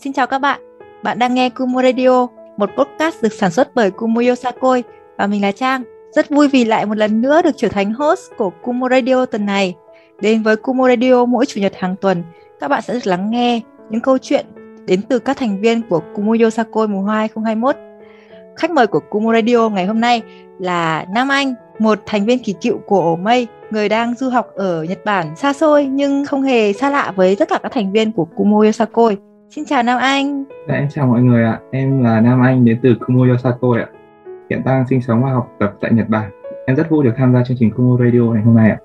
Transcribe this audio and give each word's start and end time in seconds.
Xin 0.00 0.12
chào 0.12 0.26
các 0.26 0.38
bạn. 0.38 0.60
Bạn 1.02 1.18
đang 1.18 1.34
nghe 1.34 1.50
Kumo 1.50 1.82
Radio, 1.82 2.26
một 2.56 2.70
podcast 2.76 3.22
được 3.22 3.32
sản 3.32 3.50
xuất 3.50 3.74
bởi 3.74 3.90
Kumo 3.90 4.20
Yosakoi 4.28 4.82
và 5.16 5.26
mình 5.26 5.42
là 5.42 5.52
Trang. 5.52 5.82
Rất 6.10 6.30
vui 6.30 6.48
vì 6.48 6.64
lại 6.64 6.86
một 6.86 6.98
lần 6.98 7.20
nữa 7.20 7.42
được 7.42 7.50
trở 7.56 7.68
thành 7.68 7.92
host 7.92 8.30
của 8.36 8.50
Kumo 8.62 8.88
Radio 8.88 9.26
tuần 9.26 9.46
này. 9.46 9.74
Đến 10.20 10.42
với 10.42 10.56
Kumo 10.56 10.88
Radio 10.88 11.24
mỗi 11.24 11.46
chủ 11.46 11.60
nhật 11.60 11.72
hàng 11.76 11.96
tuần, 12.00 12.22
các 12.60 12.68
bạn 12.68 12.82
sẽ 12.82 12.94
được 12.94 13.06
lắng 13.06 13.30
nghe 13.30 13.60
những 13.90 14.00
câu 14.00 14.18
chuyện 14.18 14.46
đến 14.86 15.02
từ 15.08 15.18
các 15.18 15.36
thành 15.36 15.60
viên 15.60 15.82
của 15.88 16.00
Kumo 16.14 16.34
Yosakoi 16.44 16.88
mùa 16.88 17.02
2021. 17.02 17.76
Khách 18.56 18.70
mời 18.70 18.86
của 18.86 19.00
Kumo 19.10 19.32
Radio 19.32 19.68
ngày 19.68 19.86
hôm 19.86 20.00
nay 20.00 20.22
là 20.58 21.06
Nam 21.14 21.28
Anh, 21.28 21.54
một 21.78 21.98
thành 22.06 22.26
viên 22.26 22.38
kỳ 22.38 22.52
cựu 22.52 22.78
của 22.86 23.00
Ổ 23.00 23.16
Mây, 23.16 23.46
người 23.70 23.88
đang 23.88 24.14
du 24.14 24.28
học 24.28 24.50
ở 24.54 24.82
Nhật 24.82 25.04
Bản 25.04 25.36
xa 25.36 25.52
xôi 25.52 25.86
nhưng 25.86 26.24
không 26.24 26.42
hề 26.42 26.72
xa 26.72 26.90
lạ 26.90 27.12
với 27.16 27.36
tất 27.36 27.48
cả 27.48 27.58
các 27.62 27.72
thành 27.72 27.92
viên 27.92 28.12
của 28.12 28.24
Kumo 28.24 28.64
Yosakoi. 28.64 29.16
Xin 29.50 29.64
chào 29.64 29.82
Nam 29.82 29.98
Anh. 29.98 30.44
Dạ, 30.68 30.74
em 30.74 30.88
chào 30.90 31.06
mọi 31.06 31.22
người 31.22 31.44
ạ. 31.44 31.60
Em 31.70 32.02
là 32.04 32.20
Nam 32.20 32.42
Anh 32.42 32.64
đến 32.64 32.78
từ 32.82 32.94
Kumo 33.06 33.26
Yosakoi 33.32 33.80
ạ. 33.80 33.86
Hiện 34.50 34.62
đang 34.64 34.86
sinh 34.86 35.02
sống 35.02 35.24
và 35.24 35.30
học 35.30 35.48
tập 35.58 35.74
tại 35.80 35.92
Nhật 35.92 36.08
Bản. 36.08 36.30
Em 36.66 36.76
rất 36.76 36.90
vui 36.90 37.04
được 37.04 37.12
tham 37.16 37.32
gia 37.34 37.44
chương 37.44 37.56
trình 37.60 37.70
Kumo 37.70 37.96
Radio 38.04 38.20
ngày 38.20 38.42
hôm 38.42 38.54
nay 38.54 38.70
ạ. 38.70 38.78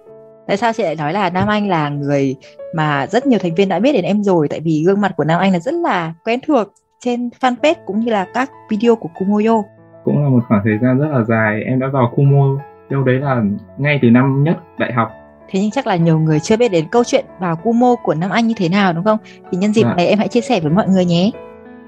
Tại 0.47 0.57
sao 0.57 0.73
chị 0.73 0.83
lại 0.83 0.95
nói 0.95 1.13
là 1.13 1.29
Nam 1.29 1.47
Anh 1.47 1.69
là 1.69 1.89
người 1.89 2.35
mà 2.75 3.07
rất 3.07 3.27
nhiều 3.27 3.39
thành 3.39 3.55
viên 3.55 3.69
đã 3.69 3.79
biết 3.79 3.93
đến 3.93 4.05
em 4.05 4.23
rồi 4.23 4.47
tại 4.47 4.59
vì 4.59 4.83
gương 4.85 5.01
mặt 5.01 5.11
của 5.17 5.23
Nam 5.23 5.39
Anh 5.39 5.53
là 5.53 5.59
rất 5.59 5.73
là 5.73 6.13
quen 6.25 6.39
thuộc 6.47 6.67
trên 6.99 7.29
fanpage 7.41 7.75
cũng 7.85 7.99
như 7.99 8.11
là 8.11 8.25
các 8.33 8.49
video 8.69 8.95
của 8.95 9.09
Kumoyo. 9.19 9.63
Cũng 10.03 10.23
là 10.23 10.29
một 10.29 10.43
khoảng 10.47 10.61
thời 10.63 10.77
gian 10.81 10.99
rất 10.99 11.07
là 11.11 11.23
dài 11.23 11.63
em 11.63 11.79
đã 11.79 11.87
vào 11.87 12.11
Kumo 12.15 12.59
đâu 12.89 13.03
đấy 13.03 13.19
là 13.19 13.43
ngay 13.77 13.99
từ 14.01 14.09
năm 14.09 14.43
nhất 14.43 14.57
đại 14.77 14.93
học 14.93 15.11
Thế 15.49 15.59
nhưng 15.61 15.71
chắc 15.71 15.87
là 15.87 15.95
nhiều 15.95 16.19
người 16.19 16.39
chưa 16.39 16.57
biết 16.57 16.71
đến 16.71 16.85
câu 16.91 17.03
chuyện 17.03 17.25
vào 17.39 17.55
Kumo 17.55 17.95
của 18.03 18.13
Nam 18.13 18.29
Anh 18.29 18.47
như 18.47 18.53
thế 18.57 18.69
nào 18.69 18.93
đúng 18.93 19.03
không? 19.03 19.17
Thì 19.51 19.57
nhân 19.57 19.73
dịp 19.73 19.83
dạ. 19.83 19.95
này 19.95 20.07
em 20.07 20.19
hãy 20.19 20.27
chia 20.27 20.41
sẻ 20.41 20.59
với 20.59 20.71
mọi 20.71 20.87
người 20.87 21.05
nhé. 21.05 21.31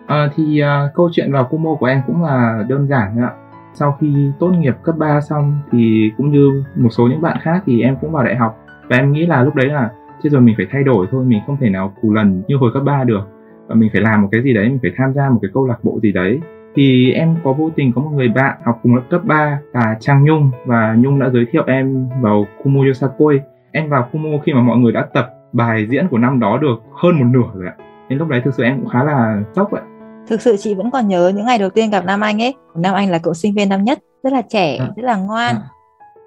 À, 0.07 0.29
thì 0.35 0.61
uh, 0.63 0.93
câu 0.93 1.09
chuyện 1.13 1.31
vào 1.31 1.43
Kumo 1.43 1.75
của 1.75 1.85
em 1.85 2.01
cũng 2.07 2.23
là 2.23 2.63
đơn 2.67 2.87
giản 2.87 3.21
ạ. 3.21 3.31
Sau 3.73 3.97
khi 4.01 4.31
tốt 4.39 4.47
nghiệp 4.47 4.75
cấp 4.83 4.95
3 4.97 5.21
xong 5.21 5.59
thì 5.71 6.11
cũng 6.17 6.31
như 6.31 6.63
một 6.75 6.89
số 6.91 7.07
những 7.07 7.21
bạn 7.21 7.37
khác 7.41 7.63
thì 7.65 7.81
em 7.81 7.97
cũng 8.01 8.11
vào 8.11 8.23
đại 8.23 8.35
học 8.35 8.57
và 8.89 8.97
em 8.97 9.11
nghĩ 9.11 9.25
là 9.25 9.43
lúc 9.43 9.55
đấy 9.55 9.67
là 9.67 9.89
chứ 10.23 10.29
rồi 10.29 10.41
mình 10.41 10.55
phải 10.57 10.65
thay 10.71 10.83
đổi 10.83 11.07
thôi, 11.11 11.25
mình 11.25 11.39
không 11.47 11.57
thể 11.61 11.69
nào 11.69 11.93
cù 12.01 12.13
lần 12.13 12.43
như 12.47 12.55
hồi 12.55 12.71
cấp 12.73 12.83
3 12.85 13.03
được 13.03 13.21
và 13.67 13.75
mình 13.75 13.89
phải 13.93 14.01
làm 14.01 14.21
một 14.21 14.27
cái 14.31 14.41
gì 14.43 14.53
đấy, 14.53 14.69
mình 14.69 14.79
phải 14.81 14.91
tham 14.97 15.13
gia 15.13 15.29
một 15.29 15.39
cái 15.41 15.51
câu 15.53 15.67
lạc 15.67 15.83
bộ 15.83 15.99
gì 16.03 16.11
đấy 16.11 16.39
thì 16.75 17.11
em 17.11 17.35
có 17.43 17.53
vô 17.53 17.69
tình 17.75 17.93
có 17.95 18.01
một 18.01 18.09
người 18.09 18.27
bạn 18.27 18.57
học 18.65 18.79
cùng 18.83 18.95
lớp 18.95 19.01
cấp 19.09 19.21
3 19.25 19.59
là 19.73 19.97
Trang 19.99 20.23
Nhung 20.23 20.51
và 20.65 20.95
Nhung 20.97 21.19
đã 21.19 21.29
giới 21.29 21.45
thiệu 21.51 21.63
em 21.67 22.09
vào 22.21 22.45
Kumo 22.63 22.81
Yosakoi. 22.87 23.39
Em 23.71 23.89
vào 23.89 24.09
Kumo 24.11 24.29
khi 24.45 24.53
mà 24.53 24.61
mọi 24.61 24.77
người 24.77 24.91
đã 24.91 25.07
tập 25.13 25.33
bài 25.53 25.87
diễn 25.89 26.07
của 26.07 26.17
năm 26.17 26.39
đó 26.39 26.57
được 26.57 26.75
hơn 26.93 27.19
một 27.19 27.25
nửa 27.25 27.59
rồi 27.59 27.67
ạ. 27.67 27.75
Nên 28.09 28.19
lúc 28.19 28.27
đấy 28.27 28.41
thực 28.45 28.53
sự 28.53 28.63
em 28.63 28.79
cũng 28.79 28.89
khá 28.89 29.03
là 29.03 29.41
sốc 29.55 29.73
ạ. 29.73 29.81
Thực 30.27 30.41
sự 30.41 30.55
chị 30.59 30.75
vẫn 30.75 30.91
còn 30.91 31.07
nhớ 31.07 31.31
những 31.35 31.45
ngày 31.45 31.57
đầu 31.57 31.69
tiên 31.69 31.89
gặp 31.89 32.05
Nam 32.05 32.21
Anh 32.21 32.41
ấy. 32.41 32.53
Nam 32.75 32.93
Anh 32.93 33.09
là 33.09 33.17
cậu 33.17 33.33
sinh 33.33 33.53
viên 33.53 33.69
năm 33.69 33.83
nhất 33.83 33.99
rất 34.23 34.33
là 34.33 34.41
trẻ 34.41 34.77
à. 34.77 34.87
rất 34.95 35.03
là 35.03 35.15
ngoan. 35.15 35.55
À. 35.55 35.61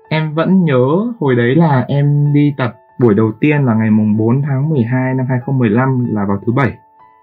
em 0.09 0.35
vẫn 0.35 0.65
nhớ 0.65 1.13
hồi 1.21 1.35
đấy 1.35 1.55
là 1.55 1.85
em 1.89 2.33
đi 2.33 2.55
tập 2.57 2.75
buổi 3.01 3.15
đầu 3.15 3.33
tiên 3.41 3.65
là 3.65 3.75
ngày 3.75 3.91
mùng 3.91 4.17
4 4.17 4.43
tháng 4.43 4.69
12 4.69 5.15
năm 5.15 5.27
2015 5.29 6.07
là 6.15 6.25
vào 6.25 6.39
thứ 6.47 6.53
bảy 6.53 6.73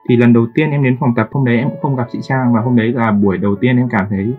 thì 0.10 0.18
lần 0.18 0.34
đầu 0.34 0.48
tiên 0.54 0.72
em 0.72 0.84
đến 0.84 0.98
phòng 1.00 1.16
tập 1.16 1.30
hôm 1.32 1.46
đấy 1.46 1.58
em 1.58 1.70
cũng 1.70 1.80
không 1.82 1.96
gặp 1.96 2.08
chị 2.12 2.20
Trang 2.22 2.54
và 2.54 2.62
hôm 2.62 2.76
đấy 2.76 2.92
là 2.92 3.12
buổi 3.12 3.38
đầu 3.38 3.56
tiên 3.56 3.78
em 3.78 3.90
cảm 3.90 4.06
thấy 4.10 4.34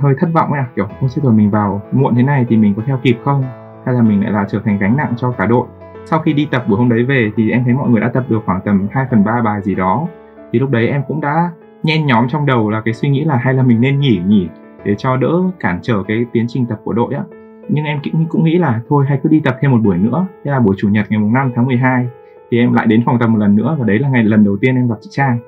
hơi 0.00 0.14
thất 0.18 0.28
vọng 0.32 0.52
ấy 0.52 0.60
à 0.60 0.66
kiểu 0.76 0.86
ôi 1.00 1.10
rồi 1.22 1.32
mình 1.32 1.50
vào 1.50 1.82
muộn 1.92 2.14
thế 2.14 2.22
này 2.22 2.46
thì 2.48 2.56
mình 2.56 2.74
có 2.76 2.82
theo 2.86 2.98
kịp 3.02 3.16
không? 3.24 3.42
Hay 3.86 3.94
là 3.94 4.02
mình 4.02 4.22
lại 4.22 4.32
là 4.32 4.46
trở 4.48 4.60
thành 4.64 4.78
gánh 4.78 4.96
nặng 4.96 5.12
cho 5.16 5.30
cả 5.30 5.46
đội? 5.46 5.66
Sau 6.04 6.18
khi 6.18 6.32
đi 6.32 6.48
tập 6.50 6.64
buổi 6.68 6.78
hôm 6.78 6.88
đấy 6.88 7.04
về 7.04 7.30
thì 7.36 7.50
em 7.50 7.64
thấy 7.64 7.74
mọi 7.74 7.90
người 7.90 8.00
đã 8.00 8.08
tập 8.08 8.24
được 8.28 8.40
khoảng 8.46 8.60
tầm 8.64 8.88
2 8.90 9.06
phần 9.10 9.24
ba 9.24 9.42
bài 9.42 9.60
gì 9.62 9.74
đó. 9.74 10.08
Thì 10.52 10.58
lúc 10.58 10.70
đấy 10.70 10.88
em 10.88 11.02
cũng 11.08 11.20
đã 11.20 11.50
nhen 11.82 12.06
nhóm 12.06 12.28
trong 12.28 12.46
đầu 12.46 12.70
là 12.70 12.80
cái 12.80 12.94
suy 12.94 13.08
nghĩ 13.08 13.24
là 13.24 13.36
hay 13.36 13.54
là 13.54 13.62
mình 13.62 13.80
nên 13.80 14.00
nghỉ 14.00 14.20
nghỉ 14.26 14.48
để 14.84 14.94
cho 14.94 15.16
đỡ 15.16 15.42
cản 15.60 15.78
trở 15.82 16.02
cái 16.08 16.26
tiến 16.32 16.44
trình 16.48 16.66
tập 16.66 16.80
của 16.84 16.92
đội 16.92 17.14
á. 17.14 17.22
Nhưng 17.68 17.84
em 17.84 18.00
cũng, 18.04 18.26
cũng 18.26 18.44
nghĩ 18.44 18.58
là 18.58 18.80
thôi 18.88 19.04
hay 19.08 19.20
cứ 19.22 19.28
đi 19.28 19.40
tập 19.40 19.56
thêm 19.60 19.70
một 19.70 19.78
buổi 19.84 19.98
nữa. 19.98 20.26
Thế 20.44 20.50
là 20.50 20.60
buổi 20.60 20.76
chủ 20.78 20.88
nhật 20.88 21.06
ngày 21.10 21.18
mùng 21.18 21.32
5 21.32 21.52
tháng 21.56 21.66
12 21.66 22.08
thì 22.50 22.58
em 22.58 22.72
lại 22.72 22.86
đến 22.86 23.02
phòng 23.06 23.18
tập 23.20 23.26
một 23.26 23.38
lần 23.38 23.56
nữa 23.56 23.76
và 23.78 23.86
đấy 23.86 23.98
là 23.98 24.08
ngày 24.08 24.24
lần 24.24 24.44
đầu 24.44 24.56
tiên 24.60 24.74
em 24.74 24.88
gặp 24.88 24.96
chị 25.00 25.08
Trang. 25.12 25.38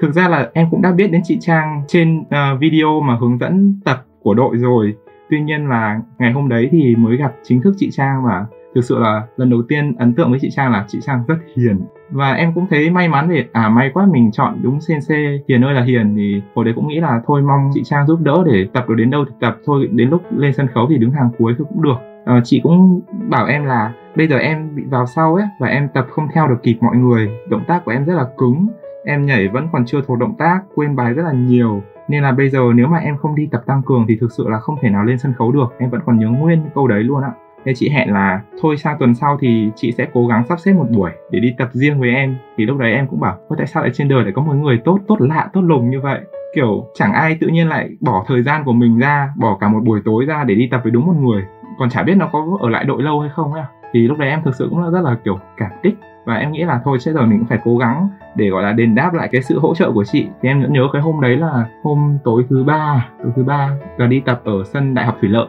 Thực 0.00 0.12
ra 0.12 0.28
là 0.28 0.50
em 0.54 0.66
cũng 0.70 0.82
đã 0.82 0.92
biết 0.92 1.10
đến 1.12 1.20
chị 1.24 1.38
Trang 1.40 1.82
trên 1.88 2.20
uh, 2.20 2.60
video 2.60 3.00
mà 3.00 3.16
hướng 3.20 3.38
dẫn 3.38 3.80
tập 3.84 4.04
của 4.22 4.34
đội 4.34 4.56
rồi. 4.56 4.94
Tuy 5.30 5.40
nhiên 5.40 5.68
là 5.68 6.00
ngày 6.18 6.32
hôm 6.32 6.48
đấy 6.48 6.68
thì 6.72 6.96
mới 6.96 7.16
gặp 7.16 7.32
chính 7.42 7.62
thức 7.62 7.74
chị 7.76 7.90
Trang 7.90 8.24
và 8.24 8.46
thực 8.74 8.84
sự 8.84 8.98
là 8.98 9.22
lần 9.36 9.50
đầu 9.50 9.62
tiên 9.68 9.94
ấn 9.98 10.14
tượng 10.14 10.30
với 10.30 10.38
chị 10.42 10.50
Trang 10.50 10.72
là 10.72 10.84
chị 10.88 10.98
Trang 11.02 11.24
rất 11.28 11.36
hiền. 11.56 11.80
Và 12.10 12.32
em 12.32 12.52
cũng 12.54 12.66
thấy 12.70 12.90
may 12.90 13.08
mắn 13.08 13.28
vì 13.28 13.44
à 13.52 13.68
may 13.68 13.90
quá 13.94 14.06
mình 14.12 14.32
chọn 14.32 14.58
đúng 14.62 14.78
CNC 14.88 15.16
hiền 15.48 15.64
ơi 15.64 15.74
là 15.74 15.82
hiền 15.82 16.14
thì 16.16 16.42
hồi 16.54 16.64
đấy 16.64 16.74
cũng 16.74 16.88
nghĩ 16.88 17.00
là 17.00 17.20
thôi 17.26 17.42
mong 17.42 17.70
chị 17.74 17.82
Trang 17.84 18.06
giúp 18.06 18.20
đỡ 18.22 18.44
để 18.46 18.66
tập 18.72 18.84
được 18.88 18.94
đến 18.94 19.10
đâu 19.10 19.24
thì 19.24 19.34
tập 19.40 19.56
thôi 19.64 19.88
đến 19.92 20.10
lúc 20.10 20.22
lên 20.36 20.52
sân 20.52 20.66
khấu 20.74 20.86
thì 20.90 20.98
đứng 20.98 21.10
hàng 21.10 21.28
cuối 21.38 21.54
thì 21.58 21.64
cũng 21.68 21.82
được 21.82 21.96
uh, 22.36 22.44
chị 22.44 22.60
cũng 22.62 23.00
bảo 23.28 23.46
em 23.46 23.64
là 23.64 23.92
bây 24.16 24.28
giờ 24.28 24.38
em 24.38 24.74
bị 24.74 24.82
vào 24.90 25.06
sau 25.06 25.34
ấy 25.34 25.44
và 25.58 25.68
em 25.68 25.88
tập 25.94 26.06
không 26.10 26.28
theo 26.34 26.48
được 26.48 26.62
kịp 26.62 26.78
mọi 26.80 26.96
người. 26.96 27.30
Động 27.48 27.64
tác 27.66 27.84
của 27.84 27.92
em 27.92 28.04
rất 28.04 28.14
là 28.14 28.26
cứng. 28.38 28.68
Em 29.04 29.26
nhảy 29.26 29.48
vẫn 29.48 29.68
còn 29.72 29.84
chưa 29.84 30.00
thuộc 30.06 30.18
động 30.18 30.34
tác 30.38 30.60
quên 30.74 30.96
bài 30.96 31.12
rất 31.12 31.22
là 31.22 31.32
nhiều. 31.32 31.82
Nên 32.08 32.22
là 32.22 32.32
bây 32.32 32.50
giờ 32.50 32.60
nếu 32.74 32.86
mà 32.86 32.98
em 32.98 33.16
không 33.16 33.34
đi 33.34 33.48
tập 33.52 33.62
tăng 33.66 33.82
cường 33.82 34.04
thì 34.08 34.16
thực 34.20 34.32
sự 34.32 34.48
là 34.48 34.58
không 34.58 34.76
thể 34.80 34.90
nào 34.90 35.04
lên 35.04 35.18
sân 35.18 35.34
khấu 35.38 35.52
được. 35.52 35.74
Em 35.78 35.90
vẫn 35.90 36.00
còn 36.06 36.18
nhớ 36.18 36.28
nguyên 36.28 36.62
câu 36.74 36.88
đấy 36.88 37.02
luôn 37.02 37.22
ạ. 37.22 37.30
Nên 37.64 37.74
chị 37.74 37.88
hẹn 37.88 38.12
là 38.12 38.40
thôi 38.60 38.76
sang 38.76 38.98
tuần 38.98 39.14
sau 39.14 39.38
thì 39.40 39.70
chị 39.74 39.92
sẽ 39.92 40.06
cố 40.12 40.26
gắng 40.26 40.44
sắp 40.48 40.60
xếp 40.60 40.72
một 40.72 40.86
buổi 40.90 41.10
để 41.30 41.40
đi 41.40 41.54
tập 41.58 41.68
riêng 41.72 42.00
với 42.00 42.10
em. 42.10 42.36
Thì 42.56 42.64
lúc 42.64 42.78
đấy 42.78 42.92
em 42.92 43.06
cũng 43.06 43.20
bảo 43.20 43.36
tại 43.58 43.66
sao 43.66 43.82
lại 43.82 43.92
trên 43.94 44.08
đời 44.08 44.24
lại 44.24 44.32
có 44.36 44.42
một 44.42 44.54
người 44.54 44.80
tốt 44.84 44.98
tốt 45.08 45.16
lạ 45.20 45.48
tốt 45.52 45.60
lùng 45.60 45.90
như 45.90 46.00
vậy? 46.00 46.20
Kiểu 46.54 46.86
chẳng 46.94 47.12
ai 47.12 47.38
tự 47.40 47.46
nhiên 47.46 47.68
lại 47.68 47.90
bỏ 48.00 48.24
thời 48.28 48.42
gian 48.42 48.64
của 48.64 48.72
mình 48.72 48.98
ra 48.98 49.32
bỏ 49.36 49.56
cả 49.60 49.68
một 49.68 49.80
buổi 49.84 50.00
tối 50.04 50.24
ra 50.24 50.44
để 50.44 50.54
đi 50.54 50.68
tập 50.70 50.80
với 50.82 50.92
đúng 50.92 51.06
một 51.06 51.16
người 51.20 51.44
còn 51.78 51.90
chả 51.90 52.02
biết 52.02 52.14
nó 52.14 52.28
có 52.32 52.46
ở 52.60 52.68
lại 52.68 52.84
đội 52.84 53.02
lâu 53.02 53.20
hay 53.20 53.30
không 53.30 53.52
ấy 53.52 53.62
thì 53.92 54.08
lúc 54.08 54.18
đấy 54.18 54.28
em 54.28 54.42
thực 54.44 54.54
sự 54.54 54.66
cũng 54.70 54.90
rất 54.90 55.00
là, 55.00 55.16
kiểu, 55.24 55.38
cảm 55.56 55.70
kích 55.82 55.94
và 56.24 56.34
em 56.34 56.52
nghĩ 56.52 56.64
là 56.64 56.80
thôi 56.84 56.98
sẽ 56.98 57.12
rồi 57.12 57.26
mình 57.26 57.38
cũng 57.38 57.48
phải 57.48 57.58
cố 57.64 57.76
gắng 57.76 58.08
để, 58.34 58.48
gọi 58.48 58.62
là, 58.62 58.72
đền 58.72 58.94
đáp 58.94 59.14
lại 59.14 59.28
cái 59.32 59.42
sự 59.42 59.58
hỗ 59.58 59.74
trợ 59.74 59.92
của 59.92 60.04
chị. 60.04 60.26
Thì 60.42 60.48
em 60.48 60.62
vẫn 60.62 60.72
nhớ 60.72 60.88
cái 60.92 61.02
hôm 61.02 61.20
đấy 61.20 61.36
là 61.36 61.66
hôm 61.82 62.18
tối 62.24 62.44
thứ 62.50 62.64
ba, 62.64 63.08
tối 63.22 63.32
thứ 63.36 63.44
ba 63.44 63.70
là 63.96 64.06
đi 64.06 64.20
tập 64.20 64.40
ở 64.44 64.64
sân 64.64 64.94
đại 64.94 65.06
học 65.06 65.16
thủy 65.20 65.28
lợi. 65.30 65.46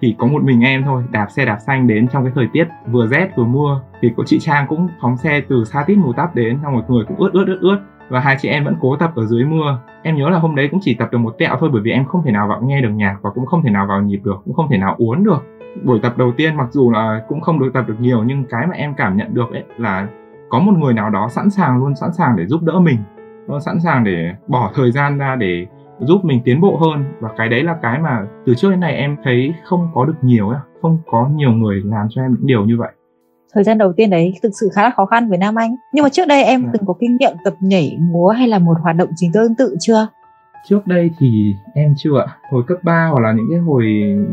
Thì 0.00 0.14
có 0.18 0.26
một 0.26 0.42
mình 0.42 0.60
em 0.60 0.84
thôi, 0.84 1.02
đạp 1.10 1.26
xe 1.30 1.44
đạp 1.44 1.58
xanh 1.58 1.86
đến 1.86 2.08
trong 2.08 2.24
cái 2.24 2.32
thời 2.34 2.48
tiết 2.52 2.68
vừa 2.86 3.06
rét 3.06 3.28
vừa 3.36 3.44
mưa. 3.44 3.80
Thì 4.02 4.12
có 4.16 4.22
chị 4.26 4.38
Trang 4.40 4.66
cũng 4.68 4.88
phóng 5.00 5.16
xe 5.16 5.40
từ 5.48 5.64
xa 5.64 5.84
tít 5.86 5.98
mù 5.98 6.12
tắp 6.12 6.34
đến, 6.34 6.58
xong 6.62 6.72
một 6.72 6.90
người 6.90 7.04
cũng 7.04 7.16
ướt 7.16 7.32
ướt 7.32 7.44
ướt 7.46 7.58
ướt. 7.60 7.78
Và 8.08 8.20
hai 8.20 8.36
chị 8.40 8.48
em 8.48 8.64
vẫn 8.64 8.76
cố 8.80 8.96
tập 8.96 9.12
ở 9.16 9.26
dưới 9.26 9.44
mưa. 9.44 9.78
Em 10.02 10.16
nhớ 10.16 10.28
là 10.28 10.38
hôm 10.38 10.54
đấy 10.54 10.68
cũng 10.70 10.80
chỉ 10.82 10.94
tập 10.94 11.08
được 11.12 11.18
một 11.18 11.34
tẹo 11.38 11.56
thôi, 11.60 11.70
bởi 11.72 11.82
vì 11.82 11.90
em 11.90 12.04
không 12.04 12.22
thể 12.24 12.32
nào 12.32 12.48
vào 12.48 12.62
nghe 12.62 12.80
được 12.80 12.90
nhạc 12.90 13.16
và 13.22 13.30
cũng 13.30 13.46
không 13.46 13.62
thể 13.62 13.70
nào 13.70 13.86
vào 13.86 14.02
nhịp 14.02 14.20
được, 14.24 14.36
cũng 14.44 14.54
không 14.54 14.68
thể 14.70 14.78
nào 14.78 14.94
uốn 14.98 15.24
được 15.24 15.44
buổi 15.82 16.00
tập 16.02 16.18
đầu 16.18 16.32
tiên 16.36 16.56
mặc 16.56 16.66
dù 16.70 16.90
là 16.90 17.22
cũng 17.28 17.40
không 17.40 17.60
được 17.60 17.70
tập 17.74 17.84
được 17.88 17.96
nhiều 18.00 18.24
nhưng 18.24 18.44
cái 18.44 18.66
mà 18.66 18.74
em 18.74 18.94
cảm 18.96 19.16
nhận 19.16 19.34
được 19.34 19.50
ấy 19.52 19.64
là 19.78 20.08
có 20.48 20.58
một 20.58 20.72
người 20.78 20.94
nào 20.94 21.10
đó 21.10 21.28
sẵn 21.28 21.50
sàng 21.50 21.78
luôn 21.78 21.94
sẵn 21.94 22.12
sàng 22.12 22.36
để 22.36 22.46
giúp 22.46 22.62
đỡ 22.62 22.80
mình 22.80 22.98
luôn 23.48 23.60
sẵn 23.60 23.80
sàng 23.80 24.04
để 24.04 24.34
bỏ 24.46 24.70
thời 24.74 24.92
gian 24.92 25.18
ra 25.18 25.36
để 25.36 25.66
giúp 25.98 26.24
mình 26.24 26.40
tiến 26.44 26.60
bộ 26.60 26.76
hơn. 26.76 27.04
Và 27.20 27.30
cái 27.36 27.48
đấy 27.48 27.62
là 27.62 27.76
cái 27.82 27.98
mà 27.98 28.26
từ 28.46 28.54
trước 28.54 28.70
đến 28.70 28.80
nay 28.80 28.94
em 28.94 29.16
thấy 29.24 29.54
không 29.64 29.90
có 29.94 30.04
được 30.04 30.16
nhiều 30.22 30.48
ấy 30.48 30.58
không 30.82 30.98
có 31.06 31.28
nhiều 31.34 31.50
người 31.50 31.82
làm 31.84 32.06
cho 32.10 32.22
em 32.22 32.30
những 32.34 32.46
điều 32.46 32.64
như 32.64 32.76
vậy. 32.78 32.92
Thời 33.54 33.64
gian 33.64 33.78
đầu 33.78 33.92
tiên 33.92 34.10
đấy 34.10 34.34
thực 34.42 34.50
sự 34.60 34.68
khá 34.74 34.82
là 34.82 34.90
khó 34.90 35.06
khăn 35.06 35.28
với 35.28 35.38
Nam 35.38 35.54
Anh. 35.54 35.76
Nhưng 35.92 36.02
mà 36.02 36.08
trước 36.08 36.28
đây 36.28 36.44
em 36.44 36.62
dạ. 36.64 36.70
từng 36.72 36.86
có 36.86 36.94
kinh 37.00 37.16
nghiệm 37.16 37.32
tập 37.44 37.54
nhảy 37.60 37.98
múa 38.00 38.28
hay 38.28 38.48
là 38.48 38.58
một 38.58 38.76
hoạt 38.82 38.96
động 38.96 39.08
chính 39.16 39.32
tương 39.32 39.54
tự 39.54 39.76
chưa 39.80 40.06
trước 40.64 40.86
đây 40.86 41.10
thì 41.18 41.56
em 41.74 41.94
chưa 41.96 42.18
ạ. 42.18 42.26
Hồi 42.50 42.62
cấp 42.66 42.78
3 42.82 43.06
hoặc 43.06 43.20
là 43.20 43.32
những 43.32 43.46
cái 43.50 43.58
hồi 43.58 43.84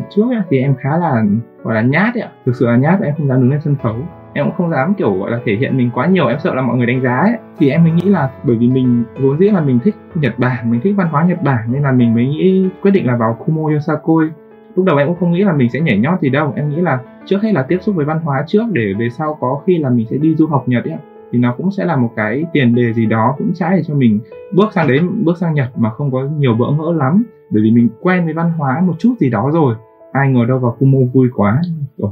trước 0.10 0.24
ấy, 0.32 0.42
thì 0.50 0.60
em 0.60 0.76
khá 0.76 0.98
là 0.98 1.24
gọi 1.64 1.76
là 1.76 1.82
nhát 1.82 2.16
ấy 2.16 2.22
ạ. 2.22 2.30
Thực 2.46 2.56
sự 2.56 2.66
là 2.66 2.76
nhát 2.76 3.02
em 3.02 3.14
không 3.18 3.28
dám 3.28 3.42
đứng 3.42 3.52
lên 3.52 3.62
sân 3.62 3.76
khấu. 3.84 3.96
Em 4.34 4.46
cũng 4.46 4.56
không 4.56 4.72
dám 4.72 4.94
kiểu 4.94 5.14
gọi 5.14 5.32
là 5.32 5.40
thể 5.46 5.56
hiện 5.56 5.78
mình 5.78 5.90
quá 5.94 6.08
nhiều. 6.08 6.28
Em 6.28 6.40
sợ 6.44 6.54
là 6.56 6.62
mọi 6.62 6.78
người 6.78 6.86
đánh 6.86 7.02
giá 7.02 7.18
ấy. 7.18 7.34
Thì 7.58 7.70
em 7.70 7.84
mới 7.84 7.92
nghĩ 7.92 8.10
là 8.10 8.30
bởi 8.44 8.56
vì 8.56 8.68
mình 8.68 9.04
vốn 9.22 9.40
dĩ 9.40 9.50
là 9.50 9.62
mình 9.62 9.80
thích 9.84 9.96
Nhật 10.16 10.40
Bản 10.40 10.72
mình 10.72 10.82
thích 10.84 10.94
văn 10.98 11.08
hóa 11.08 11.24
Nhật 11.24 11.42
Bản 11.44 11.72
nên 11.72 11.84
là 11.84 11.92
mình 11.92 12.14
mới 12.14 12.26
nghĩ 12.26 12.70
quyết 12.82 12.92
định 12.92 13.08
là 13.08 13.16
vào 13.16 13.38
Kumo 13.46 13.70
Yosakoi. 13.74 14.30
Lúc 14.76 14.86
đầu 14.86 14.98
em 14.98 15.08
cũng 15.08 15.18
không 15.20 15.32
nghĩ 15.32 15.44
là 15.44 15.54
mình 15.54 15.70
sẽ 15.70 15.80
nhảy 15.80 15.98
nhót 15.98 16.22
gì 16.22 16.30
đâu. 16.30 16.54
Em 16.56 16.70
nghĩ 16.70 16.82
là 16.82 17.00
trước 17.26 17.38
hết 17.42 17.52
là 17.52 17.64
tiếp 17.64 17.78
xúc 17.82 17.96
với 17.96 18.06
văn 18.06 18.20
hóa 18.20 18.44
trước 18.48 18.64
để 18.72 18.94
về 19.00 19.10
sau 19.10 19.38
có 19.40 19.62
khi 19.66 19.78
là 19.78 19.90
mình 19.90 20.06
sẽ 20.10 20.18
đi 20.18 20.36
du 20.36 20.48
học 20.48 20.64
Nhật 20.68 20.84
ấy 20.84 20.98
thì 21.32 21.40
nó 21.40 21.56
cũng 21.58 21.72
sẽ 21.72 21.86
là 21.86 21.96
một 21.96 22.10
cái 22.16 22.44
tiền 22.54 22.76
đề 22.76 22.94
gì 22.94 23.06
đó 23.06 23.36
cũng 23.38 23.52
trái 23.56 23.78
để 23.78 23.84
cho 23.88 23.94
mình 23.94 24.20
bước 24.54 24.74
sang 24.76 24.88
đấy 24.88 25.00
bước 25.24 25.38
sang 25.38 25.54
Nhật 25.54 25.68
mà 25.78 25.90
không 25.90 26.12
có 26.12 26.28
nhiều 26.38 26.56
bỡ 26.60 26.66
ngỡ 26.72 26.94
lắm. 26.98 27.24
Bởi 27.50 27.64
vì 27.64 27.72
mình 27.72 27.90
quen 28.02 28.26
với 28.26 28.34
văn 28.34 28.52
hóa 28.58 28.82
một 28.82 28.94
chút 29.00 29.16
gì 29.20 29.30
đó 29.30 29.50
rồi. 29.54 29.76
Ai 30.12 30.30
ngờ 30.30 30.46
đâu 30.48 30.60
vào 30.60 30.76
Kumo 30.80 31.00
vui 31.14 31.28
quá. 31.36 31.62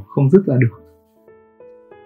Không 0.07 0.29
dứt 0.29 0.41
ra 0.45 0.55
được. 0.59 0.79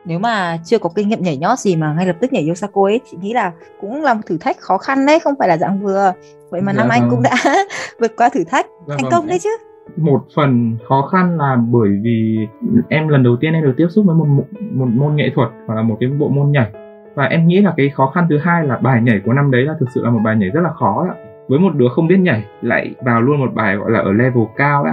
Nếu 0.06 0.20
mà 0.20 0.58
chưa 0.66 0.80
có 0.80 0.90
kinh 0.96 1.10
nghiệm 1.10 1.24
nhảy 1.24 1.38
nhót 1.38 1.60
gì 1.60 1.76
mà 1.76 1.94
ngay 1.94 2.06
lập 2.06 2.16
tức 2.20 2.34
nhảy 2.34 2.48
Yosako 2.48 2.84
ấy 2.84 3.00
chị 3.12 3.18
nghĩ 3.22 3.34
là 3.34 3.52
cũng 3.82 4.02
là 4.02 4.14
một 4.14 4.22
thử 4.26 4.38
thách 4.38 4.58
khó 4.60 4.78
khăn 4.78 5.06
đấy 5.06 5.20
không 5.20 5.34
phải 5.40 5.48
là 5.48 5.58
dạng 5.58 5.80
vừa. 5.80 6.14
Vậy 6.50 6.62
mà 6.62 6.74
dạ 6.74 6.78
năm 6.78 6.88
vâng. 6.90 7.02
anh 7.02 7.10
cũng 7.10 7.24
đã 7.24 7.36
vượt 8.00 8.12
qua 8.18 8.30
thử 8.30 8.44
thách 8.44 8.66
dạ 8.88 8.96
thành 8.98 9.04
vâng. 9.04 9.12
công 9.12 9.28
đấy 9.28 9.40
chứ. 9.40 9.50
Một 9.98 10.26
phần 10.36 10.78
khó 10.88 11.10
khăn 11.12 11.38
là 11.38 11.58
bởi 11.72 11.90
vì 12.04 12.48
em 12.90 13.08
lần 13.08 13.24
đầu 13.24 13.36
tiên 13.42 13.54
em 13.54 13.64
được 13.64 13.74
tiếp 13.78 13.88
xúc 13.90 14.06
với 14.06 14.16
một, 14.16 14.26
một, 14.28 14.44
một 14.72 14.88
môn 14.94 15.16
nghệ 15.16 15.32
thuật 15.36 15.50
hoặc 15.68 15.76
là 15.76 15.82
một 15.82 15.98
cái 16.00 16.10
bộ 16.10 16.30
môn 16.30 16.52
nhảy 16.52 16.72
và 17.16 17.26
em 17.26 17.48
nghĩ 17.48 17.62
là 17.62 17.74
cái 17.78 17.90
khó 17.90 18.08
khăn 18.08 18.28
thứ 18.30 18.38
hai 18.38 18.68
là 18.68 18.78
bài 18.78 19.02
nhảy 19.02 19.20
của 19.26 19.34
năm 19.34 19.52
đấy 19.52 19.66
là 19.66 19.74
thực 19.80 19.90
sự 19.90 20.04
là 20.04 20.10
một 20.10 20.20
bài 20.24 20.36
nhảy 20.36 20.50
rất 20.50 20.62
là 20.62 20.70
khó 20.70 21.06
ạ. 21.10 21.16
Với 21.48 21.60
một 21.60 21.76
đứa 21.76 21.88
không 21.88 22.08
biết 22.08 22.18
nhảy, 22.20 22.46
lại 22.62 22.96
vào 23.02 23.22
luôn 23.22 23.40
một 23.40 23.54
bài 23.54 23.76
gọi 23.76 23.92
là 23.92 24.00
ở 24.00 24.12
level 24.14 24.44
cao 24.58 24.86
đó. 24.86 24.92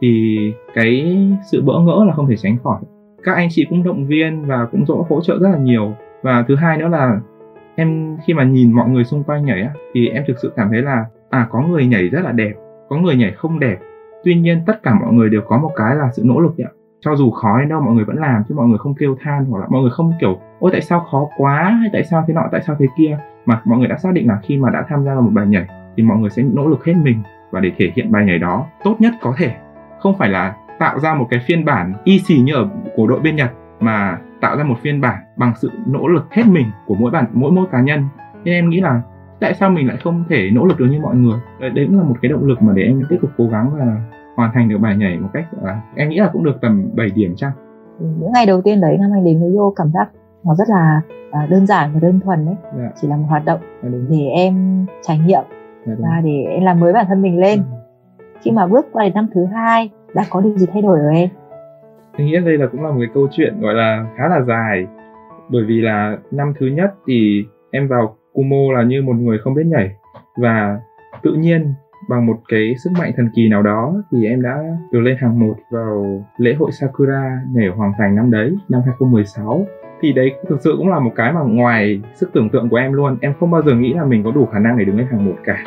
thì 0.00 0.38
cái 0.74 1.16
sự 1.50 1.62
bỡ 1.62 1.72
ngỡ 1.80 2.04
là 2.06 2.12
không 2.12 2.28
thể 2.28 2.36
tránh 2.36 2.56
khỏi. 2.64 2.80
Các 3.24 3.34
anh 3.34 3.48
chị 3.50 3.66
cũng 3.70 3.82
động 3.82 4.06
viên 4.06 4.46
và 4.46 4.66
cũng 4.72 4.86
dỗ 4.86 5.06
hỗ 5.08 5.20
trợ 5.20 5.38
rất 5.40 5.48
là 5.48 5.58
nhiều. 5.58 5.94
Và 6.22 6.44
thứ 6.48 6.56
hai 6.56 6.76
nữa 6.76 6.88
là 6.88 7.20
em 7.76 8.16
khi 8.26 8.34
mà 8.34 8.44
nhìn 8.44 8.72
mọi 8.72 8.88
người 8.88 9.04
xung 9.04 9.22
quanh 9.22 9.44
nhảy 9.44 9.62
á, 9.62 9.70
thì 9.94 10.08
em 10.08 10.24
thực 10.26 10.38
sự 10.42 10.52
cảm 10.56 10.68
thấy 10.70 10.82
là 10.82 11.04
à 11.30 11.46
có 11.50 11.60
người 11.60 11.86
nhảy 11.86 12.08
rất 12.08 12.20
là 12.24 12.32
đẹp, 12.32 12.52
có 12.88 12.96
người 12.96 13.16
nhảy 13.16 13.32
không 13.32 13.60
đẹp. 13.60 13.78
Tuy 14.24 14.34
nhiên 14.34 14.62
tất 14.66 14.82
cả 14.82 14.94
mọi 14.94 15.12
người 15.12 15.30
đều 15.30 15.40
có 15.46 15.58
một 15.58 15.70
cái 15.76 15.96
là 15.96 16.08
sự 16.12 16.22
nỗ 16.26 16.40
lực 16.40 16.58
ạ 16.58 16.70
cho 17.00 17.16
dù 17.16 17.30
khó 17.30 17.58
đến 17.60 17.68
đâu 17.68 17.80
mọi 17.80 17.94
người 17.94 18.04
vẫn 18.04 18.16
làm 18.16 18.44
chứ 18.48 18.54
mọi 18.54 18.66
người 18.66 18.78
không 18.78 18.94
kêu 18.94 19.16
than 19.20 19.44
hoặc 19.44 19.58
là 19.58 19.66
mọi 19.70 19.82
người 19.82 19.90
không 19.90 20.12
kiểu 20.20 20.40
ôi 20.58 20.70
tại 20.72 20.80
sao 20.80 21.00
khó 21.00 21.28
quá? 21.36 21.78
Hay 21.80 21.90
tại 21.92 22.04
sao 22.04 22.24
thế 22.26 22.34
nọ 22.34 22.42
tại 22.52 22.62
sao 22.66 22.76
thế 22.78 22.86
kia? 22.98 23.18
Mà 23.46 23.60
mọi 23.64 23.78
người 23.78 23.88
đã 23.88 23.96
xác 23.96 24.12
định 24.12 24.28
là 24.28 24.38
khi 24.42 24.56
mà 24.56 24.70
đã 24.70 24.84
tham 24.88 25.04
gia 25.04 25.14
vào 25.14 25.22
một 25.22 25.30
bài 25.32 25.46
nhảy 25.46 25.66
thì 25.96 26.02
mọi 26.02 26.18
người 26.18 26.30
sẽ 26.30 26.42
nỗ 26.42 26.66
lực 26.68 26.84
hết 26.84 26.94
mình 27.02 27.22
và 27.50 27.60
để 27.60 27.72
thể 27.78 27.92
hiện 27.96 28.12
bài 28.12 28.24
nhảy 28.24 28.38
đó 28.38 28.66
tốt 28.84 28.96
nhất 28.98 29.14
có 29.20 29.34
thể. 29.36 29.54
Không 30.00 30.18
phải 30.18 30.28
là 30.28 30.54
tạo 30.78 30.98
ra 30.98 31.14
một 31.14 31.26
cái 31.30 31.40
phiên 31.46 31.64
bản 31.64 31.94
y 32.04 32.18
xì 32.18 32.40
như 32.40 32.54
ở 32.54 32.68
của 32.96 33.06
đội 33.06 33.20
bên 33.20 33.36
Nhật 33.36 33.50
mà 33.80 34.18
tạo 34.40 34.56
ra 34.56 34.64
một 34.64 34.76
phiên 34.82 35.00
bản 35.00 35.16
bằng 35.36 35.52
sự 35.56 35.70
nỗ 35.86 36.08
lực 36.08 36.34
hết 36.34 36.46
mình 36.46 36.66
của 36.86 36.94
mỗi 36.94 37.10
bản 37.10 37.26
mỗi 37.32 37.52
mỗi 37.52 37.66
cá 37.72 37.80
nhân. 37.80 38.04
Nên 38.44 38.54
em 38.54 38.70
nghĩ 38.70 38.80
là 38.80 39.02
tại 39.40 39.54
sao 39.54 39.70
mình 39.70 39.88
lại 39.88 39.96
không 39.96 40.24
thể 40.28 40.50
nỗ 40.50 40.64
lực 40.64 40.78
được 40.78 40.86
như 40.90 41.00
mọi 41.00 41.16
người? 41.16 41.40
Đấy, 41.60 41.70
đấy 41.70 41.86
cũng 41.86 41.98
là 41.98 42.04
một 42.04 42.14
cái 42.22 42.30
động 42.30 42.44
lực 42.44 42.62
mà 42.62 42.72
để 42.76 42.82
em 42.82 43.02
tiếp 43.08 43.18
tục 43.22 43.30
cố 43.36 43.48
gắng 43.48 43.70
và 43.78 43.96
hoàn 44.36 44.50
thành 44.54 44.68
được 44.68 44.78
bài 44.78 44.96
nhảy 44.96 45.18
một 45.18 45.28
cách 45.32 45.44
là 45.62 45.80
em 45.96 46.08
nghĩ 46.08 46.18
là 46.18 46.30
cũng 46.32 46.44
được 46.44 46.58
tầm 46.60 46.90
7 46.94 47.10
điểm 47.14 47.36
chăng? 47.36 47.52
Những 47.98 48.32
ngày 48.32 48.46
đầu 48.46 48.62
tiên 48.62 48.80
đấy 48.80 48.96
năm 48.98 49.10
anh 49.14 49.24
đến 49.24 49.40
với 49.40 49.56
Yo 49.56 49.70
cảm 49.76 49.90
giác 49.94 50.08
nó 50.44 50.54
rất 50.54 50.68
là 50.68 51.00
à, 51.30 51.46
đơn 51.50 51.66
giản 51.66 51.90
và 51.94 52.00
đơn 52.00 52.20
thuần 52.20 52.46
đấy 52.46 52.54
dạ. 52.78 52.90
chỉ 53.00 53.08
là 53.08 53.16
một 53.16 53.26
hoạt 53.28 53.44
động 53.44 53.60
dạ, 53.82 53.88
để 54.08 54.26
em 54.26 54.86
trải 55.02 55.18
nghiệm 55.18 55.42
dạ, 55.86 55.94
và 55.98 56.20
để 56.24 56.44
em 56.50 56.64
làm 56.64 56.80
mới 56.80 56.92
bản 56.92 57.06
thân 57.08 57.22
mình 57.22 57.40
lên. 57.40 57.58
Ừ. 57.58 58.24
khi 58.40 58.50
mà 58.50 58.66
bước 58.66 58.86
qua 58.92 59.04
đến 59.04 59.14
năm 59.14 59.26
thứ 59.34 59.44
hai 59.44 59.90
đã 60.14 60.24
có 60.30 60.40
điều 60.40 60.58
gì 60.58 60.66
thay 60.72 60.82
đổi 60.82 60.98
rồi 60.98 61.16
em? 61.16 61.28
Em 62.16 62.26
nghĩ 62.26 62.36
đây 62.44 62.58
là 62.58 62.66
cũng 62.72 62.82
là 62.82 62.90
một 62.90 62.98
cái 62.98 63.08
câu 63.14 63.28
chuyện 63.30 63.60
gọi 63.60 63.74
là 63.74 64.06
khá 64.16 64.28
là 64.28 64.40
dài. 64.40 64.86
Bởi 65.48 65.64
vì 65.64 65.80
là 65.80 66.16
năm 66.30 66.52
thứ 66.60 66.66
nhất 66.66 66.94
thì 67.06 67.44
em 67.70 67.88
vào 67.88 68.16
Kumo 68.32 68.72
là 68.76 68.82
như 68.82 69.02
một 69.02 69.16
người 69.16 69.38
không 69.38 69.54
biết 69.54 69.66
nhảy. 69.66 69.90
Và 70.36 70.80
tự 71.22 71.32
nhiên 71.32 71.72
bằng 72.10 72.26
một 72.26 72.36
cái 72.48 72.74
sức 72.78 72.90
mạnh 72.98 73.12
thần 73.16 73.30
kỳ 73.34 73.48
nào 73.48 73.62
đó 73.62 73.94
thì 74.12 74.26
em 74.26 74.42
đã 74.42 74.62
được 74.92 75.00
lên 75.00 75.16
hàng 75.20 75.40
một 75.40 75.54
vào 75.70 76.24
lễ 76.38 76.54
hội 76.58 76.72
Sakura 76.72 77.40
nhảy 77.52 77.68
Hoàng 77.68 77.92
Thành 77.98 78.16
năm 78.16 78.30
đấy, 78.30 78.56
năm 78.68 78.80
2016. 78.84 79.66
Thì 80.00 80.12
đấy 80.12 80.34
thực 80.48 80.60
sự 80.60 80.74
cũng 80.78 80.88
là 80.88 80.98
một 80.98 81.12
cái 81.16 81.32
mà 81.32 81.40
ngoài 81.40 82.02
sức 82.14 82.30
tưởng 82.32 82.50
tượng 82.50 82.68
của 82.68 82.76
em 82.76 82.92
luôn, 82.92 83.16
em 83.20 83.32
không 83.40 83.50
bao 83.50 83.62
giờ 83.62 83.74
nghĩ 83.74 83.92
là 83.92 84.04
mình 84.04 84.24
có 84.24 84.30
đủ 84.30 84.46
khả 84.46 84.58
năng 84.58 84.78
để 84.78 84.84
đứng 84.84 84.98
lên 84.98 85.06
hàng 85.10 85.24
một 85.26 85.36
cả. 85.44 85.64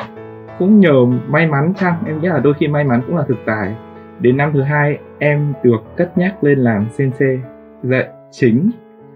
Cũng 0.58 0.80
nhờ 0.80 1.04
may 1.28 1.46
mắn 1.46 1.72
chăng, 1.76 1.94
em 2.06 2.20
nghĩ 2.20 2.28
là 2.28 2.38
đôi 2.38 2.54
khi 2.54 2.68
may 2.68 2.84
mắn 2.84 3.02
cũng 3.06 3.16
là 3.16 3.24
thực 3.28 3.38
tài. 3.46 3.74
Đến 4.20 4.36
năm 4.36 4.50
thứ 4.54 4.62
hai 4.62 4.98
em 5.18 5.52
được 5.62 5.96
cất 5.96 6.18
nhắc 6.18 6.44
lên 6.44 6.58
làm 6.58 6.86
sensei 6.90 7.38
dạy 7.82 8.08
chính 8.30 8.70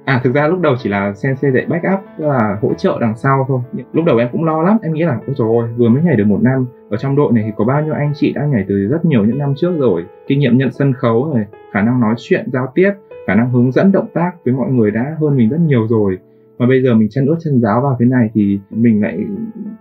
à 0.05 0.21
thực 0.25 0.35
ra 0.35 0.47
lúc 0.47 0.61
đầu 0.61 0.75
chỉ 0.79 0.91
là 0.91 1.15
sensei 1.15 1.53
dạy 1.53 1.67
backup 1.69 2.01
tức 2.19 2.27
là 2.27 2.59
hỗ 2.63 2.75
trợ 2.75 2.99
đằng 3.01 3.17
sau 3.17 3.45
thôi 3.49 3.61
lúc 3.93 4.05
đầu 4.05 4.19
em 4.19 4.29
cũng 4.33 4.45
lo 4.45 4.63
lắm 4.63 4.79
em 4.83 4.93
nghĩ 4.93 5.03
là 5.03 5.19
ôi 5.27 5.35
trời 5.39 5.49
ơi 5.61 5.75
vừa 5.77 5.89
mới 5.89 6.03
nhảy 6.03 6.17
được 6.17 6.27
một 6.27 6.39
năm 6.43 6.67
ở 6.91 6.97
trong 6.97 7.17
đội 7.17 7.33
này 7.33 7.45
thì 7.47 7.53
có 7.57 7.65
bao 7.65 7.83
nhiêu 7.83 7.95
anh 7.95 8.13
chị 8.15 8.33
đã 8.33 8.47
nhảy 8.47 8.65
từ 8.69 8.89
rất 8.89 9.05
nhiều 9.05 9.25
những 9.25 9.39
năm 9.39 9.55
trước 9.57 9.73
rồi. 9.79 10.05
Kinh 10.27 10.39
nghiệm 10.39 10.59
nhận 10.59 10.73
sân 10.73 10.93
khấu 10.93 11.33
rồi 11.35 11.45
khả 11.73 11.83
năng 11.83 12.01
nói 12.01 12.15
chuyện, 12.19 12.49
giao 12.53 12.73
tiếp, 12.75 12.93
khả 13.27 13.35
năng 13.35 13.51
hướng 13.51 13.73
dẫn, 13.73 13.93
động 13.93 14.09
tác 14.15 14.33
với 14.45 14.55
mọi 14.55 14.71
người 14.71 14.91
đã 14.91 15.17
hơn 15.21 15.37
mình 15.37 15.49
rất 15.49 15.61
nhiều 15.61 15.87
rồi. 15.89 16.19
Mà 16.59 16.67
bây 16.67 16.83
giờ 16.83 16.95
mình 16.95 17.09
chân 17.11 17.27
ướt 17.27 17.37
chân 17.45 17.61
giáo 17.61 17.81
vào 17.81 17.97
thế 18.01 18.07
này 18.07 18.31
thì 18.35 18.59
mình 18.71 19.03
lại 19.03 19.19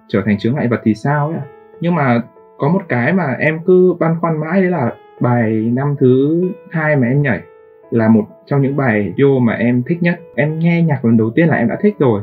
trở 0.07 0.21
thành 0.25 0.38
chướng 0.38 0.56
ngại 0.56 0.68
vật 0.68 0.81
thì 0.83 0.94
sao 0.94 1.27
ấy 1.27 1.39
nhưng 1.81 1.95
mà 1.95 2.21
có 2.57 2.69
một 2.69 2.81
cái 2.89 3.13
mà 3.13 3.36
em 3.39 3.59
cứ 3.65 3.94
băn 4.00 4.15
khoăn 4.21 4.39
mãi 4.39 4.62
đấy 4.62 4.71
là 4.71 4.94
bài 5.19 5.71
năm 5.74 5.95
thứ 6.00 6.42
hai 6.69 6.95
mà 6.95 7.07
em 7.07 7.21
nhảy 7.21 7.42
là 7.92 8.07
một 8.07 8.24
trong 8.45 8.62
những 8.62 8.75
bài 8.75 9.13
yo 9.21 9.39
mà 9.39 9.54
em 9.54 9.83
thích 9.83 9.98
nhất. 10.04 10.19
Em 10.36 10.59
nghe 10.59 10.83
nhạc 10.83 11.06
lần 11.06 11.18
đầu 11.18 11.30
tiên 11.36 11.48
là 11.48 11.56
em 11.56 11.68
đã 11.68 11.77
thích 11.81 11.95
rồi 12.00 12.21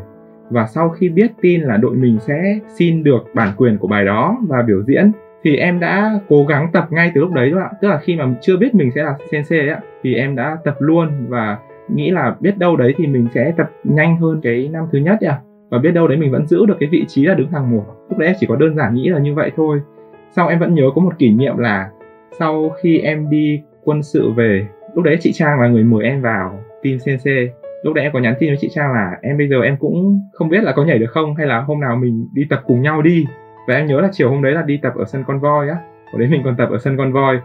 và 0.55 0.67
sau 0.67 0.89
khi 0.89 1.09
biết 1.09 1.33
tin 1.41 1.61
là 1.61 1.77
đội 1.77 1.97
mình 1.97 2.19
sẽ 2.21 2.59
xin 2.75 3.05
được 3.05 3.25
bản 3.35 3.49
quyền 3.57 3.79
của 3.79 3.89
bài 3.89 4.05
đó 4.05 4.39
và 4.49 4.63
biểu 4.63 4.83
diễn 4.83 5.13
thì 5.43 5.57
em 5.57 5.81
đã 5.81 6.21
cố 6.29 6.45
gắng 6.45 6.69
tập 6.73 6.87
ngay 6.91 7.13
từ 7.15 7.21
lúc 7.21 7.33
đấy 7.33 7.51
các 7.55 7.61
bạn 7.61 7.75
tức 7.81 7.89
là 7.89 7.99
khi 7.99 8.17
mà 8.17 8.35
chưa 8.41 8.57
biết 8.57 8.75
mình 8.75 8.91
sẽ 8.95 9.03
là 9.03 9.15
sensei 9.31 9.69
ấy, 9.69 9.79
thì 10.03 10.15
em 10.15 10.37
đã 10.37 10.57
tập 10.65 10.77
luôn 10.79 11.09
và 11.29 11.59
nghĩ 11.89 12.11
là 12.11 12.37
biết 12.41 12.59
đâu 12.59 12.77
đấy 12.77 12.95
thì 12.97 13.07
mình 13.07 13.29
sẽ 13.35 13.53
tập 13.57 13.71
nhanh 13.85 14.17
hơn 14.17 14.41
cái 14.43 14.69
năm 14.73 14.85
thứ 14.93 14.99
nhất 14.99 15.19
ạ. 15.21 15.39
Và 15.71 15.79
biết 15.79 15.91
đâu 15.91 16.09
đấy 16.09 16.17
mình 16.17 16.33
vẫn 16.33 16.47
giữ 16.47 16.67
được 16.67 16.77
cái 16.81 16.89
vị 16.93 17.05
trí 17.09 17.27
là 17.27 17.35
đứng 17.35 17.51
hàng 17.51 17.71
một. 17.71 17.85
Lúc 18.09 18.19
đấy 18.19 18.29
em 18.29 18.37
chỉ 18.41 18.47
có 18.47 18.57
đơn 18.57 18.77
giản 18.77 18.95
nghĩ 18.95 19.09
là 19.09 19.19
như 19.19 19.35
vậy 19.35 19.51
thôi. 19.57 19.81
Sau 20.31 20.49
em 20.49 20.59
vẫn 20.59 20.75
nhớ 20.75 20.85
có 20.95 21.03
một 21.03 21.19
kỷ 21.19 21.31
niệm 21.31 21.59
là 21.59 21.91
sau 22.39 22.71
khi 22.83 22.99
em 22.99 23.31
đi 23.31 23.63
quân 23.85 24.03
sự 24.03 24.31
về 24.31 24.67
lúc 24.95 25.05
đấy 25.05 25.17
chị 25.21 25.33
Trang 25.33 25.61
là 25.61 25.69
người 25.69 25.85
mời 25.85 26.05
em 26.05 26.23
vào 26.23 26.61
team 26.83 26.99
Sensei 26.99 27.49
lúc 27.85 27.95
đấy 27.95 28.05
em 28.05 28.13
có 28.13 28.19
nhắn 28.19 28.35
tin 28.39 28.51
với 28.51 28.57
chị 28.61 28.69
Trang 28.75 28.93
là, 28.93 29.19
em 29.23 29.39
bây 29.39 29.49
giờ 29.49 29.61
em 29.63 29.77
cũng 29.77 30.21
không 30.33 30.49
biết 30.49 30.63
là 30.63 30.73
có 30.73 30.85
nhảy 30.85 30.99
được 30.99 31.11
không, 31.11 31.35
hay 31.35 31.47
là 31.47 31.61
hôm 31.61 31.81
nào 31.81 31.97
mình 31.97 32.29
đi 32.33 32.43
tập 32.51 32.61
cùng 32.67 32.83
nhau 32.83 33.03
đi. 33.03 33.27
Và 33.69 33.75
em 33.75 33.87
nhớ 33.87 34.01
là 34.01 34.09
chiều 34.13 34.31
hôm 34.31 34.43
đấy 34.43 34.53
là 34.53 34.63
đi 34.63 34.77
tập 34.77 34.93
ở 34.97 35.05
sân 35.05 35.25
con 35.27 35.41
voi 35.41 35.69
á. 35.69 35.77
Hồi 36.13 36.21
đấy 36.21 36.29
mình 36.31 36.43
còn 36.45 36.57
tập 36.57 36.69
ở 36.71 36.79
sân 36.79 36.97
con 36.97 37.13
voi 37.13 37.41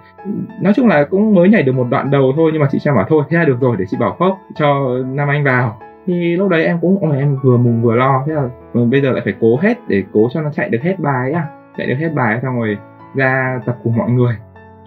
nói 0.61 0.73
chung 0.75 0.87
là 0.87 1.03
cũng 1.03 1.35
mới 1.35 1.49
nhảy 1.49 1.63
được 1.63 1.71
một 1.71 1.87
đoạn 1.89 2.11
đầu 2.11 2.33
thôi, 2.35 2.51
nhưng 2.53 2.61
mà 2.61 2.67
chị 2.71 2.79
Trang 2.79 2.95
bảo, 2.95 3.05
thôi, 3.09 3.23
thế 3.29 3.37
là 3.37 3.45
được 3.45 3.57
rồi, 3.61 3.75
để 3.79 3.85
chị 3.89 3.97
bảo 3.99 4.15
phốc 4.19 4.37
cho 4.55 4.97
Nam 5.05 5.27
Anh 5.27 5.43
vào. 5.43 5.79
Thì 6.05 6.35
lúc 6.35 6.49
đấy 6.49 6.65
em 6.65 6.77
cũng, 6.81 6.97
ôi, 7.01 7.17
em 7.17 7.37
vừa 7.43 7.57
mừng 7.57 7.81
vừa 7.81 7.95
lo, 7.95 8.23
thế 8.27 8.33
là 8.33 8.49
bây 8.73 9.01
giờ 9.01 9.11
lại 9.11 9.21
phải 9.23 9.33
cố 9.41 9.57
hết 9.61 9.77
để 9.87 10.03
cố 10.13 10.29
cho 10.33 10.41
nó 10.41 10.49
chạy 10.49 10.69
được 10.69 10.81
hết 10.81 10.99
bài 10.99 11.31
á. 11.31 11.43
Chạy 11.77 11.87
được 11.87 11.95
hết 11.99 12.09
bài, 12.15 12.39
xong 12.41 12.55
rồi 12.59 12.77
ra 13.15 13.61
tập 13.65 13.77
cùng 13.83 13.97
mọi 13.97 14.09
người. 14.09 14.35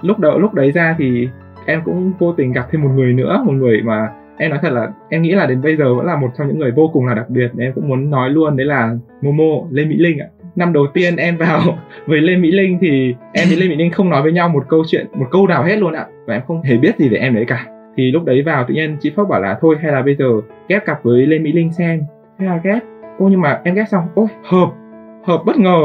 Lúc 0.01 0.19
đầu 0.19 0.39
lúc 0.39 0.55
đấy 0.55 0.73
ra 0.73 0.95
thì 0.99 1.29
em 1.67 1.83
cũng 1.85 2.13
vô 2.19 2.33
tình 2.33 2.53
gặp 2.53 2.67
thêm 2.71 2.83
một 2.83 2.91
người 2.95 3.13
nữa, 3.13 3.43
một 3.47 3.53
người 3.53 3.83
mà 3.83 4.09
em 4.39 4.51
nói 4.51 4.59
thật 4.63 4.73
là 4.73 4.93
em 5.09 5.23
nghĩ 5.23 5.33
là 5.33 5.47
đến 5.47 5.63
bây 5.63 5.77
giờ 5.77 5.95
vẫn 5.95 6.07
là 6.07 6.17
một 6.17 6.29
trong 6.39 6.49
những 6.49 6.59
người 6.59 6.71
vô 6.71 6.91
cùng 6.93 7.07
là 7.07 7.15
đặc 7.15 7.31
biệt. 7.31 7.51
Em 7.59 7.73
cũng 7.73 7.89
muốn 7.89 8.11
nói 8.11 8.31
luôn, 8.31 8.57
đấy 8.57 8.67
là 8.67 8.95
Momo, 9.21 9.69
Lê 9.71 9.85
Mỹ 9.85 9.97
Linh 9.97 10.19
ạ. 10.19 10.27
Năm 10.57 10.73
đầu 10.73 10.87
tiên 10.95 11.17
em 11.17 11.37
vào 11.37 11.61
với 12.07 12.21
Lê 12.21 12.37
Mỹ 12.37 12.51
Linh 12.51 12.79
thì 12.81 13.15
em 13.33 13.49
với 13.49 13.57
Lê 13.57 13.69
Mỹ 13.69 13.77
Linh 13.77 13.93
không 13.93 14.11
nói 14.11 14.23
với 14.23 14.33
nhau 14.33 14.49
một 14.49 14.65
câu 14.69 14.83
chuyện, 14.87 15.07
một 15.15 15.27
câu 15.31 15.47
nào 15.47 15.65
hết 15.65 15.77
luôn 15.77 15.93
ạ. 15.93 16.07
Và 16.27 16.35
em 16.35 16.43
không 16.47 16.63
hề 16.63 16.77
biết 16.77 16.99
gì 16.99 17.09
về 17.09 17.19
em 17.19 17.35
đấy 17.35 17.45
cả. 17.49 17.67
Thì 17.97 18.11
lúc 18.11 18.25
đấy 18.25 18.43
vào 18.43 18.65
tự 18.69 18.75
nhiên 18.75 18.97
chị 19.01 19.13
Phúc 19.17 19.29
bảo 19.29 19.41
là, 19.41 19.59
thôi, 19.61 19.77
hay 19.83 19.93
là 19.93 20.03
bây 20.03 20.17
giờ 20.17 20.27
ghép 20.69 20.87
cặp 20.87 21.03
với 21.03 21.27
Lê 21.27 21.39
Mỹ 21.39 21.53
Linh 21.53 21.73
xem. 21.73 22.03
Thế 22.39 22.47
là 22.47 22.61
ghép. 22.65 22.83
Ô, 23.19 23.29
nhưng 23.29 23.41
mà 23.41 23.61
em 23.65 23.75
ghép 23.75 23.89
xong, 23.89 24.05
ôi, 24.15 24.27
hợp 24.45 24.69
hợp 25.25 25.43
bất 25.47 25.57
ngờ. 25.57 25.81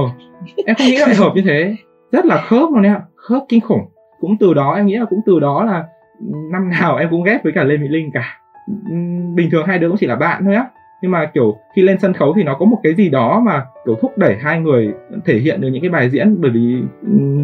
Em 0.66 0.76
không 0.76 0.88
nghĩ 0.88 0.98
là 0.98 1.14
hợp 1.18 1.31
như 1.36 1.42
thế. 1.45 1.76
Rất 2.12 2.26
là 2.26 2.38
khớp 2.38 2.69
luôn 2.74 2.86
ạ. 2.86 3.02
Khớp 3.16 3.44
kinh 3.50 3.62
khủng. 3.62 3.86
Cũng 4.19 4.38
từ 4.40 4.54
đó, 4.54 4.74
em 4.74 4.86
nghĩ 4.86 4.95
là 4.95 5.06
cũng 5.06 5.19
từ 5.26 5.40
đó 5.40 5.64
là 5.64 5.83
năm 6.52 6.69
nào 6.69 6.98
em 6.98 7.10
cũng 7.10 7.24
ghép 7.24 7.44
với 7.44 7.54
cả 7.54 7.64
lê 7.64 7.78
mỹ 7.78 7.88
linh 7.88 8.12
cả 8.14 8.40
bình 9.36 9.50
thường 9.52 9.66
hai 9.66 9.80
đứa 9.80 9.88
cũng 9.88 9.97
chỉ 9.97 10.07
là 10.07 10.16
bạn 10.16 10.45
thôi 10.45 10.56
á. 10.56 10.66
Nhưng 11.02 11.12
mà, 11.12 11.26
kiểu, 11.33 11.57
khi 11.76 11.81
lên 11.81 12.00
sân 12.00 12.14
khấu 12.14 12.33
thì 12.33 12.44
nó 12.44 12.56
có 12.59 12.66
một 12.66 12.80
cái 12.83 12.95
gì 12.95 13.09
đó 13.09 13.42
mà, 13.45 13.66
kiểu, 13.86 13.95
thúc 14.02 14.18
đẩy 14.18 14.38
hai 14.42 14.59
người 14.59 14.94
thể 15.26 15.38
hiện 15.40 15.62
được 15.62 15.68
những 15.68 15.81
cái 15.81 15.90
bài 15.90 16.09
diễn. 16.09 16.42
Bởi 16.42 16.52
vì 16.52 16.83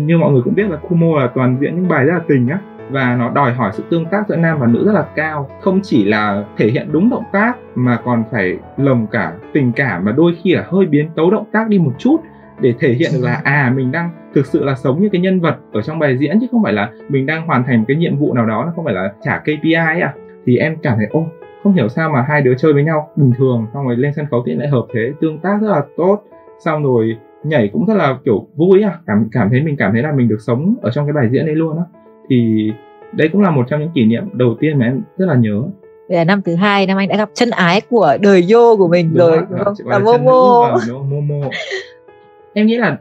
như 0.07 0.17
mọi 0.17 0.31
người 0.31 0.41
cũng 0.41 0.55
biết 0.55 0.69
là 0.69 0.77
Kumo 0.77 1.19
là 1.19 1.29
toàn 1.35 1.57
diễn 1.61 1.75
những 1.75 1.87
bài 1.87 2.05
rất 2.05 2.13
là 2.13 2.21
tình 2.27 2.47
á. 2.49 2.59
Và 2.89 3.15
nó 3.15 3.29
đòi 3.29 3.53
hỏi 3.53 3.71
sự 3.73 3.83
tương 3.89 4.05
tác 4.05 4.27
giữa 4.27 4.35
nam 4.35 4.59
và 4.59 4.67
nữ 4.67 4.85
rất 4.85 4.91
là 4.91 5.05
cao. 5.15 5.49
Không 5.61 5.79
chỉ 5.83 6.03
là 6.05 6.43
thể 6.57 6.67
hiện 6.67 6.87
đúng 6.91 7.09
động 7.09 7.23
tác 7.31 7.53
mà 7.75 7.99
còn 8.03 8.23
phải 8.31 8.57
lồng 8.77 9.07
cả 9.07 9.33
tình 9.53 9.71
cảm 9.71 10.05
mà 10.05 10.11
đôi 10.11 10.35
khi 10.43 10.55
là 10.55 10.65
hơi 10.67 10.85
biến 10.85 11.09
tấu 11.15 11.31
động 11.31 11.45
tác 11.51 11.67
đi 11.67 11.79
một 11.79 11.93
chút 11.97 12.17
để 12.59 12.73
thể 12.79 12.93
hiện 12.93 13.11
được 13.13 13.21
là 13.23 13.41
à 13.43 13.73
mình 13.75 13.91
đang 13.91 14.09
thực 14.33 14.45
sự 14.45 14.63
là 14.63 14.75
sống 14.75 15.01
như 15.01 15.09
cái 15.11 15.21
nhân 15.21 15.39
vật 15.39 15.55
ở 15.71 15.81
trong 15.81 15.99
bài 15.99 16.17
diễn. 16.17 16.39
Chứ 16.41 16.47
không 16.51 16.63
phải 16.63 16.73
là 16.73 16.89
mình 17.09 17.25
đang 17.25 17.47
hoàn 17.47 17.63
thành 17.63 17.79
một 17.79 17.85
cái 17.87 17.97
nhiệm 17.97 18.17
vụ 18.17 18.33
nào 18.33 18.45
đó, 18.45 18.63
nó 18.65 18.71
không 18.75 18.85
phải 18.85 18.93
là 18.93 19.13
trả 19.21 19.37
KPI 19.37 19.73
à 19.73 20.13
thì 20.45 20.57
em 20.57 20.75
cảm 20.83 20.97
thấy 20.97 21.07
ô 21.11 21.25
không 21.63 21.73
hiểu 21.73 21.89
sao 21.89 22.09
mà 22.09 22.25
hai 22.27 22.41
đứa 22.41 22.53
chơi 22.57 22.73
với 22.73 22.83
nhau 22.83 23.09
bình 23.15 23.31
thường 23.37 23.67
xong 23.73 23.85
rồi 23.85 23.95
lên 23.97 24.13
sân 24.15 24.25
khấu 24.31 24.43
thì 24.45 24.53
lại 24.53 24.67
hợp 24.67 24.85
thế 24.93 25.11
tương 25.21 25.39
tác 25.39 25.57
rất 25.61 25.67
là 25.69 25.83
tốt. 25.97 26.23
Xong 26.65 26.83
rồi 26.83 27.17
nhảy 27.43 27.69
cũng 27.73 27.85
rất 27.85 27.93
là 27.93 28.17
kiểu 28.25 28.47
vui 28.55 28.83
à 28.83 28.99
cảm 29.07 29.29
cảm 29.31 29.49
thấy 29.49 29.61
mình 29.61 29.75
cảm 29.77 29.91
thấy 29.93 30.01
là 30.01 30.11
mình 30.11 30.27
được 30.27 30.39
sống 30.39 30.75
ở 30.81 30.91
trong 30.91 31.05
cái 31.05 31.13
bài 31.13 31.29
diễn 31.31 31.45
đấy 31.45 31.55
luôn 31.55 31.77
á. 31.77 31.83
Thì 32.29 32.71
đây 33.11 33.29
cũng 33.29 33.41
là 33.41 33.51
một 33.51 33.65
trong 33.69 33.79
những 33.79 33.91
kỷ 33.95 34.05
niệm 34.05 34.23
đầu 34.33 34.55
tiên 34.59 34.79
mà 34.79 34.85
em 34.85 35.01
rất 35.17 35.25
là 35.25 35.35
nhớ. 35.35 35.63
Đây 36.09 36.17
là 36.17 36.23
năm 36.23 36.41
thứ 36.41 36.55
hai 36.55 36.87
năm 36.87 36.97
anh 36.97 37.07
đã 37.07 37.17
gặp 37.17 37.29
chân 37.33 37.49
ái 37.49 37.81
của 37.89 38.17
đời 38.21 38.45
yo 38.53 38.75
của 38.75 38.87
mình 38.87 39.09
đúng 39.13 39.27
rồi 39.27 39.41
đúng 39.49 39.59
không? 39.63 39.73
Là 39.85 39.99
Momo. 39.99 40.77
Momo. 41.09 41.49
Em 42.53 42.67
nghĩ 42.67 42.77
là 42.77 42.97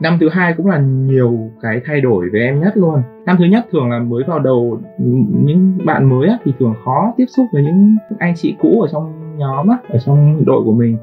năm 0.00 0.16
thứ 0.20 0.28
hai 0.28 0.54
cũng 0.56 0.66
là 0.66 0.78
nhiều 0.78 1.38
cái 1.62 1.80
thay 1.84 2.00
đổi 2.00 2.28
với 2.32 2.40
em 2.40 2.60
nhất 2.60 2.76
luôn. 2.76 3.02
Năm 3.26 3.36
thứ 3.38 3.44
nhất 3.44 3.66
thường 3.72 3.90
là 3.90 3.98
mới 3.98 4.22
vào 4.26 4.38
đầu 4.38 4.80
những 5.44 5.78
bạn 5.84 6.04
mới 6.04 6.28
á, 6.28 6.38
thì 6.44 6.52
thường 6.58 6.74
khó 6.84 7.12
tiếp 7.16 7.26
xúc 7.28 7.46
với 7.52 7.62
những 7.62 7.96
anh 8.18 8.34
chị 8.36 8.56
cũ 8.60 8.80
ở 8.80 8.88
trong 8.92 9.12
nhóm 9.38 9.68
á, 9.68 9.76
ở 9.88 9.98
trong 9.98 10.44
đội 10.44 10.62
của 10.64 10.72
mình. 10.72 10.96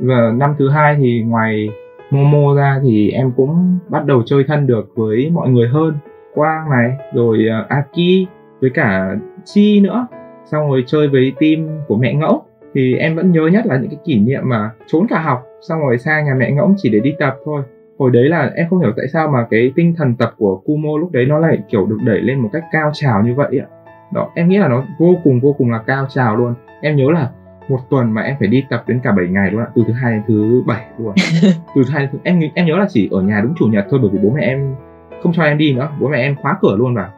Và 0.00 0.32
năm 0.36 0.54
thứ 0.58 0.68
hai 0.68 0.96
thì 0.98 1.22
ngoài 1.22 1.68
Momo 2.10 2.54
ra 2.54 2.80
thì 2.82 3.10
em 3.10 3.32
cũng 3.36 3.78
bắt 3.88 4.06
đầu 4.06 4.22
chơi 4.26 4.44
thân 4.44 4.66
được 4.66 4.90
với 4.94 5.30
mọi 5.30 5.48
người 5.48 5.68
hơn. 5.68 5.94
Quang 6.34 6.70
này 6.70 6.92
rồi 7.14 7.46
ờ, 7.50 7.66
Aki 7.68 8.28
với 8.60 8.70
cả 8.70 9.16
Chi 9.44 9.80
nữa. 9.80 10.06
Xong 10.44 10.68
rồi 10.68 10.84
chơi 10.86 11.08
với 11.08 11.32
team 11.40 11.68
của 11.88 11.96
mẹ 11.96 12.14
ngẫu 12.14 12.42
thì 12.74 12.94
em 12.94 13.16
vẫn 13.16 13.32
nhớ 13.32 13.46
nhất 13.52 13.66
là 13.66 13.78
những 13.78 13.90
cái 13.90 13.98
kỷ 14.04 14.20
niệm 14.20 14.42
mà 14.44 14.70
trốn 14.86 15.06
cả 15.06 15.20
học 15.20 15.42
xong 15.68 15.80
rồi 15.80 15.98
sang 15.98 16.24
nhà 16.24 16.34
mẹ 16.34 16.52
ngỗng 16.52 16.74
chỉ 16.76 16.90
để 16.90 17.00
đi 17.00 17.14
tập 17.18 17.36
thôi 17.44 17.62
hồi 17.98 18.10
đấy 18.10 18.28
là 18.28 18.50
em 18.54 18.66
không 18.70 18.80
hiểu 18.80 18.92
tại 18.96 19.06
sao 19.12 19.28
mà 19.28 19.46
cái 19.50 19.72
tinh 19.76 19.94
thần 19.96 20.14
tập 20.14 20.34
của 20.38 20.56
Kumo 20.64 20.90
lúc 21.00 21.12
đấy 21.12 21.26
nó 21.26 21.38
lại 21.38 21.58
kiểu 21.68 21.86
được 21.86 21.98
đẩy 22.04 22.20
lên 22.20 22.38
một 22.38 22.48
cách 22.52 22.64
cao 22.72 22.90
trào 22.94 23.22
như 23.22 23.34
vậy 23.34 23.60
ạ. 23.60 23.66
Đó 24.12 24.30
em 24.34 24.48
nghĩ 24.48 24.58
là 24.58 24.68
nó 24.68 24.84
vô 24.98 25.14
cùng 25.24 25.40
vô 25.40 25.52
cùng 25.52 25.70
là 25.70 25.78
cao 25.78 26.06
trào 26.08 26.36
luôn. 26.36 26.54
Em 26.80 26.96
nhớ 26.96 27.10
là 27.10 27.30
một 27.68 27.78
tuần 27.90 28.14
mà 28.14 28.22
em 28.22 28.36
phải 28.38 28.48
đi 28.48 28.64
tập 28.70 28.84
đến 28.86 29.00
cả 29.02 29.12
7 29.12 29.26
ngày 29.26 29.50
luôn 29.50 29.60
ạ 29.60 29.66
từ 29.74 29.82
thứ 29.86 29.92
hai 29.92 30.12
đến 30.12 30.22
thứ 30.28 30.62
bảy 30.66 30.84
luôn 30.98 31.14
từ 31.74 31.82
thứ 31.86 31.90
hai 31.92 32.08
thứ... 32.12 32.18
em 32.22 32.40
em 32.54 32.66
nhớ 32.66 32.76
là 32.76 32.86
chỉ 32.88 33.08
ở 33.12 33.22
nhà 33.22 33.40
đúng 33.40 33.54
chủ 33.58 33.66
nhật 33.66 33.86
thôi 33.90 34.00
bởi 34.02 34.10
vì 34.12 34.18
bố 34.18 34.30
mẹ 34.30 34.42
em 34.42 34.74
không 35.22 35.32
cho 35.32 35.42
em 35.42 35.58
đi 35.58 35.74
nữa. 35.74 35.88
Bố 36.00 36.08
mẹ 36.08 36.18
em 36.18 36.36
khóa 36.36 36.58
cửa 36.62 36.76
luôn 36.76 36.94
vào 36.94 37.08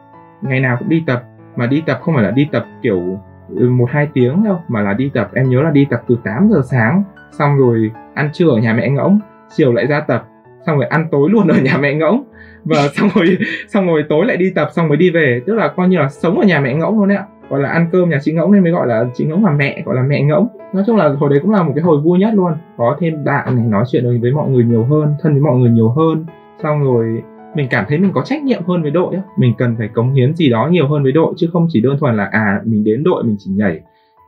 ngày 0.41 0.59
nào 0.59 0.77
cũng 0.79 0.89
đi 0.89 1.03
tập 1.07 1.23
mà 1.55 1.67
đi 1.67 1.83
tập 1.85 1.99
không 2.01 2.15
phải 2.15 2.23
là 2.23 2.31
đi 2.31 2.49
tập 2.51 2.65
kiểu 2.81 3.19
ừ, 3.49 3.69
một 3.69 3.89
hai 3.91 4.07
tiếng 4.13 4.43
đâu 4.43 4.59
mà 4.67 4.81
là 4.81 4.93
đi 4.93 5.11
tập. 5.13 5.29
Em 5.33 5.49
nhớ 5.49 5.61
là 5.61 5.71
đi 5.71 5.87
tập 5.89 6.01
từ 6.07 6.17
8 6.23 6.49
giờ 6.51 6.61
sáng 6.71 7.03
xong 7.31 7.57
rồi 7.57 7.91
ăn 8.13 8.29
trưa 8.33 8.49
ở 8.49 8.57
nhà 8.57 8.73
mẹ 8.73 8.89
ngỗng 8.89 9.19
chiều 9.55 9.73
lại 9.73 9.87
ra 9.87 9.99
tập 9.99 10.27
xong 10.67 10.77
rồi 10.77 10.85
ăn 10.85 11.07
tối 11.11 11.29
luôn 11.29 11.47
ở 11.47 11.57
nhà 11.63 11.77
mẹ 11.77 11.93
ngỗng. 11.93 12.23
Và 12.65 12.81
vâng, 12.81 12.91
xong 12.95 13.09
rồi 13.15 13.37
xong 13.67 13.87
rồi 13.87 14.03
tối 14.09 14.25
lại 14.25 14.37
đi 14.37 14.51
tập, 14.55 14.69
xong 14.75 14.87
mới 14.87 14.97
đi 14.97 15.09
về. 15.09 15.41
Tức 15.45 15.55
là 15.55 15.67
coi 15.67 15.87
như 15.89 15.97
là 15.97 16.09
sống 16.09 16.39
ở 16.39 16.45
nhà 16.45 16.59
mẹ 16.59 16.73
ngỗng 16.73 16.99
luôn 16.99 17.07
đấy 17.07 17.17
ạ. 17.17 17.25
Gọi 17.49 17.61
là 17.61 17.69
ăn 17.69 17.87
cơm 17.91 18.09
nhà 18.09 18.17
chị 18.21 18.33
ngỗng 18.33 18.51
nên 18.51 18.63
mới 18.63 18.71
gọi 18.71 18.87
là 18.87 19.05
chị 19.13 19.25
ngỗng 19.25 19.45
là 19.45 19.51
mẹ, 19.51 19.81
gọi 19.85 19.95
là 19.95 20.03
mẹ 20.03 20.21
ngỗng. 20.21 20.47
Nói 20.73 20.83
chung 20.87 20.97
là 20.97 21.09
hồi 21.09 21.29
đấy 21.29 21.39
cũng 21.41 21.51
là 21.51 21.63
một 21.63 21.71
cái 21.75 21.83
hồi 21.83 22.01
vui 22.01 22.19
nhất 22.19 22.33
luôn. 22.33 22.53
Có 22.77 22.97
thêm 22.99 23.23
bạn 23.23 23.55
này 23.55 23.65
nói 23.65 23.83
chuyện 23.91 24.21
với 24.21 24.31
mọi 24.31 24.49
người 24.49 24.63
nhiều 24.63 24.83
hơn, 24.83 25.15
thân 25.21 25.33
với 25.33 25.41
mọi 25.41 25.55
người 25.57 25.69
nhiều 25.69 25.89
hơn. 25.89 26.25
Xong 26.63 26.83
rồi 26.83 27.23
mình 27.55 27.67
cảm 27.69 27.85
thấy 27.87 27.97
mình 27.97 28.11
có 28.13 28.21
trách 28.25 28.43
nhiệm 28.43 28.63
hơn 28.67 28.81
với 28.81 28.91
đội 28.91 29.15
á. 29.15 29.21
Mình 29.37 29.53
cần 29.57 29.75
phải 29.77 29.87
cống 29.87 30.13
hiến 30.13 30.35
gì 30.35 30.49
đó 30.49 30.67
nhiều 30.71 30.87
hơn 30.87 31.03
với 31.03 31.11
đội, 31.11 31.33
chứ 31.37 31.47
không 31.53 31.67
chỉ 31.69 31.81
đơn 31.81 31.97
thuần 31.99 32.17
là 32.17 32.29
à 32.31 32.61
mình 32.65 32.83
đến 32.83 33.03
đội 33.03 33.23
mình 33.23 33.35
chỉ 33.39 33.51
nhảy 33.51 33.79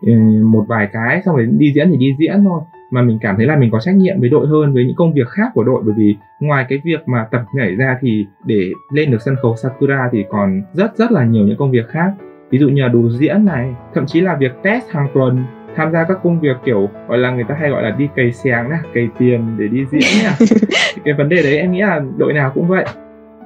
ừ, 0.02 0.14
một 0.44 0.66
vài 0.68 0.90
cái, 0.94 1.22
xong 1.26 1.36
rồi 1.36 1.48
đi 1.52 1.72
diễn 1.76 1.90
thì 1.92 1.98
đi 1.98 2.16
diễn 2.20 2.44
thôi 2.44 2.62
mà 2.92 3.02
mình 3.02 3.18
cảm 3.22 3.36
thấy 3.38 3.46
là 3.46 3.56
mình 3.56 3.72
có 3.72 3.80
trách 3.80 3.96
nhiệm 3.96 4.20
với 4.20 4.30
đội 4.30 4.48
hơn 4.48 4.74
với 4.74 4.86
những 4.86 4.96
công 4.96 5.14
việc 5.14 5.28
khác 5.28 5.52
của 5.54 5.64
đội. 5.64 5.82
Bởi 5.86 5.94
vì 5.98 6.16
ngoài 6.40 6.66
cái 6.70 6.80
việc 6.84 7.08
mà 7.08 7.28
tập 7.32 7.42
nhảy 7.56 7.76
ra 7.76 7.98
thì 8.02 8.26
để 8.46 8.72
lên 8.94 9.12
được 9.12 9.22
sân 9.22 9.36
khấu 9.42 9.56
Sakura 9.56 10.10
thì 10.12 10.26
còn 10.30 10.62
rất 10.74 10.98
rất 10.98 11.12
là 11.12 11.26
nhiều 11.26 11.48
những 11.48 11.58
công 11.58 11.72
việc 11.72 11.88
khác. 11.88 12.12
Ví 12.50 12.60
dụ 12.60 12.70
như 12.70 12.82
là 12.82 12.88
đồ 12.88 13.10
diễn 13.10 13.46
này 13.46 13.74
thậm 13.94 14.06
chí 14.06 14.22
là 14.22 14.36
việc 14.36 14.52
test 14.64 14.90
hàng 14.90 15.08
tuần 15.14 15.44
tham 15.76 15.92
gia 15.92 16.04
các 16.04 16.20
công 16.24 16.40
việc 16.40 16.58
kiểu 16.66 16.90
gọi 17.08 17.18
là 17.18 17.32
người 17.32 17.44
ta 17.44 17.56
hay 17.60 17.70
gọi 17.70 17.84
là 17.84 17.90
đi 17.90 18.08
cày 18.16 18.32
xéng 18.32 18.70
nè 18.70 18.78
cày 18.94 19.10
tiền 19.20 19.58
để 19.58 19.68
đi 19.68 19.86
diễn 19.92 20.24
nha 20.24 20.32
cái 21.06 21.14
vấn 21.14 21.30
đề 21.30 21.44
đấy 21.44 21.60
em 21.60 21.72
nghĩ 21.72 21.82
là 21.82 22.02
đội 22.18 22.34
nào 22.34 22.52
cũng 22.56 22.68
vậy. 22.68 22.86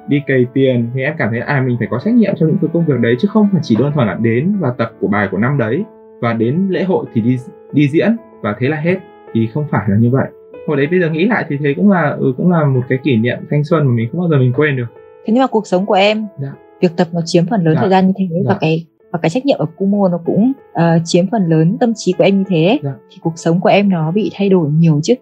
Đi 0.08 0.22
cày 0.28 0.46
tiền 0.54 0.90
thì 0.94 1.02
em 1.02 1.14
cảm 1.18 1.30
thấy 1.30 1.40
à 1.40 1.64
mình 1.68 1.76
phải 1.80 1.88
có 1.92 2.00
trách 2.00 2.14
nhiệm 2.14 2.36
trong 2.36 2.50
những 2.50 2.58
cái 2.62 2.70
công 2.74 2.86
việc 2.86 3.00
đấy 3.00 3.16
chứ 3.20 3.28
không 3.28 3.48
phải 3.52 3.62
chỉ 3.64 3.76
đơn 3.80 3.92
thuần 3.94 4.08
là 4.08 4.18
đến 4.22 4.56
và 4.60 4.74
tập 4.78 4.92
của 5.00 5.08
bài 5.08 5.28
của 5.32 5.38
năm 5.38 5.58
đấy 5.58 5.84
và 6.22 6.34
đến 6.34 6.68
lễ 6.70 6.84
hội 6.84 7.06
thì 7.14 7.22
đi 7.22 7.38
đi 7.72 7.88
diễn 7.88 8.16
và 8.42 8.56
thế 8.60 8.68
là 8.68 8.78
hết 8.78 8.98
thì 9.34 9.48
không 9.54 9.66
phải 9.72 9.86
là 9.90 9.98
như 9.98 10.10
vậy 10.10 10.28
hồi 10.68 10.78
đấy 10.78 10.88
bây 10.92 11.00
giờ 11.00 11.10
nghĩ 11.10 11.26
lại 11.26 11.46
thì 11.50 11.58
thế 11.64 11.74
cũng 11.76 11.92
là 11.92 12.16
ừ, 12.20 12.34
cũng 12.38 12.52
là 12.52 12.66
một 12.66 12.82
cái 12.90 13.00
kỷ 13.04 13.18
niệm 13.18 13.38
thanh 13.50 13.64
xuân 13.64 13.88
mà 13.88 13.94
mình 13.94 14.10
không 14.12 14.22
bao 14.22 14.30
giờ 14.30 14.38
mình 14.38 14.54
quên 14.56 14.78
được 14.78 14.88
thế 15.26 15.34
nhưng 15.34 15.44
mà 15.44 15.48
cuộc 15.48 15.68
sống 15.68 15.86
của 15.86 15.94
em 15.94 16.26
dạ. 16.38 16.54
việc 16.82 16.92
tập 16.98 17.08
nó 17.14 17.22
chiếm 17.26 17.46
phần 17.46 17.64
lớn 17.64 17.74
dạ. 17.76 17.82
thời 17.82 17.90
gian 17.90 18.08
như 18.08 18.14
thế 18.18 18.26
dạ. 18.32 18.42
và 18.48 18.58
cái 18.62 18.86
và 19.12 19.20
cái 19.22 19.30
trách 19.30 19.46
nhiệm 19.46 19.58
ở 19.60 19.66
Kumo 19.66 20.10
nó 20.10 20.20
cũng 20.26 20.52
uh, 20.72 21.02
chiếm 21.06 21.26
phần 21.32 21.50
lớn 21.50 21.78
tâm 21.80 21.94
trí 21.96 22.14
của 22.18 22.24
em 22.24 22.38
như 22.38 22.44
thế 22.48 22.80
dạ. 22.84 22.94
thì 23.10 23.18
cuộc 23.22 23.34
sống 23.36 23.60
của 23.60 23.70
em 23.70 23.90
nó 23.90 24.12
bị 24.12 24.32
thay 24.34 24.50
đổi 24.50 24.70
nhiều 24.70 25.00
chứ 25.04 25.14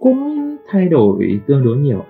cũng 0.00 0.36
thay 0.70 0.88
đổi 0.88 1.40
tương 1.46 1.64
đối 1.64 1.76
nhiều 1.76 2.04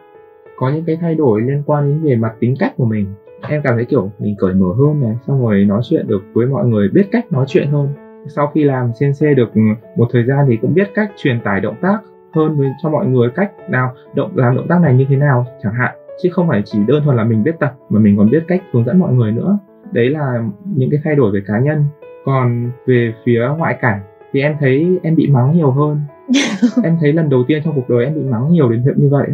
có 0.57 0.71
những 0.71 0.85
cái 0.85 0.97
thay 1.01 1.15
đổi 1.15 1.41
liên 1.41 1.63
quan 1.67 1.89
đến 1.89 2.11
về 2.11 2.17
mặt 2.17 2.33
tính 2.41 2.55
cách 2.59 2.73
của 2.77 2.85
mình 2.85 3.07
em 3.49 3.61
cảm 3.65 3.75
thấy 3.75 3.85
kiểu 3.85 4.11
mình 4.19 4.35
cởi 4.39 4.55
mở 4.55 4.67
hơn 4.79 5.01
này 5.01 5.17
xong 5.27 5.43
rồi 5.43 5.65
nói 5.65 5.81
chuyện 5.91 6.09
được 6.09 6.23
với 6.33 6.47
mọi 6.47 6.67
người 6.67 6.89
biết 6.89 7.09
cách 7.13 7.33
nói 7.33 7.45
chuyện 7.49 7.69
hơn 7.69 7.89
sau 8.27 8.47
khi 8.47 8.65
làm 8.65 8.91
CNC 9.01 9.37
được 9.37 9.51
một 9.97 10.09
thời 10.13 10.25
gian 10.25 10.47
thì 10.49 10.57
cũng 10.57 10.75
biết 10.75 10.91
cách 10.95 11.11
truyền 11.17 11.41
tải 11.41 11.61
động 11.61 11.77
tác 11.81 11.99
hơn 12.33 12.59
với 12.59 12.69
cho 12.83 12.91
mọi 12.91 13.07
người 13.07 13.31
cách 13.31 13.53
nào 13.69 13.95
động 14.15 14.31
làm 14.35 14.57
động 14.57 14.69
tác 14.69 14.81
này 14.81 14.95
như 14.95 15.07
thế 15.09 15.17
nào 15.17 15.47
chẳng 15.63 15.75
hạn. 15.75 15.95
Chứ 16.23 16.29
không 16.33 16.49
phải 16.49 16.63
chỉ 16.65 16.79
đơn 16.87 17.05
thuần 17.05 17.17
là 17.17 17.25
mình 17.25 17.43
biết 17.43 17.59
tập 17.59 17.75
mà 17.89 18.01
mình 18.01 18.17
còn 18.17 18.31
biết 18.31 18.45
cách 18.49 18.63
hướng 18.73 18.85
dẫn 18.85 18.99
mọi 18.99 19.13
người 19.13 19.33
nữa. 19.33 19.59
Đấy 19.93 20.11
là 20.11 20.43
những 20.65 20.91
cái 20.91 21.01
thay 21.05 21.17
đổi 21.17 21.33
về 21.33 21.41
cá 21.47 21.59
nhân. 21.59 21.85
Còn 22.25 22.71
về 22.87 23.15
phía 23.25 23.49
ngoại 23.59 23.79
cảnh 23.81 24.01
thì 24.33 24.41
em 24.41 24.57
thấy 24.61 24.99
em 25.03 25.17
bị 25.17 25.27
mắng 25.27 25.57
nhiều 25.57 25.71
hơn. 25.71 26.01
Em 26.85 26.97
thấy 27.01 27.13
lần 27.13 27.29
đầu 27.29 27.45
tiên 27.47 27.63
trong 27.65 27.75
cuộc 27.75 27.89
đời 27.89 28.05
em 28.05 28.15
bị 28.15 28.21
mắng 28.21 28.53
nhiều 28.53 28.71
đến 28.71 28.85
như 28.97 29.09
vậy 29.09 29.29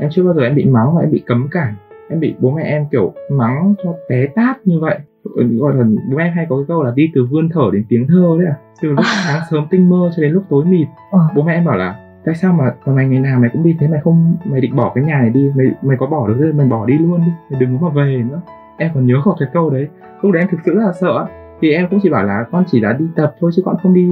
em 0.00 0.10
chưa 0.10 0.24
bao 0.24 0.34
giờ 0.34 0.42
em 0.42 0.54
bị 0.54 0.64
mắng 0.64 0.94
và 0.94 1.02
em 1.02 1.10
bị 1.10 1.22
cấm 1.26 1.48
cản. 1.50 1.74
Em 2.08 2.20
bị 2.20 2.34
bố 2.38 2.50
mẹ 2.50 2.62
em 2.62 2.86
kiểu 2.90 3.12
mắng 3.30 3.74
cho 3.84 3.94
té 4.08 4.26
tát 4.34 4.66
như 4.66 4.80
vậy 4.80 4.98
gọi 5.34 5.74
là 5.74 5.84
bố 6.10 6.18
em 6.18 6.32
hay 6.32 6.46
có 6.48 6.56
cái 6.56 6.64
câu 6.68 6.82
là 6.82 6.92
đi 6.94 7.10
từ 7.14 7.26
vươn 7.30 7.48
thở 7.48 7.70
đến 7.72 7.84
tiếng 7.88 8.06
thơ 8.08 8.36
đấy 8.38 8.46
à? 8.46 8.56
Từ 8.82 8.88
lúc 8.88 9.04
sáng 9.26 9.42
sớm 9.50 9.66
tinh 9.70 9.88
mơ 9.90 10.10
cho 10.16 10.22
đến 10.22 10.32
lúc 10.32 10.44
tối 10.48 10.64
mịt. 10.64 10.88
Ờ. 11.10 11.18
bố 11.34 11.42
mẹ 11.42 11.54
em 11.54 11.64
bảo 11.64 11.76
là 11.76 11.96
tại 12.24 12.34
sao 12.34 12.52
mà, 12.52 12.64
mà 12.86 12.92
mày 12.92 13.08
ngày 13.08 13.20
nào 13.20 13.40
mày 13.40 13.50
cũng 13.52 13.62
đi 13.62 13.76
thế 13.80 13.88
mày 13.88 14.00
không 14.00 14.36
mày 14.44 14.60
định 14.60 14.76
bỏ 14.76 14.92
cái 14.94 15.04
nhà 15.04 15.18
này 15.18 15.30
đi 15.30 15.50
mày 15.56 15.66
mày 15.82 15.96
có 15.96 16.06
bỏ 16.06 16.28
được 16.28 16.36
rồi 16.38 16.52
mày 16.52 16.66
bỏ 16.66 16.86
đi 16.86 16.98
luôn 16.98 17.20
đi 17.20 17.32
mày 17.50 17.60
đừng 17.60 17.78
có 17.78 17.88
mà 17.88 17.94
về 17.94 18.24
nữa. 18.30 18.40
Em 18.78 18.90
còn 18.94 19.06
nhớ 19.06 19.20
không 19.24 19.36
cái 19.38 19.48
câu 19.52 19.70
đấy. 19.70 19.88
Lúc 20.22 20.32
đấy 20.32 20.42
em 20.42 20.48
thực 20.50 20.60
sự 20.64 20.74
là 20.74 20.92
sợ. 21.00 21.26
Thì 21.60 21.72
em 21.72 21.86
cũng 21.90 21.98
chỉ 22.02 22.10
bảo 22.10 22.24
là 22.24 22.44
con 22.52 22.64
chỉ 22.66 22.80
là 22.80 22.92
đi 22.92 23.04
tập 23.16 23.34
thôi 23.40 23.50
chứ 23.56 23.62
con 23.64 23.76
không 23.82 23.94
đi 23.94 24.10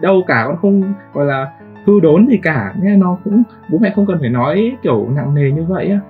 đâu 0.00 0.22
cả 0.26 0.44
con 0.46 0.56
không 0.56 0.94
gọi 1.12 1.26
là 1.26 1.52
hư 1.86 2.00
đốn 2.00 2.26
gì 2.26 2.36
cả. 2.42 2.74
Nên 2.82 3.00
nó 3.00 3.18
cũng 3.24 3.42
bố 3.70 3.78
mẹ 3.78 3.92
không 3.96 4.06
cần 4.06 4.18
phải 4.20 4.28
nói 4.28 4.76
kiểu 4.82 5.08
nặng 5.14 5.34
nề 5.34 5.50
như 5.50 5.64
vậy 5.64 5.88
á. 5.88 6.00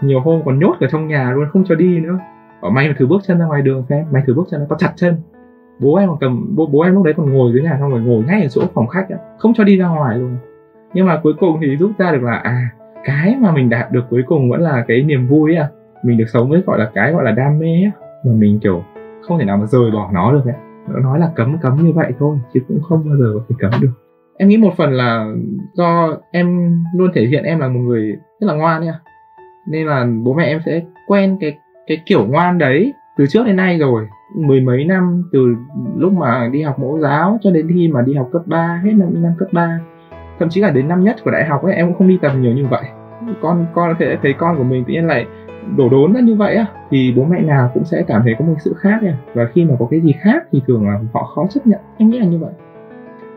Nhiều 0.00 0.20
hôm 0.20 0.40
còn 0.44 0.58
nhốt 0.58 0.76
ở 0.80 0.86
trong 0.90 1.08
nhà 1.08 1.30
luôn 1.30 1.44
không 1.52 1.64
cho 1.68 1.74
đi 1.74 2.00
nữa 2.00 2.18
may 2.68 2.88
mà 2.88 2.94
thử 2.98 3.06
bước 3.06 3.22
chân 3.26 3.38
ra 3.38 3.44
ngoài 3.44 3.62
đường 3.62 3.84
xem. 3.88 4.06
Mày 4.10 4.22
thử 4.26 4.34
bước 4.34 4.44
chân 4.50 4.60
nó 4.60 4.66
có 4.68 4.76
chặt 4.76 4.92
chân. 4.96 5.16
Bố 5.78 5.94
em 5.94 6.08
còn 6.08 6.18
cầm 6.20 6.56
bố, 6.56 6.66
bố 6.66 6.80
em 6.80 6.94
lúc 6.94 7.04
đấy 7.04 7.14
còn 7.16 7.32
ngồi 7.32 7.52
dưới 7.52 7.62
nhà 7.62 7.76
xong 7.80 7.90
rồi 7.90 8.00
ngồi 8.00 8.24
ngay 8.24 8.42
ở 8.42 8.48
chỗ 8.48 8.62
phòng 8.74 8.86
khách 8.86 9.08
á 9.08 9.16
không 9.38 9.54
cho 9.54 9.64
đi 9.64 9.76
ra 9.76 9.88
ngoài 9.88 10.18
luôn. 10.18 10.36
Nhưng 10.94 11.06
mà 11.06 11.20
cuối 11.22 11.32
cùng 11.40 11.58
thì 11.60 11.76
rút 11.76 11.90
ra 11.98 12.12
được 12.12 12.22
là 12.22 12.36
à 12.36 12.68
cái 13.04 13.36
mà 13.40 13.52
mình 13.52 13.70
đạt 13.70 13.92
được 13.92 14.04
cuối 14.10 14.22
cùng 14.26 14.50
vẫn 14.50 14.60
là 14.60 14.84
cái 14.88 15.02
niềm 15.02 15.26
vui 15.26 15.56
à 15.56 15.68
mình 16.02 16.18
được 16.18 16.28
sống 16.28 16.50
với 16.50 16.62
gọi 16.66 16.78
là 16.78 16.90
cái 16.94 17.12
gọi 17.12 17.24
là 17.24 17.30
đam 17.30 17.58
mê 17.58 17.66
ấy, 17.66 17.90
mà 18.24 18.32
mình 18.32 18.60
kiểu 18.60 18.82
không 19.22 19.38
thể 19.38 19.44
nào 19.44 19.56
mà 19.56 19.66
rời 19.66 19.90
bỏ 19.90 20.10
nó 20.12 20.32
được 20.32 20.44
ấy. 20.44 20.54
nó 20.88 20.98
nói 20.98 21.18
là 21.18 21.30
cấm 21.34 21.58
cấm 21.58 21.76
như 21.76 21.92
vậy 21.92 22.12
thôi 22.18 22.38
chứ 22.54 22.60
cũng 22.68 22.82
không 22.82 23.08
bao 23.08 23.18
giờ 23.18 23.26
có 23.34 23.40
thể 23.48 23.54
cấm 23.58 23.80
được. 23.80 23.92
Em 24.38 24.48
nghĩ 24.48 24.56
một 24.56 24.72
phần 24.76 24.92
là 24.92 25.32
do 25.72 26.16
em 26.32 26.76
luôn 26.96 27.10
thể 27.14 27.26
hiện 27.26 27.44
em 27.44 27.58
là 27.58 27.68
một 27.68 27.80
người 27.80 28.16
rất 28.40 28.46
là 28.46 28.54
ngoan 28.54 28.84
nha. 28.84 29.00
Nên 29.68 29.86
là 29.86 30.06
bố 30.24 30.34
mẹ 30.34 30.44
em 30.44 30.60
sẽ 30.66 30.82
quen 31.06 31.36
cái 31.40 31.58
cái 31.90 32.02
kiểu 32.06 32.26
ngoan 32.26 32.58
đấy, 32.58 32.92
từ 33.16 33.26
trước 33.26 33.46
đến 33.46 33.56
nay 33.56 33.78
rồi. 33.78 34.08
Mười 34.36 34.60
mấy 34.60 34.84
năm, 34.84 35.22
từ 35.32 35.56
lúc 35.96 36.12
mà 36.12 36.48
đi 36.52 36.62
học 36.62 36.78
mẫu 36.78 36.98
giáo 36.98 37.38
cho 37.42 37.50
đến 37.50 37.68
khi 37.74 37.88
mà 37.88 38.02
đi 38.02 38.14
học 38.14 38.28
cấp 38.32 38.42
3 38.46 38.80
hết 38.84 38.92
năm 38.92 39.22
năm 39.22 39.32
cấp 39.38 39.48
3 39.52 39.80
thậm 40.38 40.48
chí 40.48 40.60
là 40.60 40.70
đến 40.70 40.88
năm 40.88 41.04
nhất 41.04 41.16
của 41.24 41.30
đại 41.30 41.44
học 41.44 41.62
ấy, 41.62 41.74
em 41.74 41.86
cũng 41.86 41.98
không 41.98 42.08
đi 42.08 42.18
tập 42.22 42.32
nhiều 42.40 42.52
như 42.52 42.66
vậy. 42.66 42.82
Con 43.42 43.66
con 43.74 43.94
thể 43.98 44.16
thấy 44.22 44.32
con 44.32 44.56
của 44.56 44.64
mình 44.64 44.84
tự 44.84 44.92
nhiên 44.92 45.06
lại 45.06 45.26
đổ 45.76 45.88
đốn 45.88 46.12
ra 46.12 46.20
như 46.20 46.34
vậy 46.34 46.54
á, 46.54 46.66
thì 46.90 47.14
bố 47.16 47.24
mẹ 47.24 47.40
nào 47.42 47.70
cũng 47.74 47.84
sẽ 47.84 48.02
cảm 48.06 48.22
thấy 48.24 48.34
có 48.38 48.44
một 48.44 48.54
sự 48.58 48.74
khác 48.78 49.02
nha. 49.02 49.18
Và 49.34 49.44
khi 49.52 49.64
mà 49.64 49.74
có 49.78 49.86
cái 49.90 50.00
gì 50.00 50.12
khác 50.20 50.44
thì 50.52 50.62
thường 50.66 50.88
là 50.88 51.00
họ 51.12 51.22
khó 51.34 51.46
chấp 51.50 51.66
nhận. 51.66 51.80
Em 51.96 52.10
nghĩ 52.10 52.18
là 52.18 52.26
như 52.26 52.38
vậy. 52.38 52.52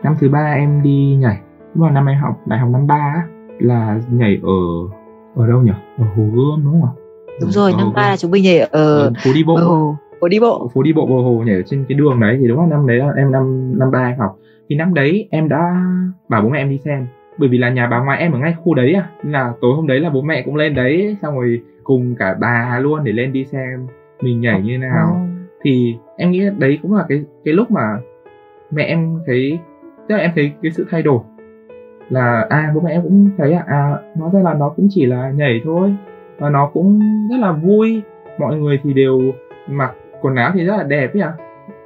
Năm 0.02 0.14
thứ 0.20 0.28
ba 0.28 0.52
em 0.56 0.82
đi 0.82 1.16
nhảy. 1.20 1.40
Lúc 1.74 1.86
là 1.86 1.90
năm 1.90 2.06
em 2.06 2.18
học 2.18 2.40
đại 2.46 2.58
học 2.58 2.68
năm 2.72 2.86
ba 2.86 3.26
là 3.58 4.00
nhảy 4.10 4.40
ở 4.42 4.88
ở 5.34 5.46
đâu 5.48 5.62
nhỉ 5.62 5.72
ở 5.98 6.04
hồ 6.16 6.22
gươm 6.34 6.64
đúng 6.64 6.82
không 6.82 7.03
đúng 7.40 7.50
rồi 7.50 7.72
năm 7.78 7.92
ba 7.94 8.10
là 8.10 8.16
chúng 8.16 8.30
mình 8.30 8.42
nhảy 8.42 8.58
ở, 8.58 8.68
ở 8.70 9.12
phố 9.24 9.30
đi 9.34 9.44
bộ. 9.44 9.56
Hồ. 9.56 9.96
Phố 10.20 10.28
đi 10.28 10.40
bộ. 10.40 10.70
Phố 10.74 10.82
đi 10.82 10.92
bộ 10.92 11.06
bờ 11.06 11.14
hồ 11.14 11.42
nhảy 11.46 11.56
ở 11.56 11.62
trên 11.66 11.84
cái 11.88 11.98
đường 11.98 12.20
đấy 12.20 12.36
thì 12.40 12.48
đúng 12.48 12.60
là 12.60 12.66
năm 12.66 12.86
đấy 12.86 12.96
là 12.96 13.12
em 13.16 13.32
năm 13.32 13.78
năm 13.78 13.90
ba 13.90 13.98
em 13.98 14.18
học. 14.18 14.38
Thì 14.68 14.76
năm 14.76 14.94
đấy 14.94 15.28
em 15.30 15.48
đã 15.48 15.86
bảo 16.28 16.42
bố 16.42 16.48
mẹ 16.48 16.58
em 16.58 16.70
đi 16.70 16.78
xem. 16.78 17.06
Bởi 17.38 17.48
vì 17.48 17.58
là 17.58 17.70
nhà 17.70 17.86
bà 17.86 18.04
ngoại 18.04 18.18
em 18.18 18.32
ở 18.32 18.38
ngay 18.38 18.54
khu 18.64 18.74
đấy 18.74 18.94
à. 18.94 19.08
Nên 19.22 19.32
là 19.32 19.52
tối 19.60 19.74
hôm 19.76 19.86
đấy 19.86 20.00
là 20.00 20.10
bố 20.10 20.22
mẹ 20.22 20.42
cũng 20.42 20.56
lên 20.56 20.74
đấy 20.74 21.16
xong 21.22 21.34
rồi 21.34 21.62
cùng 21.84 22.14
cả 22.18 22.36
bà 22.40 22.78
luôn 22.82 23.04
để 23.04 23.12
lên 23.12 23.32
đi 23.32 23.44
xem 23.44 23.86
mình 24.20 24.40
nhảy 24.40 24.62
như 24.62 24.78
nào. 24.78 25.26
Thì 25.62 25.96
em 26.16 26.30
nghĩ 26.30 26.42
đấy 26.58 26.78
cũng 26.82 26.94
là 26.94 27.04
cái 27.08 27.24
cái 27.44 27.54
lúc 27.54 27.70
mà 27.70 27.98
mẹ 28.70 28.82
em 28.82 29.18
thấy 29.26 29.58
tức 30.08 30.14
là 30.14 30.20
em 30.20 30.30
thấy 30.34 30.52
cái 30.62 30.72
sự 30.72 30.86
thay 30.90 31.02
đổi. 31.02 31.20
Là 32.10 32.46
à 32.50 32.72
bố 32.74 32.80
mẹ 32.80 32.90
em 32.90 33.02
cũng 33.02 33.30
thấy 33.38 33.52
à, 33.52 33.64
à 33.66 33.96
nói 34.16 34.30
ra 34.32 34.40
là 34.40 34.54
nó 34.54 34.68
cũng 34.68 34.88
chỉ 34.90 35.06
là 35.06 35.30
nhảy 35.30 35.60
thôi 35.64 35.94
và 36.38 36.50
nó 36.50 36.70
cũng 36.72 37.00
rất 37.30 37.36
là 37.40 37.52
vui. 37.52 38.02
Mọi 38.38 38.56
người 38.56 38.80
thì 38.82 38.92
đều 38.92 39.20
mặc 39.68 39.92
quần 40.20 40.34
áo 40.34 40.50
thì 40.54 40.64
rất 40.64 40.76
là 40.76 40.82
đẹp 40.82 41.14
ấy 41.14 41.22
à 41.22 41.32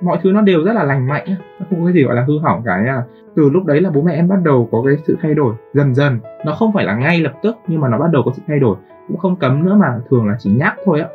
mọi 0.01 0.19
thứ 0.23 0.33
nó 0.33 0.41
đều 0.41 0.65
rất 0.65 0.73
là 0.73 0.85
lành 0.85 1.09
mạnh 1.09 1.25
nó 1.61 1.67
không 1.71 1.81
có 1.81 1.85
cái 1.87 1.95
gì 1.95 2.03
gọi 2.03 2.15
là 2.15 2.25
hư 2.25 2.39
hỏng 2.39 2.63
cả 2.65 2.83
nha 2.85 3.03
từ 3.39 3.51
lúc 3.51 3.65
đấy 3.65 3.81
là 3.81 3.91
bố 3.91 4.03
mẹ 4.03 4.15
em 4.15 4.29
bắt 4.29 4.39
đầu 4.45 4.69
có 4.73 4.83
cái 4.87 4.97
sự 5.07 5.17
thay 5.23 5.35
đổi 5.35 5.55
dần 5.75 5.95
dần. 5.95 6.19
Nó 6.47 6.53
không 6.53 6.73
phải 6.73 6.85
là 6.85 6.97
ngay 6.97 7.21
lập 7.21 7.33
tức, 7.43 7.57
nhưng 7.69 7.81
mà 7.81 7.89
nó 7.89 7.99
bắt 7.99 8.11
đầu 8.13 8.23
có 8.25 8.33
sự 8.37 8.43
thay 8.47 8.59
đổi. 8.59 8.77
Cũng 9.09 9.17
không 9.17 9.37
cấm 9.37 9.65
nữa 9.65 9.75
mà, 9.75 9.99
thường 10.11 10.29
là 10.29 10.37
chỉ 10.39 10.51
nhắc 10.51 10.75
thôi 10.85 11.01
ạ. 11.01 11.09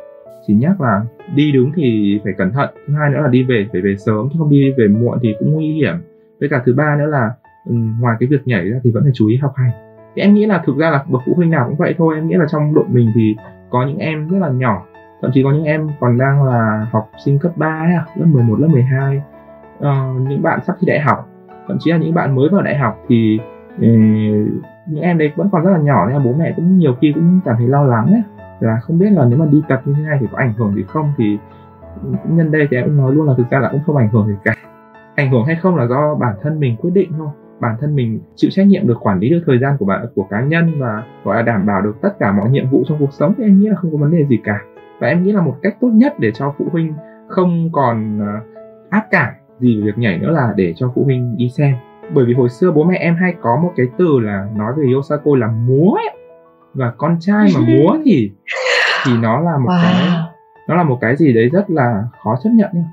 Chỉ 0.46 0.54
nhắc 0.54 0.80
là 0.80 1.02
đi 1.34 1.52
đứng 1.52 1.72
thì 1.76 2.20
phải 2.24 2.32
cẩn 2.32 2.52
thận. 2.52 2.68
Thứ 2.86 2.94
hai 2.94 3.10
nữa 3.10 3.20
là 3.22 3.28
đi 3.28 3.42
về, 3.42 3.66
phải 3.72 3.80
về 3.80 3.96
sớm, 3.96 4.28
chứ 4.32 4.36
không 4.38 4.50
đi 4.50 4.72
về 4.78 4.88
muộn 4.88 5.18
thì 5.22 5.34
cũng 5.38 5.52
nguy 5.52 5.72
hiểm. 5.72 5.94
Với 6.40 6.48
cả 6.48 6.62
thứ 6.66 6.74
ba 6.74 6.96
nữa 6.98 7.06
là 7.06 7.30
ừ, 7.66 7.74
ngoài 8.00 8.16
cái 8.20 8.26
việc 8.26 8.46
nhảy 8.46 8.70
ra 8.70 8.78
thì 8.84 8.90
vẫn 8.90 9.02
phải 9.02 9.12
chú 9.14 9.26
ý 9.26 9.36
học 9.36 9.52
hành 9.56 9.70
thì 10.14 10.22
em 10.22 10.34
nghĩ 10.34 10.46
là 10.46 10.62
thực 10.66 10.76
ra 10.76 10.90
là 10.90 11.04
bậc 11.08 11.22
phụ 11.26 11.32
huynh 11.36 11.50
nào 11.50 11.66
cũng 11.68 11.76
vậy 11.76 11.94
thôi. 11.98 12.14
Em 12.14 12.28
nghĩ 12.28 12.34
là 12.34 12.46
trong 12.52 12.74
đội 12.74 12.84
mình 12.88 13.12
thì 13.14 13.36
có 13.70 13.86
những 13.86 13.98
em 13.98 14.28
rất 14.28 14.38
là 14.38 14.48
nhỏ. 14.48 14.82
Thậm 15.22 15.30
chí 15.34 15.42
có 15.42 15.52
những 15.52 15.64
em 15.64 15.88
còn 16.00 16.18
đang 16.18 16.44
là 16.44 16.86
học 16.92 17.10
sinh 17.24 17.38
cấp 17.38 17.52
3 17.56 18.06
lớp 18.16 18.26
11, 18.26 18.56
lớp 18.60 18.68
12 18.68 19.16
uh, 19.16 19.22
ờ, 19.80 19.94
những 20.28 20.42
bạn 20.42 20.60
sắp 20.66 20.76
thi 20.80 20.86
đại 20.86 21.00
học 21.00 21.28
thậm 21.68 21.76
chí 21.80 21.90
là 21.90 21.96
những 21.96 22.14
bạn 22.14 22.34
mới 22.34 22.48
vào 22.48 22.62
đại 22.62 22.76
học 22.76 23.04
thì 23.08 23.40
ừ, 23.80 23.88
những 24.86 25.02
em 25.02 25.18
đấy 25.18 25.32
vẫn 25.36 25.48
còn 25.52 25.64
rất 25.64 25.70
là 25.70 25.78
nhỏ 25.78 26.06
nên 26.06 26.16
là 26.16 26.22
bố 26.24 26.32
mẹ 26.32 26.52
cũng 26.56 26.78
nhiều 26.78 26.94
khi 27.00 27.12
cũng 27.12 27.40
cảm 27.44 27.56
thấy 27.58 27.68
lo 27.68 27.84
lắng 27.84 28.06
ấy. 28.06 28.22
Là 28.60 28.80
không 28.82 28.98
biết 28.98 29.10
là 29.10 29.24
nếu 29.28 29.38
mà 29.38 29.46
đi 29.46 29.62
tập 29.68 29.82
như 29.84 29.94
thế 29.96 30.02
này 30.02 30.18
thì 30.20 30.26
có 30.32 30.38
ảnh 30.38 30.52
hưởng 30.52 30.74
gì 30.74 30.82
không 30.88 31.12
thì 31.16 31.38
nhân 32.28 32.52
đây 32.52 32.68
thì 32.70 32.76
em 32.76 32.84
cũng 32.84 32.96
nói 32.96 33.14
luôn 33.14 33.28
là 33.28 33.34
thực 33.36 33.50
ra 33.50 33.58
là 33.58 33.68
cũng 33.68 33.80
không 33.86 33.96
ảnh 33.96 34.08
hưởng 34.08 34.26
gì 34.26 34.34
cả. 34.44 34.54
Ảnh 35.14 35.30
hưởng 35.30 35.44
hay 35.44 35.56
không 35.56 35.76
là 35.76 35.86
do 35.86 36.14
bản 36.14 36.34
thân 36.42 36.60
mình 36.60 36.76
quyết 36.76 36.90
định 36.90 37.12
thôi 37.18 37.28
bản 37.64 37.76
thân 37.80 37.96
mình 37.96 38.20
chịu 38.36 38.50
trách 38.50 38.66
nhiệm 38.66 38.86
được 38.86 39.06
quản 39.06 39.18
lý 39.18 39.30
được 39.30 39.42
thời 39.46 39.58
gian 39.58 39.76
của 39.78 39.84
bạn 39.84 40.06
của 40.14 40.26
cá 40.30 40.40
nhân 40.40 40.72
và 40.78 41.02
gọi 41.24 41.36
là 41.36 41.42
đảm 41.42 41.66
bảo 41.66 41.82
được 41.82 41.94
tất 42.02 42.18
cả 42.18 42.32
mọi 42.32 42.50
nhiệm 42.50 42.70
vụ 42.70 42.84
trong 42.88 42.98
cuộc 42.98 43.12
sống 43.12 43.34
thì 43.38 43.44
em 43.44 43.60
nghĩ 43.60 43.68
là 43.68 43.76
không 43.76 43.92
có 43.92 43.98
vấn 43.98 44.10
đề 44.10 44.24
gì 44.28 44.38
cả 44.44 44.60
và 45.00 45.08
em 45.08 45.22
nghĩ 45.22 45.32
là 45.32 45.42
một 45.42 45.56
cách 45.62 45.76
tốt 45.80 45.90
nhất 45.94 46.14
để 46.18 46.32
cho 46.32 46.54
phụ 46.58 46.66
huynh 46.72 46.92
không 47.28 47.68
còn 47.72 48.20
ờ, 48.20 48.40
áp 48.90 49.06
cảm 49.10 49.34
gì 49.60 49.76
về 49.76 49.86
việc 49.86 49.98
nhảy 49.98 50.18
nữa 50.18 50.30
là 50.30 50.52
để 50.56 50.72
cho 50.76 50.92
phụ 50.94 51.04
huynh 51.04 51.36
đi 51.36 51.48
xem 51.48 51.74
bởi 52.14 52.24
vì 52.24 52.34
hồi 52.34 52.48
xưa 52.48 52.70
bố 52.70 52.84
mẹ 52.84 52.96
em 52.98 53.16
hay 53.16 53.34
có 53.40 53.60
một 53.62 53.72
cái 53.76 53.86
từ 53.98 54.20
là 54.20 54.48
nói 54.56 54.72
về 54.76 54.84
Yosako 54.94 55.36
là 55.36 55.46
múa 55.46 55.92
ấy. 55.92 56.16
và 56.74 56.92
con 56.96 57.16
trai 57.20 57.48
mà 57.54 57.60
múa 57.60 57.96
thì 58.04 58.30
thì 59.06 59.12
nó 59.22 59.40
là 59.40 59.58
một 59.58 59.70
wow. 59.70 59.82
cái 59.82 60.10
nó 60.68 60.74
là 60.74 60.82
một 60.82 60.98
cái 61.00 61.16
gì 61.16 61.32
đấy 61.32 61.48
rất 61.52 61.70
là 61.70 62.04
khó 62.22 62.36
chấp 62.42 62.50
nhận 62.50 62.70
nhá 62.74 62.84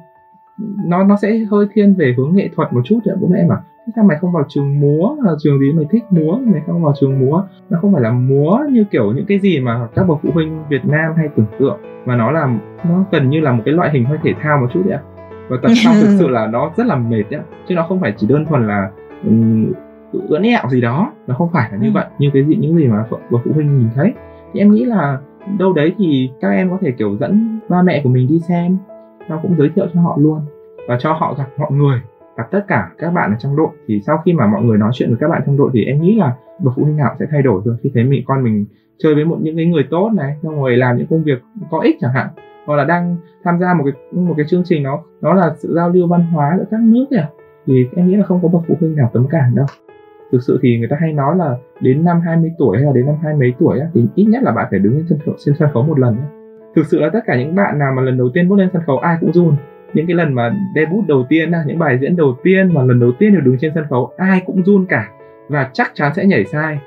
nó 0.85 1.03
nó 1.03 1.17
sẽ 1.21 1.37
hơi 1.51 1.65
thiên 1.73 1.95
về 1.95 2.13
hướng 2.17 2.35
nghệ 2.35 2.49
thuật 2.55 2.73
một 2.73 2.81
chút 2.85 2.99
đấy 3.05 3.15
bố 3.21 3.27
mẹ 3.27 3.45
mà 3.49 3.55
sao 3.95 4.05
mày 4.05 4.17
không 4.21 4.31
vào 4.31 4.43
trường 4.47 4.79
múa? 4.79 5.15
Là 5.23 5.31
trường 5.39 5.59
gì? 5.59 5.73
Mày 5.73 5.85
thích 5.91 6.03
múa? 6.09 6.37
Mày 6.45 6.61
không 6.67 6.83
vào 6.83 6.93
trường 6.99 7.19
múa? 7.19 7.43
Nó 7.69 7.79
không 7.81 7.93
phải 7.93 8.01
là 8.01 8.11
múa 8.11 8.59
như 8.69 8.83
kiểu 8.91 9.11
những 9.11 9.25
cái 9.25 9.39
gì 9.39 9.59
mà 9.59 9.87
các 9.95 10.03
bậc 10.07 10.19
phụ 10.23 10.29
huynh 10.33 10.63
Việt 10.69 10.85
Nam 10.85 11.13
hay 11.17 11.29
tưởng 11.35 11.45
tượng 11.59 11.79
mà 12.05 12.15
nó 12.15 12.31
là 12.31 12.59
nó 12.89 13.03
gần 13.11 13.29
như 13.29 13.39
là 13.39 13.51
một 13.51 13.61
cái 13.65 13.73
loại 13.73 13.89
hình 13.93 14.05
hơi 14.05 14.17
thể 14.23 14.33
thao 14.41 14.57
một 14.57 14.67
chút 14.73 14.81
đấy 14.85 14.93
ạ. 14.93 15.01
Và 15.49 15.57
tập 15.61 15.71
sau 15.83 15.93
thực 15.93 16.15
sự 16.19 16.27
là 16.27 16.47
nó 16.47 16.71
rất 16.77 16.87
là 16.87 16.95
mệt 16.95 17.23
đấy 17.29 17.41
chứ 17.67 17.75
nó 17.75 17.85
không 17.87 17.99
phải 17.99 18.13
chỉ 18.17 18.27
đơn 18.27 18.45
thuần 18.45 18.67
là 18.67 18.91
um, 19.25 19.71
ưỡn 20.27 20.41
ẹo 20.41 20.69
gì 20.69 20.81
đó. 20.81 21.11
Nó 21.27 21.35
không 21.35 21.49
phải 21.53 21.69
là 21.71 21.77
như 21.77 21.87
ừ. 21.87 21.91
vậy 21.93 22.05
như 22.19 22.29
cái 22.33 22.43
gì 22.43 22.55
những 22.55 22.77
gì 22.77 22.87
mà 22.87 23.05
bậc 23.09 23.41
phụ 23.45 23.51
huynh 23.53 23.79
nhìn 23.79 23.87
thấy. 23.95 24.13
Thì 24.53 24.59
em 24.59 24.71
nghĩ 24.71 24.85
là 24.85 25.19
đâu 25.59 25.73
đấy 25.73 25.95
thì 25.97 26.31
các 26.41 26.49
em 26.49 26.69
có 26.69 26.77
thể 26.81 26.91
kiểu 26.91 27.17
dẫn 27.17 27.59
ba 27.69 27.81
mẹ 27.81 28.01
của 28.03 28.09
mình 28.09 28.27
đi 28.27 28.39
xem. 28.39 28.77
Nó 29.29 29.39
cũng 29.41 29.55
giới 29.57 29.69
thiệu 29.75 29.85
cho 29.93 30.01
họ 30.01 30.17
luôn 30.19 30.39
và 30.87 30.97
cho 30.99 31.13
họ 31.13 31.35
gặp 31.37 31.45
mọi 31.57 31.71
người 31.71 32.01
gặp 32.37 32.51
tất 32.51 32.65
cả 32.67 32.89
các 32.97 33.09
bạn 33.09 33.31
ở 33.31 33.35
trong 33.39 33.55
đội 33.55 33.69
thì 33.87 34.01
sau 34.05 34.17
khi 34.25 34.33
mà 34.33 34.47
mọi 34.47 34.63
người 34.63 34.77
nói 34.77 34.91
chuyện 34.93 35.09
với 35.09 35.17
các 35.19 35.27
bạn 35.27 35.41
trong 35.45 35.57
đội 35.57 35.69
thì 35.73 35.85
em 35.85 36.01
nghĩ 36.01 36.15
là 36.15 36.35
bậc 36.59 36.73
phụ 36.75 36.83
huynh 36.83 36.97
nào 36.97 37.15
sẽ 37.19 37.25
thay 37.31 37.41
đổi 37.41 37.61
thôi. 37.65 37.75
Khi 37.83 37.91
thấy 37.93 38.03
mình 38.03 38.23
con 38.25 38.43
mình 38.43 38.65
chơi 38.97 39.15
với 39.15 39.25
một 39.25 39.37
những 39.41 39.55
cái 39.55 39.65
người 39.65 39.83
tốt 39.89 40.11
này 40.13 40.35
xong 40.43 40.55
rồi 40.55 40.77
làm 40.77 40.97
những 40.97 41.07
công 41.07 41.23
việc 41.23 41.43
có 41.71 41.79
ích 41.79 41.95
chẳng 41.99 42.13
hạn 42.13 42.27
hoặc 42.65 42.75
là 42.75 42.83
đang 42.83 43.17
tham 43.43 43.59
gia 43.59 43.73
một 43.73 43.83
cái 43.83 43.93
một 44.11 44.33
cái 44.37 44.45
chương 44.49 44.63
trình 44.65 44.83
nó 44.83 45.03
nó 45.21 45.33
là 45.33 45.53
sự 45.57 45.73
giao 45.75 45.89
lưu 45.89 46.07
văn 46.07 46.21
hóa 46.21 46.55
giữa 46.57 46.65
các 46.71 46.79
nước 46.79 47.05
kìa 47.09 47.17
à, 47.17 47.29
thì 47.67 47.87
em 47.95 48.07
nghĩ 48.07 48.15
là 48.15 48.25
không 48.25 48.39
có 48.41 48.47
bậc 48.47 48.61
phụ 48.67 48.75
huynh 48.79 48.95
nào 48.95 49.09
cấm 49.13 49.27
cản 49.27 49.55
đâu. 49.55 49.65
Thực 50.31 50.43
sự 50.43 50.59
thì 50.61 50.79
người 50.79 50.87
ta 50.87 50.97
hay 50.99 51.13
nói 51.13 51.35
là 51.37 51.55
đến 51.81 52.05
năm 52.05 52.21
20 52.21 52.51
tuổi 52.57 52.77
hay 52.77 52.85
là 52.85 52.91
đến 52.93 53.05
năm 53.05 53.15
hai 53.23 53.33
mấy 53.33 53.53
tuổi 53.59 53.79
á, 53.79 53.87
thì 53.93 54.05
ít 54.15 54.25
nhất 54.25 54.43
là 54.43 54.51
bạn 54.51 54.67
phải 54.69 54.79
đứng 54.79 54.93
lên 54.93 55.05
sân 55.09 55.19
khấu, 55.25 55.35
trên 55.45 55.55
sân 55.59 55.69
khấu 55.73 55.83
một 55.83 55.99
lần 55.99 56.15
nhé. 56.15 56.23
thực 56.75 56.85
sự 56.85 56.99
là 56.99 57.09
tất 57.13 57.19
cả 57.25 57.37
những 57.37 57.55
bạn 57.55 57.79
nào 57.79 57.93
mà 57.95 58.01
lần 58.01 58.17
đầu 58.17 58.29
tiên 58.33 58.49
bước 58.49 58.55
lên 58.55 58.69
sân 58.73 58.81
khấu 58.85 58.97
ai 58.97 59.17
cũng 59.21 59.33
run 59.33 59.55
những 59.93 60.07
cái 60.07 60.15
lần 60.15 60.33
mà 60.33 60.55
debut 60.75 61.07
đầu 61.07 61.25
tiên 61.29 61.51
những 61.65 61.79
bài 61.79 61.97
diễn 62.01 62.15
đầu 62.15 62.35
tiên 62.43 62.73
mà 62.73 62.83
lần 62.83 62.99
đầu 62.99 63.11
tiên 63.19 63.33
được 63.33 63.41
đứng 63.43 63.57
trên 63.59 63.71
sân 63.75 63.85
khấu 63.89 64.13
ai 64.17 64.41
cũng 64.45 64.63
run 64.63 64.85
cả 64.85 65.09
và 65.49 65.69
chắc 65.73 65.91
chắn 65.93 66.11
sẽ 66.15 66.25
nhảy 66.25 66.45
sai. 66.45 66.79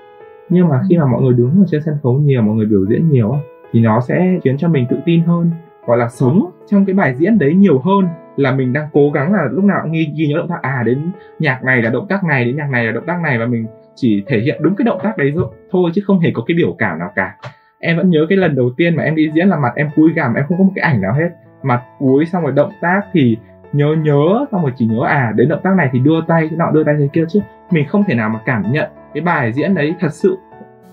Nhưng 0.49 0.69
mà 0.69 0.81
khi 0.89 0.99
mà 0.99 1.07
mọi 1.07 1.23
người 1.23 1.33
đứng 1.33 1.51
ở 1.51 1.65
trên 1.71 1.83
sân 1.83 1.95
khấu 2.03 2.19
nhiều 2.19 2.43
mọi 2.43 2.57
người 2.57 2.67
biểu 2.67 2.87
diễn 2.87 3.11
nhiều 3.11 3.37
thì 3.73 3.81
nó 3.81 4.01
sẽ 4.01 4.39
khiến 4.45 4.57
cho 4.57 4.69
mình 4.69 4.87
tự 4.91 4.97
tin 5.05 5.21
hơn 5.21 5.51
gọi 5.87 5.99
là 5.99 6.09
sống 6.09 6.51
trong 6.67 6.85
cái 6.85 6.95
bài 6.95 7.15
diễn 7.15 7.39
đấy 7.39 7.55
nhiều 7.55 7.79
hơn 7.79 8.07
là 8.37 8.53
mình 8.53 8.73
đang 8.73 8.89
cố 8.93 9.11
gắng 9.11 9.33
là 9.33 9.49
lúc 9.51 9.65
nào 9.65 9.81
cũng 9.83 9.93
ghi, 9.93 10.09
ghi 10.17 10.27
nhớ 10.27 10.37
động 10.37 10.49
tác. 10.49 10.63
À 10.63 10.83
đến 10.87 11.11
nhạc 11.39 11.65
này 11.65 11.83
là 11.83 11.91
động 11.91 12.07
tác 12.09 12.25
này 12.25 12.45
đến 12.45 12.57
nhạc 12.57 12.71
này 12.71 12.85
là 12.87 12.93
động 12.93 13.07
tác 13.07 13.21
này 13.23 13.39
và 13.39 13.47
mình 13.47 13.67
chỉ 13.95 14.25
thể 14.27 14.41
hiện 14.41 14.63
đúng 14.63 14.77
cái 14.77 14.85
động 14.85 15.01
tác 15.03 15.17
đấy 15.17 15.35
thôi 15.71 15.91
chứ 15.95 16.03
không 16.07 16.21
hề 16.21 16.31
có 16.35 16.45
cái 16.47 16.55
biểu 16.57 16.75
cảm 16.79 16.99
nào 16.99 17.11
cả. 17.15 17.37
Em 17.79 17.97
vẫn 17.97 18.11
nhớ 18.11 18.27
cái 18.29 18.39
lần 18.39 18.55
đầu 18.55 18.71
tiên 18.77 18.97
mà 18.97 19.03
em 19.03 19.15
đi 19.15 19.31
diễn 19.35 19.49
là 19.49 19.57
mặt 19.57 19.73
em 19.77 19.89
cúi 19.97 20.13
gằm 20.13 20.35
em 20.35 20.45
không 20.49 20.59
có 20.59 20.65
một 20.65 20.73
cái 20.75 20.83
ảnh 20.83 21.01
nào 21.01 21.13
hết 21.13 21.29
mặt 21.65 21.83
cúi 21.99 22.27
xong 22.27 22.43
rồi 22.43 22.53
động 22.53 22.71
tác 22.81 23.01
thì 23.13 23.37
nhớ 23.73 23.97
nhớ, 23.99 24.47
xong 24.53 24.63
rồi 24.63 24.73
chỉ 24.77 24.87
nhớ 24.87 25.05
à 25.07 25.33
đến 25.37 25.49
động 25.49 25.61
tác 25.65 25.77
này 25.77 25.89
thì 25.93 25.99
đưa 25.99 26.21
tay 26.29 26.49
cái 26.49 26.57
nọ, 26.59 26.71
đưa 26.71 26.85
tay 26.85 26.95
thế 26.99 27.09
kia 27.13 27.25
chứ. 27.29 27.41
Mình 27.71 27.89
không 27.89 28.05
thể 28.05 28.15
nào 28.15 28.29
mà 28.29 28.41
cảm 28.45 28.73
nhận 28.73 28.91
cái 29.15 29.23
bài 29.23 29.53
diễn 29.53 29.75
đấy 29.75 29.95
thật 30.01 30.13
sự 30.13 30.39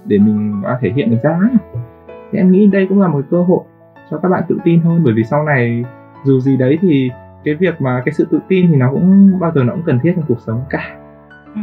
để 0.05 0.17
mình 0.17 0.61
thể 0.81 0.91
hiện 0.95 1.11
được 1.11 1.17
ra. 1.23 1.39
Thì 2.31 2.37
em 2.37 2.51
nghĩ 2.51 2.67
đây 2.67 2.85
cũng 2.89 3.01
là 3.01 3.07
một 3.07 3.21
cơ 3.31 3.43
hội 3.43 3.63
cho 4.11 4.17
các 4.17 4.29
bạn 4.29 4.43
tự 4.47 4.57
tin 4.63 4.81
hơn, 4.81 5.01
bởi 5.03 5.13
vì 5.13 5.23
sau 5.23 5.43
này 5.43 5.83
dù 6.23 6.39
gì 6.39 6.57
đấy 6.57 6.77
thì 6.81 7.11
cái 7.43 7.55
việc 7.55 7.81
mà 7.81 8.01
cái 8.05 8.13
sự 8.13 8.27
tự 8.31 8.39
tin 8.47 8.67
thì 8.71 8.75
nó 8.75 8.91
cũng 8.91 9.39
bao 9.39 9.51
giờ 9.55 9.63
nó 9.63 9.73
cũng 9.73 9.83
cần 9.85 9.99
thiết 10.03 10.13
trong 10.15 10.25
cuộc 10.27 10.41
sống 10.47 10.61
cả. 10.69 10.97
Ừ. 11.55 11.61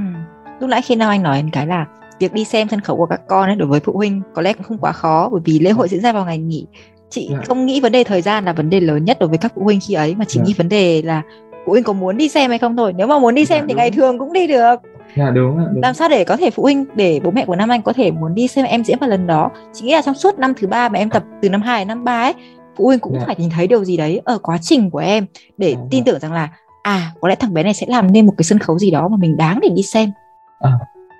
lúc 0.61 0.71
nãy 0.71 0.81
khi 0.83 0.97
nào 0.97 1.11
anh 1.11 1.23
nói 1.23 1.45
cái 1.53 1.67
là 1.67 1.87
việc 2.19 2.33
đi 2.33 2.45
xem 2.45 2.69
sân 2.69 2.81
khấu 2.81 2.97
của 2.97 3.07
các 3.07 3.21
con 3.27 3.47
ấy 3.47 3.57
đối 3.57 3.69
với 3.69 3.81
phụ 3.81 3.93
huynh 3.93 4.23
có 4.35 4.43
lẽ 4.43 4.53
cũng 4.53 4.63
không 4.63 4.79
quá 4.79 4.93
khó, 4.93 5.29
bởi 5.33 5.41
vì 5.45 5.59
lễ 5.59 5.71
hội 5.71 5.89
diễn 5.89 6.01
ra 6.01 6.13
vào 6.13 6.25
ngày 6.25 6.39
nghỉ 6.39 6.67
chị 7.11 7.29
yeah. 7.29 7.41
Dạ. 7.41 7.45
không 7.49 7.67
nghĩ 7.67 7.81
vấn 7.81 7.93
đề 7.93 8.05
thời 8.05 8.23
gian 8.23 8.45
là 8.45 8.53
vấn 8.53 8.71
đề 8.71 8.81
lớn 8.81 9.05
nhất 9.05 9.19
đối 9.21 9.29
với 9.29 9.39
các 9.39 9.53
phụ 9.55 9.63
huynh 9.65 9.81
khi 9.89 9.95
ấy 9.95 10.15
mà 10.15 10.25
chỉ 10.29 10.39
yeah. 10.39 10.47
Dạ. 10.47 10.49
nghĩ 10.49 10.55
vấn 10.59 10.69
đề 10.69 11.03
là 11.03 11.23
phụ 11.67 11.73
huynh 11.73 11.85
có 11.85 11.93
muốn 11.93 12.17
đi 12.17 12.29
xem 12.29 12.51
hay 12.51 12.59
không 12.59 12.77
thôi 12.77 12.93
nếu 12.97 13.07
mà 13.07 13.19
muốn 13.19 13.35
đi 13.35 13.45
dạ, 13.45 13.49
xem 13.49 13.59
yeah, 13.59 13.69
thì 13.69 13.75
ngày 13.75 13.91
thường 13.91 14.19
cũng 14.19 14.33
đi 14.33 14.47
được 14.47 14.81
Dạ 15.17 15.31
đúng, 15.31 15.59
đúng. 15.59 15.83
Làm 15.83 15.95
sao 15.95 16.09
để 16.09 16.25
có 16.25 16.37
thể 16.37 16.51
phụ 16.51 16.63
huynh 16.63 16.85
để 16.95 17.21
bố 17.25 17.31
mẹ 17.31 17.45
của 17.45 17.57
Nam 17.57 17.69
Anh 17.69 17.83
có 17.83 17.93
thể 17.93 18.11
muốn 18.11 18.35
đi 18.35 18.49
xem 18.49 18.65
em 18.65 18.85
diễn 18.85 18.99
vào 19.01 19.11
lần 19.11 19.27
đó? 19.27 19.51
Chị 19.73 19.87
nghĩ 19.87 19.93
là 19.93 20.03
trong 20.03 20.15
suốt 20.15 20.39
năm 20.39 20.53
thứ 20.57 20.67
ba 20.67 20.89
mà 20.89 20.99
em 20.99 21.11
tập 21.11 21.25
từ 21.43 21.51
năm 21.51 21.63
2 21.63 21.81
đến 21.81 21.89
năm 21.89 22.05
3 22.05 22.23
ấy, 22.23 22.35
phụ 22.77 22.87
huynh 22.87 22.99
cũng 22.99 23.13
yeah. 23.13 23.27
phải 23.27 23.37
nhìn 23.39 23.51
thấy 23.51 23.67
điều 23.67 23.85
gì 23.85 23.97
đấy 23.97 24.21
ở 24.25 24.39
quá 24.39 24.59
trình 24.61 24.91
của 24.91 24.99
em 24.99 25.27
để 25.59 25.67
yeah. 25.69 25.81
tin 25.91 26.05
tưởng 26.05 26.21
rằng 26.21 26.33
là 26.33 26.49
à 26.83 27.13
có 27.21 27.29
lẽ 27.29 27.35
thằng 27.35 27.55
bé 27.55 27.63
này 27.63 27.75
sẽ 27.75 27.87
làm 27.91 28.13
nên 28.13 28.27
một 28.27 28.35
cái 28.39 28.45
sân 28.45 28.59
khấu 28.59 28.79
gì 28.79 28.91
đó 28.91 29.09
mà 29.09 29.17
mình 29.17 29.37
đáng 29.37 29.59
để 29.63 29.69
đi 29.75 29.83
xem. 29.83 30.11
À, 30.61 30.71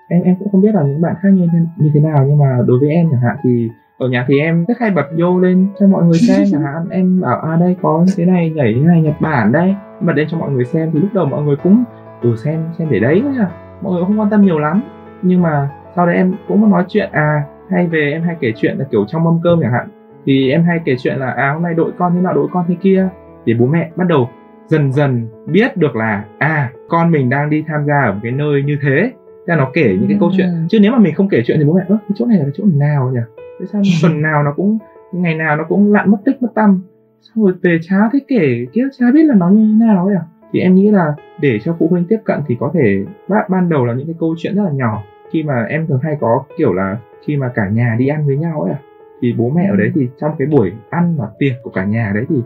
em 0.09 0.23
em 0.23 0.37
cũng 0.39 0.49
không 0.53 0.63
biết 0.63 0.75
là 0.75 0.83
những 0.83 1.01
bạn 1.01 1.15
khác 1.23 1.29
như 1.33 1.47
như 1.77 1.91
thế 1.95 2.01
nào 2.01 2.25
nhưng 2.29 2.39
mà 2.39 2.59
đối 2.67 2.79
với 2.79 2.89
em 2.89 3.09
chẳng 3.11 3.21
hạn 3.21 3.37
thì 3.45 3.69
ở 3.99 4.09
nhà 4.09 4.25
thì 4.29 4.39
em 4.39 4.65
rất 4.69 4.79
hay 4.81 4.91
bật 4.91 5.07
vô 5.17 5.39
lên 5.41 5.69
cho 5.81 5.87
mọi 5.87 6.05
người 6.05 6.19
xem 6.19 6.47
chẳng 6.53 6.63
hạn. 6.63 6.89
Em 6.91 7.21
bảo 7.21 7.41
à 7.41 7.57
đây 7.61 7.77
có 7.83 8.05
thế 8.17 8.25
này 8.25 8.51
nhảy 8.51 8.75
thế 8.75 8.81
này 8.81 9.03
nhật 9.03 9.15
bản 9.21 9.53
đây. 9.53 9.75
Bật 10.01 10.13
lên 10.17 10.29
cho 10.31 10.39
mọi 10.39 10.51
người 10.51 10.65
xem 10.65 10.91
thì 10.93 11.01
lúc 11.01 11.11
đầu 11.15 11.27
mọi 11.27 11.43
người 11.43 11.57
cũng 11.57 11.85
ừ 12.23 12.37
xem 12.37 12.65
xem 12.79 12.89
để 12.91 12.99
đấy 12.99 13.21
thôi 13.25 13.35
à 13.39 13.51
mọi 13.83 13.93
người 13.93 14.05
không 14.05 14.21
quan 14.21 14.31
tâm 14.31 14.45
nhiều 14.45 14.59
lắm. 14.59 14.83
Nhưng 15.23 15.43
mà 15.43 15.69
sau 15.97 16.07
đấy 16.07 16.17
em 16.17 16.35
cũng 16.49 16.71
nói 16.71 16.85
chuyện 16.89 17.09
à 17.13 17.43
hay 17.71 17.87
về 17.87 18.11
em 18.13 18.23
hay 18.23 18.37
kể 18.41 18.53
chuyện 18.57 18.79
là 18.79 18.85
kiểu 18.91 19.05
trong 19.09 19.25
mâm 19.25 19.41
cơm 19.43 19.61
chẳng 19.63 19.73
hạn. 19.73 19.89
Thì 20.27 20.51
em 20.51 20.65
hay 20.65 20.81
kể 20.85 20.97
chuyện 20.99 21.17
là 21.17 21.31
à 21.31 21.53
hôm 21.53 21.63
nay 21.63 21.75
đội 21.75 21.93
con 21.99 22.15
thế 22.15 22.21
nào 22.21 22.35
đội 22.35 22.49
con 22.53 22.65
thế 22.69 22.75
kia. 22.81 23.09
Thì 23.47 23.55
bố 23.55 23.67
mẹ 23.67 23.91
bắt 23.97 24.09
đầu 24.09 24.29
dần 24.67 24.93
dần 24.93 25.29
biết 25.47 25.77
được 25.77 25.97
là 25.97 26.25
à 26.39 26.71
con 26.89 27.11
mình 27.11 27.29
đang 27.29 27.51
đi 27.51 27.65
tham 27.69 27.85
gia 27.87 28.03
ở 28.03 28.13
một 28.13 28.21
cái 28.23 28.33
nơi 28.33 28.63
như 28.63 28.79
thế 28.83 29.13
thế 29.49 29.57
nó 29.57 29.71
kể 29.75 29.89
những 29.89 30.09
cái 30.09 30.17
ừ. 30.17 30.21
câu 30.21 30.31
chuyện. 30.37 30.49
Chứ 30.69 30.79
nếu 30.81 30.93
mà 30.93 30.99
mình 30.99 31.15
không 31.15 31.29
kể 31.29 31.43
chuyện 31.47 31.59
thì 31.59 31.65
bố 31.65 31.73
mẹ 31.73 31.85
ơ 31.89 31.99
cái 32.09 32.15
chỗ 32.15 32.27
này 32.27 32.39
là 32.39 32.45
cái 32.45 32.53
chỗ 32.57 32.65
nào 32.75 33.11
nhỉ? 33.15 33.21
Tại 33.59 33.67
sao 33.73 33.83
tuần 34.03 34.23
nào 34.23 34.43
nó 34.43 34.53
cũng 34.57 34.79
ngày 35.13 35.35
nào 35.35 35.57
nó 35.57 35.65
cũng 35.69 35.93
lặn 35.93 36.11
mất 36.11 36.19
tích 36.25 36.43
mất 36.43 36.49
tâm 36.55 36.83
xong 37.23 37.45
rồi 37.45 37.55
về 37.63 37.79
chả 37.83 37.97
thấy 38.13 38.21
kể 38.29 38.67
kia 38.73 38.83
chả 38.99 39.07
biết 39.15 39.23
là 39.23 39.35
nó 39.35 39.49
như 39.49 39.79
thế 39.81 39.87
nào 39.87 40.07
ấy 40.07 40.15
à? 40.15 40.23
Thì 40.53 40.61
em 40.61 40.75
nghĩ 40.75 40.91
là 40.91 41.15
để 41.41 41.59
cho 41.65 41.77
phụ 41.79 41.89
huynh 41.91 42.05
tiếp 42.05 42.19
cận 42.25 42.41
thì 42.49 42.57
có 42.61 42.71
thể 42.75 43.05
ban 43.29 43.45
ban 43.49 43.69
đầu 43.69 43.85
là 43.85 43.95
những 43.95 44.07
cái 44.07 44.17
câu 44.21 44.35
chuyện 44.39 44.57
rất 44.57 44.63
là 44.63 44.71
nhỏ. 44.71 45.03
Khi 45.33 45.43
mà 45.43 45.65
em 45.69 45.87
thường 45.87 46.01
hay 46.03 46.17
có 46.21 46.45
kiểu 46.59 46.73
là 46.73 46.97
khi 47.27 47.37
mà 47.37 47.53
cả 47.55 47.69
nhà 47.69 47.97
đi 47.99 48.09
ăn 48.09 48.27
với 48.27 48.37
nhau 48.37 48.63
ấy 48.63 48.73
à 48.73 48.79
thì 49.21 49.33
bố 49.33 49.51
mẹ 49.51 49.67
ở 49.71 49.77
đấy 49.77 49.91
thì 49.95 50.09
trong 50.21 50.31
cái 50.39 50.49
buổi 50.49 50.73
ăn 50.91 51.15
và 51.19 51.29
tiệc 51.39 51.53
của 51.63 51.71
cả 51.71 51.85
nhà 51.85 52.13
đấy 52.15 52.25
thì 52.29 52.37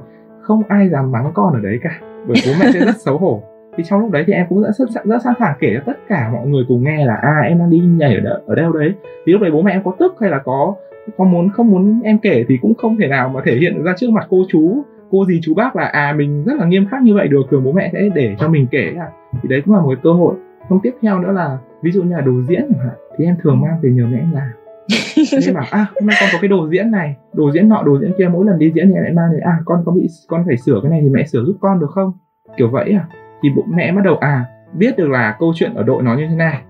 không 0.41 0.63
ai 0.69 0.89
dám 0.89 1.13
mắng 1.13 1.31
con 1.35 1.53
ở 1.55 1.61
đấy 1.61 1.79
cả. 1.83 2.01
Bởi 2.27 2.37
bố 2.47 2.53
mẹ 2.61 2.71
sẽ 2.73 2.81
rất 2.81 3.01
xấu 3.01 3.19
hổ 3.19 3.43
thì 3.77 3.85
trong 3.85 4.01
lúc 4.01 4.11
đấy 4.11 4.25
thì 4.27 4.33
em 4.33 4.47
cũng 4.49 4.63
rất, 4.63 4.71
rất, 4.79 5.05
rất 5.05 5.23
sẵn 5.25 5.35
sàng 5.39 5.57
kể 5.61 5.75
cho 5.75 5.81
tất 5.87 5.99
cả 6.09 6.31
mọi 6.33 6.47
người 6.47 6.65
cùng 6.69 6.85
nghe 6.85 7.07
là 7.07 7.15
à 7.15 7.41
em 7.49 7.59
đang 7.59 7.71
đi 7.71 7.79
nhảy 7.79 8.15
ở, 8.15 8.21
đâu, 8.21 8.39
ở 8.47 8.55
đâu 8.55 8.73
đấy. 8.73 8.93
Thì 9.27 9.33
lúc 9.33 9.43
đấy 9.43 9.51
bố 9.51 9.63
mẹ 9.63 9.73
em 9.73 9.83
có 9.85 9.93
tức 9.99 10.15
hay 10.21 10.31
là 10.31 10.39
có 10.39 10.75
có 11.17 11.25
muốn 11.25 11.51
không 11.51 11.71
muốn 11.71 12.01
em 12.05 12.19
kể 12.19 12.45
thì 12.49 12.59
cũng 12.63 12.75
không 12.75 12.97
thể 12.97 13.09
nào 13.09 13.29
mà 13.29 13.41
thể 13.45 13.57
hiện 13.57 13.83
ra 13.83 13.93
trước 13.97 14.11
mặt 14.11 14.27
cô 14.31 14.45
chú 14.49 14.85
cô 15.11 15.25
gì 15.25 15.41
chú 15.43 15.55
bác 15.55 15.77
là 15.77 15.85
à 15.85 16.15
mình 16.19 16.45
rất 16.45 16.53
là 16.59 16.67
nghiêm 16.67 16.87
khắc 16.91 17.03
như 17.03 17.15
vậy 17.15 17.29
được 17.29 17.43
thường 17.51 17.65
bố 17.65 17.73
mẹ 17.73 17.91
sẽ 17.93 18.09
để 18.15 18.35
cho 18.39 18.49
mình 18.49 18.67
kể 18.71 18.93
à 18.99 19.09
thì 19.43 19.49
đấy 19.49 19.63
cũng 19.65 19.75
là 19.75 19.81
một 19.81 19.99
cơ 20.03 20.13
hội. 20.13 20.35
Không 20.69 20.81
tiếp 20.83 20.93
theo 21.03 21.19
nữa 21.19 21.33
là 21.33 21.59
ví 21.83 21.91
dụ 21.93 22.03
như 22.03 22.17
là 22.17 22.21
đồ 22.21 22.33
diễn 22.49 22.73
thì 23.19 23.25
em 23.25 23.37
thường 23.43 23.61
mang 23.61 23.81
về 23.83 23.91
nhờ 23.91 24.07
mẹ 24.07 24.19
em 24.19 24.33
làm. 24.33 24.49
Nên 25.47 25.55
bảo 25.55 25.65
à 25.71 25.87
hôm 25.95 26.07
nay 26.07 26.17
con 26.21 26.29
có 26.33 26.39
cái 26.41 26.49
đồ 26.49 26.69
diễn 26.71 26.91
này 26.91 27.17
đồ 27.33 27.53
diễn 27.53 27.69
nọ 27.69 27.83
đồ 27.87 27.99
diễn 28.01 28.13
kia 28.19 28.29
mỗi 28.33 28.47
lần 28.47 28.59
đi 28.59 28.73
diễn 28.75 28.89
thì 28.89 28.95
em 28.95 29.03
lại 29.03 29.13
mang 29.13 29.31
thì 29.33 29.39
à 29.43 29.59
con 29.65 29.83
có 29.85 29.93
bị 29.93 30.07
con 30.29 30.45
phải 30.47 30.57
sửa 30.57 30.81
cái 30.83 30.91
này 30.91 31.01
thì 31.03 31.09
mẹ 31.09 31.25
sửa 31.25 31.45
giúp 31.45 31.57
con 31.61 31.81
được 31.81 31.91
không? 31.91 32.13
Kiểu 32.57 32.71
vậy 32.71 32.93
à 32.93 33.07
thì 33.43 33.51
bố 33.57 33.63
mẹ 33.69 33.93
bắt 33.93 34.05
đầu 34.05 34.17
à 34.17 34.45
biết 34.73 34.97
được 34.97 35.09
là 35.09 35.37
câu 35.39 35.53
chuyện 35.55 35.75
ở 35.75 35.83
đội 35.83 36.03
nó 36.03 36.15
như 36.15 36.27
thế 36.31 36.37
này. 36.37 36.63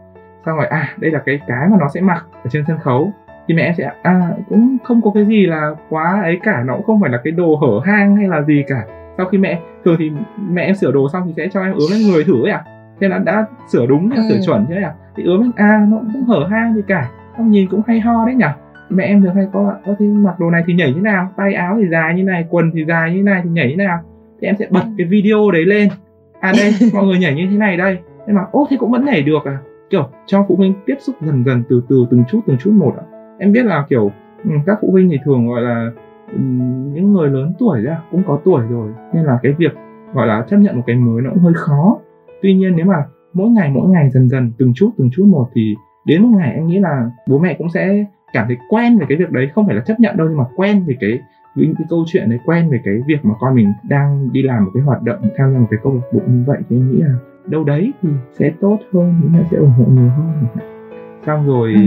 Xong 0.47 0.57
rồi 0.57 0.67
à 0.67 0.89
đây 0.97 1.11
là 1.11 1.23
cái 1.27 1.41
cái 1.47 1.69
mà 1.71 1.77
nó 1.81 1.89
sẽ 1.95 2.01
mặc 2.01 2.25
ở 2.45 2.51
trên 2.51 2.65
sân 2.67 2.79
khấu. 2.79 3.13
Thì 3.49 3.55
mẹ 3.55 3.63
em 3.63 3.75
sẽ 3.79 3.91
à 4.03 4.31
cũng 4.49 4.77
không 4.85 5.03
có 5.03 5.11
cái 5.15 5.25
gì 5.25 5.47
là 5.47 5.71
quá 5.89 6.21
ấy 6.23 6.41
cả 6.43 6.63
nó 6.67 6.75
cũng 6.75 6.85
không 6.85 7.01
phải 7.01 7.11
là 7.11 7.21
cái 7.25 7.33
đồ 7.33 7.57
hở 7.57 7.93
hang 7.93 8.17
hay 8.17 8.29
là 8.29 8.43
gì 8.43 8.65
cả. 8.69 8.85
Sau 9.17 9.27
khi 9.27 9.39
mẹ 9.39 9.61
thường 9.85 9.97
thì 9.99 10.11
mẹ 10.49 10.63
em 10.63 10.75
sửa 10.75 10.93
đồ 10.93 11.09
xong 11.13 11.23
thì 11.27 11.33
sẽ 11.37 11.49
cho 11.53 11.61
em 11.61 11.73
ướm 11.73 11.91
lên 11.91 12.01
người 12.11 12.25
thử 12.25 12.45
ấy 12.45 12.51
à 12.51 12.65
thế 13.01 13.09
là 13.09 13.19
đã 13.19 13.47
sửa 13.69 13.87
đúng 13.87 14.11
ừ. 14.11 14.23
sửa 14.29 14.39
chuẩn 14.47 14.67
thế 14.69 14.77
à 14.83 14.93
thì 15.17 15.23
ướm 15.25 15.41
lên 15.41 15.51
à 15.57 15.87
nó 15.89 15.99
cũng 15.99 16.13
không 16.13 16.25
hở 16.25 16.47
hang 16.51 16.75
gì 16.75 16.83
cả. 16.89 17.09
Xong 17.37 17.51
nhìn 17.51 17.69
cũng 17.71 17.83
hay 17.87 18.01
ho 18.01 18.27
đấy 18.27 18.35
nhỉ. 18.35 18.47
Mẹ 18.91 19.05
em 19.05 19.23
thường 19.23 19.35
hay 19.35 19.47
có 19.53 19.75
ơ 19.85 19.95
thì 19.99 20.07
mặc 20.07 20.41
đồ 20.41 20.51
này 20.51 20.63
thì 20.67 20.75
nhảy 20.75 20.93
như 20.93 21.01
nào? 21.01 21.29
Tay 21.37 21.55
áo 21.55 21.77
thì 21.83 21.89
dài 21.89 22.15
như 22.15 22.23
này 22.23 22.45
quần 22.51 22.71
thì 22.75 22.85
dài 22.85 23.15
như 23.15 23.23
này 23.23 23.41
thì 23.45 23.51
nhảy 23.51 23.69
như 23.71 23.77
nào? 23.77 24.01
Thì 24.41 24.47
em 24.47 24.57
sẽ 24.59 24.67
bật 24.71 24.83
cái 24.99 25.07
video 25.07 25.51
đấy 25.53 25.65
lên 25.65 25.89
à 26.43 26.53
đây, 26.57 26.73
mọi 26.95 27.07
người 27.07 27.19
nhảy 27.19 27.35
như 27.35 27.47
thế 27.51 27.57
này 27.57 27.77
đây. 27.77 27.99
Thế 28.27 28.33
mà, 28.33 28.43
ô, 28.53 28.67
thế 28.71 28.77
cũng 28.81 28.91
vẫn 28.91 29.05
nhảy 29.05 29.23
được 29.23 29.45
à? 29.45 29.59
Kiểu, 29.91 30.09
cho 30.27 30.45
phụ 30.49 30.57
huynh 30.57 30.75
tiếp 30.87 30.95
xúc 30.99 31.17
dần 31.21 31.45
dần 31.45 31.63
từ 31.69 31.83
từ 31.89 32.07
từng 32.11 32.25
chút 32.29 32.41
từng 32.47 32.57
chút 32.61 32.71
một 32.71 32.93
ạ. 32.99 33.05
Em 33.39 33.53
biết 33.53 33.65
là, 33.65 33.87
kiểu 33.89 34.11
ừ, 34.45 34.51
các 34.67 34.79
phụ 34.81 34.91
huynh 34.91 35.11
thì 35.11 35.19
thường, 35.25 35.49
gọi 35.49 35.63
là 35.63 35.91
ừ, 36.33 36.39
những 36.93 37.13
người 37.13 37.31
lớn 37.31 37.53
tuổi 37.59 37.81
ra 37.83 37.93
à, 37.93 38.03
cũng 38.11 38.23
có 38.27 38.41
tuổi 38.45 38.63
rồi. 38.71 38.91
Nên 39.15 39.25
là 39.25 39.39
cái 39.43 39.53
việc, 39.59 39.73
gọi 40.15 40.27
là, 40.27 40.45
chấp 40.49 40.57
nhận 40.57 40.77
một 40.77 40.83
cái 40.87 40.97
mới 40.97 41.23
nó 41.23 41.31
cũng 41.31 41.43
hơi 41.43 41.53
khó. 41.55 41.99
Tuy 42.43 42.55
nhiên, 42.55 42.77
nếu 42.77 42.87
mà 42.87 43.05
mỗi 43.33 43.49
ngày 43.49 43.71
mỗi 43.75 43.89
ngày 43.89 44.11
dần 44.11 44.29
dần, 44.29 44.53
từng 44.59 44.73
chút 44.75 44.91
từng 44.99 45.11
chút 45.13 45.25
một 45.25 45.49
thì 45.55 45.75
đến 46.07 46.23
một 46.23 46.39
ngày 46.39 46.55
em 46.55 46.67
nghĩ 46.67 46.79
là 46.79 47.11
bố 47.29 47.39
mẹ 47.39 47.55
cũng 47.59 47.71
sẽ 47.71 48.05
cảm 48.33 48.47
thấy 48.47 48.57
quen 48.69 48.99
về 48.99 49.07
cái 49.09 49.19
việc 49.19 49.31
đấy. 49.31 49.49
Không 49.55 49.67
phải 49.67 49.77
là 49.77 49.83
chấp 49.87 50.01
nhận 50.01 50.17
đâu, 50.17 50.29
nhưng 50.29 50.39
mà 50.39 50.45
quen 50.57 50.85
về 50.87 50.97
cái 51.01 51.21
những 51.55 51.75
cái 51.79 51.87
câu 51.91 52.05
chuyện 52.07 52.31
đấy 52.31 52.39
quen 52.47 52.71
về 52.71 52.81
cái 52.85 52.95
việc 53.07 53.25
mà 53.25 53.35
con 53.41 53.55
mình 53.55 53.73
đang 53.89 54.33
đi 54.33 54.43
làm 54.43 54.65
một 54.65 54.71
cái 54.75 54.83
hoạt 54.83 55.03
động 55.03 55.21
tham 55.37 55.53
gia 55.53 55.59
một 55.59 55.67
cái 55.71 55.81
câu 55.83 55.95
lạc 55.95 56.09
bộ 56.13 56.21
như 56.27 56.45
vậy 56.47 56.59
thì 56.69 56.77
em 56.77 56.91
nghĩ 56.91 57.03
là 57.03 57.15
đâu 57.47 57.65
đấy 57.65 57.93
thì 58.03 58.09
sẽ 58.33 58.53
tốt 58.61 58.79
hơn 58.93 59.21
bố 59.23 59.29
mẹ 59.33 59.45
sẽ 59.51 59.57
ủng 59.57 59.71
hộ 59.71 59.85
nhiều 59.85 60.09
hơn 60.09 60.47
xong 61.27 61.47
rồi 61.47 61.73
ừ. 61.75 61.81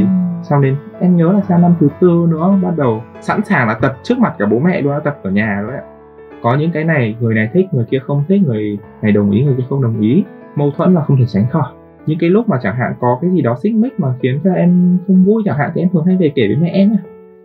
xong 0.43 0.61
đến 0.61 0.75
em 0.99 1.17
nhớ 1.17 1.31
là 1.31 1.41
sang 1.41 1.61
năm 1.61 1.75
thứ 1.79 1.87
tư 2.01 2.27
nữa 2.29 2.59
bắt 2.63 2.73
đầu 2.77 3.01
sẵn 3.21 3.43
sàng 3.45 3.67
là 3.67 3.73
tập 3.81 3.97
trước 4.03 4.19
mặt 4.19 4.35
cả 4.39 4.45
bố 4.45 4.59
mẹ 4.59 4.81
luôn 4.81 4.99
tập 5.03 5.19
ở 5.23 5.31
nhà 5.31 5.61
luôn 5.61 5.71
ạ. 5.71 5.81
Có 6.41 6.55
những 6.55 6.71
cái 6.71 6.83
này 6.83 7.15
người 7.19 7.35
này 7.35 7.49
thích 7.53 7.65
người 7.71 7.85
kia 7.89 7.99
không 7.99 8.23
thích 8.27 8.41
người 8.45 8.77
này 9.01 9.11
đồng 9.11 9.31
ý 9.31 9.43
người 9.43 9.55
kia 9.57 9.63
không 9.69 9.81
đồng 9.81 10.01
ý 10.01 10.23
mâu 10.55 10.71
thuẫn 10.77 10.93
là 10.93 11.01
không 11.01 11.17
thể 11.17 11.25
tránh 11.25 11.45
khỏi. 11.51 11.73
Những 12.05 12.19
cái 12.19 12.29
lúc 12.29 12.49
mà 12.49 12.59
chẳng 12.63 12.75
hạn 12.75 12.93
có 12.99 13.19
cái 13.21 13.31
gì 13.31 13.41
đó 13.41 13.55
xích 13.63 13.75
mích 13.75 13.99
mà 13.99 14.07
khiến 14.21 14.39
cho 14.43 14.53
em 14.53 14.97
không 15.07 15.25
vui 15.25 15.43
chẳng 15.45 15.57
hạn 15.57 15.71
thì 15.75 15.81
em 15.81 15.89
thường 15.93 16.05
hay 16.05 16.17
về 16.17 16.31
kể 16.35 16.47
với 16.47 16.57
mẹ 16.57 16.69
em 16.69 16.95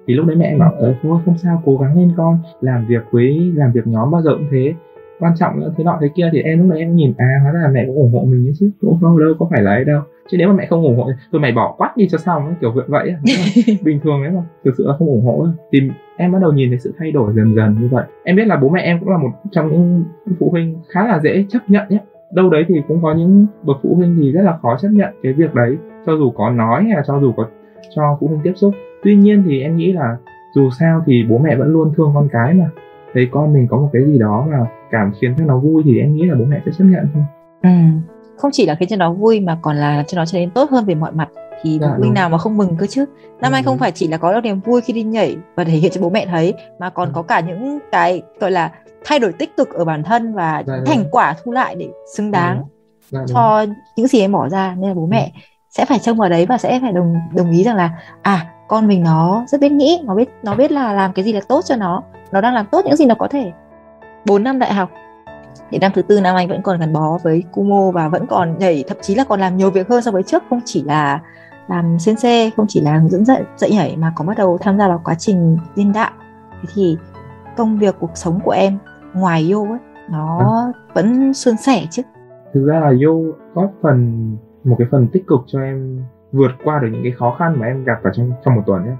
thì 0.06 0.14
lúc 0.14 0.26
đấy 0.26 0.36
mẹ 0.36 0.46
em 0.46 0.58
bảo 0.58 0.72
ờ 0.78 0.94
thôi 1.02 1.20
không 1.24 1.38
sao 1.38 1.62
cố 1.64 1.76
gắng 1.76 1.96
lên 1.96 2.12
con 2.16 2.38
làm 2.60 2.86
việc 2.86 3.02
với 3.10 3.52
làm 3.54 3.72
việc 3.72 3.86
nhóm 3.86 4.10
bao 4.10 4.22
giờ 4.22 4.30
cũng 4.34 4.46
thế. 4.50 4.74
Quan 5.20 5.32
trọng 5.36 5.60
nữa 5.60 5.72
thế 5.76 5.84
nọ 5.84 5.98
thế 6.00 6.08
kia 6.14 6.30
thì 6.32 6.42
em 6.42 6.58
lúc 6.58 6.70
đấy 6.70 6.78
em 6.78 6.96
nhìn 6.96 7.12
à 7.16 7.40
hóa 7.42 7.52
ra 7.52 7.60
là 7.60 7.68
mẹ 7.68 7.84
cũng 7.86 7.96
ủng 7.96 8.12
hộ 8.12 8.20
mình 8.20 8.52
chứ 8.58 8.70
cũng 8.80 8.98
không 9.00 9.18
đâu 9.18 9.34
có 9.38 9.46
phải 9.50 9.62
là 9.62 9.70
ấy 9.70 9.84
đâu. 9.84 10.02
Chứ 10.30 10.36
nếu 10.38 10.48
mà 10.48 10.54
mẹ 10.54 10.66
không 10.66 10.82
ủng 10.82 10.96
hộ 10.96 11.10
thì 11.32 11.38
mày 11.38 11.52
bỏ 11.52 11.74
quát 11.78 11.96
đi 11.96 12.08
cho 12.08 12.18
xong 12.18 12.46
ấy, 12.46 12.54
kiểu 12.60 12.72
vậy 12.86 13.14
bình 13.84 14.00
thường 14.00 14.22
đấy 14.22 14.32
mà 14.32 14.42
thực 14.64 14.74
sự 14.78 14.86
là 14.86 14.96
không 14.98 15.08
ủng 15.08 15.24
hộ 15.24 15.46
thì 15.72 15.80
em 16.16 16.32
bắt 16.32 16.38
đầu 16.42 16.52
nhìn 16.52 16.68
thấy 16.68 16.78
sự 16.78 16.94
thay 16.98 17.12
đổi 17.12 17.32
dần 17.34 17.54
dần 17.54 17.76
như 17.80 17.88
vậy. 17.90 18.04
Em 18.24 18.36
biết 18.36 18.46
là 18.46 18.56
bố 18.56 18.68
mẹ 18.68 18.82
em 18.82 19.00
cũng 19.00 19.08
là 19.08 19.18
một 19.18 19.30
trong 19.50 19.68
những 19.72 20.04
phụ 20.38 20.50
huynh 20.50 20.76
khá 20.88 21.06
là 21.06 21.20
dễ 21.22 21.44
chấp 21.48 21.60
nhận 21.68 21.88
nhé 21.88 21.98
đâu 22.32 22.50
đấy 22.50 22.64
thì 22.68 22.82
cũng 22.88 23.02
có 23.02 23.14
những 23.14 23.46
bậc 23.62 23.76
phụ 23.82 23.94
huynh 23.94 24.16
thì 24.20 24.32
rất 24.32 24.42
là 24.42 24.58
khó 24.62 24.76
chấp 24.80 24.88
nhận 24.88 25.14
cái 25.22 25.32
việc 25.32 25.54
đấy 25.54 25.76
cho 26.06 26.16
dù 26.16 26.30
có 26.30 26.50
nói 26.50 26.84
hay 26.84 26.96
là 26.96 27.02
cho 27.06 27.20
dù 27.20 27.32
có 27.36 27.46
cho 27.94 28.16
phụ 28.20 28.26
huynh 28.26 28.40
tiếp 28.42 28.52
xúc 28.56 28.74
tuy 29.02 29.16
nhiên 29.16 29.42
thì 29.46 29.62
em 29.62 29.76
nghĩ 29.76 29.92
là 29.92 30.16
dù 30.54 30.70
sao 30.78 31.02
thì 31.06 31.24
bố 31.28 31.38
mẹ 31.38 31.56
vẫn 31.56 31.68
luôn 31.68 31.92
thương 31.96 32.10
con 32.14 32.28
cái 32.32 32.54
mà 32.54 32.70
thấy 33.14 33.28
con 33.32 33.52
mình 33.52 33.66
có 33.70 33.76
một 33.76 33.90
cái 33.92 34.02
gì 34.06 34.18
đó 34.18 34.46
mà 34.50 34.58
cảm 34.90 35.12
khiến 35.20 35.34
cho 35.38 35.44
nó 35.44 35.58
vui 35.58 35.82
thì 35.84 35.98
em 35.98 36.14
nghĩ 36.14 36.26
là 36.26 36.34
bố 36.38 36.44
mẹ 36.44 36.60
sẽ 36.66 36.72
chấp 36.78 36.84
nhận 36.84 37.08
thôi 37.14 37.22
ừ. 37.62 37.70
không 38.36 38.50
chỉ 38.54 38.66
là 38.66 38.74
khiến 38.74 38.88
cho 38.88 38.96
nó 38.96 39.12
vui 39.12 39.40
mà 39.40 39.58
còn 39.62 39.76
là 39.76 40.04
cho 40.06 40.16
nó 40.16 40.26
trở 40.26 40.38
nên 40.38 40.50
tốt 40.50 40.70
hơn 40.70 40.84
về 40.84 40.94
mọi 40.94 41.12
mặt 41.12 41.28
thì 41.62 41.78
dạ, 41.80 41.88
phụ 41.88 41.94
huynh 41.98 42.14
nào 42.14 42.28
mà 42.28 42.38
không 42.38 42.56
mừng 42.56 42.76
cơ 42.76 42.86
chứ 42.86 43.04
năm 43.40 43.52
ừ. 43.52 43.56
anh 43.56 43.64
không 43.64 43.78
phải 43.78 43.92
chỉ 43.92 44.08
là 44.08 44.16
có 44.16 44.32
được 44.32 44.40
niềm 44.44 44.60
vui 44.60 44.80
khi 44.80 44.92
đi 44.92 45.02
nhảy 45.02 45.36
và 45.54 45.64
thể 45.64 45.72
hiện 45.72 45.92
cho 45.94 46.00
bố 46.00 46.10
mẹ 46.10 46.26
thấy 46.26 46.54
mà 46.78 46.90
còn 46.90 47.08
ừ. 47.08 47.12
có 47.14 47.22
cả 47.22 47.40
những 47.40 47.78
cái 47.92 48.22
gọi 48.40 48.50
là 48.50 48.72
thay 49.04 49.18
đổi 49.18 49.32
tích 49.32 49.56
cực 49.56 49.74
ở 49.74 49.84
bản 49.84 50.02
thân 50.02 50.34
và 50.34 50.62
dạ, 50.66 50.74
thành 50.86 51.04
quả 51.10 51.34
thu 51.44 51.52
lại 51.52 51.74
để 51.74 51.88
xứng 52.16 52.30
đáng 52.30 52.58
ừ. 52.58 52.64
dạ, 53.10 53.20
cho 53.28 53.66
những 53.96 54.06
gì 54.06 54.20
em 54.20 54.32
bỏ 54.32 54.48
ra 54.48 54.74
nên 54.78 54.88
là 54.88 54.94
bố 54.94 55.06
mẹ 55.06 55.32
ừ. 55.34 55.40
sẽ 55.70 55.84
phải 55.84 55.98
trông 55.98 56.16
vào 56.16 56.28
đấy 56.28 56.46
và 56.46 56.58
sẽ 56.58 56.80
phải 56.82 56.92
đồng 56.92 57.14
đồng 57.36 57.50
ý 57.50 57.64
rằng 57.64 57.76
là 57.76 57.90
à 58.22 58.46
con 58.70 58.86
mình 58.86 59.02
nó 59.02 59.44
rất 59.48 59.60
biết 59.60 59.72
nghĩ 59.72 60.02
nó 60.04 60.14
biết 60.14 60.28
nó 60.42 60.54
biết 60.54 60.72
là 60.72 60.92
làm 60.92 61.12
cái 61.12 61.24
gì 61.24 61.32
là 61.32 61.40
tốt 61.48 61.60
cho 61.64 61.76
nó. 61.76 62.02
Nó 62.32 62.40
đang 62.40 62.54
làm 62.54 62.66
tốt 62.66 62.84
những 62.84 62.96
gì 62.96 63.06
nó 63.06 63.14
có 63.14 63.28
thể. 63.28 63.52
4 64.26 64.42
năm 64.42 64.58
đại 64.58 64.74
học. 64.74 64.90
Thì 65.70 65.78
năm 65.78 65.92
thứ 65.94 66.02
tư 66.02 66.20
năm 66.20 66.36
anh 66.36 66.48
vẫn 66.48 66.62
còn 66.62 66.80
gắn 66.80 66.92
bó 66.92 67.18
với 67.22 67.44
Kumo 67.52 67.90
và 67.90 68.08
vẫn 68.08 68.26
còn 68.26 68.58
nhảy 68.58 68.84
thậm 68.88 68.96
chí 69.02 69.14
là 69.14 69.24
còn 69.24 69.40
làm 69.40 69.56
nhiều 69.56 69.70
việc 69.70 69.88
hơn 69.88 70.02
so 70.02 70.10
với 70.10 70.22
trước. 70.22 70.42
Không 70.50 70.60
chỉ 70.64 70.82
là 70.82 71.20
làm 71.68 71.98
sensei 71.98 72.50
không 72.50 72.66
chỉ 72.68 72.80
là 72.80 72.98
hướng 72.98 73.10
dẫn 73.10 73.24
dạy, 73.24 73.42
dạy 73.56 73.70
nhảy 73.70 73.96
mà 73.96 74.12
có 74.16 74.24
bắt 74.24 74.38
đầu 74.38 74.58
tham 74.58 74.78
gia 74.78 74.88
vào 74.88 75.00
quá 75.04 75.14
trình 75.14 75.58
liên 75.74 75.92
đạo. 75.92 76.10
Thế 76.62 76.68
thì 76.74 76.96
công 77.56 77.78
việc 77.78 77.96
cuộc 78.00 78.10
sống 78.14 78.40
của 78.44 78.50
em 78.50 78.78
ngoài 79.14 79.50
yo 79.52 79.60
ấy 79.60 79.78
nó 80.10 80.38
à. 80.38 80.80
vẫn 80.94 81.34
suôn 81.34 81.56
sẻ 81.56 81.86
chứ. 81.90 82.02
Thực 82.54 82.66
ra 82.66 82.80
là 82.80 82.88
yo 82.88 83.12
có 83.54 83.68
phần 83.82 84.30
một 84.64 84.76
cái 84.78 84.88
phần 84.90 85.08
tích 85.12 85.26
cực 85.26 85.40
cho 85.46 85.60
em 85.60 86.02
vượt 86.32 86.50
qua 86.64 86.78
được 86.78 86.88
những 86.92 87.02
cái 87.02 87.12
khó 87.12 87.36
khăn 87.38 87.56
mà 87.58 87.66
em 87.66 87.84
gặp 87.84 87.98
vào 88.02 88.12
trong 88.12 88.32
trong 88.44 88.54
một 88.54 88.62
tuần 88.66 88.84
nhé 88.84 88.92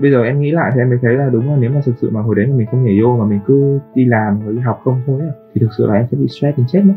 bây 0.00 0.10
giờ 0.10 0.22
em 0.22 0.40
nghĩ 0.40 0.50
lại 0.50 0.70
thì 0.74 0.80
em 0.80 0.88
mới 0.88 0.98
thấy 1.02 1.14
là 1.14 1.28
đúng 1.32 1.50
là 1.50 1.56
nếu 1.56 1.70
mà 1.70 1.80
thực 1.84 1.94
sự 1.96 2.10
mà 2.10 2.20
hồi 2.20 2.34
đấy 2.34 2.46
mà 2.46 2.56
mình 2.56 2.66
không 2.70 2.84
nhảy 2.84 2.98
vô 3.02 3.16
mà 3.16 3.24
mình 3.24 3.40
cứ 3.46 3.80
đi 3.94 4.04
làm 4.04 4.44
rồi 4.44 4.54
đi 4.54 4.60
học 4.60 4.80
không 4.84 5.00
thôi 5.06 5.20
thì 5.54 5.60
thực 5.60 5.68
sự 5.78 5.86
là 5.86 5.94
em 5.94 6.06
sẽ 6.10 6.16
bị 6.16 6.28
stress 6.28 6.58
đến 6.58 6.66
chết 6.66 6.82
mất. 6.84 6.94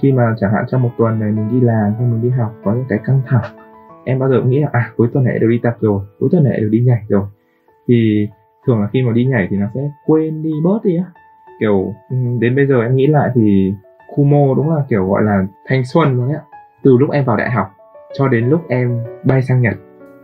Khi 0.00 0.12
mà 0.12 0.34
chẳng 0.40 0.52
hạn 0.52 0.64
trong 0.68 0.82
một 0.82 0.90
tuần 0.98 1.20
này 1.20 1.32
mình 1.32 1.48
đi 1.52 1.60
làm 1.60 1.94
hay 1.98 2.06
mình 2.06 2.22
đi 2.22 2.30
học 2.30 2.54
có 2.64 2.72
những 2.72 2.84
cái 2.88 2.98
căng 3.04 3.20
thẳng, 3.26 3.56
em 4.04 4.18
bao 4.18 4.28
giờ 4.28 4.40
cũng 4.40 4.50
nghĩ 4.50 4.60
là 4.60 4.68
à 4.72 4.90
cuối 4.96 5.08
tuần 5.12 5.24
này 5.24 5.38
đều 5.38 5.50
đi 5.50 5.60
tập 5.62 5.76
rồi, 5.80 6.00
cuối 6.18 6.28
tuần 6.32 6.44
này 6.44 6.60
đều 6.60 6.68
đi 6.68 6.80
nhảy 6.80 7.02
rồi. 7.08 7.24
Thì 7.88 8.28
thường 8.66 8.80
là 8.80 8.88
khi 8.92 9.02
mà 9.02 9.12
đi 9.12 9.24
nhảy 9.24 9.46
thì 9.50 9.56
nó 9.56 9.66
sẽ 9.74 9.80
quên 10.06 10.42
đi 10.42 10.50
bớt 10.64 10.84
đi 10.84 10.96
á. 10.96 11.04
Kiểu 11.60 11.94
ừ, 12.10 12.16
đến 12.40 12.56
bây 12.56 12.66
giờ 12.66 12.82
em 12.82 12.96
nghĩ 12.96 13.06
lại 13.06 13.30
thì 13.34 13.74
Kumo 14.14 14.54
đúng 14.56 14.70
là 14.70 14.82
kiểu 14.88 15.08
gọi 15.08 15.22
là 15.22 15.46
thanh 15.66 15.84
xuân 15.84 16.16
luôn 16.16 16.28
á 16.28 16.40
từ 16.82 16.96
lúc 17.00 17.10
em 17.10 17.24
vào 17.24 17.36
đại 17.36 17.50
học 17.50 17.75
cho 18.14 18.28
đến 18.28 18.48
lúc 18.48 18.60
em 18.68 18.98
bay 19.24 19.42
sang 19.42 19.62
Nhật 19.62 19.74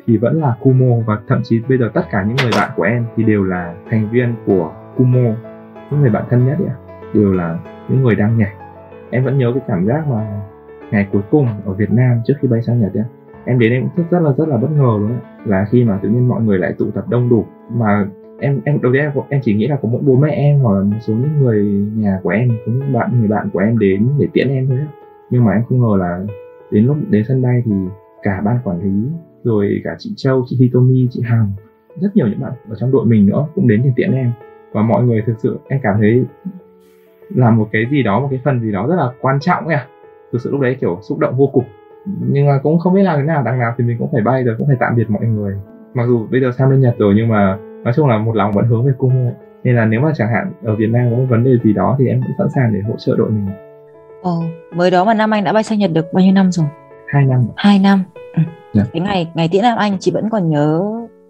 thì 0.07 0.16
vẫn 0.16 0.40
là 0.40 0.55
Kumo 0.61 0.97
và 1.07 1.18
thậm 1.29 1.40
chí 1.45 1.61
bây 1.68 1.79
giờ 1.79 1.90
tất 1.95 2.03
cả 2.11 2.25
những 2.29 2.37
người 2.42 2.51
bạn 2.57 2.71
của 2.77 2.83
em 2.83 3.05
thì 3.16 3.25
đều 3.25 3.45
là 3.45 3.75
thành 3.90 4.09
viên 4.12 4.35
của 4.47 4.73
Kumo. 4.97 5.35
Những 5.90 6.01
người 6.01 6.11
bạn 6.11 6.25
thân 6.31 6.47
nhất 6.47 6.59
ấy, 6.59 6.77
đều 7.14 7.33
là 7.33 7.59
những 7.88 8.03
người 8.03 8.14
đang 8.14 8.38
nhảy. 8.38 8.53
Em 9.11 9.25
vẫn 9.25 9.38
nhớ 9.38 9.53
cái 9.55 9.62
cảm 9.68 9.87
giác 9.87 10.07
mà 10.09 10.40
ngày 10.90 11.09
cuối 11.12 11.23
cùng 11.31 11.49
ở 11.64 11.73
Việt 11.73 11.90
Nam 11.90 12.21
trước 12.25 12.35
khi 12.40 12.49
bay 12.49 12.62
sang 12.62 12.81
Nhật 12.81 12.95
ấy, 12.95 13.05
em 13.45 13.59
đến 13.59 13.73
em 13.73 13.83
cũng 13.83 13.90
rất, 13.97 14.05
rất 14.11 14.21
là 14.23 14.33
rất 14.38 14.49
là 14.49 14.57
bất 14.57 14.68
ngờ 14.71 14.99
luôn 15.01 15.09
ấy. 15.09 15.21
là 15.45 15.66
khi 15.71 15.85
mà 15.85 15.99
tự 16.03 16.09
nhiên 16.09 16.29
mọi 16.29 16.42
người 16.42 16.59
lại 16.59 16.75
tụ 16.79 16.90
tập 16.90 17.05
đông 17.09 17.29
đủ 17.29 17.45
mà 17.71 18.07
em 18.40 18.61
em 18.64 18.81
đầu 18.83 18.92
tiên 18.92 19.03
em, 19.03 19.12
em 19.29 19.40
chỉ 19.45 19.55
nghĩ 19.55 19.66
là 19.66 19.77
có 19.83 19.88
mỗi 19.88 20.01
bố 20.05 20.16
mẹ 20.16 20.31
em 20.31 20.59
hoặc 20.59 20.75
là 20.75 20.85
một 20.85 20.97
số 21.01 21.14
những 21.14 21.42
người 21.42 21.64
nhà 21.97 22.18
của 22.23 22.31
em 22.31 22.49
có 22.49 22.73
những 22.73 22.92
bạn 22.92 23.21
người 23.21 23.29
bạn 23.29 23.51
của 23.53 23.59
em 23.59 23.79
đến 23.79 24.09
để 24.18 24.29
tiễn 24.33 24.49
em 24.49 24.66
thôi 24.68 24.79
nhưng 25.31 25.45
mà 25.45 25.53
em 25.53 25.62
không 25.68 25.81
ngờ 25.81 25.97
là 25.99 26.21
đến 26.73 26.87
lúc 26.87 26.97
đến 27.11 27.25
sân 27.29 27.43
bay 27.43 27.63
thì 27.65 27.73
cả 28.23 28.41
ban 28.45 28.59
quản 28.65 28.81
lý 28.81 29.09
rồi 29.45 29.81
cả 29.85 29.95
chị 29.99 30.13
Châu, 30.17 30.45
chị 30.47 30.57
Hitomi, 30.61 31.09
chị 31.11 31.23
Hằng 31.25 31.53
rất 32.01 32.17
nhiều 32.17 32.27
những 32.27 32.41
bạn 32.41 32.53
ở 32.69 32.75
trong 32.79 32.93
đội 32.93 33.07
mình 33.07 33.27
nữa 33.27 33.47
cũng 33.55 33.69
đến 33.69 33.83
để 33.85 33.91
tiễn 33.97 34.13
em. 34.13 34.33
Và 34.73 34.83
mọi 34.83 35.05
người 35.05 35.23
thực 35.27 35.35
sự 35.39 35.59
em 35.69 35.81
cảm 35.83 35.95
thấy 35.99 36.25
là 37.29 37.51
một 37.51 37.69
cái 37.73 37.87
gì 37.91 38.03
đó 38.03 38.21
một 38.21 38.29
cái 38.31 38.41
phần 38.45 38.61
gì 38.61 38.73
đó 38.73 38.87
rất 38.89 38.97
là 38.97 39.13
quan 39.21 39.41
trọng 39.41 39.67
ấy 39.67 39.77
à 39.77 39.87
thực 40.33 40.41
sự 40.41 40.51
lúc 40.51 40.61
đấy 40.61 40.77
kiểu 40.81 40.99
xúc 41.03 41.19
động 41.19 41.37
vô 41.37 41.47
cùng. 41.47 41.65
Nhưng 42.29 42.47
mà 42.47 42.61
cũng 42.63 42.79
không 42.79 42.95
biết 42.95 43.03
làm 43.03 43.21
thế 43.21 43.27
nào 43.27 43.43
đằng 43.45 43.59
nào 43.59 43.75
thì 43.79 43.85
mình 43.85 43.97
cũng 43.99 44.09
phải 44.13 44.23
bay 44.23 44.45
rồi 44.45 44.55
cũng 44.59 44.67
phải 44.67 44.77
tạm 44.81 44.97
biệt 44.97 45.11
mọi 45.11 45.27
người. 45.27 45.55
Mặc 45.95 46.05
dù 46.07 46.27
bây 46.31 46.41
giờ 46.41 46.53
sang 46.53 46.71
bên 46.71 46.81
Nhật 46.81 46.95
rồi 46.99 47.15
nhưng 47.17 47.29
mà 47.29 47.59
nói 47.85 47.93
chung 47.97 48.09
là 48.09 48.19
một 48.19 48.37
lòng 48.37 48.53
vẫn 48.53 48.67
hướng 48.67 48.87
về 48.87 48.93
cung 48.99 49.33
nên 49.65 49.77
là 49.77 49.85
nếu 49.85 50.01
mà 50.01 50.13
chẳng 50.15 50.29
hạn 50.29 50.53
ở 50.63 50.77
Việt 50.77 50.91
Nam 50.91 51.11
có 51.11 51.17
một 51.17 51.27
vấn 51.29 51.45
đề 51.45 51.51
gì 51.65 51.73
đó 51.73 51.97
thì 51.99 52.07
em 52.07 52.21
cũng 52.23 52.33
sẵn 52.39 52.49
sàng 52.55 52.73
để 52.75 52.81
hỗ 52.81 52.95
trợ 52.99 53.17
đội 53.19 53.31
mình. 53.31 53.72
Ồ, 54.23 54.43
mới 54.75 54.91
đó 54.91 55.05
mà 55.05 55.15
năm 55.15 55.31
anh 55.31 55.45
đã 55.45 55.53
bay 55.53 55.63
sang 55.63 55.79
Nhật 55.79 55.91
được 55.93 56.13
bao 56.13 56.25
nhiêu 56.25 56.33
năm 56.33 56.53
rồi? 56.53 56.67
Hai 57.07 57.25
năm. 57.25 57.45
Hai 57.57 57.79
năm. 57.79 58.05
Ừ. 58.35 58.43
Yeah. 58.75 58.89
Cái 58.93 59.03
ngày 59.03 59.31
ngày 59.35 59.49
tiễn 59.49 59.63
Nam 59.63 59.79
Anh 59.79 59.97
chị 60.01 60.11
vẫn 60.11 60.31
còn 60.31 60.51
nhớ 60.51 60.83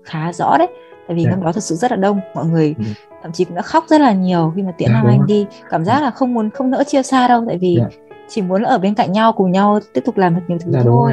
khá 0.05 0.33
rõ 0.33 0.59
đấy. 0.59 0.68
Tại 1.09 1.16
vì 1.16 1.24
yeah. 1.24 1.37
năm 1.37 1.44
đó 1.44 1.52
thật 1.52 1.61
sự 1.61 1.74
rất 1.74 1.90
là 1.90 1.96
đông, 1.96 2.20
mọi 2.35 2.46
người 2.46 2.74
ừ. 2.78 2.85
thậm 3.22 3.33
chí 3.33 3.44
cũng 3.44 3.55
đã 3.55 3.62
khóc 3.62 3.85
rất 3.88 4.00
là 4.00 4.12
nhiều 4.12 4.52
khi 4.57 4.62
mà 4.62 4.72
tiễn 4.78 4.88
yeah, 4.88 5.05
Nam 5.05 5.12
Anh 5.12 5.26
đi. 5.26 5.46
Cảm 5.70 5.85
giác 5.85 6.02
là 6.02 6.11
không 6.11 6.35
muốn 6.35 6.50
không 6.50 6.70
nỡ 6.70 6.85
chia 6.87 7.02
xa 7.02 7.28
đâu, 7.28 7.44
tại 7.46 7.59
vì 7.59 7.76
yeah. 7.76 7.92
chỉ 8.28 8.42
muốn 8.42 8.62
ở 8.62 8.78
bên 8.78 8.94
cạnh 8.94 9.12
nhau 9.12 9.33
cùng 9.33 9.50
nhau 9.50 9.78
tiếp 9.94 10.00
tục 10.05 10.16
làm 10.16 10.35
được 10.35 10.42
nhiều 10.48 10.59
thứ 10.64 10.72
yeah, 10.72 10.85
thôi. 10.85 11.12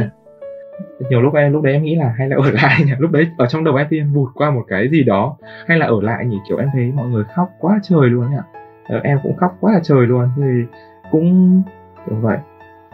nhiều 1.10 1.22
lúc 1.22 1.34
em 1.34 1.54
lúc 1.54 1.64
đấy 1.64 1.74
em 1.74 1.84
nghĩ 1.84 1.96
là 1.96 2.14
hay 2.18 2.30
là 2.30 2.36
ở 2.36 2.52
lại 2.62 2.82
nhỉ 2.86 2.94
lúc 2.98 3.12
đấy 3.12 3.28
ở 3.38 3.46
trong 3.50 3.64
đầu 3.64 3.76
em 3.76 3.88
thì 3.90 3.98
em 3.98 4.14
vụt 4.14 4.30
qua 4.34 4.52
một 4.52 4.64
cái 4.68 4.90
gì 4.92 5.04
đó 5.04 5.38
hay 5.68 5.78
là 5.78 5.86
ở 5.86 6.02
lại 6.02 6.26
nhỉ 6.26 6.38
kiểu 6.50 6.58
em 6.58 6.70
thấy 6.74 6.92
mọi 6.96 7.08
người 7.08 7.24
khóc 7.36 7.50
quá 7.60 7.80
trời 7.84 8.10
luôn 8.10 8.26
ạ 8.26 8.44
ờ, 8.90 9.00
em 9.04 9.20
cũng 9.24 9.36
khóc 9.38 9.58
quá 9.60 9.74
là 9.74 9.80
trời 9.84 10.08
luôn 10.08 10.30
thì 10.36 10.78
cũng 11.12 11.62
kiểu 12.08 12.18
vậy. 12.22 12.38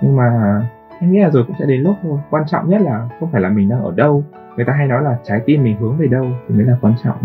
Nhưng 0.02 0.16
mà 0.16 0.62
em 1.00 1.12
nghĩ 1.12 1.20
là 1.20 1.30
rồi 1.30 1.44
cũng 1.48 1.56
sẽ 1.60 1.66
đến 1.66 1.82
lúc 1.82 1.96
thôi 2.04 2.20
quan 2.30 2.44
trọng 2.48 2.70
nhất 2.70 2.82
là 2.82 3.10
không 3.20 3.32
phải 3.32 3.42
là 3.42 3.50
mình 3.50 3.70
đang 3.70 3.84
ở 3.84 3.92
đâu. 3.92 4.24
Người 4.56 4.66
ta 4.66 4.74
hay 4.74 4.88
nói 4.88 5.04
là 5.04 5.18
trái 5.24 5.42
tim 5.46 5.64
mình 5.64 5.78
hướng 5.78 5.98
về 5.98 6.08
đâu 6.08 6.26
thì 6.48 6.56
mới 6.56 6.66
là 6.66 6.78
quan 6.82 6.94
trọng. 7.04 7.18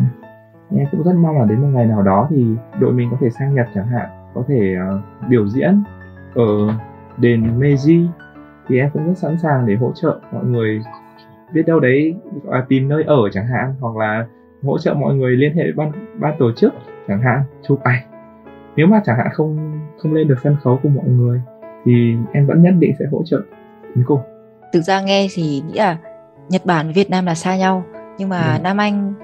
Em 0.76 0.86
cũng 0.90 1.02
rất 1.02 1.14
mong 1.14 1.38
là 1.38 1.44
đến 1.44 1.60
một 1.60 1.68
ngày 1.72 1.86
nào 1.86 2.02
đó 2.02 2.26
thì 2.30 2.46
đội 2.80 2.92
mình 2.92 3.08
có 3.10 3.16
thể 3.20 3.30
sang 3.30 3.54
nhật 3.54 3.66
chẳng 3.74 3.86
hạn 3.86 4.08
có 4.34 4.44
thể 4.48 4.76
uh, 4.76 5.28
biểu 5.28 5.48
diễn 5.48 5.82
ở 6.34 6.44
đền 7.16 7.60
Meiji. 7.60 8.06
Thì 8.68 8.78
em 8.78 8.90
cũng 8.92 9.06
rất 9.06 9.18
sẵn 9.18 9.38
sàng 9.38 9.66
để 9.66 9.74
hỗ 9.74 9.92
trợ 9.94 10.20
mọi 10.32 10.44
người 10.44 10.80
biết 11.52 11.62
đâu 11.66 11.80
đấy 11.80 12.14
à, 12.50 12.64
tìm 12.68 12.88
nơi 12.88 13.04
ở 13.04 13.30
chẳng 13.32 13.46
hạn 13.46 13.74
hoặc 13.80 13.96
là 13.96 14.26
hỗ 14.62 14.78
trợ 14.78 14.94
mọi 14.94 15.14
người 15.14 15.36
liên 15.36 15.56
hệ 15.56 15.62
với 15.62 15.72
ban 15.72 15.92
ban 16.20 16.34
tổ 16.38 16.52
chức 16.52 16.74
chẳng 17.08 17.22
hạn 17.22 17.42
chụp 17.62 17.80
ảnh 17.82 18.09
nếu 18.76 18.86
mà 18.86 19.02
chẳng 19.06 19.16
hạn 19.18 19.26
không 19.32 19.80
không 19.98 20.14
lên 20.14 20.28
được 20.28 20.38
sân 20.44 20.56
khấu 20.62 20.78
cùng 20.82 20.94
mọi 20.94 21.04
người 21.08 21.40
thì 21.84 22.14
em 22.32 22.46
vẫn 22.46 22.62
nhất 22.62 22.74
định 22.78 22.92
sẽ 22.98 23.04
hỗ 23.12 23.22
trợ 23.24 23.40
đến 23.94 24.04
cùng 24.06 24.20
thực 24.72 24.80
ra 24.80 25.00
nghe 25.00 25.26
thì 25.34 25.62
nghĩ 25.66 25.74
là 25.78 25.96
Nhật 26.48 26.64
Bản 26.66 26.92
Việt 26.92 27.10
Nam 27.10 27.26
là 27.26 27.34
xa 27.34 27.56
nhau 27.56 27.84
nhưng 28.18 28.28
mà 28.28 28.42
yeah. 28.50 28.62
Nam 28.62 28.76
Anh 28.80 29.14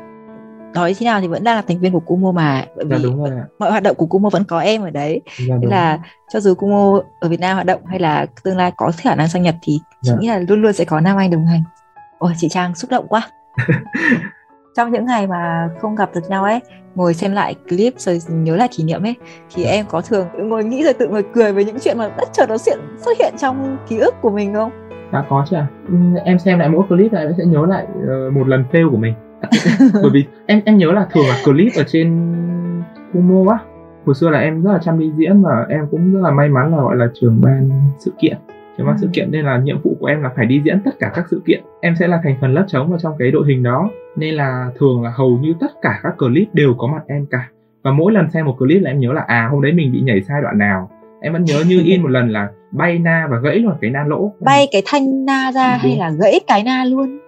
nói 0.74 0.94
thế 0.98 1.04
nào 1.06 1.20
thì 1.20 1.26
vẫn 1.28 1.44
đang 1.44 1.56
là 1.56 1.62
thành 1.62 1.78
viên 1.78 1.92
của 1.92 2.00
Kumo 2.00 2.32
mà 2.32 2.64
bởi 2.76 2.86
dạ 2.90 2.96
vì 2.96 3.02
đúng 3.02 3.18
rồi 3.24 3.30
ạ. 3.30 3.44
mọi 3.58 3.70
hoạt 3.70 3.82
động 3.82 3.96
của 3.96 4.06
Kumo 4.06 4.28
vẫn 4.30 4.44
có 4.44 4.60
em 4.60 4.82
ở 4.82 4.90
đấy. 4.90 5.20
Dạ, 5.48 5.54
nên 5.60 5.70
là 5.70 5.98
cho 6.32 6.40
dù 6.40 6.54
Kumo 6.54 7.00
ở 7.20 7.28
Việt 7.28 7.40
Nam 7.40 7.54
hoạt 7.54 7.66
động 7.66 7.86
hay 7.86 7.98
là 7.98 8.26
tương 8.44 8.56
lai 8.56 8.72
có 8.76 8.92
khả 8.96 9.14
năng 9.14 9.28
sang 9.28 9.42
Nhật 9.42 9.54
thì 9.62 9.78
chị 10.02 10.10
Dạ. 10.10 10.16
nghĩ 10.20 10.28
là 10.28 10.38
luôn 10.38 10.62
luôn 10.62 10.72
sẽ 10.72 10.84
có 10.84 11.00
Nam 11.00 11.16
Anh 11.16 11.30
đồng 11.30 11.46
hành. 11.46 11.62
Ôi 12.18 12.32
chị 12.36 12.48
Trang 12.48 12.74
xúc 12.74 12.90
động 12.90 13.06
quá 13.08 13.28
trong 14.76 14.92
những 14.92 15.06
ngày 15.06 15.26
mà 15.26 15.70
không 15.80 15.94
gặp 15.94 16.10
được 16.14 16.20
nhau 16.28 16.44
ấy 16.44 16.60
ngồi 16.94 17.14
xem 17.14 17.32
lại 17.32 17.54
clip 17.68 17.94
rồi 17.96 18.18
nhớ 18.28 18.56
lại 18.56 18.68
kỷ 18.76 18.84
niệm 18.84 19.02
ấy 19.02 19.14
thì 19.54 19.64
em 19.64 19.86
có 19.88 20.00
thường 20.00 20.26
ngồi 20.36 20.64
nghĩ 20.64 20.84
rồi 20.84 20.92
tự 20.92 21.08
ngồi 21.08 21.24
cười 21.34 21.52
với 21.52 21.64
những 21.64 21.76
chuyện 21.80 21.98
mà 21.98 22.08
bất 22.18 22.28
chợt 22.32 22.46
nó 22.48 22.56
hiện 22.66 22.78
xuất 22.96 23.18
hiện 23.18 23.34
trong 23.38 23.76
ký 23.88 23.98
ức 23.98 24.14
của 24.22 24.30
mình 24.30 24.54
không? 24.54 24.70
Đã 25.12 25.24
có 25.28 25.44
chứ 25.50 25.56
ạ 25.56 25.66
Ừ, 25.88 25.94
em 26.24 26.38
xem 26.38 26.58
lại 26.58 26.68
mỗi 26.68 26.82
clip 26.88 27.12
này 27.12 27.24
em 27.24 27.34
sẽ 27.38 27.44
nhớ 27.44 27.66
lại 27.66 27.86
ờ, 28.08 28.30
một 28.30 28.48
lần 28.48 28.64
fail 28.72 28.90
của 28.90 28.96
mình. 28.96 29.14
Bởi 30.02 30.10
vì 30.12 30.24
em 30.46 30.60
em 30.64 30.76
nhớ 30.76 30.92
là 30.92 31.06
thường 31.12 31.26
là 31.28 31.36
clip 31.44 31.72
ở 31.76 31.84
trên 31.86 32.32
Kumo 33.12 33.52
á. 33.52 33.58
Hồi 34.06 34.14
xưa 34.14 34.30
là 34.30 34.38
em 34.38 34.62
rất 34.62 34.72
là 34.72 34.78
chăm 34.78 34.98
đi 34.98 35.12
diễn 35.16 35.42
và 35.42 35.66
em 35.68 35.86
cũng 35.90 36.14
rất 36.14 36.20
là 36.22 36.30
may 36.30 36.48
mắn 36.48 36.70
là 36.70 36.82
gọi 36.82 36.96
là 36.96 37.06
trưởng 37.20 37.40
ban 37.40 37.70
sự 37.98 38.12
kiện 38.18 38.36
trưởng 38.78 38.86
ban 38.86 38.96
Ừ. 38.96 38.98
sự 39.00 39.08
kiện 39.12 39.30
nên 39.30 39.44
là 39.44 39.58
nhiệm 39.58 39.80
vụ 39.82 39.96
của 40.00 40.06
em 40.06 40.22
là 40.22 40.30
phải 40.36 40.46
đi 40.46 40.60
diễn 40.64 40.80
tất 40.84 40.90
cả 40.98 41.10
các 41.14 41.24
sự 41.30 41.42
kiện. 41.46 41.60
Em 41.80 41.94
sẽ 41.96 42.08
là 42.08 42.20
thành 42.24 42.36
phần 42.40 42.54
lớp 42.54 42.64
trống 42.68 42.90
vào 42.90 42.98
trong 42.98 43.12
cái 43.18 43.30
đội 43.30 43.46
hình 43.46 43.62
đó. 43.62 43.90
Nên 44.16 44.34
là 44.34 44.70
thường 44.78 45.02
là 45.02 45.10
hầu 45.16 45.38
như 45.42 45.54
tất 45.60 45.70
cả 45.82 46.00
các 46.02 46.14
clip 46.18 46.48
đều 46.52 46.74
có 46.78 46.86
mặt 46.86 47.02
em 47.08 47.26
cả. 47.30 47.48
Và 47.82 47.92
mỗi 47.92 48.12
lần 48.12 48.30
xem 48.30 48.46
một 48.46 48.54
clip 48.58 48.82
là 48.82 48.90
em 48.90 48.98
nhớ 49.00 49.12
là 49.12 49.20
à 49.26 49.48
hôm 49.50 49.62
đấy 49.62 49.72
mình 49.72 49.92
bị 49.92 50.00
nhảy 50.00 50.22
sai 50.22 50.42
đoạn 50.42 50.58
nào. 50.58 50.90
Em 51.20 51.32
vẫn 51.32 51.44
nhớ 51.44 51.64
như 51.68 51.82
in 51.84 52.02
một 52.02 52.08
lần 52.08 52.28
là 52.30 52.48
bay 52.72 52.98
na 52.98 53.26
và 53.30 53.38
gãy 53.38 53.56
luôn 53.58 53.74
cái 53.80 53.90
na 53.90 54.04
lỗ. 54.06 54.32
Bay 54.40 54.68
cái 54.72 54.82
thanh 54.86 55.24
na 55.24 55.50
ra 55.54 55.70
Đúng. 55.72 55.78
hay 55.90 55.96
là 55.98 56.10
gãy 56.20 56.40
cái 56.46 56.62
na 56.62 56.84
luôn? 56.84 57.18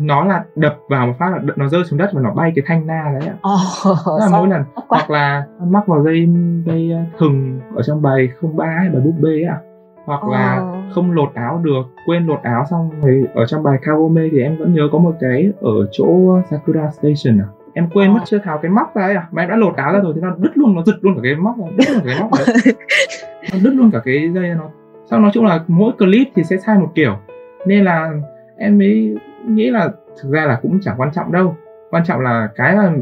Nó 0.00 0.24
là 0.24 0.44
đập 0.56 0.76
vào 0.88 1.06
một 1.06 1.12
phát 1.18 1.30
là 1.32 1.42
nó 1.56 1.68
rơi 1.68 1.84
xuống 1.84 1.98
đất 1.98 2.10
và 2.12 2.20
nó 2.20 2.30
bay 2.34 2.52
cái 2.56 2.64
thanh 2.66 2.86
na 2.86 3.14
đấy 3.20 3.28
ạ. 3.28 3.34
Đó 3.42 4.18
là 4.20 4.28
mỗi 4.32 4.48
lần 4.48 4.62
quá. 4.74 4.84
hoặc 4.88 5.10
là 5.10 5.44
mắc 5.66 5.86
vào 5.86 6.04
dây 6.04 6.28
dây 6.66 6.90
uh, 6.94 7.18
thừng 7.18 7.60
ở 7.76 7.82
trong 7.82 8.02
bài 8.02 8.28
không 8.40 8.56
ba 8.56 8.66
hay 8.78 8.88
bài 8.88 9.00
búp 9.04 9.14
bê 9.20 9.42
ạ 9.48 9.58
hoặc 10.04 10.24
là 10.24 10.54
Ờ. 10.56 10.82
không 10.94 11.12
lột 11.12 11.34
áo 11.34 11.60
được 11.64 11.82
quên 12.06 12.26
lột 12.26 12.42
áo 12.42 12.64
xong 12.70 12.90
rồi 13.02 13.24
ở 13.34 13.46
trong 13.46 13.62
bài 13.62 13.78
Kagome 13.82 14.22
thì 14.32 14.42
em 14.42 14.56
vẫn 14.58 14.74
nhớ 14.74 14.82
có 14.92 14.98
một 14.98 15.14
cái 15.20 15.52
ở 15.60 15.72
chỗ 15.92 16.06
Sakura 16.50 16.90
Station 16.90 17.40
à. 17.40 17.46
Em 17.74 17.88
quên 17.94 18.08
Ờ. 18.08 18.14
mất 18.14 18.20
chưa 18.26 18.38
tháo 18.38 18.58
cái 18.58 18.70
móc 18.70 18.94
ra 18.96 19.02
ấy 19.04 19.14
à? 19.14 19.28
Mà 19.30 19.42
em 19.42 19.48
đã 19.50 19.56
lột 19.56 19.76
áo 19.76 19.92
ra 19.92 20.00
rồi 20.00 20.12
thì 20.14 20.20
nó 20.20 20.34
đứt 20.38 20.50
luôn 20.54 20.74
nó 20.74 20.82
giật 20.82 20.96
luôn 21.00 21.14
cả 21.14 21.20
cái 21.22 21.34
móc 21.36 21.54
ra, 21.58 21.64
đứt 21.76 21.84
luôn 21.92 22.00
cả 22.04 22.10
cái 22.12 22.20
móc 22.20 22.30
đấy. 22.38 22.46
Nó 23.52 23.58
đứt 23.64 23.70
luôn 23.74 23.90
cả 23.90 23.98
cái 24.04 24.30
dây 24.34 24.48
nó 24.48 24.64
sau 25.10 25.20
nói 25.20 25.30
chung 25.34 25.44
là 25.44 25.64
mỗi 25.68 25.92
clip 25.98 26.28
thì 26.34 26.44
sẽ 26.44 26.56
sai 26.56 26.78
một 26.78 26.90
kiểu. 26.94 27.16
Nên 27.66 27.84
là 27.84 28.10
em 28.56 28.78
mới 28.78 29.16
nghĩ 29.48 29.70
là 29.70 29.88
thực 30.22 30.30
ra 30.32 30.44
là 30.46 30.58
cũng 30.62 30.78
chẳng 30.82 30.94
quan 30.98 31.10
trọng 31.12 31.32
đâu 31.32 31.56
quan 31.94 32.04
trọng 32.04 32.20
là 32.20 32.48
cái 32.56 32.76
là 32.76 32.92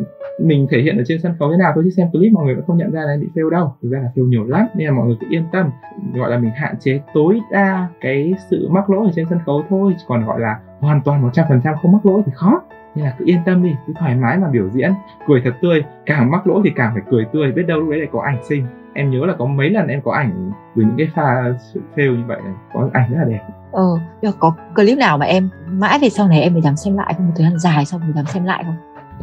mình 0.40 0.66
thể 0.70 0.82
hiện 0.82 0.98
ở 0.98 1.04
trên 1.06 1.20
sân 1.20 1.34
khấu 1.38 1.50
thế 1.50 1.56
nào, 1.56 1.72
thôi 1.74 1.84
chứ 1.84 1.90
xem 1.90 2.10
clip 2.12 2.32
mọi 2.32 2.44
người 2.44 2.54
vẫn 2.54 2.64
không 2.66 2.76
nhận 2.76 2.92
ra 2.92 3.00
là 3.00 3.12
em 3.12 3.20
bị 3.20 3.26
fail 3.34 3.50
đâu. 3.50 3.74
Thực 3.82 3.88
ra 3.92 3.98
là 3.98 4.08
fail 4.14 4.28
nhiều 4.28 4.44
lắm, 4.44 4.66
nên 4.74 4.86
là 4.86 4.92
mọi 4.92 5.06
người 5.06 5.16
cứ 5.20 5.26
yên 5.30 5.44
tâm. 5.52 5.70
Gọi 6.14 6.30
là 6.30 6.38
mình 6.38 6.50
hạn 6.54 6.74
chế 6.80 7.00
tối 7.14 7.40
đa 7.52 7.88
cái 8.00 8.34
sự 8.50 8.68
mắc 8.70 8.90
lỗi 8.90 9.06
ở 9.06 9.12
trên 9.14 9.26
sân 9.30 9.38
khấu 9.46 9.64
thôi 9.68 9.94
còn 10.06 10.26
gọi 10.26 10.40
là 10.40 10.58
hoàn 10.80 11.00
toàn 11.04 11.30
100% 11.30 11.76
không 11.82 11.92
mắc 11.92 12.06
lỗi 12.06 12.22
thì 12.26 12.32
khó. 12.34 12.62
Nên 12.94 13.04
là 13.04 13.14
cứ 13.18 13.24
yên 13.24 13.38
tâm 13.46 13.62
đi, 13.62 13.74
cứ 13.86 13.92
thoải 13.98 14.16
mái 14.16 14.38
mà 14.38 14.48
biểu 14.48 14.68
diễn. 14.68 14.92
Cười 15.26 15.40
thật 15.44 15.52
tươi, 15.62 15.84
càng 16.06 16.30
mắc 16.30 16.46
lỗi 16.46 16.60
thì 16.64 16.70
càng 16.76 16.90
phải 16.94 17.02
cười 17.10 17.24
tươi, 17.32 17.52
biết 17.52 17.62
đâu 17.62 17.80
lúc 17.80 17.90
đấy 17.90 17.98
lại 17.98 18.08
có 18.12 18.20
ảnh 18.20 18.38
xinh 18.44 18.66
em 18.94 19.10
nhớ 19.10 19.26
là 19.26 19.34
có 19.38 19.44
mấy 19.44 19.70
lần 19.70 19.88
em 19.88 20.00
có 20.04 20.12
ảnh 20.12 20.52
với 20.74 20.84
những 20.84 20.94
cái 20.98 21.08
pha 21.14 21.44
sự 21.72 21.80
fail 21.96 22.16
như 22.16 22.24
vậy 22.26 22.38
này 22.44 22.54
có 22.72 22.88
ảnh 22.92 23.12
rất 23.12 23.18
là 23.18 23.24
đẹp. 23.24 23.40
Ờ 23.72 23.98
có 24.38 24.54
clip 24.74 24.98
nào 24.98 25.18
mà 25.18 25.26
em 25.26 25.48
mãi 25.66 25.98
về 26.02 26.08
sau 26.08 26.28
này 26.28 26.42
em 26.42 26.52
mới 26.52 26.62
dám 26.62 26.76
xem 26.76 26.96
lại 26.96 27.14
không? 27.16 27.26
Một 27.26 27.32
thời 27.36 27.46
gian 27.46 27.58
dài 27.58 27.84
sau 27.84 28.00
mới 28.00 28.12
dám 28.12 28.24
xem 28.24 28.44
lại 28.44 28.64
không? 28.64 28.76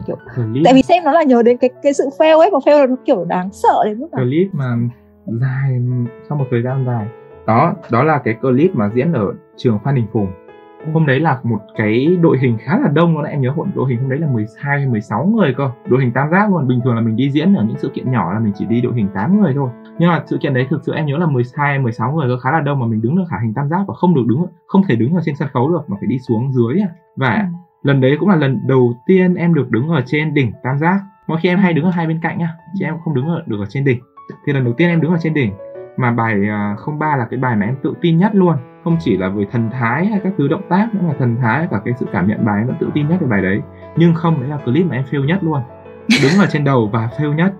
Kiểu 0.08 0.15
clip 0.36 0.62
tại 0.65 0.73
vì 0.73 0.82
xem 0.82 1.03
nó 1.03 1.12
là 1.12 1.23
nhớ 1.23 1.43
đến 1.43 1.58
cái 1.58 1.69
cái 1.84 1.93
sự 1.93 2.10
fail 2.17 2.39
ấy 2.39 2.51
mà 2.51 2.60
fail 2.65 2.79
là 2.79 2.86
nó 2.86 2.95
kiểu 3.05 3.25
đáng 3.25 3.49
sợ 3.51 3.84
đến 3.86 3.99
mức 3.99 4.08
nào? 4.12 4.25
Clip 4.25 4.47
mà 4.53 4.75
dài 5.25 5.82
sau 6.29 6.38
một 6.38 6.45
thời 6.51 6.62
gian 6.62 6.86
dài. 6.86 7.08
Đó 7.47 7.73
đó 7.91 8.03
là 8.03 8.17
cái 8.17 8.34
clip 8.34 8.75
mà 8.75 8.89
diễn 8.95 9.13
ở 9.13 9.34
trường 9.58 9.79
Phan 9.84 9.95
Đình 9.95 10.08
Phùng 10.13 10.27
hôm 10.94 11.06
đấy 11.06 11.20
là 11.20 11.39
một 11.44 11.60
cái 11.76 12.18
đội 12.22 12.38
hình 12.42 12.58
khá 12.58 12.80
là 12.80 12.88
đông 12.88 13.13
luôn 13.15 13.24
em 13.26 13.42
nhớ 13.42 13.52
hội 13.56 13.68
đội 13.76 13.89
hình 13.89 14.00
hôm 14.00 14.10
đấy 14.10 14.20
là 14.20 14.28
12 14.28 14.80
hay 14.80 14.88
16 14.88 15.26
người 15.26 15.54
cơ 15.58 15.72
đội 15.89 16.02
hình 16.02 16.12
tam 16.12 16.30
giác 16.30 16.52
luôn 16.52 16.68
bình 16.68 16.82
thường 16.84 16.96
là 16.96 17.02
mình 17.02 17.15
đi 17.15 17.32
diễn 17.32 17.54
ở 17.54 17.63
những 17.63 17.78
sự 17.78 17.92
kiện 17.94 18.12
nhỏ 18.12 18.34
là 18.34 18.39
mình 18.39 18.54
chỉ 18.56 18.65
đi 18.65 18.82
đội 18.82 18.94
hình 18.96 19.08
8 19.13 19.42
người 19.42 19.54
thôi 19.56 19.70
nhưng 20.00 20.10
mà 20.10 20.24
sự 20.26 20.38
kiện 20.38 20.54
đấy 20.54 20.68
thực 20.70 20.82
sự 20.86 20.94
em 20.94 21.06
nhớ 21.06 21.18
là 21.18 21.26
12 21.26 21.70
hay 21.70 21.80
16 21.80 22.12
người 22.12 22.28
cơ 22.28 22.38
khá 22.38 22.52
là 22.52 22.60
đông 22.60 22.80
mà 22.80 22.86
mình 22.86 23.02
đứng 23.02 23.15
được 23.15 23.24
cả 23.30 23.38
hình 23.44 23.54
tam 23.54 23.70
giác 23.70 23.84
và 23.88 23.94
không 23.94 24.15
được 24.15 24.24
đứng 24.28 24.46
không 24.68 24.82
thể 24.88 24.96
đứng 24.96 25.13
ở 25.15 25.22
trên 25.26 25.36
sân 25.36 25.48
khấu 25.54 25.70
được 25.72 25.82
mà 25.89 25.98
phải 26.00 26.08
đi 26.08 26.20
xuống 26.20 26.52
dưới 26.54 26.80
à. 26.82 26.89
và 27.15 27.36
Ừ. 27.39 27.46
lần 27.84 28.02
đấy 28.02 28.18
cũng 28.20 28.30
là 28.30 28.36
lần 28.36 28.60
đầu 28.68 28.94
tiên 29.06 29.36
em 29.36 29.54
được 29.54 29.72
đứng 29.72 29.89
ở 29.89 30.02
trên 30.06 30.34
đỉnh 30.34 30.52
tam 30.63 30.78
giác 30.78 31.02
mỗi 31.28 31.38
khi 31.42 31.50
em 31.50 31.60
hay 31.60 31.74
đứng 31.74 31.86
ở 31.86 31.92
hai 31.92 32.08
bên 32.08 32.20
cạnh 32.22 32.38
nhá 32.38 32.50
chứ 32.80 32.86
em 32.86 32.96
không 33.04 33.13
đứng 33.13 33.28
ở, 33.28 33.44
được 33.46 33.58
ở 33.60 33.65
trên 33.70 33.84
đỉnh 33.86 34.00
thì 34.46 34.54
lần 34.54 34.63
đầu 34.63 34.74
tiên 34.74 34.89
em 34.89 35.02
đứng 35.02 35.12
ở 35.12 35.18
trên 35.22 35.34
đỉnh 35.34 35.52
mà 36.00 36.12
bài 36.12 36.50
à, 36.50 36.76
03 37.00 37.16
là 37.16 37.28
cái 37.30 37.40
bài 37.40 37.56
mà 37.56 37.66
em 37.66 37.76
tự 37.84 37.94
tin 38.02 38.18
nhất 38.18 38.36
luôn. 38.36 38.56
Không 38.84 38.98
chỉ 39.00 39.18
là 39.18 39.30
về 39.30 39.46
thần 39.52 39.70
thái 39.70 40.06
hay 40.06 40.20
các 40.24 40.34
thứ 40.38 40.48
động 40.48 40.62
tác 40.70 40.88
nữa 40.94 41.02
mà 41.08 41.14
thần 41.20 41.38
thái 41.42 41.68
cả 41.72 41.82
cái 41.86 41.94
sự 42.00 42.06
cảm 42.12 42.28
nhận 42.28 42.46
bài 42.46 42.58
em 42.60 42.68
vẫn 42.68 42.76
tự 42.80 42.90
tin 42.94 43.08
nhất 43.08 43.18
về 43.22 43.28
bài 43.28 43.42
đấy. 43.42 43.62
Nhưng 43.96 44.14
không 44.14 44.40
đấy 44.40 44.50
là 44.50 44.58
clip 44.58 44.86
mà 44.86 44.96
em 44.96 45.04
fail 45.12 45.26
nhất 45.26 45.44
luôn. 45.44 45.62
Đứng 46.24 46.40
ở 46.40 46.48
trên 46.50 46.64
đầu 46.64 46.90
và 46.94 47.10
fail 47.18 47.34
nhất. 47.34 47.54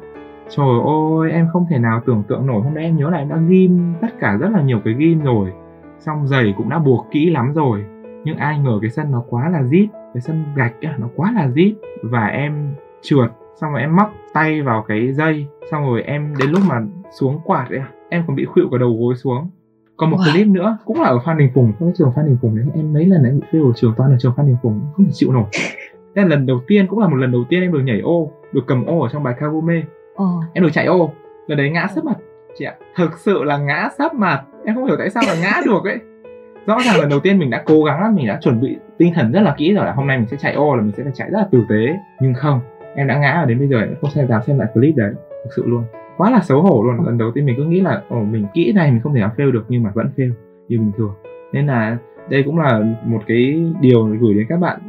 Trời 0.50 0.80
ơi 1.20 1.32
em 1.32 1.48
không 1.54 1.66
thể 1.70 1.80
nào 1.80 2.02
tưởng 2.06 2.24
tượng 2.28 2.46
nổi. 2.46 2.62
Hôm 2.64 2.74
nay 2.74 2.84
em 2.84 2.98
nhớ 2.98 3.10
là 3.10 3.18
em 3.18 3.30
đã 3.30 3.38
ghim 3.48 3.94
tất 4.02 4.20
cả 4.20 4.38
rất 4.38 4.52
là 4.52 4.62
nhiều 4.62 4.80
cái 4.86 4.94
ghim 4.94 5.22
rồi. 5.22 5.54
Xong 6.00 6.28
giày 6.28 6.54
cũng 6.58 6.70
đã 6.70 6.80
buộc 6.80 7.08
kỹ 7.12 7.30
lắm 7.30 7.54
rồi. 7.54 7.86
Nhưng 8.24 8.38
ai 8.38 8.60
ngờ 8.60 8.80
cái 8.82 8.90
sân 8.90 9.12
nó 9.12 9.24
quá 9.30 9.50
là 9.50 9.64
rít 9.64 9.88
cái 10.14 10.22
sân 10.22 10.44
gạch 10.56 10.74
nó 10.98 11.08
quá 11.16 11.32
là 11.32 11.48
rít 11.48 11.76
và 12.04 12.26
em 12.26 12.74
trượt. 13.02 13.32
Xong 13.56 13.72
rồi 13.72 13.82
em 13.82 13.96
móc 13.96 14.14
tay 14.34 14.62
vào 14.62 14.86
cái 14.88 15.12
dây. 15.12 15.48
Xong 15.72 15.84
rồi 15.84 16.02
em 16.02 16.34
đến 16.40 16.50
lúc 16.50 16.62
mà 16.70 16.82
xuống 17.12 17.40
quạt 17.46 17.70
ấy 17.70 17.80
à, 17.80 17.88
em 18.10 18.24
còn 18.28 18.36
bị 18.36 18.46
khuỵu 18.46 18.70
cả 18.72 18.78
đầu 18.78 18.98
gối 19.00 19.16
xuống. 19.16 19.50
Còn 19.98 20.12
một 20.12 20.18
Wow. 20.18 20.32
clip 20.34 20.48
nữa 20.48 20.78
cũng 20.86 21.02
là 21.02 21.08
ở 21.08 21.20
Phan 21.26 21.38
Đình 21.38 21.50
Phùng. 21.54 21.74
Cái 21.80 21.90
trường 21.98 22.12
Phan 22.16 22.26
Đình 22.26 22.38
Phùng 22.42 22.56
đấy. 22.58 22.66
Em 22.76 22.94
mấy 22.94 23.06
lần 23.06 23.24
em 23.24 23.40
bị 23.40 23.46
fail 23.52 23.70
ở 23.70 23.74
trường 23.76 23.94
toàn 23.98 24.12
ở 24.12 24.18
trường 24.20 24.34
Phan 24.38 24.48
Đình 24.48 24.58
Phùng. 24.64 24.82
Không 24.96 25.06
thể 25.06 25.12
chịu 25.14 25.32
nổi. 25.32 25.44
Là 26.16 26.26
lần 26.26 26.46
đầu 26.46 26.60
tiên 26.68 26.88
cũng 26.88 27.00
là 27.00 27.08
một 27.08 27.16
lần 27.16 27.32
đầu 27.32 27.44
tiên 27.50 27.62
em 27.62 27.72
được 27.74 27.80
nhảy 27.84 28.00
ô 28.00 28.32
được 28.54 28.62
cầm 28.68 28.86
ô 28.86 29.00
ở 29.00 29.10
trong 29.12 29.24
bài 29.24 29.34
Kagome. 29.40 29.82
Ờ 30.16 30.26
em 30.54 30.64
được 30.64 30.70
chạy 30.74 30.86
ô. 30.86 31.12
Lần 31.48 31.58
đấy 31.58 31.70
ngã 31.70 31.88
sấp 31.96 32.04
mặt. 32.06 32.18
Chị 32.58 32.66
ạ 32.66 32.74
thực 32.98 33.18
sự 33.18 33.44
là 33.44 33.58
ngã 33.58 33.90
sấp 33.98 34.14
mặt. 34.14 34.44
Em 34.66 34.76
không 34.76 34.86
hiểu 34.86 34.96
tại 35.00 35.10
sao 35.10 35.24
là 35.28 35.36
ngã 35.42 35.62
được 35.66 35.84
ấy. 35.84 36.00
Rõ 36.66 36.78
ràng 36.86 37.00
lần 37.00 37.10
đầu 37.10 37.20
tiên 37.20 37.40
mình 37.40 37.50
đã 37.50 37.64
cố 37.66 37.84
gắng 37.84 38.02
lắm 38.02 38.16
mình 38.16 38.28
đã 38.28 38.40
chuẩn 38.42 38.62
bị 38.62 38.78
tinh 38.98 39.14
thần 39.16 39.32
rất 39.32 39.42
là 39.42 39.56
kỹ 39.58 39.74
rồi 39.74 39.86
là 39.86 39.92
hôm 39.92 40.08
nay 40.08 40.18
mình 40.18 40.28
sẽ 40.28 40.38
chạy 40.38 40.54
ô 40.54 40.76
là 40.76 40.82
mình 40.82 40.92
sẽ 40.98 41.04
phải 41.04 41.12
chạy 41.16 41.30
rất 41.32 41.38
là 41.40 41.48
tử 41.52 41.64
tế. 41.70 41.98
Nhưng 42.20 42.34
không 42.34 42.60
em 42.96 43.08
đã 43.08 43.18
ngã 43.20 43.38
và 43.42 43.46
đến 43.46 43.60
bây 43.60 43.68
giờ 43.68 43.80
em 43.80 43.96
không 44.02 44.12
xem 44.12 44.28
dám 44.28 44.42
xem 44.48 44.60
lại 44.60 44.68
clip 44.74 44.96
đấy. 44.96 45.14
Thực 45.44 45.50
sự 45.56 45.64
luôn 45.68 45.84
quá 46.20 46.30
là 46.32 46.40
xấu 46.40 46.62
hổ 46.62 46.84
luôn. 46.84 47.06
Lần 47.06 47.18
đầu 47.18 47.32
tiên 47.32 47.46
mình 47.46 47.56
cứ 47.58 47.64
nghĩ 47.64 47.82
là, 47.82 48.02
ồ, 48.10 48.24
mình 48.24 48.46
kỹ 48.54 48.74
này 48.74 48.92
mình 48.92 49.02
không 49.02 49.14
thể 49.14 49.20
nào 49.20 49.32
fail 49.38 49.52
được 49.52 49.66
nhưng 49.70 49.84
mà 49.84 49.92
vẫn 49.94 50.10
fail. 50.18 50.32
Như 50.68 50.80
bình 50.80 50.92
thường. 50.98 51.14
Nên 51.54 51.68
là 51.68 51.98
đây 52.30 52.44
cũng 52.44 52.60
là 52.60 52.82
một 53.06 53.22
cái 53.28 53.72
điều 53.82 54.06
gửi 54.06 54.34
đến 54.34 54.46
các 54.50 54.60
bạn 54.60 54.80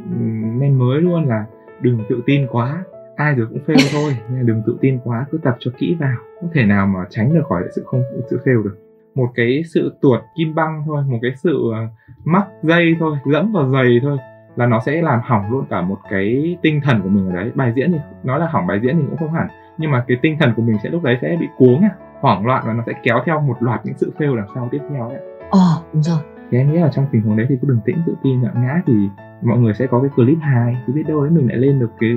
men 0.59 0.79
mới 0.79 1.01
luôn 1.01 1.25
là 1.25 1.45
đừng 1.81 1.99
tự 2.09 2.21
tin 2.25 2.47
quá. 2.51 2.83
Ai 3.15 3.35
rồi 3.35 3.47
cũng 3.49 3.59
fail 3.67 3.89
thôi, 3.93 4.17
nên 4.29 4.45
đừng 4.45 4.61
tự 4.67 4.77
tin 4.81 4.99
quá, 5.03 5.25
cứ 5.31 5.37
tập 5.37 5.55
cho 5.59 5.71
kỹ 5.77 5.95
vào. 5.99 6.15
Không 6.41 6.49
thể 6.53 6.65
nào 6.65 6.87
mà 6.87 6.99
tránh 7.09 7.33
được 7.33 7.43
khỏi 7.49 7.63
sự 7.75 7.83
không, 7.85 8.01
sự 8.29 8.39
fail 8.45 8.63
được. 8.63 8.77
Một 9.15 9.27
cái 9.35 9.63
sự 9.73 9.93
tuột 10.01 10.19
kim 10.37 10.55
băng 10.55 10.83
thôi, 10.85 11.03
một 11.07 11.17
cái 11.21 11.31
sự 11.35 11.71
ờ, 11.73 11.87
mắc 12.23 12.47
dây 12.63 12.95
thôi, 12.99 13.17
dẫm 13.25 13.51
vào 13.51 13.69
giày 13.69 13.99
thôi 14.01 14.17
là 14.55 14.65
nó 14.65 14.79
sẽ 14.85 15.01
làm 15.01 15.19
hỏng 15.23 15.51
luôn 15.51 15.65
cả 15.69 15.81
một 15.81 15.97
cái 16.09 16.57
tinh 16.61 16.81
thần 16.83 17.01
của 17.01 17.09
mình 17.09 17.29
ở 17.29 17.35
đấy. 17.35 17.51
Bài 17.55 17.73
diễn 17.75 17.91
thì, 17.91 17.97
nói 18.23 18.39
là 18.39 18.47
hỏng 18.47 18.67
bài 18.67 18.79
diễn 18.83 18.99
thì 18.99 19.05
cũng 19.09 19.17
không 19.17 19.33
hẳn 19.33 19.47
nhưng 19.81 19.91
mà 19.91 20.03
cái 20.07 20.17
tinh 20.21 20.37
thần 20.39 20.53
của 20.55 20.61
mình 20.61 20.77
sẽ 20.83 20.89
lúc 20.89 21.03
đấy 21.03 21.17
sẽ 21.21 21.37
bị 21.39 21.47
cuống 21.57 21.81
à 21.83 21.89
hoảng 22.19 22.45
loạn 22.45 22.63
và 22.67 22.73
nó 22.73 22.83
sẽ 22.87 22.93
kéo 23.03 23.19
theo 23.25 23.39
một 23.41 23.55
loạt 23.59 23.81
những 23.85 23.97
sự 23.97 24.11
fail 24.17 24.35
đằng 24.35 24.47
sau 24.55 24.69
tiếp 24.71 24.79
theo 24.89 25.09
ấy 25.09 25.17
ờ 25.51 25.59
đúng 25.93 26.03
rồi. 26.03 26.17
Thì 26.51 26.57
em 26.57 26.71
nghĩ 26.73 26.79
là 26.79 26.89
trong 26.93 27.05
tình 27.11 27.21
huống 27.21 27.37
đấy 27.37 27.45
thì 27.49 27.55
cứ 27.61 27.67
bình 27.67 27.79
tĩnh 27.85 27.97
tự 28.07 28.15
tin 28.23 28.43
ạ. 28.45 28.51
Ngã 28.55 28.81
thì 28.87 28.93
mọi 29.41 29.57
người 29.59 29.73
sẽ 29.73 29.87
có 29.87 30.01
cái 30.01 30.09
clip 30.15 30.37
hài 30.41 30.77
thì 30.87 30.93
biết 30.93 31.03
đâu 31.07 31.21
đấy 31.23 31.29
mình 31.31 31.47
lại 31.47 31.57
lên 31.57 31.79
được 31.79 31.89
cái 31.99 32.09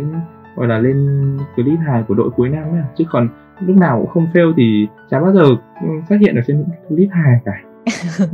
gọi 0.57 0.67
là 0.69 0.79
lên 0.79 1.39
clip 1.57 1.79
hài 1.87 2.03
của 2.09 2.15
đội 2.15 2.31
cuối 2.31 2.49
năm 2.49 2.63
ấy. 2.63 2.83
Chứ 2.97 3.05
còn 3.11 3.29
lúc 3.61 3.77
nào 3.77 3.99
cũng 4.01 4.11
không 4.11 4.27
fail 4.35 4.53
thì 4.57 4.89
chả 5.11 5.21
bao 5.21 5.33
giờ 5.33 5.43
ừ, 5.83 5.89
phát 6.09 6.17
hiện 6.21 6.35
ở 6.37 6.43
trên 6.47 6.57
những 6.59 6.69
clip 6.89 7.09
hài 7.13 7.41
cả. 7.45 7.53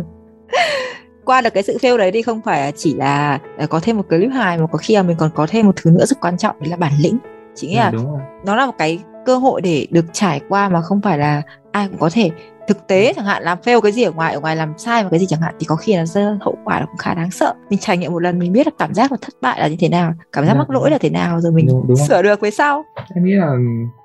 Qua 1.24 1.40
được 1.40 1.54
cái 1.54 1.62
sự 1.62 1.76
fail 1.80 1.96
đấy 1.96 2.10
thì 2.12 2.22
không 2.22 2.40
phải 2.40 2.72
chỉ 2.76 2.94
là 2.94 3.38
là 3.58 3.66
có 3.66 3.80
thêm 3.82 3.96
một 3.96 4.02
clip 4.08 4.30
hài 4.32 4.58
mà 4.58 4.66
có 4.66 4.78
khi 4.78 4.94
là 4.96 5.02
mình 5.02 5.16
còn 5.18 5.30
có 5.34 5.46
thêm 5.50 5.66
một 5.66 5.72
thứ 5.76 5.90
nữa 5.90 6.04
rất 6.06 6.20
quan 6.20 6.36
trọng 6.36 6.56
đấy 6.60 6.68
là 6.70 6.76
bản 6.76 6.92
lĩnh. 7.02 7.18
Chị 7.54 7.68
nghĩ 7.68 7.74
Dạ, 7.76 7.84
là 7.84 7.90
rồi. 7.90 8.20
nó 8.46 8.56
là 8.56 8.66
một 8.66 8.72
cái 8.78 8.98
cơ 9.26 9.36
hội 9.36 9.60
để 9.60 9.86
được 9.90 10.04
trải 10.12 10.40
qua 10.48 10.68
mà 10.68 10.80
không 10.80 11.00
phải 11.00 11.18
là 11.18 11.42
ai 11.72 11.88
cũng 11.88 11.98
có 11.98 12.10
thể. 12.12 12.30
Thực 12.68 12.86
tế 12.86 13.12
chẳng 13.16 13.24
hạn 13.24 13.42
làm 13.42 13.58
fail 13.64 13.80
cái 13.80 13.92
gì 13.92 14.02
ở 14.02 14.12
ngoài 14.12 14.34
ở 14.34 14.40
ngoài 14.40 14.56
làm 14.56 14.72
sai 14.78 15.02
một 15.02 15.08
cái 15.10 15.20
gì 15.20 15.26
chẳng 15.28 15.40
hạn 15.40 15.54
thì 15.60 15.66
có 15.66 15.76
khi 15.76 15.96
là 15.96 16.06
rơi 16.06 16.36
hậu 16.40 16.56
quả 16.64 16.80
là 16.80 16.86
cũng 16.86 16.96
khá 16.96 17.14
đáng 17.14 17.30
sợ. 17.30 17.54
Mình 17.70 17.78
trải 17.78 17.96
nghiệm 17.98 18.12
một 18.12 18.18
lần 18.18 18.38
mình 18.38 18.52
biết 18.52 18.66
là 18.66 18.70
cảm 18.78 18.94
giác 18.94 19.12
là 19.12 19.18
thất 19.20 19.32
bại 19.42 19.60
là 19.60 19.68
như 19.68 19.76
thế 19.80 19.88
nào 19.88 20.12
cảm 20.32 20.44
giác 20.44 20.52
Dạ, 20.52 20.58
mắc 20.58 20.70
lỗi 20.70 20.90
là 20.90 20.98
thế 21.00 21.10
nào 21.10 21.40
rồi 21.40 21.52
mình 21.52 21.66
Đúng- 21.68 21.84
đúng 21.88 21.96
sửa 21.96 22.22
được 22.22 22.40
về 22.40 22.50
sau. 22.50 22.84
Em 23.14 23.24
nghĩ 23.24 23.32
là 23.32 23.52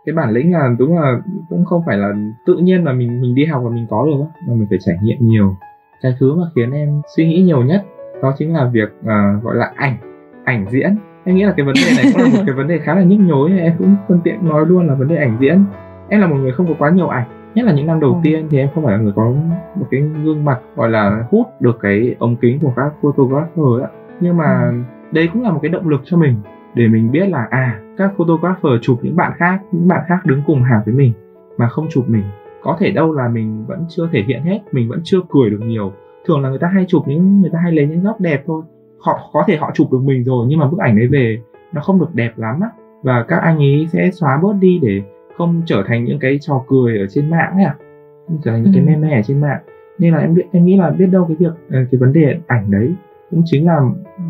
cái 0.06 0.15
bản 0.15 0.32
lĩnh 0.32 0.54
là 0.54 0.69
đúng 0.80 0.97
là 0.97 1.17
cũng 1.49 1.65
không 1.65 1.82
phải 1.86 1.97
là 1.97 2.10
tự 2.45 2.56
nhiên 2.58 2.84
mà 2.84 2.93
mình 2.93 3.21
mình 3.21 3.36
đi 3.36 3.45
học 3.45 3.62
và 3.65 3.69
mình 3.69 3.88
có 3.89 4.06
được 4.06 4.23
mà 4.47 4.54
mình 4.54 4.67
phải 4.69 4.78
trải 4.86 4.95
nghiệm 5.04 5.17
nhiều. 5.19 5.56
Cái 6.01 6.15
thứ 6.19 6.36
mà 6.36 6.43
khiến 6.56 6.71
em 6.71 7.01
suy 7.15 7.28
nghĩ 7.28 7.41
nhiều 7.41 7.63
nhất 7.63 7.84
đó 8.21 8.34
chính 8.38 8.54
là 8.54 8.69
việc 8.73 8.89
à, 9.08 9.34
gọi 9.43 9.56
là 9.56 9.71
ảnh 9.75 9.97
ảnh 10.45 10.65
diễn 10.71 10.97
em 11.26 11.36
nghĩ 11.36 11.44
là 11.44 11.54
cái 11.58 11.66
vấn 11.66 11.76
đề 11.76 12.04
này 12.04 12.14
cũng 12.14 12.22
là 12.22 12.30
một 12.38 12.44
cái 12.46 12.56
vấn 12.56 12.68
đề 12.68 12.80
khá 12.80 12.96
là 12.96 13.04
nhức 13.04 13.20
nhối 13.20 13.60
em 13.60 13.74
cũng 13.78 13.96
phân 14.08 14.22
tiện 14.24 14.50
nói 14.50 14.66
luôn 14.66 14.88
là 14.88 14.94
vấn 14.94 15.08
đề 15.08 15.16
ảnh 15.16 15.38
diễn. 15.40 15.64
Em 16.10 16.22
là 16.22 16.28
một 16.28 16.36
người 16.36 16.52
không 16.52 16.68
có 16.68 16.74
quá 16.80 16.90
nhiều 16.90 17.08
ảnh 17.08 17.28
nhất 17.56 17.66
là 17.66 17.74
những 17.74 17.88
năm 17.88 18.00
đầu 18.00 18.12
ừ. 18.12 18.20
tiên 18.24 18.48
thì 18.50 18.58
em 18.58 18.70
không 18.76 18.84
phải 18.84 18.98
là 18.98 19.04
người 19.04 19.14
có 19.16 19.34
một 19.76 19.88
cái 19.92 20.02
gương 20.02 20.46
mặt 20.46 20.60
gọi 20.76 20.90
là 20.90 21.26
hút 21.32 21.48
được 21.60 21.78
cái 21.82 22.16
ống 22.20 22.36
kính 22.36 22.60
của 22.60 22.74
các 22.76 22.94
photographer 23.02 23.84
ạ 23.84 23.90
nhưng 24.20 24.38
mà 24.38 24.70
ừ. 24.72 24.78
đây 25.12 25.30
cũng 25.34 25.44
là 25.44 25.52
một 25.52 25.60
cái 25.62 25.70
động 25.70 25.90
lực 25.90 26.02
cho 26.04 26.18
mình 26.18 26.36
để 26.74 26.88
mình 26.88 27.12
biết 27.12 27.30
là 27.30 27.48
à 27.50 27.80
các 27.98 28.12
photographer 28.18 28.72
chụp 28.82 29.00
những 29.02 29.16
bạn 29.16 29.32
khác 29.38 29.60
những 29.72 29.88
bạn 29.88 30.04
khác 30.08 30.26
đứng 30.26 30.42
cùng 30.48 30.64
hàng 30.64 30.82
với 30.86 30.94
mình 30.94 31.14
mà 31.58 31.70
không 31.70 31.88
chụp 31.90 32.10
mình. 32.10 32.24
Có 32.64 32.78
thể 32.80 32.92
đâu 32.92 33.14
là 33.14 33.28
mình 33.28 33.66
vẫn 33.68 33.86
chưa 33.90 34.10
thể 34.12 34.24
hiện 34.28 34.44
hết 34.44 34.60
mình 34.72 34.90
vẫn 34.90 35.02
chưa 35.04 35.20
cười 35.30 35.50
được 35.50 35.62
nhiều. 35.62 35.94
Thường 36.26 36.42
là 36.42 36.50
người 36.50 36.60
ta 36.60 36.68
hay 36.74 36.86
chụp 36.88 37.04
những 37.08 37.42
người 37.42 37.50
ta 37.54 37.60
hay 37.64 37.72
lấy 37.72 37.88
những 37.88 38.04
góc 38.04 38.20
đẹp 38.20 38.44
thôi 38.46 38.64
họ 39.06 39.30
có 39.34 39.44
thể 39.48 39.58
họ 39.58 39.72
chụp 39.74 39.91
được 39.91 40.02
mình 40.04 40.24
rồi 40.24 40.46
nhưng 40.50 40.60
mà 40.60 40.68
bức 40.68 40.80
ảnh 40.80 40.98
đấy 40.98 41.08
về 41.08 41.38
nó 41.74 41.82
không 41.82 42.00
được 42.00 42.15
đẹp 42.15 42.32
lắm 42.36 42.60
á. 42.62 42.70
Và 43.04 43.26
các 43.28 43.38
anh 43.38 43.58
ấy 43.58 43.88
sẽ 43.94 44.12
xóa 44.12 44.39
bớt 44.44 44.54
đi 44.60 44.80
để 44.82 45.02
không 45.38 45.62
trở 45.65 45.84
thành 45.88 46.06
những 46.06 46.20
cái 46.20 46.38
trò 46.41 46.63
cười 46.68 47.00
ở 47.00 47.06
trên 47.10 47.30
mạng 47.30 47.54
ấy 47.54 47.63
à 47.63 47.76
không 48.28 48.38
trở 48.44 48.52
thành 48.52 48.63
những 48.63 48.74
ừ. 48.74 48.78
cái 48.78 48.86
meme 48.86 49.18
ở 49.18 49.22
trên 49.22 49.41
mạng. 49.41 49.60
Nên 50.00 50.13
là 50.13 50.20
em 50.20 50.34
biết 50.34 50.44
em 50.52 50.65
nghĩ 50.65 50.78
là 50.78 50.89
biết 50.89 51.06
đâu 51.06 51.26
cái 51.26 51.36
việc 51.39 51.54
ờ, 51.72 51.80
cái 51.91 52.00
vấn 52.00 52.13
đề 52.13 52.39
ảnh 52.48 52.72
đấy 52.72 52.94
cũng 53.32 53.41
chính 53.46 53.65
là 53.65 53.80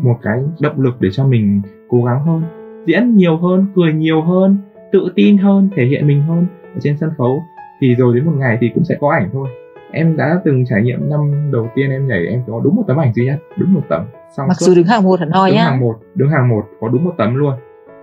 một 0.02 0.16
cái 0.22 0.42
động 0.60 0.80
lực 0.80 0.96
để 1.00 1.08
cho 1.12 1.26
mình 1.26 1.62
cố 1.88 2.04
gắng 2.04 2.24
hơn 2.24 2.42
diễn 2.86 3.16
nhiều 3.16 3.36
hơn 3.36 3.66
cười 3.76 3.92
nhiều 3.92 4.22
hơn 4.22 4.56
tự 4.92 5.12
tin 5.14 5.38
hơn 5.38 5.68
thể 5.76 5.84
hiện 5.84 6.06
mình 6.06 6.22
hơn 6.22 6.46
ở 6.74 6.80
trên 6.80 6.96
sân 6.96 7.10
khấu. 7.18 7.42
Thì 7.80 7.94
rồi 7.94 8.14
đến 8.14 8.24
một 8.24 8.32
ngày 8.36 8.58
thì 8.60 8.70
cũng 8.74 8.84
sẽ 8.84 8.96
có 9.00 9.10
ảnh 9.10 9.28
thôi. 9.32 9.48
Em 9.90 10.16
đã 10.16 10.40
từng 10.44 10.64
trải 10.66 10.82
nghiệm 10.82 11.10
năm 11.10 11.50
đầu 11.52 11.68
tiên 11.74 11.90
em 11.90 12.08
nhảy 12.08 12.26
em 12.26 12.42
có 12.46 12.60
đúng 12.64 12.76
một 12.76 12.82
tấm 12.86 13.00
ảnh 13.00 13.12
duy 13.14 13.26
nhất 13.26 13.38
đúng 13.56 13.74
một 13.74 13.82
tấm 13.88 14.04
Xong 14.36 14.48
mặc 14.48 14.56
dù 14.60 14.74
đứng 14.74 14.86
hàng 14.86 15.02
một 15.02 15.20
hẳn 15.20 15.30
hoi 15.30 15.52
nhá. 15.52 15.56
đứng 15.56 15.64
hàng 15.64 15.80
một 15.80 15.98
đứng 16.14 16.30
hàng 16.30 16.48
một 16.48 16.66
có 16.80 16.88
đúng 16.88 17.04
một 17.04 17.14
tấm 17.18 17.34
luôn. 17.34 17.54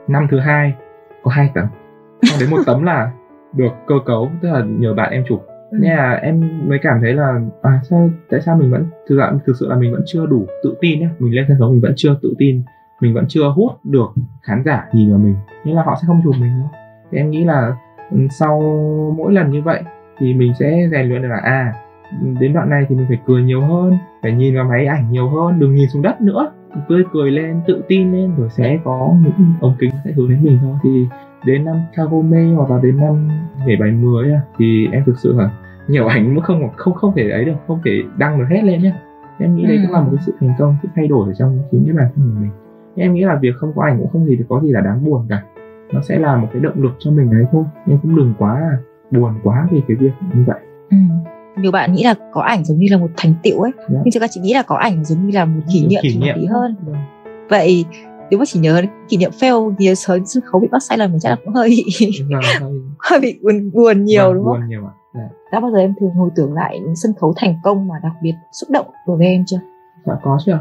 Năm 0.08 0.28
thứ 0.32 0.40
hai 0.40 0.74
có 1.24 1.32
hai 1.32 1.50
tấm. 1.54 1.66
Xong 2.22 2.40
đến 2.40 2.50
một 2.50 2.58
tấm 2.66 2.84
là 2.84 3.12
được 3.54 3.72
cơ 3.88 3.96
cấu 4.06 4.32
tức 4.42 4.52
là 4.52 4.64
nhờ 4.66 4.94
bạn 4.94 5.12
em 5.12 5.24
chụp. 5.28 5.46
Ừ. 5.72 5.78
nên 5.82 5.92
là 5.98 6.14
em 6.14 6.62
mới 6.70 6.80
cảm 6.82 7.00
thấy 7.02 7.14
là 7.14 7.40
à 7.62 7.80
sao 7.90 8.10
tại 8.30 8.42
sao 8.42 8.56
mình 8.56 8.72
vẫn 8.72 8.86
thực 9.10 9.18
ra 9.18 9.32
thực 9.46 9.54
sự 9.60 9.68
là 9.70 9.76
mình 9.76 9.92
vẫn 9.92 10.02
chưa 10.06 10.26
đủ 10.26 10.46
tự 10.64 10.76
tin 10.82 11.00
nhá. 11.00 11.10
Mình 11.20 11.36
lên 11.36 11.46
sân 11.48 11.58
khấu 11.60 11.72
mình 11.72 11.82
vẫn 11.82 11.94
chưa 11.96 12.18
tự 12.22 12.34
tin 12.38 12.64
mình 13.02 13.14
vẫn 13.14 13.26
chưa 13.28 13.50
hút 13.56 13.72
được 13.84 14.08
khán 14.42 14.64
giả 14.66 14.86
nhìn 14.94 15.10
vào 15.10 15.20
mình. 15.20 15.36
Nên 15.66 15.76
là 15.76 15.84
họ 15.84 15.98
sẽ 16.02 16.06
không 16.08 16.22
chụp 16.24 16.36
mình 16.40 16.60
nữa. 16.60 16.68
Thì 17.12 17.18
em 17.18 17.30
nghĩ 17.30 17.44
là 17.44 17.76
ừ, 18.12 18.18
sau 18.30 18.62
mỗi 19.18 19.34
lần 19.34 19.52
như 19.52 19.62
vậy 19.62 19.84
thì 20.18 20.34
mình 20.34 20.54
sẽ 20.60 20.88
rèn 20.92 21.10
luyện 21.10 21.22
được 21.22 21.28
là 21.28 21.40
à 21.44 21.74
đến 22.40 22.54
đoạn 22.54 22.70
này 22.70 22.86
thì 22.90 22.96
mình 22.96 23.06
phải 23.08 23.20
cười 23.26 23.44
nhiều 23.44 23.62
hơn 23.62 23.98
phải 24.24 24.32
nhìn 24.32 24.56
vào 24.56 24.66
máy 24.66 24.86
ảnh 24.86 25.12
nhiều 25.12 25.30
hơn 25.30 25.60
đừng 25.60 25.76
nhìn 25.76 25.90
xuống 25.90 26.02
đất 26.02 26.22
nữa. 26.22 26.52
Tươi 26.90 27.04
cười 27.14 27.32
lên 27.32 27.62
tự 27.68 27.84
tin 27.88 28.12
lên 28.12 28.32
rồi 28.38 28.50
sẽ 28.50 28.80
có 28.84 29.16
những 29.24 29.54
ống 29.62 29.76
kính 29.80 29.92
sẽ 30.06 30.12
hướng 30.12 30.30
đến 30.30 30.44
mình 30.44 30.60
thôi. 30.62 30.76
Thì 30.84 31.08
đến 31.46 31.66
năm 31.66 31.76
Kagome 31.96 32.54
hoặc 32.56 32.70
là 32.72 32.80
đến 32.84 32.98
năm 32.98 33.30
nhảy 33.66 33.76
bài 33.80 33.92
10 33.92 34.32
à, 34.32 34.42
thì 34.58 34.88
em 34.92 35.04
thực 35.06 35.20
sự 35.20 35.34
là 35.38 35.50
nhiều 35.88 36.08
ảnh 36.08 36.26
cũng 36.26 36.44
không 36.44 36.70
không 36.76 36.94
không 36.94 37.14
thể 37.16 37.30
ấy 37.30 37.46
được 37.46 37.54
không 37.68 37.80
thể 37.86 37.92
đăng 38.18 38.40
được 38.40 38.46
hết 38.50 38.64
lên 38.64 38.82
nhá. 38.82 38.94
Em 39.40 39.56
nghĩ 39.56 39.64
ừ. 39.64 39.68
đây 39.68 39.80
cũng 39.84 39.94
là 39.94 40.02
một 40.02 40.10
cái 40.12 40.24
sự 40.26 40.34
thành 40.40 40.54
công 40.60 40.76
sự 40.84 40.90
thay 40.96 41.08
đổi 41.08 41.28
ở 41.30 41.34
trong 41.34 41.60
chính 41.72 41.84
cái 41.86 41.96
bản 41.96 42.08
thân 42.16 42.32
của 42.34 42.42
mình. 42.42 42.52
Em 42.96 43.14
nghĩ 43.14 43.22
là 43.24 43.36
việc 43.42 43.56
không 43.58 43.74
có 43.76 43.84
ảnh 43.84 43.98
cũng 44.00 44.10
không 44.10 44.26
gì 44.26 44.40
có 44.50 44.62
gì 44.64 44.72
là 44.72 44.82
đáng 44.82 45.06
buồn 45.06 45.26
cả. 45.30 45.44
Nó 45.94 46.02
sẽ 46.02 46.20
là 46.20 46.38
một 46.38 46.48
cái 46.54 46.62
động 46.62 46.82
lực 46.82 46.96
cho 47.00 47.12
mình 47.12 47.32
ấy 47.32 47.46
thôi. 47.52 47.64
Nhưng 47.86 47.98
cũng 47.98 48.16
đừng 48.16 48.34
quá 48.38 48.78
buồn 49.12 49.34
quá 49.44 49.68
vì 49.72 49.82
cái 49.88 49.98
việc 49.98 50.12
như 50.34 50.44
vậy. 50.48 50.60
Ừ 50.90 50.98
nhiều 51.58 51.72
bạn 51.72 51.94
nghĩ 51.94 52.04
là 52.04 52.16
có 52.32 52.42
ảnh 52.42 52.66
giống 52.66 52.78
như 52.78 52.88
là 52.92 52.98
một 52.98 53.10
thành 53.18 53.34
tựu 53.44 53.62
ấy 53.62 53.72
yeah. 53.78 53.90
Dạ. 53.90 54.00
nhưng 54.04 54.12
thực 54.14 54.22
ra 54.22 54.28
chị 54.32 54.42
nghĩ 54.42 54.54
là 54.54 54.62
có 54.62 54.76
ảnh 54.76 55.06
giống 55.06 55.28
như 55.28 55.32
là 55.36 55.46
một 55.46 55.62
kỷ 55.74 55.88
niệm 55.88 56.02
kỷ 56.04 56.18
niệm 56.18 56.36
hơn 56.50 56.76
yeah. 56.88 56.88
Dạ. 56.88 57.48
vậy 57.50 57.86
nếu 58.30 58.40
mà 58.40 58.46
chỉ 58.48 58.60
nhớ 58.60 58.82
kỷ 59.10 59.18
niệm 59.18 59.32
fail 59.40 59.74
nhiều 59.78 59.96
sớm 59.96 60.26
sân 60.26 60.44
khấu 60.46 60.62
bị 60.62 60.68
bắt 60.72 60.84
sai 60.84 60.98
lầm 60.98 61.12
thì 61.12 61.18
chắc 61.22 61.30
là 61.30 61.36
cũng 61.46 61.54
hơi 61.54 61.84
hơi 63.00 63.20
bị 63.20 63.40
buồn 63.44 63.72
buồn 63.74 64.04
nhiều 64.04 64.24
vâng, 64.24 64.34
đúng 64.34 64.46
không? 64.46 64.60
Buồn 64.60 64.70
nhiều. 64.70 64.82
Dạ. 65.14 65.30
Đã 65.52 65.60
bao 65.60 65.72
giờ 65.72 65.78
em 65.78 65.94
thường 66.00 66.10
hồi 66.10 66.30
tưởng 66.36 66.54
lại 66.54 66.80
những 66.80 66.96
sân 66.96 67.14
khấu 67.22 67.34
thành 67.38 67.56
công 67.64 67.88
mà 67.88 67.96
đặc 68.04 68.12
biệt 68.22 68.34
xúc 68.52 68.70
động 68.70 68.86
đối 69.08 69.18
với 69.18 69.28
em 69.28 69.44
chưa? 69.48 69.60
Dạ 70.06 70.14
có 70.24 70.38
chứ 70.46 70.52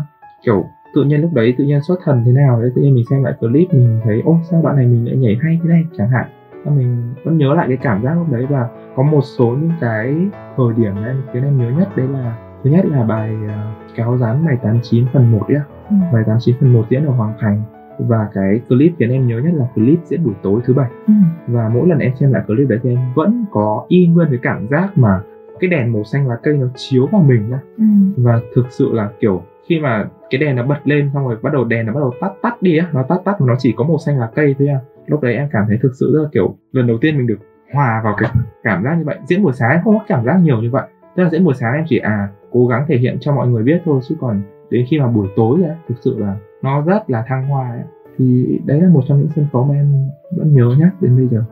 Kiểu 0.44 0.64
tự 0.94 1.05
nhiên 1.05 1.20
lúc 1.20 1.33
đấy 1.33 1.55
tự 1.59 1.64
nhiên 1.64 1.83
xuất 1.83 2.00
thần 2.05 2.22
thế 2.26 2.33
nào 2.33 2.61
đấy 2.61 2.70
tự 2.76 2.83
nhiên 2.83 2.94
mình 2.94 3.05
xem 3.11 3.24
lại 3.24 3.33
clip 3.40 3.74
mình 3.74 4.00
thấy 4.05 4.22
ô 4.24 4.37
sao 4.50 4.62
bạn 4.62 4.76
này 4.76 4.87
mình 4.87 5.07
lại 5.07 5.16
nhảy 5.16 5.37
hay 5.42 5.59
thế 5.62 5.68
này 5.68 5.83
chẳng 5.98 6.11
hạn 6.11 6.26
mình 6.70 7.14
vẫn 7.25 7.38
nhớ 7.38 7.55
lại 7.55 7.68
cái 7.68 7.77
cảm 7.77 8.03
giác 8.03 8.14
lúc 8.14 8.33
đấy 8.33 8.46
và 8.51 8.68
có 8.96 9.03
một 9.03 9.20
số 9.22 9.46
những 9.46 9.72
cái 9.81 10.16
thời 10.57 10.66
điểm 10.77 10.94
em 11.05 11.16
khiến 11.33 11.44
em 11.44 11.59
nhớ 11.59 11.70
nhất 11.79 11.88
đấy 11.96 12.09
là 12.09 12.37
thứ 12.64 12.70
nhất 12.70 12.87
là 12.87 13.05
bài 13.05 13.35
uh, 13.44 13.96
kéo 13.96 14.16
dán 14.20 14.46
bài 14.46 14.57
89 14.62 15.07
phần 15.12 15.33
1 15.33 15.46
ấy 15.48 15.57
ừ. 15.90 15.96
bài 16.12 16.22
89 16.27 16.57
phần 16.61 16.72
1 16.72 16.85
diễn 16.90 17.07
ở 17.07 17.12
Hoàng 17.12 17.33
Thành 17.40 17.62
và 17.98 18.29
cái 18.35 18.61
clip 18.68 18.92
khiến 18.98 19.11
em 19.11 19.27
nhớ 19.27 19.38
nhất 19.38 19.55
là 19.55 19.66
clip 19.75 19.98
diễn 20.05 20.25
buổi 20.25 20.35
tối 20.42 20.61
thứ 20.64 20.75
bảy 20.75 20.90
ừ. 21.07 21.12
và 21.46 21.68
mỗi 21.68 21.88
lần 21.88 21.98
em 21.98 22.12
xem 22.16 22.33
lại 22.33 22.42
clip 22.46 22.68
đấy 22.68 22.79
thì 22.83 22.90
em 22.90 22.98
vẫn 23.14 23.44
có 23.51 23.85
y 23.88 24.07
nguyên 24.07 24.29
cái 24.31 24.38
cảm 24.42 24.68
giác 24.68 24.98
mà 24.98 25.20
cái 25.61 25.70
đèn 25.70 25.92
màu 25.92 26.05
xanh 26.05 26.29
lá 26.29 26.37
cây 26.42 26.57
nó 26.57 26.66
chiếu 26.75 27.07
vào 27.07 27.22
mình 27.22 27.51
nhá 27.51 27.61
ừ. 27.79 27.85
và 28.16 28.40
thực 28.55 28.66
sự 28.70 28.92
là 28.92 29.11
kiểu 29.20 29.42
khi 29.72 29.80
mà 29.80 30.08
cái 30.30 30.38
đèn 30.38 30.56
nó 30.56 30.62
bật 30.62 30.78
lên 30.85 31.11
xong 31.14 31.28
rồi 31.28 31.37
bắt 31.42 31.52
đầu 31.52 31.64
đèn 31.64 31.87
nó 31.87 31.92
bắt 31.92 32.00
đầu 32.00 32.12
tắt 32.20 32.32
tắt 32.42 32.62
đi 32.62 32.78
á 32.78 32.87
nó 32.92 33.02
tắt 33.02 33.20
tắt 33.24 33.40
mà 33.40 33.46
nó 33.46 33.54
chỉ 33.58 33.74
có 33.76 33.85
màu 33.85 33.98
xanh 33.98 34.18
lá 34.18 34.30
cây 34.35 34.54
thôi 34.58 34.68
à 34.68 34.80
lúc 35.06 35.20
đấy 35.20 35.35
em 35.35 35.48
cảm 35.52 35.64
thấy 35.68 35.78
thực 35.82 35.92
sự 36.00 36.12
rất 36.14 36.22
là 36.22 36.28
kiểu 36.32 36.56
lần 36.72 36.87
đầu 36.87 36.98
tiên 37.00 37.16
mình 37.16 37.26
được 37.26 37.38
hòa 37.72 38.00
vào 38.04 38.14
cái 38.18 38.30
cảm 38.62 38.85
giác 38.85 38.94
như 38.98 39.04
vậy. 39.04 39.18
Diễn 39.26 39.42
buổi 39.42 39.52
sáng 39.52 39.80
không 39.85 39.98
có 39.98 40.04
cảm 40.08 40.24
giác 40.24 40.37
nhiều 40.42 40.62
như 40.62 40.70
vậy. 40.70 40.88
Tức 41.16 41.22
là 41.22 41.30
diễn 41.30 41.44
buổi 41.44 41.54
sáng 41.54 41.74
em 41.74 41.85
chỉ 41.88 41.98
à 41.98 42.28
cố 42.52 42.66
gắng 42.66 42.85
thể 42.88 42.96
hiện 42.96 43.16
cho 43.20 43.35
mọi 43.35 43.48
người 43.48 43.62
biết 43.62 43.82
thôi 43.85 44.00
chứ 44.08 44.14
còn 44.20 44.42
đến 44.70 44.87
khi 44.90 44.98
mà 44.98 45.06
buổi 45.06 45.28
tối 45.37 45.62
ấy, 45.62 45.76
thực 45.88 45.94
sự 46.00 46.18
là 46.18 46.37
nó 46.62 46.85
rất 46.85 47.11
là 47.11 47.24
thăng 47.28 47.46
hoa 47.46 47.70
ấy. 47.70 47.82
thì 48.18 48.58
đấy 48.66 48.80
là 48.80 48.88
một 48.88 49.00
trong 49.08 49.18
những 49.18 49.28
sân 49.37 49.46
khấu 49.52 49.64
mà 49.64 49.74
em 49.74 50.08
vẫn 50.37 50.54
nhớ 50.54 50.74
nhất 50.78 50.88
đến 51.00 51.16
bây 51.16 51.26
giờ. 51.28 51.44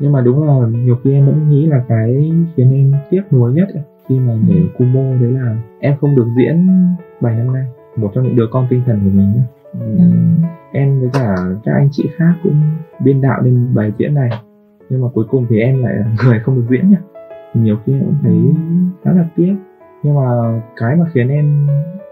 Nhưng 0.00 0.12
mà 0.12 0.20
đúng 0.20 0.46
là 0.46 0.66
nhiều 0.68 0.96
khi 1.04 1.12
em 1.12 1.26
vẫn 1.26 1.48
nghĩ 1.50 1.66
là 1.66 1.84
cái 1.88 2.32
khiến 2.56 2.72
em 2.72 2.92
tiếc 3.10 3.22
nuối 3.30 3.52
nhất 3.52 3.68
ấy, 3.74 3.82
khi 4.08 4.18
mà 4.18 4.34
nhảy 4.48 4.58
ở 4.58 4.68
Kumo 4.78 5.20
đấy 5.20 5.32
là 5.32 5.56
em 5.80 5.96
không 6.00 6.16
được 6.16 6.26
diễn 6.36 6.66
bài 7.20 7.36
năm 7.36 7.52
nay 7.52 7.64
một 7.96 8.10
trong 8.14 8.24
những 8.24 8.36
đứa 8.36 8.46
con 8.50 8.66
tinh 8.70 8.82
thần 8.86 9.00
của 9.04 9.10
mình 9.14 9.32
nữa. 9.34 9.42
Ừ. 9.80 10.04
em 10.72 11.00
với 11.00 11.10
cả 11.12 11.36
các 11.64 11.72
anh 11.72 11.88
chị 11.92 12.10
khác 12.16 12.32
cũng 12.42 12.62
biên 13.04 13.20
đạo 13.20 13.42
lên 13.42 13.74
bài 13.74 13.92
diễn 13.98 14.14
này 14.14 14.30
nhưng 14.90 15.02
mà 15.02 15.08
cuối 15.14 15.24
cùng 15.30 15.46
thì 15.48 15.60
em 15.60 15.82
lại 15.82 15.94
là 15.94 16.06
người 16.24 16.40
không 16.40 16.54
được 16.54 16.66
diễn 16.70 16.90
nhá 16.90 16.98
thì 17.54 17.60
nhiều 17.60 17.76
khi 17.84 17.92
em 17.92 18.00
cũng 18.00 18.14
thấy 18.22 18.32
ừ. 18.32 18.52
khá 19.04 19.12
là 19.12 19.24
tiếc 19.36 19.54
nhưng 20.02 20.14
mà 20.14 20.60
cái 20.76 20.96
mà 20.96 21.04
khiến 21.12 21.28
em 21.28 21.66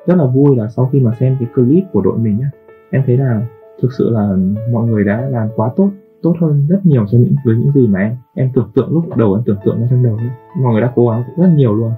rất 0.06 0.14
là 0.16 0.26
vui 0.26 0.56
là 0.56 0.68
sau 0.68 0.88
khi 0.92 1.00
mà 1.00 1.12
xem 1.20 1.36
cái 1.40 1.48
clip 1.54 1.84
của 1.92 2.00
đội 2.00 2.18
mình 2.18 2.38
nhá 2.38 2.50
em 2.90 3.02
thấy 3.06 3.16
là 3.16 3.42
thực 3.82 3.92
sự 3.98 4.10
là 4.10 4.36
mọi 4.72 4.86
người 4.86 5.04
đã 5.04 5.20
làm 5.30 5.48
quá 5.56 5.70
tốt 5.76 5.90
tốt 6.22 6.34
hơn 6.40 6.66
rất 6.68 6.86
nhiều 6.86 7.06
so 7.06 7.18
những, 7.18 7.34
với 7.44 7.56
những 7.56 7.72
gì 7.72 7.86
mà 7.86 7.98
em 7.98 8.16
em 8.34 8.50
tưởng 8.54 8.70
tượng 8.74 8.92
lúc 8.92 9.16
đầu, 9.16 9.34
em 9.34 9.42
tưởng 9.46 9.56
tượng 9.64 9.80
ra 9.80 9.86
trong 9.90 10.02
đầu 10.02 10.18
mọi 10.60 10.72
người 10.72 10.80
đã 10.80 10.90
cố 10.94 11.08
gắng 11.08 11.22
rất 11.36 11.48
nhiều 11.54 11.74
luôn. 11.74 11.92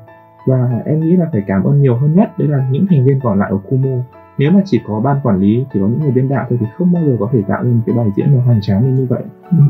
Và 0.46 0.82
em 0.84 1.00
nghĩ 1.00 1.16
là 1.16 1.28
phải 1.32 1.42
cảm 1.46 1.62
ơn 1.62 1.82
nhiều 1.82 1.96
hơn 1.96 2.14
nhất, 2.14 2.38
đấy 2.38 2.48
là 2.48 2.68
những 2.70 2.86
thành 2.90 3.04
viên 3.04 3.20
còn 3.22 3.38
lại 3.38 3.50
ở 3.50 3.58
Kumo. 3.68 4.02
Nếu 4.38 4.50
mà 4.50 4.60
chỉ 4.64 4.80
có 4.86 5.00
ban 5.00 5.16
quản 5.22 5.40
lý, 5.40 5.64
chỉ 5.72 5.80
có 5.80 5.86
những 5.86 6.00
người 6.00 6.10
biên 6.10 6.28
đạo 6.28 6.46
thôi 6.48 6.58
thì 6.60 6.66
không 6.78 6.92
bao 6.92 7.04
giờ 7.04 7.16
có 7.20 7.28
thể 7.32 7.42
tạo 7.48 7.62
nên 7.62 7.74
một 7.74 7.82
cái 7.86 7.96
bài 7.96 8.06
diễn 8.16 8.34
nó 8.34 8.42
hoành 8.42 8.60
tráng 8.60 8.94
như 8.94 9.06
vậy. 9.10 9.22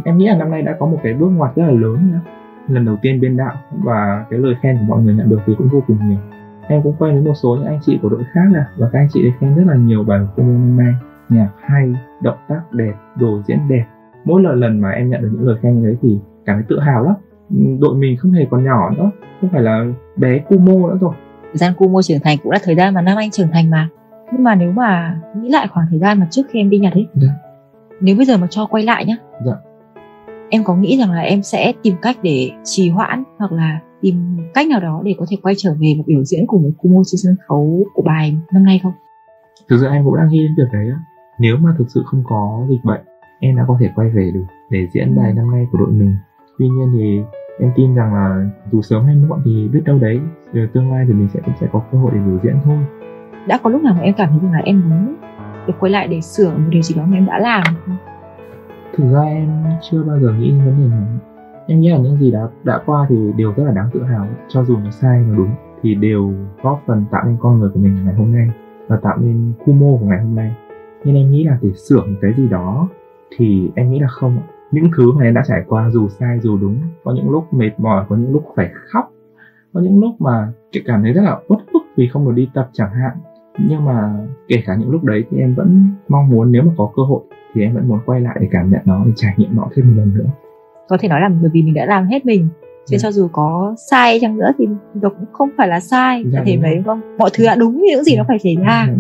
Em 0.05 0.19
nghĩ 0.19 0.27
là 0.27 0.37
năm 0.37 0.51
nay 0.51 0.62
đã 0.62 0.77
có 0.79 0.87
một 0.87 0.99
cái 1.03 1.15
bước 1.15 1.29
ngoặt 1.29 1.57
rất 1.57 1.62
là 1.62 1.73
lớn 1.73 2.12
nữa 2.12 2.21
lần 2.69 2.85
đầu 2.85 2.97
tiên 3.03 3.21
biên 3.21 3.37
đạo 3.37 3.55
và 3.85 4.27
cái 4.31 4.38
lời 4.38 4.55
khen 4.62 4.79
của 4.79 4.85
mọi 4.85 5.03
người 5.03 5.15
nhận 5.15 5.29
được 5.29 5.41
thì 5.47 5.55
cũng 5.59 5.69
vô 5.69 5.83
cùng 5.87 6.09
nhiều. 6.09 6.19
Em 6.69 6.83
cũng 6.83 6.95
quen 6.99 7.15
với 7.15 7.23
một 7.23 7.35
số 7.35 7.57
những 7.57 7.67
anh 7.67 7.79
chị 7.83 7.99
của 8.03 8.09
đội 8.09 8.25
khác 8.33 8.45
nè 8.53 8.61
và 8.77 8.88
các 8.93 8.99
anh 8.99 9.09
chị 9.12 9.25
ấy 9.25 9.33
khen 9.41 9.57
rất 9.57 9.65
là 9.67 9.75
nhiều 9.75 10.05
bài 10.05 10.21
của 10.37 10.43
năm 10.43 10.77
nay. 10.77 10.95
Nhạc 11.29 11.49
hay, 11.61 11.95
động 12.23 12.38
tác 12.49 12.61
đẹp, 12.73 12.95
đồ 13.17 13.43
diễn 13.47 13.59
đẹp 13.69 13.85
mỗi 14.25 14.43
lần 14.43 14.61
lần 14.61 14.81
mà 14.81 14.91
em 14.91 15.11
nhận 15.11 15.23
được 15.23 15.29
những 15.33 15.47
lời 15.47 15.57
khen 15.63 15.83
như 15.83 15.89
thế 15.91 15.97
thì 16.03 16.19
cảm 16.47 16.57
thấy 16.57 16.65
tự 16.69 16.79
hào 16.81 17.05
lắm 17.05 17.15
đội 17.81 17.95
mình 17.95 18.17
không 18.17 18.33
hề 18.33 18.47
còn 18.51 18.65
nhỏ 18.65 18.91
nữa 18.91 19.11
không 19.41 19.51
phải 19.53 19.63
là 19.63 19.85
bé 20.17 20.39
Kumo 20.39 20.89
nữa 20.89 20.99
rồi 21.01 21.15
thời 21.43 21.57
gian 21.57 21.73
Kumo 21.77 22.03
trưởng 22.03 22.21
thành 22.21 22.39
cũng 22.43 22.53
là 22.53 22.59
thời 22.63 22.75
gian 22.75 22.95
mà 22.95 23.03
Nam 23.03 23.17
Anh 23.17 23.31
trưởng 23.31 23.49
thành 23.53 23.71
mà 23.71 23.89
nhưng 24.33 24.45
mà 24.45 24.55
nếu 24.55 24.73
mà 24.73 25.21
nghĩ 25.37 25.49
lại 25.49 25.69
khoảng 25.69 25.87
thời 25.91 25.99
gian 25.99 26.21
mà 26.21 26.27
trước 26.31 26.43
khi 26.51 26.61
em 26.61 26.71
đi 26.71 26.79
Nhật 26.79 26.93
ấy 26.93 27.07
dạ. 27.15 27.29
nếu 28.01 28.17
bây 28.17 28.27
giờ 28.27 28.37
mà 28.37 28.47
cho 28.51 28.67
quay 28.67 28.85
lại 28.85 29.05
nhá 29.05 29.17
dạ. 29.45 29.53
em 30.51 30.65
có 30.65 30.77
nghĩ 30.77 30.99
rằng 30.99 31.11
là 31.11 31.21
em 31.21 31.43
sẽ 31.43 31.73
tìm 31.83 31.95
cách 32.03 32.17
để 32.23 32.51
trì 32.65 32.91
hoãn 32.91 33.25
hoặc 33.39 33.53
là 33.53 33.81
tìm 34.01 34.37
cách 34.55 34.67
nào 34.69 34.81
đó 34.81 35.03
để 35.05 35.15
có 35.19 35.27
thể 35.31 35.37
quay 35.43 35.55
trở 35.59 35.71
về 35.81 35.95
và 35.99 36.05
biểu 36.07 36.25
diễn 36.25 36.47
cùng 36.47 36.63
với 36.63 36.73
Kumo 36.79 37.03
trên 37.07 37.18
sân 37.23 37.37
khấu 37.49 37.85
của 37.95 38.03
bài 38.03 38.37
năm 38.53 38.64
nay 38.64 38.81
không? 38.83 38.93
Thực 39.68 39.77
sự 39.81 39.87
em 39.87 40.05
cũng 40.05 40.16
đang 40.16 40.29
nghĩ 40.29 40.39
đến 40.39 40.55
việc 40.57 40.73
đấy 40.73 40.87
á. 40.91 40.99
Nếu 41.39 41.57
mà 41.57 41.75
thực 41.79 41.85
sự 41.89 42.03
không 42.07 42.23
có 42.27 42.66
dịch 42.68 42.85
bệnh, 42.85 43.01
em 43.45 43.57
đã 43.57 43.64
có 43.68 43.76
thể 43.80 43.90
quay 43.95 44.09
về 44.09 44.30
được 44.34 44.45
để 44.70 44.88
diễn 44.93 45.16
bài 45.16 45.30
ừ. 45.30 45.34
năm 45.34 45.51
nay 45.51 45.66
của 45.72 45.78
đội 45.78 45.90
mình. 45.90 46.16
Tuy 46.59 46.68
nhiên 46.68 46.93
thì 46.93 47.20
em 47.59 47.72
tin 47.76 47.95
rằng 47.95 48.14
là 48.14 48.51
dù 48.72 48.82
sớm 48.82 49.05
hay 49.05 49.14
muộn 49.16 49.38
thì 49.45 49.68
biết 49.72 49.80
đâu 49.84 49.99
đấy 49.99 50.20
rồi 50.53 50.68
tương 50.72 50.93
lai 50.93 51.05
thì 51.09 51.14
mình 51.14 51.28
sẽ 51.28 51.40
cũng 51.45 51.55
sẽ 51.61 51.66
có 51.72 51.82
cơ 51.93 51.99
hội 51.99 52.11
để 52.14 52.20
biểu 52.26 52.38
diễn 52.43 52.57
thôi. 52.64 52.78
Đã 53.47 53.59
có 53.62 53.70
lúc 53.70 53.82
nào 53.82 53.95
mà 53.95 54.01
em 54.01 54.14
cảm 54.14 54.28
thấy 54.30 54.38
rằng 54.43 54.53
là 54.53 54.59
em 54.64 54.90
muốn 54.90 55.14
được 55.66 55.74
quay 55.80 55.93
lại 55.93 56.09
để 56.09 56.20
sửa 56.20 56.51
một 56.51 56.68
điều 56.68 56.82
gì 56.82 56.95
đó 56.95 57.03
mà 57.07 57.16
em 57.16 57.26
đã 57.26 57.38
làm 57.38 57.62
không? 57.86 57.97
Thực 58.97 59.12
ra 59.12 59.22
em 59.22 59.49
chưa 59.90 60.03
bao 60.03 60.20
giờ 60.20 60.32
nghĩ 60.32 60.51
vấn 60.51 60.76
đề 60.78 60.97
này. 60.97 61.07
Em 61.66 61.80
nghĩ 61.80 61.88
là 61.88 61.99
những 61.99 62.16
gì 62.16 62.30
đã 62.30 62.49
đã 62.64 62.80
qua 62.86 63.07
thì 63.09 63.16
đều 63.36 63.53
rất 63.57 63.64
là 63.64 63.72
đáng 63.72 63.88
tự 63.93 64.03
hào. 64.03 64.26
Cho 64.49 64.64
dù 64.64 64.76
nó 64.76 64.90
sai 64.90 65.24
nó 65.28 65.36
đúng 65.36 65.51
thì 65.82 65.95
đều 65.95 66.32
góp 66.62 66.82
phần 66.86 67.05
tạo 67.11 67.24
nên 67.26 67.36
con 67.40 67.59
người 67.59 67.70
của 67.74 67.80
mình 67.80 68.05
ngày 68.05 68.14
hôm 68.14 68.32
nay 68.32 68.49
và 68.88 68.97
tạo 68.97 69.16
nên 69.18 69.53
Kumo 69.64 69.97
của 70.01 70.07
ngày 70.07 70.20
hôm 70.22 70.34
nay. 70.34 70.55
Nên 71.05 71.14
em 71.14 71.30
nghĩ 71.30 71.45
là 71.45 71.59
để 71.62 71.72
sửa 71.72 72.01
một 72.01 72.16
cái 72.20 72.32
gì 72.36 72.49
đó 72.49 72.88
thì 73.37 73.70
em 73.74 73.91
nghĩ 73.91 73.99
là 73.99 74.09
không 74.09 74.39
những 74.70 74.91
thứ 74.97 75.12
mà 75.12 75.24
em 75.24 75.35
đã 75.35 75.43
trải 75.49 75.62
qua 75.68 75.91
dù 75.91 76.09
sai 76.09 76.39
dù 76.43 76.59
đúng 76.59 76.76
có 77.05 77.12
những 77.14 77.30
lúc 77.30 77.55
mệt 77.55 77.70
mỏi 77.78 78.05
có 78.09 78.16
những 78.16 78.33
lúc 78.33 78.45
phải 78.57 78.70
khóc 78.93 79.12
có 79.72 79.80
những 79.80 80.01
lúc 80.01 80.20
mà 80.20 80.53
cảm 80.85 81.03
thấy 81.03 81.12
rất 81.12 81.22
là 81.22 81.39
uất 81.49 81.61
ức 81.72 81.83
vì 81.97 82.09
không 82.09 82.26
được 82.26 82.33
đi 82.35 82.49
tập 82.55 82.68
chẳng 82.72 82.91
hạn. 82.91 83.16
Nhưng 83.59 83.85
mà 83.85 84.14
kể 84.49 84.62
cả 84.66 84.76
những 84.78 84.91
lúc 84.91 85.05
đấy 85.05 85.24
thì 85.30 85.39
em 85.39 85.55
vẫn 85.55 85.95
mong 86.09 86.28
muốn 86.28 86.53
nếu 86.53 86.62
mà 86.62 86.72
có 86.76 86.91
cơ 86.97 87.03
hội 87.03 87.20
thì 87.55 87.62
em 87.62 87.74
vẫn 87.74 87.89
muốn 87.89 87.99
quay 88.07 88.20
lại 88.20 88.37
để 88.41 88.49
cảm 88.51 88.70
nhận 88.70 88.80
nó 88.85 89.05
để 89.07 89.12
trải 89.16 89.35
nghiệm 89.37 89.57
nó 89.57 89.68
thêm 89.74 89.89
một 89.89 89.95
lần 89.97 90.14
nữa. 90.14 90.26
Có 90.89 90.97
thể 91.01 91.09
nói 91.09 91.20
là 91.20 91.28
bởi 91.28 91.51
vì 91.53 91.62
mình 91.62 91.74
đã 91.74 91.87
làm 91.87 92.07
hết 92.07 92.26
mình 92.26 92.49
chứ. 92.87 92.97
Dạ. 92.97 92.99
cho 93.03 93.12
dù 93.12 93.28
có 93.33 93.74
sai 93.91 94.18
chăng 94.20 94.39
nữa 94.39 94.51
thì 94.59 94.66
nó 94.95 95.09
cũng 95.09 95.24
không 95.33 95.49
phải 95.57 95.68
là 95.68 95.80
sai 95.80 96.24
dạ, 96.26 96.39
có 96.39 96.45
thể 96.47 96.57
mấy 96.57 96.83
không? 96.87 97.01
Mọi 97.18 97.30
thứ 97.33 97.45
đã 97.45 97.55
đúng 97.55 97.83
những 97.83 98.05
gì 98.05 98.16
nó 98.16 98.24
phải 98.28 98.39
xảy 98.39 98.57
ra. 98.57 98.87
Dạ, 98.89 98.95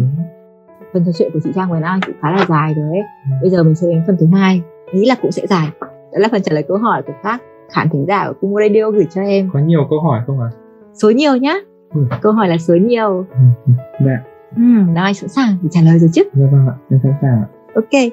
phần 0.92 1.04
trò 1.06 1.12
chuyện 1.18 1.30
của 1.32 1.40
chị 1.44 1.50
Trang 1.54 1.70
với 1.70 1.82
An 1.82 2.00
cũng 2.06 2.14
khá 2.22 2.30
là 2.30 2.46
dài 2.48 2.74
rồi 2.76 2.88
ấy. 2.88 3.02
Bây 3.42 3.50
giờ 3.50 3.62
mình 3.62 3.74
sẽ 3.74 3.86
đến 3.86 4.02
phần 4.06 4.16
thứ 4.20 4.26
hai 4.32 4.62
nghĩ 4.92 5.06
là 5.06 5.14
cũng 5.22 5.32
sẽ 5.32 5.46
dài. 5.46 5.68
Đó 5.80 6.18
là 6.18 6.28
phần 6.32 6.42
trả 6.42 6.52
lời 6.52 6.62
câu 6.68 6.76
hỏi 6.76 7.02
của 7.02 7.12
các 7.22 7.42
khán 7.72 7.88
thính 7.88 8.04
giả 8.08 8.28
của 8.28 8.34
Kumo 8.40 8.60
Radio 8.60 8.90
gửi 8.90 9.06
cho 9.10 9.22
em. 9.22 9.50
Có 9.52 9.58
nhiều 9.58 9.86
câu 9.90 10.00
hỏi 10.00 10.20
không 10.26 10.40
ạ? 10.40 10.50
À? 10.52 10.56
số 10.94 11.10
nhiều 11.10 11.36
nhá. 11.36 11.54
Ừ. 11.94 12.00
câu 12.22 12.32
hỏi 12.32 12.48
là 12.48 12.58
số 12.58 12.74
nhiều. 12.74 13.26
Ừ. 13.30 13.36
ừ. 13.66 13.72
Dạ. 14.06 14.22
Ừ, 14.56 14.62
Nam 14.62 15.04
Anh 15.04 15.14
sẵn 15.14 15.28
sàng 15.28 15.56
để 15.62 15.68
trả 15.72 15.80
lời 15.80 15.98
rồi 15.98 16.10
chứ? 16.12 16.22
Dạ 16.34 16.46
vâng 16.52 16.66
ạ 16.68 16.74
em 16.90 17.00
sẵn 17.02 17.12
sàng 17.22 17.30
ạ. 17.30 17.46
Ok 17.74 18.12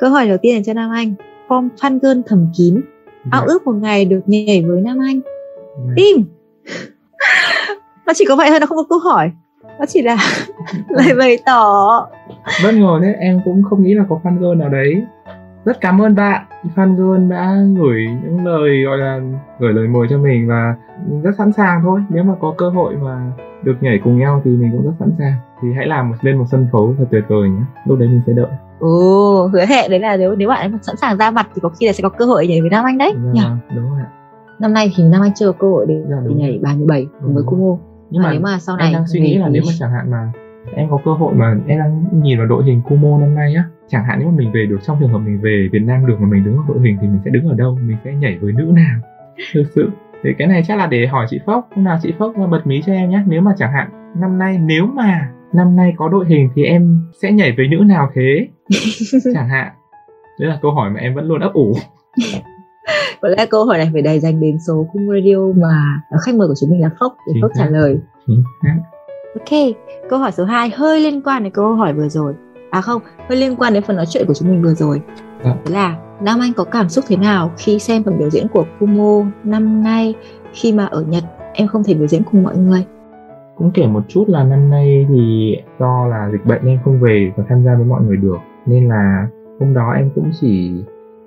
câu 0.00 0.10
hỏi 0.10 0.28
đầu 0.28 0.38
tiên 0.42 0.56
là 0.56 0.62
cho 0.66 0.72
Nam 0.72 0.90
Anh. 0.90 1.14
Form 1.48 1.68
fan 1.80 1.98
girl 2.02 2.20
thầm 2.26 2.46
kín 2.56 2.74
dạ. 2.74 3.28
ao 3.30 3.44
ước 3.46 3.66
một 3.66 3.72
ngày 3.72 4.04
được 4.04 4.20
nhảy 4.26 4.64
với 4.68 4.80
Nam 4.80 4.98
Anh. 4.98 5.20
Dạ. 5.86 5.92
im. 5.96 6.24
Nó 8.06 8.12
chỉ 8.16 8.24
có 8.28 8.36
vậy 8.36 8.50
thôi 8.50 8.60
nó 8.60 8.66
không 8.66 8.76
có 8.76 8.84
câu 8.88 8.98
hỏi 8.98 9.30
nó 9.78 9.86
chỉ 9.88 10.02
là 10.02 10.16
lời 10.88 11.14
bày 11.18 11.38
tỏ. 11.46 12.06
Bất 12.64 12.74
ngờ 12.74 12.98
thế 13.02 13.14
em 13.20 13.40
cũng 13.44 13.62
không 13.62 13.82
nghĩ 13.82 13.94
là 13.94 14.04
có 14.08 14.20
fan 14.22 14.38
girl 14.38 14.60
nào 14.60 14.68
đấy. 14.68 15.02
Rất 15.64 15.80
cảm 15.80 16.02
ơn 16.02 16.14
bạn. 16.14 16.44
Fan 16.74 16.96
girl 16.96 17.30
đã 17.30 17.56
gửi 17.78 18.06
những 18.24 18.46
lời 18.46 18.82
gọi 18.84 18.98
là 18.98 19.20
gửi 19.58 19.72
lời 19.72 19.88
mời 19.88 20.06
cho 20.10 20.18
mình 20.18 20.48
và 20.48 20.74
rất 21.22 21.30
sẵn 21.38 21.52
sàng 21.52 21.80
thôi. 21.82 22.00
Nếu 22.08 22.24
mà 22.24 22.34
có 22.40 22.54
cơ 22.58 22.70
hội 22.70 22.96
mà 22.96 23.32
được 23.62 23.74
nhảy 23.80 24.00
cùng 24.04 24.18
nhau 24.18 24.42
thì 24.44 24.50
mình 24.50 24.72
cũng 24.72 24.84
rất 24.84 24.92
sẵn 24.98 25.12
sàng. 25.18 25.32
Thì 25.62 25.68
hãy 25.76 25.86
làm 25.86 26.08
một, 26.08 26.16
lên 26.22 26.36
một 26.36 26.44
sân 26.50 26.66
khấu 26.72 26.94
thật 26.98 27.04
tuyệt 27.10 27.24
vời 27.28 27.48
nhé. 27.48 27.62
Lúc 27.86 27.98
đấy 27.98 28.08
mình 28.08 28.20
sẽ 28.26 28.32
đợi. 28.32 28.50
Ồ, 28.80 29.50
hứa 29.52 29.64
hẹn 29.66 29.90
đấy 29.90 30.00
là 30.00 30.16
nếu 30.16 30.34
nếu 30.34 30.48
bạn 30.48 30.72
ấy 30.72 30.78
sẵn 30.82 30.96
sàng 30.96 31.16
ra 31.16 31.30
mặt 31.30 31.48
thì 31.54 31.60
có 31.62 31.68
khi 31.68 31.86
là 31.86 31.92
sẽ 31.92 32.02
có 32.02 32.08
cơ 32.08 32.24
hội 32.24 32.46
nhảy 32.46 32.60
với 32.60 32.70
Nam 32.70 32.84
Anh 32.84 32.98
đấy. 32.98 33.12
Dạ, 33.16 33.30
nhỉ? 33.32 33.76
Đúng 33.76 33.90
rồi. 33.90 34.00
Năm 34.58 34.72
nay 34.72 34.92
thì 34.96 35.04
Nam 35.04 35.22
Anh 35.22 35.34
chưa 35.34 35.52
có 35.52 35.58
cơ 35.58 35.68
hội 35.68 35.86
để, 35.88 36.02
dạ, 36.10 36.16
để 36.28 36.34
nhảy 36.34 36.58
37 36.62 37.06
cùng 37.22 37.34
với 37.34 37.44
Kumo. 37.46 37.76
Nhưng 38.10 38.22
mà, 38.22 38.32
nếu 38.32 38.40
mà 38.40 38.58
sau 38.58 38.76
này 38.76 38.86
em 38.86 38.92
đang 38.92 39.06
suy 39.06 39.20
nghĩ 39.20 39.38
là 39.38 39.48
nếu 39.48 39.62
mà 39.66 39.72
chẳng 39.78 39.90
hạn 39.90 40.10
mà 40.10 40.32
em 40.74 40.88
có 40.90 40.98
cơ 41.04 41.12
hội 41.12 41.34
mà 41.34 41.56
em 41.66 41.78
đang 41.78 42.04
nhìn 42.22 42.38
vào 42.38 42.46
đội 42.46 42.64
hình 42.64 42.80
Kumo 42.82 43.18
năm 43.18 43.34
nay 43.34 43.54
á 43.54 43.64
chẳng 43.88 44.04
hạn 44.04 44.18
nếu 44.18 44.28
mà 44.28 44.36
mình 44.36 44.52
về 44.52 44.66
được 44.66 44.78
trong 44.82 44.96
trường 45.00 45.08
hợp 45.08 45.18
mình 45.18 45.40
về 45.40 45.68
Việt 45.72 45.82
Nam 45.82 46.06
được 46.06 46.16
mà 46.20 46.26
mình 46.26 46.44
đứng 46.44 46.56
ở 46.56 46.62
đội 46.68 46.78
hình 46.84 46.98
thì 47.00 47.06
mình 47.08 47.20
sẽ 47.24 47.30
đứng 47.30 47.48
ở 47.48 47.54
đâu? 47.54 47.78
Mình 47.86 47.96
sẽ 48.04 48.14
nhảy 48.14 48.38
với 48.38 48.52
nữ 48.52 48.64
nào? 48.64 48.98
Thực 49.52 49.64
sự. 49.74 49.90
Thì 50.22 50.30
cái 50.38 50.48
này 50.48 50.62
chắc 50.66 50.78
là 50.78 50.86
để 50.86 51.06
hỏi 51.06 51.26
chị 51.30 51.40
Phốc 51.46 51.68
hôm 51.74 51.84
nào 51.84 51.98
chị 52.02 52.12
Phốc 52.18 52.34
bật 52.50 52.66
mí 52.66 52.82
cho 52.86 52.92
em 52.92 53.10
nhé. 53.10 53.22
Nếu 53.26 53.40
mà 53.40 53.54
chẳng 53.56 53.72
hạn 53.72 54.12
năm 54.20 54.38
nay 54.38 54.58
nếu 54.58 54.86
mà 54.86 55.30
năm 55.52 55.76
nay 55.76 55.94
có 55.96 56.08
đội 56.08 56.26
hình 56.28 56.48
thì 56.54 56.64
em 56.64 57.00
sẽ 57.22 57.32
nhảy 57.32 57.54
với 57.56 57.68
nữ 57.68 57.76
nào 57.76 58.10
thế? 58.14 58.48
Chẳng 59.34 59.48
hạn. 59.48 59.72
Đấy 60.40 60.48
là 60.48 60.58
câu 60.62 60.70
hỏi 60.70 60.90
mà 60.90 61.00
em 61.00 61.14
vẫn 61.14 61.24
luôn 61.24 61.40
ấp 61.40 61.52
ủ 61.52 61.74
có 63.20 63.28
lẽ 63.28 63.46
câu 63.46 63.64
hỏi 63.64 63.78
này 63.78 63.90
phải 63.92 64.02
đầy 64.02 64.20
dành 64.20 64.40
đến 64.40 64.58
số 64.66 64.86
cung 64.92 65.08
radio 65.08 65.60
mà 65.62 66.00
khách 66.20 66.34
mời 66.34 66.48
của 66.48 66.54
chúng 66.60 66.70
mình 66.70 66.80
là 66.82 66.90
Phốc 67.00 67.16
để 67.26 67.40
Phốc 67.42 67.50
trả 67.54 67.66
lời. 67.66 67.98
Ok 69.34 69.74
câu 70.08 70.18
hỏi 70.18 70.32
số 70.32 70.44
2 70.44 70.70
hơi 70.70 71.00
liên 71.00 71.22
quan 71.22 71.42
đến 71.42 71.52
câu 71.52 71.74
hỏi 71.74 71.92
vừa 71.92 72.08
rồi. 72.08 72.34
À 72.70 72.80
không 72.80 73.02
hơi 73.28 73.38
liên 73.38 73.56
quan 73.56 73.74
đến 73.74 73.82
phần 73.82 73.96
nói 73.96 74.06
chuyện 74.08 74.26
của 74.26 74.34
chúng 74.34 74.48
mình 74.48 74.62
vừa 74.62 74.74
rồi. 74.74 75.00
À. 75.42 75.56
Thế 75.64 75.74
là 75.74 75.96
Nam 76.20 76.40
Anh 76.40 76.52
có 76.52 76.64
cảm 76.64 76.88
xúc 76.88 77.04
thế 77.08 77.16
nào 77.16 77.50
khi 77.56 77.78
xem 77.78 78.04
phần 78.04 78.18
biểu 78.18 78.30
diễn 78.30 78.48
của 78.48 78.64
Kumo 78.80 79.24
năm 79.44 79.82
nay 79.82 80.14
khi 80.52 80.72
mà 80.72 80.86
ở 80.86 81.02
Nhật? 81.02 81.24
Em 81.52 81.68
không 81.68 81.84
thể 81.84 81.94
biểu 81.94 82.06
diễn 82.06 82.22
cùng 82.30 82.42
mọi 82.42 82.56
người. 82.56 82.84
Cũng 83.56 83.70
kể 83.74 83.86
một 83.86 84.02
chút 84.08 84.24
là 84.28 84.44
năm 84.44 84.70
nay 84.70 85.06
thì 85.08 85.56
do 85.78 86.06
là 86.06 86.28
dịch 86.32 86.46
bệnh 86.46 86.60
nên 86.64 86.78
không 86.84 87.00
về 87.00 87.32
và 87.36 87.44
tham 87.48 87.64
gia 87.64 87.74
với 87.74 87.84
mọi 87.84 88.02
người 88.02 88.16
được. 88.16 88.38
Nên 88.66 88.88
là 88.88 89.26
hôm 89.60 89.74
đó 89.74 89.92
em 89.96 90.10
cũng 90.14 90.30
chỉ 90.40 90.84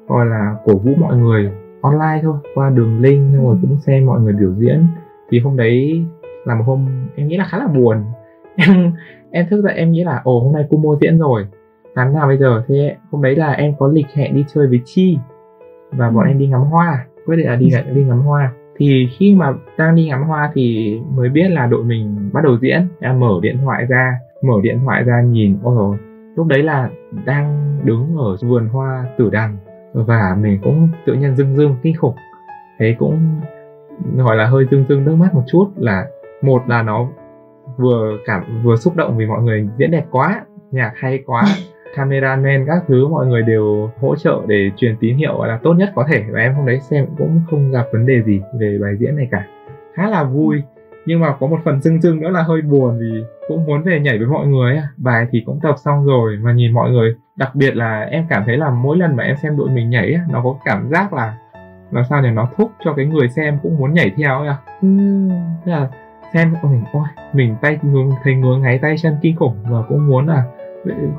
gọi 0.07 0.25
là 0.25 0.55
cổ 0.65 0.77
vũ 0.77 0.91
mọi 0.99 1.17
người 1.17 1.51
online 1.81 2.19
thôi, 2.23 2.37
qua 2.55 2.69
đường 2.69 3.01
link 3.01 3.35
rồi 3.35 3.57
cũng 3.61 3.77
xem 3.79 4.05
mọi 4.05 4.21
người 4.21 4.33
biểu 4.33 4.53
diễn. 4.53 4.87
Thì 5.29 5.39
hôm 5.39 5.57
đấy 5.57 6.05
là 6.45 6.55
một 6.55 6.63
hôm 6.67 6.87
em 7.15 7.27
nghĩ 7.27 7.37
là 7.37 7.45
khá 7.45 7.57
là 7.57 7.67
buồn. 7.67 8.03
Em 8.55 8.93
em 9.31 9.45
thức 9.49 9.61
dậy 9.61 9.73
em 9.75 9.91
nghĩ 9.91 10.03
là, 10.03 10.21
ồ, 10.23 10.39
hôm 10.39 10.53
nay 10.53 10.65
Kumo 10.69 10.95
diễn 11.01 11.19
rồi. 11.19 11.47
Làm 11.95 12.13
nào 12.13 12.27
bây 12.27 12.37
giờ? 12.37 12.63
Thế 12.67 12.95
hôm 13.11 13.21
đấy 13.21 13.35
là 13.35 13.51
em 13.51 13.73
có 13.79 13.87
lịch 13.87 14.07
hẹn 14.13 14.35
đi 14.35 14.45
chơi 14.53 14.67
với 14.67 14.81
chi 14.85 15.17
và 15.91 16.09
bọn 16.09 16.27
em 16.27 16.39
đi 16.39 16.47
ngắm 16.47 16.61
hoa. 16.61 17.05
Quyết 17.25 17.35
định 17.35 17.47
là 17.47 17.55
đi 17.55 17.69
đi 17.93 18.03
ngắm 18.03 18.19
hoa. 18.21 18.51
Thì 18.77 19.09
khi 19.17 19.35
mà 19.35 19.53
đang 19.77 19.95
đi 19.95 20.07
ngắm 20.07 20.23
hoa 20.23 20.51
thì 20.53 20.97
mới 21.15 21.29
biết 21.29 21.49
là 21.49 21.65
đội 21.65 21.83
mình 21.83 22.29
bắt 22.33 22.43
đầu 22.43 22.57
diễn. 22.61 22.87
Em 22.99 23.19
mở 23.19 23.39
điện 23.41 23.57
thoại 23.63 23.85
ra, 23.85 24.17
mở 24.43 24.53
điện 24.63 24.79
thoại 24.85 25.03
ra 25.03 25.21
nhìn 25.21 25.57
ôi 25.63 25.97
lúc 26.37 26.47
đấy 26.47 26.63
là 26.63 26.89
đang 27.25 27.77
đứng 27.83 28.17
ở 28.17 28.37
vườn 28.41 28.67
hoa 28.67 29.05
tử 29.17 29.29
đằng 29.31 29.57
và 30.03 30.35
mình 30.39 30.59
cũng 30.63 30.89
tự 31.05 31.13
nhiên 31.13 31.35
dưng 31.35 31.55
dưng 31.55 31.75
kinh 31.81 31.95
khủng. 31.95 32.15
Thế 32.79 32.95
cũng 32.99 33.41
gọi 34.15 34.35
là 34.35 34.45
hơi 34.45 34.65
dưng 34.71 34.85
dưng 34.89 35.05
nước 35.05 35.15
mắt 35.15 35.33
một 35.33 35.43
chút 35.47 35.71
là 35.75 36.05
một 36.41 36.61
là 36.67 36.81
nó 36.81 37.07
vừa 37.77 38.17
cảm 38.25 38.61
vừa 38.63 38.75
xúc 38.75 38.95
động 38.95 39.17
vì 39.17 39.25
mọi 39.25 39.41
người 39.41 39.67
diễn 39.77 39.91
đẹp 39.91 40.05
quá 40.11 40.41
nhạc 40.71 40.91
hay 40.95 41.23
quá 41.25 41.43
cameraman 41.95 42.65
các 42.67 42.83
thứ 42.87 43.07
mọi 43.07 43.25
người 43.25 43.41
đều 43.41 43.89
hỗ 43.99 44.15
trợ 44.15 44.41
để 44.47 44.71
truyền 44.77 44.97
tín 44.99 45.17
hiệu 45.17 45.37
gọi 45.37 45.47
là 45.47 45.59
tốt 45.63 45.73
nhất 45.73 45.91
có 45.95 46.05
thể. 46.09 46.23
Và 46.31 46.39
em 46.39 46.55
hôm 46.55 46.65
đấy 46.65 46.79
xem 46.79 47.05
cũng 47.17 47.41
không 47.49 47.71
gặp 47.71 47.85
vấn 47.93 48.05
đề 48.05 48.21
gì 48.23 48.41
về 48.59 48.77
bài 48.81 48.95
diễn 48.99 49.15
này 49.15 49.27
cả. 49.31 49.47
Khá 49.93 50.09
là 50.09 50.23
vui 50.23 50.63
nhưng 51.07 51.19
mà 51.19 51.35
có 51.39 51.47
một 51.47 51.59
phần 51.65 51.81
dưng 51.81 52.01
dưng 52.01 52.19
nữa 52.19 52.29
là 52.29 52.41
hơi 52.41 52.61
buồn 52.61 52.99
vì 52.99 53.23
cũng 53.47 53.65
muốn 53.65 53.83
về 53.83 53.99
nhảy 53.99 54.17
với 54.17 54.27
mọi 54.27 54.47
người 54.47 54.81
bài 54.97 55.27
thì 55.31 55.43
cũng 55.45 55.59
tập 55.63 55.75
xong 55.77 56.05
rồi 56.05 56.37
mà 56.41 56.53
nhìn 56.53 56.73
mọi 56.73 56.91
người 56.91 57.15
đặc 57.35 57.55
biệt 57.55 57.75
là 57.75 58.01
em 58.01 58.25
cảm 58.29 58.43
thấy 58.45 58.57
là 58.57 58.69
mỗi 58.69 58.97
lần 58.97 59.15
mà 59.15 59.23
em 59.23 59.35
xem 59.37 59.57
đội 59.57 59.69
mình 59.69 59.89
nhảy 59.89 60.15
nó 60.29 60.41
có 60.43 60.55
cảm 60.65 60.89
giác 60.89 61.13
là 61.13 61.37
làm 61.91 62.03
sao 62.09 62.21
để 62.21 62.31
nó 62.31 62.49
thúc 62.57 62.71
cho 62.85 62.93
cái 62.93 63.05
người 63.05 63.29
xem 63.29 63.57
cũng 63.63 63.77
muốn 63.77 63.93
nhảy 63.93 64.11
theo 64.17 64.39
ấy 64.39 64.47
à 64.47 64.57
ừ. 64.81 64.87
Thế 65.65 65.71
là 65.71 65.87
xem 66.33 66.53
mình 66.63 66.83
ôi 66.93 67.03
mình 67.33 67.55
tay 67.61 67.79
ngứa 67.81 68.15
thấy 68.23 68.35
ngứa 68.35 68.57
ngáy 68.57 68.79
tay 68.79 68.95
chân 68.97 69.17
kinh 69.21 69.35
khủng 69.35 69.55
và 69.69 69.81
cũng 69.89 70.07
muốn 70.07 70.27
là 70.27 70.43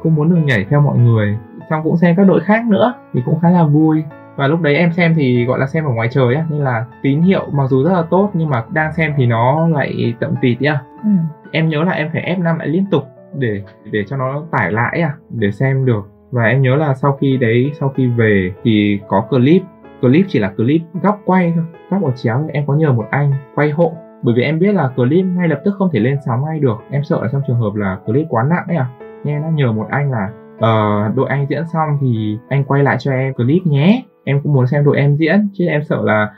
cũng 0.02 0.14
muốn 0.14 0.30
được 0.30 0.40
nhảy 0.44 0.66
theo 0.70 0.80
mọi 0.80 0.98
người. 0.98 1.38
Xong 1.70 1.82
cũng 1.84 1.96
xem 1.96 2.16
các 2.16 2.24
đội 2.24 2.40
khác 2.40 2.64
nữa 2.66 2.94
thì 3.14 3.22
cũng 3.24 3.40
khá 3.40 3.50
là 3.50 3.64
vui 3.64 4.04
và 4.38 4.46
lúc 4.46 4.60
đấy 4.60 4.74
em 4.74 4.92
xem 4.92 5.14
thì 5.16 5.44
gọi 5.44 5.58
là 5.58 5.66
xem 5.66 5.84
ở 5.84 5.90
ngoài 5.90 6.08
trời 6.10 6.34
á 6.34 6.44
nên 6.50 6.60
là 6.60 6.84
tín 7.02 7.20
hiệu 7.20 7.46
mặc 7.52 7.66
dù 7.70 7.84
rất 7.84 7.92
là 7.92 8.02
tốt 8.02 8.30
nhưng 8.34 8.48
mà 8.48 8.64
đang 8.72 8.92
xem 8.92 9.14
thì 9.16 9.26
nó 9.26 9.68
lại 9.68 10.14
tậm 10.20 10.34
tịt 10.40 10.60
nhá. 10.60 10.80
Ừ. 11.04 11.10
em 11.52 11.68
nhớ 11.68 11.84
là 11.84 11.92
em 11.92 12.10
phải 12.12 12.36
F5 12.38 12.58
lại 12.58 12.68
liên 12.68 12.86
tục 12.90 13.02
để 13.34 13.62
để 13.90 14.04
cho 14.08 14.16
nó 14.16 14.42
tải 14.50 14.72
lại 14.72 15.00
à 15.00 15.14
để 15.30 15.50
xem 15.50 15.84
được. 15.84 16.10
Và 16.30 16.44
em 16.44 16.62
nhớ 16.62 16.76
là 16.76 16.94
sau 16.94 17.12
khi 17.20 17.36
đấy 17.36 17.70
sau 17.80 17.88
khi 17.88 18.06
về 18.06 18.52
thì 18.64 19.00
có 19.08 19.20
clip 19.30 19.62
clip 20.00 20.26
chỉ 20.28 20.38
là 20.38 20.50
clip 20.56 20.80
góc 21.02 21.20
quay 21.24 21.52
thôi 21.56 21.64
góc 21.90 22.04
ở 22.04 22.10
chéo 22.16 22.48
em 22.52 22.66
có 22.66 22.74
nhờ 22.74 22.92
một 22.92 23.06
anh 23.10 23.32
quay 23.54 23.70
hộ. 23.70 23.92
Bởi 24.22 24.34
vì 24.36 24.42
em 24.42 24.58
biết 24.58 24.72
là 24.74 24.88
clip 24.96 25.24
ngay 25.24 25.48
lập 25.48 25.60
tức 25.64 25.74
không 25.78 25.90
thể 25.92 26.00
lên 26.00 26.18
sóng 26.26 26.44
ngay 26.44 26.58
được 26.60 26.76
em 26.90 27.04
sợ 27.04 27.22
là 27.22 27.28
trong 27.32 27.42
trường 27.48 27.60
hợp 27.60 27.74
là 27.74 27.98
clip 28.06 28.26
quá 28.28 28.44
nặng 28.50 28.64
ấy 28.68 28.76
à. 28.76 28.86
Nên 29.24 29.42
nó 29.42 29.48
nhờ 29.48 29.72
một 29.72 29.86
anh 29.90 30.10
là 30.10 30.30
uh, 30.56 31.16
đội 31.16 31.28
anh 31.28 31.46
diễn 31.48 31.62
xong 31.72 31.98
thì 32.00 32.38
anh 32.48 32.64
quay 32.64 32.82
lại 32.82 32.96
cho 33.00 33.12
em 33.12 33.34
clip 33.34 33.66
nhé 33.66 34.02
em 34.28 34.40
cũng 34.42 34.52
muốn 34.52 34.66
xem 34.66 34.84
đội 34.84 34.96
em 34.96 35.16
diễn 35.16 35.48
chứ 35.52 35.66
em 35.66 35.82
sợ 35.88 36.02
là 36.04 36.30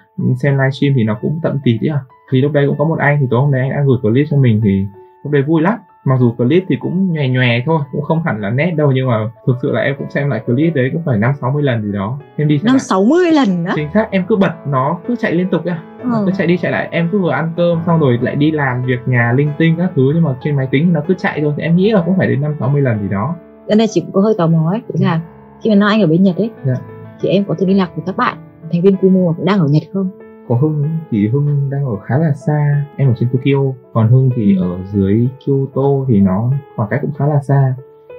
xem 0.42 0.58
livestream 0.58 0.94
thì 0.96 1.04
nó 1.04 1.18
cũng 1.22 1.40
tận 1.42 1.58
tịt 1.64 1.80
à 1.90 2.00
thì 2.32 2.40
lúc 2.40 2.52
đấy 2.52 2.66
cũng 2.66 2.78
có 2.78 2.84
một 2.84 2.98
anh 2.98 3.18
thì 3.20 3.26
tối 3.30 3.40
hôm 3.40 3.50
nay 3.50 3.60
anh 3.60 3.70
đã 3.70 3.82
gửi 3.86 3.96
clip 4.02 4.26
cho 4.30 4.36
mình 4.36 4.60
thì 4.64 4.86
lúc 5.24 5.32
đấy 5.32 5.42
vui 5.42 5.62
lắm. 5.62 5.78
Mặc 6.04 6.16
dù 6.20 6.32
clip 6.32 6.64
thì 6.68 6.76
cũng 6.80 7.12
nhòe 7.12 7.28
nhòe 7.28 7.60
thôi 7.66 7.80
cũng 7.92 8.02
không 8.02 8.22
hẳn 8.22 8.40
là 8.40 8.50
nét 8.50 8.74
đâu 8.76 8.92
nhưng 8.92 9.08
mà 9.08 9.30
thực 9.46 9.56
sự 9.62 9.72
là 9.72 9.80
em 9.80 9.94
cũng 9.98 10.10
xem 10.10 10.30
lại 10.30 10.40
clip 10.46 10.74
đấy 10.74 10.90
cũng 10.92 11.02
phải 11.06 11.18
năm 11.18 11.32
sáu 11.40 11.50
mươi 11.50 11.62
lần 11.62 11.82
gì 11.82 11.92
đó. 11.92 12.18
Em 12.36 12.48
đi 12.48 12.60
năm 12.62 12.78
sáu 12.78 13.04
mươi 13.04 13.32
lần 13.32 13.64
đó 13.64 13.72
chính 13.76 13.88
xác 13.94 14.10
em 14.10 14.24
cứ 14.28 14.36
bật 14.36 14.52
nó 14.66 14.98
cứ 15.08 15.16
chạy 15.16 15.32
liên 15.32 15.50
tục 15.50 15.64
á 15.64 15.78
ừ. 16.02 16.22
cứ 16.26 16.32
chạy 16.38 16.46
đi 16.46 16.56
chạy 16.56 16.72
lại 16.72 16.88
em 16.90 17.08
cứ 17.12 17.18
vừa 17.18 17.30
ăn 17.30 17.52
cơm 17.56 17.78
xong 17.86 18.00
rồi 18.00 18.18
lại 18.22 18.36
đi 18.36 18.50
làm 18.50 18.84
việc 18.84 18.98
nhà 19.06 19.32
linh 19.36 19.50
tinh 19.58 19.74
các 19.78 19.90
thứ 19.96 20.02
nhưng 20.14 20.22
mà 20.22 20.34
trên 20.42 20.56
máy 20.56 20.68
tính 20.70 20.92
nó 20.92 21.00
cứ 21.08 21.14
chạy 21.14 21.40
thôi. 21.40 21.52
Thì 21.56 21.62
em 21.62 21.76
nghĩ 21.76 21.90
là 21.90 22.02
cũng 22.06 22.14
phải 22.18 22.26
đến 22.26 22.40
năm 22.40 22.54
sáu 22.58 22.68
mươi 22.68 22.82
lần 22.82 23.02
gì 23.02 23.08
đó. 23.08 23.34
Cho 23.68 23.74
nên 23.74 23.88
chị 23.90 24.00
cũng 24.00 24.12
có 24.12 24.20
hơi 24.20 24.34
tò 24.38 24.46
mò 24.46 24.70
ấy 24.70 24.80
là 24.88 25.20
khi 25.62 25.70
mà 25.70 25.76
nói 25.76 25.90
anh 25.90 26.00
ở 26.00 26.06
bên 26.06 26.22
nhật 26.22 26.36
ấy 26.36 26.50
dạ. 26.64 26.74
Thì 27.20 27.28
em 27.28 27.44
có 27.44 27.54
thể 27.58 27.66
liên 27.66 27.76
lạc 27.76 27.90
với 27.96 28.04
các 28.06 28.16
bạn. 28.16 28.38
Thành 28.72 28.82
viên 28.82 28.96
Kumo 28.96 29.32
cũng 29.36 29.44
đang 29.44 29.58
ở 29.58 29.66
nhật 29.70 29.82
không? 29.92 30.10
Có 30.48 30.56
Hưng 30.56 30.84
thì 31.10 31.28
Hưng 31.28 31.70
đang 31.70 31.84
ở 31.84 31.96
khá 32.04 32.18
là 32.18 32.32
xa. 32.32 32.86
Em 32.96 33.08
ở 33.08 33.14
trên 33.18 33.28
Tokyo. 33.32 33.72
Còn 33.92 34.08
Hưng 34.08 34.30
thì 34.36 34.56
ở 34.56 34.78
dưới 34.92 35.28
Kyoto 35.46 36.04
thì 36.08 36.20
nó 36.20 36.52
khoảng 36.76 36.88
cách 36.90 37.00
cũng 37.02 37.12
khá 37.18 37.26
là 37.26 37.40
xa. 37.42 37.74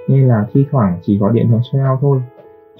Nên 0.08 0.28
là 0.28 0.46
thi 0.52 0.64
thoảng 0.70 0.98
chỉ 1.02 1.18
gọi 1.18 1.32
điện 1.34 1.50
cho 1.50 1.78
nhau 1.78 1.98
thôi. 2.00 2.20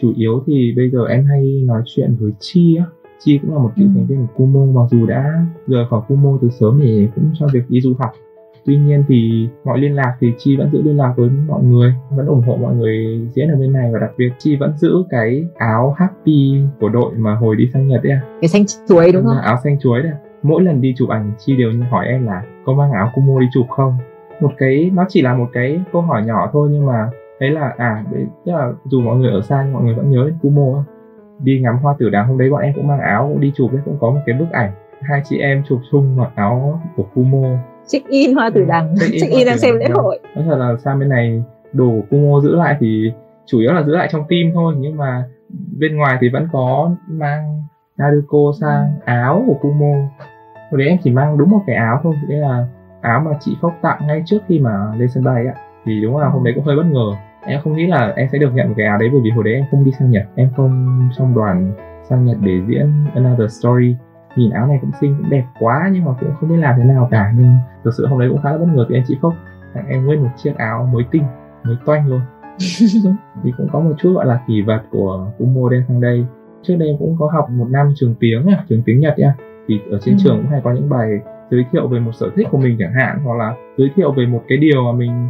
Chủ 0.00 0.12
yếu 0.16 0.42
thì 0.46 0.74
bây 0.76 0.90
giờ 0.90 1.06
em 1.06 1.24
hay 1.24 1.62
nói 1.66 1.82
chuyện 1.86 2.16
với 2.20 2.32
Chi 2.40 2.76
á. 2.76 2.84
Chi 3.24 3.38
cũng 3.42 3.54
là 3.54 3.58
một 3.58 3.70
cựu 3.76 3.86
ừ. 3.86 3.90
thành 3.94 4.06
viên 4.06 4.26
của 4.26 4.32
Kumo. 4.36 4.80
Mặc 4.80 4.88
dù 4.90 5.06
đã 5.06 5.46
rời 5.66 5.84
khỏi 5.90 6.00
Kumo 6.08 6.38
từ 6.42 6.48
sớm 6.50 6.80
thì 6.82 7.08
cũng 7.14 7.30
cho 7.34 7.46
việc 7.52 7.62
đi 7.68 7.80
du 7.80 7.94
học 7.98 8.10
tuy 8.64 8.76
nhiên 8.76 9.04
thì 9.08 9.48
mọi 9.64 9.78
liên 9.78 9.94
lạc 9.96 10.16
thì 10.20 10.32
chi 10.38 10.56
vẫn 10.56 10.70
giữ 10.72 10.82
liên 10.82 10.96
lạc 10.96 11.12
với 11.16 11.30
mọi 11.48 11.62
người 11.62 11.94
vẫn 12.10 12.26
ủng 12.26 12.42
hộ 12.42 12.56
mọi 12.56 12.74
người 12.74 13.20
diễn 13.32 13.48
ở 13.48 13.56
bên 13.56 13.72
này 13.72 13.90
và 13.92 13.98
đặc 13.98 14.10
biệt 14.16 14.30
chi 14.38 14.56
vẫn 14.56 14.72
giữ 14.76 14.94
cái 15.10 15.44
áo 15.56 15.94
happy 15.98 16.62
của 16.80 16.88
đội 16.88 17.14
mà 17.14 17.34
hồi 17.34 17.56
đi 17.56 17.70
sang 17.72 17.88
nhật 17.88 18.02
ấy 18.02 18.12
à 18.12 18.20
cái 18.40 18.48
xanh 18.48 18.64
chuối 18.88 19.12
đúng 19.12 19.24
không? 19.24 19.36
Áo 19.36 19.56
xanh 19.64 19.78
chuối 19.78 20.02
đấy 20.02 20.12
mỗi 20.42 20.62
lần 20.62 20.80
đi 20.80 20.94
chụp 20.96 21.08
ảnh 21.08 21.32
chi 21.38 21.56
đều 21.56 21.72
hỏi 21.90 22.06
em 22.06 22.26
là 22.26 22.42
có 22.64 22.72
mang 22.72 22.92
áo 22.92 23.10
Kumo 23.14 23.40
đi 23.40 23.46
chụp 23.52 23.66
không? 23.68 23.96
Một 24.40 24.52
cái 24.58 24.90
nó 24.94 25.04
chỉ 25.08 25.22
là 25.22 25.34
một 25.34 25.48
cái 25.52 25.80
câu 25.92 26.02
hỏi 26.02 26.22
nhỏ 26.26 26.50
thôi 26.52 26.68
nhưng 26.72 26.86
mà 26.86 27.10
thấy 27.40 27.50
là 27.50 27.74
à 27.78 28.04
tức 28.44 28.52
là 28.52 28.72
dù 28.84 29.00
mọi 29.00 29.16
người 29.16 29.30
ở 29.30 29.40
xa 29.42 29.62
nhưng 29.64 29.72
mọi 29.72 29.82
người 29.82 29.94
vẫn 29.94 30.10
nhớ 30.10 30.24
đến 30.24 30.34
Kumo 30.42 30.84
đi 31.38 31.60
ngắm 31.60 31.78
hoa 31.78 31.94
tử 31.98 32.10
đàng 32.10 32.28
hôm 32.28 32.38
đấy 32.38 32.50
bọn 32.50 32.60
em 32.60 32.72
cũng 32.74 32.86
mang 32.86 33.00
áo 33.00 33.28
cũng 33.32 33.40
đi 33.40 33.52
chụp 33.54 33.72
đấy 33.72 33.80
cũng 33.84 33.96
có 34.00 34.10
một 34.10 34.20
cái 34.26 34.36
bức 34.38 34.50
ảnh. 34.50 34.70
Hai 35.00 35.22
chị 35.24 35.38
em 35.38 35.62
chụp 35.68 35.80
chung 35.90 36.16
mặc 36.16 36.32
áo 36.34 36.80
của 36.96 37.04
Kumo 37.14 37.58
check 37.88 38.08
in 38.08 38.34
hoa 38.34 38.50
tử 38.50 38.64
đằng. 38.68 38.94
check 39.00 39.12
in, 39.12 39.20
check 39.20 39.32
in 39.32 39.46
đang 39.46 39.58
xem 39.58 39.78
lễ 39.78 39.88
hội. 39.88 40.18
Nói 40.34 40.44
thật 40.48 40.56
là 40.56 40.76
sang 40.84 40.98
bên 40.98 41.08
này 41.08 41.42
đồ 41.72 41.92
Kumo 42.10 42.40
giữ 42.40 42.56
lại 42.56 42.76
thì 42.80 43.12
chủ 43.46 43.58
yếu 43.58 43.72
là 43.72 43.82
giữ 43.82 43.96
lại 43.96 44.08
trong 44.12 44.24
tim 44.28 44.50
thôi 44.54 44.74
nhưng 44.78 44.96
mà 44.96 45.24
bên 45.78 45.96
ngoài 45.96 46.18
thì 46.20 46.28
vẫn 46.28 46.48
có 46.52 46.90
mang 47.08 47.62
Naruko 47.98 48.52
sang 48.60 48.92
áo 49.04 49.44
của 49.46 49.54
Kumo. 49.60 49.94
Hồi 50.70 50.78
đấy 50.78 50.88
em 50.88 50.98
chỉ 51.04 51.10
mang 51.10 51.38
đúng 51.38 51.50
một 51.50 51.60
cái 51.66 51.76
áo 51.76 52.00
thôi 52.02 52.14
đấy 52.28 52.38
là 52.38 52.66
áo 53.00 53.20
mà 53.20 53.30
chị 53.40 53.56
Phốc 53.60 53.72
tặng 53.82 54.06
ngay 54.06 54.22
trước 54.26 54.38
khi 54.48 54.58
mà 54.58 54.94
lên 54.98 55.08
sân 55.08 55.24
bay 55.24 55.46
ạ 55.46 55.54
thì 55.84 56.00
đúng 56.02 56.16
là 56.16 56.28
hôm 56.28 56.44
đấy 56.44 56.52
cũng 56.54 56.64
hơi 56.64 56.76
bất 56.76 56.86
ngờ. 56.86 57.10
Em 57.46 57.60
không 57.64 57.76
nghĩ 57.76 57.86
là 57.86 58.12
em 58.16 58.28
sẽ 58.32 58.38
được 58.38 58.54
nhận 58.54 58.68
một 58.68 58.74
cái 58.76 58.86
áo 58.86 58.98
đấy 58.98 59.08
bởi 59.12 59.20
vì 59.24 59.30
hồi 59.30 59.44
đấy 59.44 59.54
em 59.54 59.64
không 59.70 59.84
đi 59.84 59.92
sang 59.98 60.10
Nhật. 60.10 60.24
Em 60.34 60.50
không 60.56 61.08
trong 61.18 61.34
đoàn 61.34 61.72
sang 62.08 62.24
Nhật 62.24 62.36
để 62.40 62.60
diễn 62.68 62.92
Another 63.14 63.58
Story 63.60 63.96
nhìn 64.36 64.50
áo 64.50 64.66
này 64.66 64.78
cũng 64.80 64.90
xinh 65.00 65.16
cũng 65.18 65.30
đẹp 65.30 65.44
quá 65.58 65.90
nhưng 65.92 66.04
mà 66.04 66.12
cũng 66.20 66.30
không 66.40 66.48
biết 66.48 66.56
làm 66.56 66.74
thế 66.78 66.84
nào 66.84 67.08
cả. 67.10 67.32
Nhưng 67.36 67.56
thực 67.84 67.94
sự 67.94 68.06
hôm 68.06 68.20
đấy 68.20 68.28
cũng 68.28 68.42
khá 68.42 68.52
là 68.52 68.58
bất 68.58 68.68
ngờ 68.74 68.86
thì 68.88 68.96
anh 68.96 69.04
chị 69.08 69.18
Phúc. 69.22 69.34
Tặng 69.74 69.88
em 69.88 70.06
nguyên 70.06 70.22
một 70.22 70.30
chiếc 70.36 70.56
áo 70.56 70.88
mới 70.92 71.04
tinh 71.10 71.22
mới 71.64 71.76
toanh 71.86 72.08
luôn. 72.08 72.20
Thì 73.42 73.52
cũng 73.56 73.68
có 73.72 73.80
một 73.80 73.94
chút 73.98 74.12
gọi 74.14 74.26
là 74.26 74.40
kỷ 74.46 74.62
vật 74.62 74.82
của 74.90 75.30
Kumo 75.38 75.68
đem 75.70 75.84
sang 75.88 76.00
đây 76.00 76.26
trước 76.62 76.76
đây 76.78 76.88
em 76.88 76.96
cũng 76.98 77.16
có 77.18 77.30
học 77.32 77.50
một 77.50 77.66
năm 77.70 77.92
trường 77.96 78.14
tiếng 78.20 78.46
trường 78.68 78.82
tiếng 78.82 79.00
Nhật 79.00 79.18
nha. 79.18 79.34
Thì 79.68 79.80
ở 79.90 79.98
trên 80.02 80.14
ừ. 80.14 80.18
trường 80.24 80.36
cũng 80.36 80.50
hay 80.50 80.60
có 80.64 80.72
những 80.72 80.90
bài 80.90 81.10
giới 81.50 81.64
thiệu 81.72 81.88
về 81.88 82.00
một 82.00 82.12
sở 82.12 82.30
thích 82.36 82.46
của 82.50 82.58
mình 82.58 82.76
chẳng 82.78 82.92
hạn 82.92 83.18
hoặc 83.24 83.38
là 83.38 83.54
giới 83.78 83.90
thiệu 83.96 84.12
về 84.12 84.26
một 84.26 84.42
cái 84.48 84.58
điều 84.58 84.84
mà 84.84 84.92
mình 84.92 85.28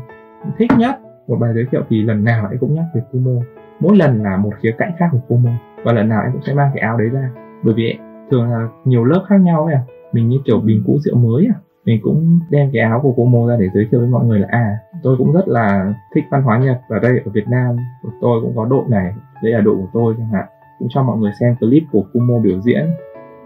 thích 0.59 0.71
nhất. 0.79 0.97
Một 1.29 1.37
bài 1.41 1.51
giới 1.55 1.65
thiệu 1.71 1.83
thì 1.89 2.03
lần 2.03 2.25
nào 2.25 2.49
em 2.51 2.59
cũng 2.59 2.75
nhắc 2.75 2.85
về 2.95 3.01
Kumo. 3.13 3.41
Mỗi 3.81 3.97
lần 3.97 4.23
là 4.23 4.37
một 4.37 4.51
khía 4.63 4.75
cạnh 4.79 4.93
khác 4.99 5.09
của 5.13 5.19
Kumo 5.29 5.51
và 5.85 5.93
lần 5.93 6.09
nào 6.09 6.23
em 6.23 6.33
cũng 6.33 6.43
sẽ 6.43 6.55
mang 6.55 6.71
cái 6.75 6.83
áo 6.83 6.99
đấy 6.99 7.09
ra. 7.09 7.31
Bởi 7.63 7.75
vì 7.75 7.99
thường 8.33 8.51
là 8.51 8.69
nhiều 8.85 9.05
lớp 9.05 9.25
khác 9.29 9.41
nhau 9.41 9.65
ấy 9.65 9.75
à. 9.75 9.83
Mình 10.13 10.29
như 10.29 10.39
kiểu 10.45 10.61
bình 10.61 10.83
cũ 10.87 10.99
rượu 10.99 11.17
mới 11.17 11.49
à. 11.55 11.57
Mình 11.85 12.01
cũng 12.03 12.41
đem 12.51 12.71
cái 12.73 12.83
áo 12.83 13.01
của 13.03 13.15
cô 13.17 13.25
mô 13.25 13.49
ra 13.49 13.57
để 13.61 13.67
giới 13.75 13.89
thiệu 13.91 14.01
với 14.01 14.09
mọi 14.09 14.27
người 14.27 14.39
là 14.39 14.49
à 14.51 14.77
tôi 15.03 15.17
cũng 15.17 15.33
rất 15.33 15.49
là 15.49 15.95
thích 16.15 16.25
văn 16.31 16.43
hóa 16.43 16.59
Nhật 16.59 16.81
và 16.89 16.99
đây 16.99 17.21
ở 17.25 17.31
Việt 17.31 17.49
Nam. 17.49 17.77
Tôi 18.21 18.41
cũng 18.41 18.53
có 18.57 18.65
đội 18.65 18.85
này, 18.89 19.15
đây 19.43 19.53
là 19.53 19.61
đội 19.61 19.75
của 19.75 19.89
tôi 19.93 20.15
chẳng 20.19 20.29
hạn. 20.33 20.45
Cũng 20.79 20.89
cho 20.91 21.03
mọi 21.03 21.19
người 21.19 21.33
xem 21.41 21.57
clip 21.61 21.83
của 21.93 22.05
Kumo 22.13 22.39
biểu 22.39 22.61
diễn. 22.61 22.87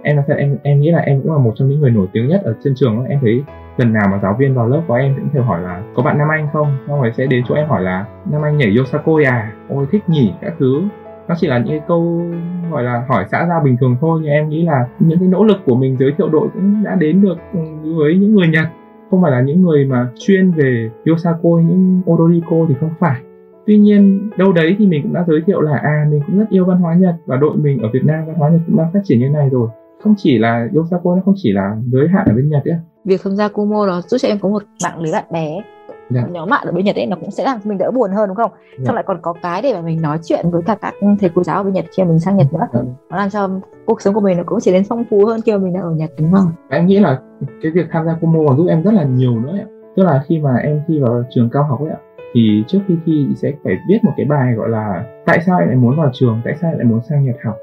Em 0.02 0.16
nói 0.16 0.24
thật, 0.28 0.34
em 0.38 0.58
em 0.62 0.80
nghĩ 0.80 0.90
là 0.90 0.98
em 0.98 1.20
cũng 1.22 1.32
là 1.32 1.38
một 1.38 1.52
trong 1.56 1.68
những 1.68 1.80
người 1.80 1.90
nổi 1.90 2.06
tiếng 2.12 2.28
nhất 2.28 2.42
ở 2.44 2.54
trên 2.64 2.74
trường 2.76 3.04
em 3.04 3.18
thấy 3.22 3.42
lần 3.76 3.92
nào 3.92 4.08
mà 4.10 4.18
giáo 4.22 4.36
viên 4.38 4.54
vào 4.54 4.68
lớp 4.68 4.82
của 4.88 4.94
em 4.94 5.14
cũng 5.16 5.28
thường 5.32 5.44
hỏi 5.44 5.60
là, 5.62 5.82
có 5.94 6.02
bạn 6.02 6.18
Nam 6.18 6.28
Anh 6.28 6.48
không? 6.52 6.76
Xong 6.86 7.00
rồi 7.00 7.12
sẽ 7.16 7.26
đến 7.26 7.44
chỗ 7.48 7.54
em 7.54 7.68
hỏi 7.68 7.82
là, 7.82 8.06
Nam 8.30 8.42
Anh 8.42 8.56
nhảy 8.56 8.76
Yosakoi 8.78 9.24
à? 9.24 9.52
Ôi, 9.68 9.86
thích 9.90 10.08
nhỉ? 10.08 10.32
Các 10.40 10.54
thứ 10.58 10.82
nó 11.28 11.34
chỉ 11.38 11.46
là 11.46 11.58
những 11.58 11.68
cái 11.68 11.80
câu, 11.88 12.22
gọi 12.70 12.82
là, 12.82 13.04
hỏi 13.08 13.24
xã 13.30 13.46
giao 13.48 13.60
bình 13.64 13.76
thường 13.80 13.96
thôi, 14.00 14.20
nhưng 14.22 14.30
em 14.30 14.48
nghĩ 14.48 14.62
là 14.62 14.86
những 15.00 15.18
cái 15.18 15.28
nỗ 15.28 15.44
lực 15.44 15.56
của 15.66 15.76
mình 15.76 15.96
giới 15.98 16.12
thiệu 16.18 16.28
đội 16.28 16.48
cũng 16.54 16.84
đã 16.84 16.94
đến 16.94 17.22
được 17.22 17.36
ừ, 17.52 17.60
với 17.98 18.16
những 18.16 18.34
người 18.34 18.48
Nhật. 18.48 18.66
Không 19.10 19.22
phải 19.22 19.30
là 19.30 19.40
những 19.40 19.62
người 19.62 19.84
mà 19.84 20.08
chuyên 20.18 20.50
về 20.50 20.90
Yosakoi 21.06 21.62
những 21.62 22.00
Odoriko 22.10 22.56
thì 22.68 22.74
không 22.80 22.90
phải. 22.98 23.20
Tuy 23.66 23.78
nhiên, 23.78 24.30
đâu 24.36 24.52
đấy 24.52 24.76
thì 24.78 24.86
mình 24.86 25.02
cũng 25.02 25.12
đã 25.12 25.24
giới 25.28 25.40
thiệu 25.46 25.60
là 25.60 25.76
à 25.76 26.06
mình 26.10 26.20
cũng 26.26 26.38
rất 26.38 26.46
yêu 26.50 26.64
văn 26.64 26.78
hóa 26.78 26.94
Nhật 26.94 27.14
và 27.26 27.36
đội 27.36 27.56
mình 27.56 27.82
ở 27.82 27.88
Việt 27.92 28.04
Nam 28.04 28.26
văn 28.26 28.36
hóa 28.36 28.50
Nhật 28.50 28.60
cũng 28.66 28.76
đang 28.76 28.92
phát 28.92 29.00
triển 29.04 29.20
như 29.20 29.28
này 29.28 29.48
rồi. 29.50 29.68
Không 30.04 30.14
chỉ 30.16 30.38
là 30.38 30.68
Yosako, 30.74 31.14
nó 31.16 31.22
không 31.24 31.34
chỉ 31.36 31.52
là 31.52 31.76
giới 31.86 32.08
hạn 32.08 32.26
ở 32.26 32.34
bên 32.34 32.48
Nhật 32.48 32.64
ấy 32.64 32.78
việc 33.06 33.20
tham 33.24 33.36
gia 33.36 33.48
Kumo 33.48 33.86
đó 33.86 34.00
giúp 34.06 34.18
cho 34.20 34.28
em 34.28 34.38
có 34.38 34.48
một 34.48 34.62
mạng 34.82 35.00
lưới 35.00 35.12
bạn 35.12 35.24
bè 35.32 35.62
dạ. 36.10 36.26
nhóm 36.30 36.50
bạn 36.50 36.66
ở 36.66 36.72
bên 36.72 36.84
Nhật 36.84 36.96
ấy 36.96 37.06
nó 37.06 37.16
cũng 37.20 37.30
sẽ 37.30 37.44
làm 37.44 37.58
mình 37.64 37.78
đỡ 37.78 37.90
buồn 37.90 38.10
hơn 38.10 38.28
đúng 38.28 38.36
không? 38.36 38.50
Dạ. 38.78 38.84
Xong 38.86 38.94
lại 38.94 39.04
còn 39.06 39.18
có 39.22 39.32
cái 39.42 39.62
để 39.62 39.74
mà 39.74 39.80
mình 39.80 40.02
nói 40.02 40.18
chuyện 40.24 40.50
với 40.50 40.62
cả 40.66 40.76
các 40.80 40.94
thầy 41.20 41.30
cô 41.34 41.42
giáo 41.42 41.56
ở 41.56 41.62
bên 41.62 41.72
Nhật 41.72 41.84
khi 41.96 42.02
mà 42.02 42.08
mình 42.08 42.20
sang 42.20 42.36
Nhật 42.36 42.52
nữa. 42.52 42.68
Dạ. 42.72 42.80
Nó 43.10 43.16
làm 43.16 43.30
cho 43.30 43.48
cuộc 43.86 44.02
sống 44.02 44.14
của 44.14 44.20
mình 44.20 44.36
nó 44.36 44.42
cũng 44.46 44.60
trở 44.60 44.72
nên 44.72 44.82
phong 44.88 45.04
phú 45.10 45.26
hơn 45.26 45.40
khi 45.46 45.52
mà 45.52 45.58
mình 45.58 45.72
đang 45.72 45.82
ở 45.82 45.90
Nhật 45.90 46.10
đúng 46.18 46.32
không? 46.32 46.52
Em 46.68 46.86
nghĩ 46.86 46.98
là 46.98 47.20
cái 47.62 47.72
việc 47.72 47.86
tham 47.90 48.06
gia 48.06 48.14
Kumo 48.20 48.48
còn 48.48 48.56
giúp 48.56 48.66
em 48.68 48.82
rất 48.82 48.94
là 48.94 49.04
nhiều 49.04 49.40
nữa 49.40 49.50
ấy. 49.50 49.64
Tức 49.96 50.02
là 50.02 50.22
khi 50.26 50.38
mà 50.38 50.56
em 50.56 50.82
thi 50.88 50.98
vào 50.98 51.22
trường 51.30 51.50
cao 51.50 51.62
học 51.62 51.80
ấy 51.80 51.90
ạ 51.90 51.98
thì 52.34 52.64
trước 52.68 52.78
khi 52.88 52.96
thi 53.06 53.26
sẽ 53.36 53.52
phải 53.64 53.74
viết 53.88 53.98
một 54.02 54.12
cái 54.16 54.26
bài 54.26 54.54
gọi 54.54 54.68
là 54.68 55.04
tại 55.26 55.40
sao 55.46 55.58
em 55.58 55.68
lại 55.68 55.76
muốn 55.76 55.96
vào 55.96 56.10
trường, 56.12 56.40
tại 56.44 56.54
sao 56.60 56.70
em 56.70 56.78
lại 56.78 56.84
muốn 56.84 57.00
sang 57.08 57.24
Nhật 57.24 57.36
học 57.44 57.56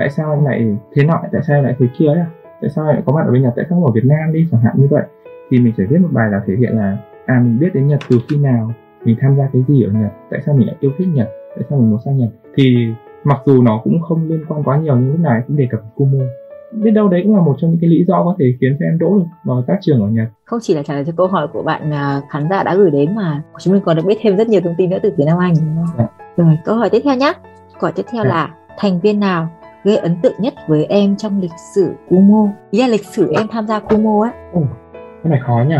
tại 0.00 0.10
sao 0.10 0.30
anh 0.30 0.44
lại 0.44 0.76
thế 0.94 1.04
nọ 1.04 1.22
tại 1.32 1.42
sao 1.46 1.56
anh 1.56 1.64
lại 1.64 1.74
thế 1.78 1.86
kia 1.98 2.06
ấy 2.06 2.24
tại 2.60 2.70
sao 2.70 2.84
anh 2.84 2.94
lại 2.94 3.02
có 3.06 3.12
mặt 3.12 3.22
ở 3.26 3.32
bên 3.32 3.42
nhật 3.42 3.52
tại 3.56 3.64
sao 3.68 3.84
ở 3.84 3.92
việt 3.92 4.04
nam 4.04 4.32
đi 4.32 4.48
chẳng 4.50 4.60
hạn 4.60 4.74
như 4.76 4.86
vậy 4.90 5.02
thì 5.50 5.58
mình 5.58 5.72
phải 5.76 5.86
viết 5.86 5.98
một 5.98 6.08
bài 6.12 6.30
là 6.30 6.40
thể 6.46 6.54
hiện 6.58 6.76
là 6.76 6.96
à 7.26 7.40
mình 7.44 7.58
biết 7.58 7.70
đến 7.74 7.86
nhật 7.86 8.00
từ 8.10 8.18
khi 8.28 8.36
nào 8.36 8.72
mình 9.04 9.16
tham 9.20 9.36
gia 9.36 9.48
cái 9.52 9.64
gì 9.68 9.82
ở 9.82 9.92
nhật 9.92 10.12
tại 10.30 10.40
sao 10.46 10.54
mình 10.54 10.66
lại 10.66 10.76
yêu 10.80 10.92
thích 10.98 11.08
nhật 11.14 11.28
tại 11.56 11.64
sao 11.68 11.78
mình 11.78 11.90
muốn 11.90 11.98
sang 12.04 12.18
nhật 12.18 12.30
thì 12.56 12.86
mặc 13.24 13.40
dù 13.46 13.62
nó 13.62 13.80
cũng 13.84 14.00
không 14.02 14.28
liên 14.28 14.44
quan 14.48 14.62
quá 14.62 14.78
nhiều 14.78 14.96
nhưng 14.96 15.10
lúc 15.10 15.20
này 15.20 15.42
cũng 15.46 15.56
đề 15.56 15.68
cập 15.70 15.80
Kumo 15.94 16.24
biết 16.72 16.90
đâu 16.90 17.08
đấy 17.08 17.20
cũng 17.24 17.36
là 17.36 17.42
một 17.42 17.56
trong 17.58 17.70
những 17.70 17.80
cái 17.80 17.90
lý 17.90 18.04
do 18.08 18.24
có 18.24 18.36
thể 18.38 18.54
khiến 18.60 18.76
cho 18.80 18.86
em 18.86 18.98
đỗ 18.98 19.18
được 19.18 19.24
vào 19.44 19.64
các 19.66 19.78
trường 19.80 20.02
ở 20.02 20.08
Nhật. 20.08 20.28
Không 20.44 20.58
chỉ 20.62 20.74
là 20.74 20.82
trả 20.82 20.94
lời 20.94 21.04
cho 21.06 21.12
câu 21.16 21.26
hỏi 21.26 21.48
của 21.52 21.62
bạn 21.62 21.92
à, 21.92 22.20
khán 22.30 22.48
giả 22.50 22.62
đã 22.62 22.74
gửi 22.74 22.90
đến 22.90 23.14
mà 23.14 23.42
chúng 23.58 23.74
mình 23.74 23.82
còn 23.86 23.96
được 23.96 24.02
biết 24.06 24.18
thêm 24.20 24.36
rất 24.36 24.48
nhiều 24.48 24.60
thông 24.60 24.74
tin 24.78 24.90
nữa 24.90 24.98
từ 25.02 25.12
phía 25.16 25.24
Nam 25.24 25.38
Anh. 25.38 25.54
Dạ. 25.98 26.06
Rồi 26.36 26.58
câu 26.64 26.76
hỏi 26.76 26.90
tiếp 26.90 27.00
theo 27.04 27.16
nhé. 27.16 27.32
Câu 27.72 27.82
hỏi 27.82 27.92
tiếp 27.96 28.06
theo 28.12 28.24
dạ. 28.24 28.30
là 28.30 28.50
thành 28.78 29.00
viên 29.00 29.20
nào 29.20 29.48
gây 29.84 29.96
ấn 29.96 30.16
tượng 30.22 30.34
nhất 30.38 30.54
với 30.68 30.84
em 30.84 31.16
trong 31.16 31.40
lịch 31.40 31.58
sử 31.74 31.92
Kumo 32.08 32.48
ý 32.70 32.80
là 32.80 32.86
lịch 32.86 33.04
sử 33.04 33.32
em 33.32 33.46
tham 33.50 33.66
gia 33.66 33.80
Kumo 33.80 34.24
á 34.24 34.32
Ồ, 34.52 34.62
cái 34.92 35.30
này 35.30 35.40
khó 35.46 35.64
nhỉ 35.68 35.76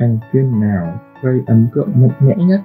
thành 0.00 0.18
viên 0.32 0.60
nào 0.60 0.98
gây 1.22 1.40
ấn 1.46 1.66
tượng 1.74 1.88
mạnh 1.94 2.10
mẽ 2.20 2.34
nhất? 2.36 2.60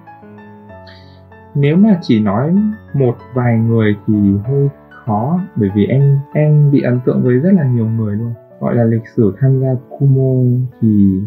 Nếu 1.56 1.78
mà 1.78 2.00
chỉ 2.02 2.20
nói 2.20 2.56
một 2.94 3.18
vài 3.34 3.58
người 3.58 3.96
thì 4.08 4.14
hơi 4.48 4.68
khó 4.90 5.40
bởi 5.56 5.70
vì 5.76 5.86
em 5.86 6.20
em 6.34 6.72
bị 6.72 6.82
ấn 6.82 7.00
tượng 7.06 7.24
với 7.24 7.34
rất 7.34 7.52
là 7.54 7.64
nhiều 7.64 7.86
người 7.86 8.16
luôn. 8.16 8.34
Gọi 8.60 8.76
là 8.76 8.84
lịch 8.84 9.08
sử 9.16 9.36
tham 9.40 9.62
gia 9.62 9.68
Kumo 9.90 10.58
thì 10.82 11.20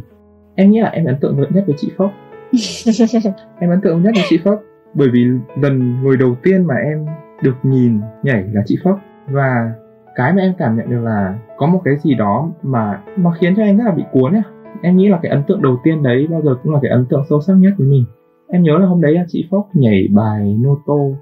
em 0.54 0.70
nghĩ 0.70 0.80
là 0.80 0.88
em 0.88 1.04
ấn 1.04 1.16
tượng 1.20 1.36
nhất 1.50 1.64
với 1.66 1.76
chị 1.78 1.92
Phốc 1.96 2.10
em 3.58 3.70
ấn 3.70 3.80
tượng 3.80 4.02
nhất 4.02 4.12
với 4.14 4.24
chị 4.28 4.38
Phốc 4.44 4.62
bởi 4.94 5.08
vì 5.12 5.26
lần 5.60 6.02
người 6.02 6.16
đầu 6.16 6.36
tiên 6.42 6.64
mà 6.64 6.74
em 6.74 7.06
được 7.42 7.54
nhìn 7.62 8.00
nhảy 8.22 8.44
là 8.52 8.62
chị 8.66 8.78
Phốc 8.84 9.00
và 9.26 9.72
cái 10.14 10.32
mà 10.32 10.42
em 10.42 10.52
cảm 10.58 10.76
nhận 10.76 10.90
được 10.90 11.00
là 11.02 11.38
có 11.56 11.66
một 11.66 11.80
cái 11.84 11.96
gì 11.96 12.14
đó 12.14 12.50
mà 12.62 13.00
mà 13.16 13.30
khiến 13.40 13.54
cho 13.56 13.62
em 13.62 13.76
rất 13.76 13.84
là 13.84 13.92
bị 13.92 14.04
cuốn 14.12 14.32
ấy 14.32 14.42
em 14.82 14.96
nghĩ 14.96 15.08
là 15.08 15.18
cái 15.22 15.30
ấn 15.30 15.42
tượng 15.48 15.62
đầu 15.62 15.76
tiên 15.82 16.02
đấy 16.02 16.26
bao 16.30 16.42
giờ 16.42 16.54
cũng 16.62 16.72
là 16.72 16.78
cái 16.82 16.90
ấn 16.90 17.06
tượng 17.06 17.22
sâu 17.28 17.40
sắc 17.40 17.54
nhất 17.54 17.72
với 17.78 17.86
mình. 17.86 18.04
Em 18.48 18.62
nhớ 18.62 18.78
là 18.78 18.86
hôm 18.86 19.00
đấy 19.00 19.12
là 19.12 19.24
chị 19.28 19.46
Phúc 19.50 19.66
nhảy 19.74 20.08
bài 20.10 20.56
Noto 20.64 21.18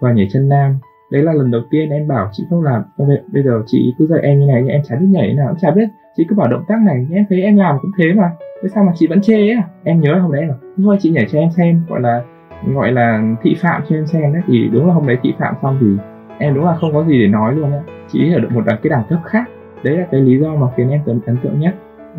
và 0.00 0.12
nhảy 0.12 0.28
chân 0.32 0.48
nam. 0.48 0.78
Đấy 1.12 1.22
là 1.22 1.32
lần 1.32 1.50
đầu 1.50 1.62
tiên 1.70 1.90
em 1.90 2.08
bảo 2.08 2.28
chị 2.32 2.44
Phúc 2.50 2.62
làm 2.62 2.82
bây 3.32 3.42
giờ 3.42 3.62
chị 3.66 3.94
cứ 3.98 4.06
dạy 4.06 4.20
em 4.22 4.40
như 4.40 4.46
này 4.46 4.62
nhưng 4.62 4.72
em 4.72 4.80
chả 4.84 4.96
biết 4.96 5.06
nhảy 5.10 5.34
nào, 5.34 5.48
cũng 5.48 5.58
chả 5.58 5.70
biết, 5.70 5.88
chị 6.16 6.24
cứ 6.28 6.36
bảo 6.36 6.48
động 6.48 6.64
tác 6.68 6.82
này 6.86 7.06
em 7.12 7.24
thấy 7.28 7.42
em 7.42 7.56
làm 7.56 7.76
cũng 7.82 7.90
thế 7.98 8.12
mà, 8.12 8.30
thế 8.62 8.68
sao 8.68 8.84
mà 8.84 8.92
chị 8.94 9.06
vẫn 9.06 9.20
chê 9.20 9.50
á 9.50 9.62
à? 9.62 9.68
em 9.84 10.00
nhớ 10.00 10.12
là 10.12 10.18
hôm 10.18 10.32
đấy 10.32 10.46
là 10.46 10.54
thôi 10.76 10.96
chị 11.00 11.10
nhảy 11.10 11.26
cho 11.32 11.38
em 11.38 11.50
xem, 11.50 11.82
gọi 11.88 12.00
là 12.00 12.22
gọi 12.74 12.92
là 12.92 13.34
thị 13.42 13.56
phạm 13.58 13.82
cho 13.88 13.96
em 13.96 14.06
xem 14.06 14.32
đấy. 14.32 14.42
Thì 14.46 14.68
đúng 14.72 14.86
là 14.86 14.94
hôm 14.94 15.06
đấy 15.06 15.16
thị 15.22 15.34
phạm 15.38 15.54
xong 15.62 15.78
thì 15.80 15.86
em 16.38 16.54
đúng 16.54 16.64
là 16.64 16.76
không 16.76 16.92
có 16.92 17.04
gì 17.04 17.20
để 17.20 17.28
nói 17.28 17.54
luôn 17.54 17.72
á. 17.72 17.80
Chị 18.08 18.32
ở 18.32 18.40
được 18.40 18.48
một 18.52 18.62
cái 18.66 18.78
đẳng 18.90 19.04
cấp 19.08 19.18
khác. 19.24 19.44
Đấy 19.82 19.96
là 19.96 20.06
cái 20.10 20.20
lý 20.20 20.38
do 20.38 20.54
mà 20.54 20.66
khiến 20.76 20.90
em 20.90 21.00
ấn 21.06 21.36
tượng 21.42 21.60
nhất 21.60 21.74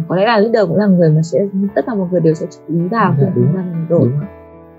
có 0.07 0.15
lẽ 0.15 0.25
là 0.25 0.37
leader 0.37 0.67
cũng 0.67 0.77
là 0.77 0.85
người 0.85 1.09
mà 1.09 1.21
sẽ 1.21 1.39
tất 1.75 1.85
cả 1.87 1.93
mọi 1.95 2.07
người 2.11 2.21
đều 2.21 2.33
sẽ 2.33 2.45
chú 2.49 2.73
ý 2.73 2.87
vào 2.91 3.15
khi 3.17 3.25
chúng 3.35 3.47
ta 3.55 3.63
đổi 3.89 4.11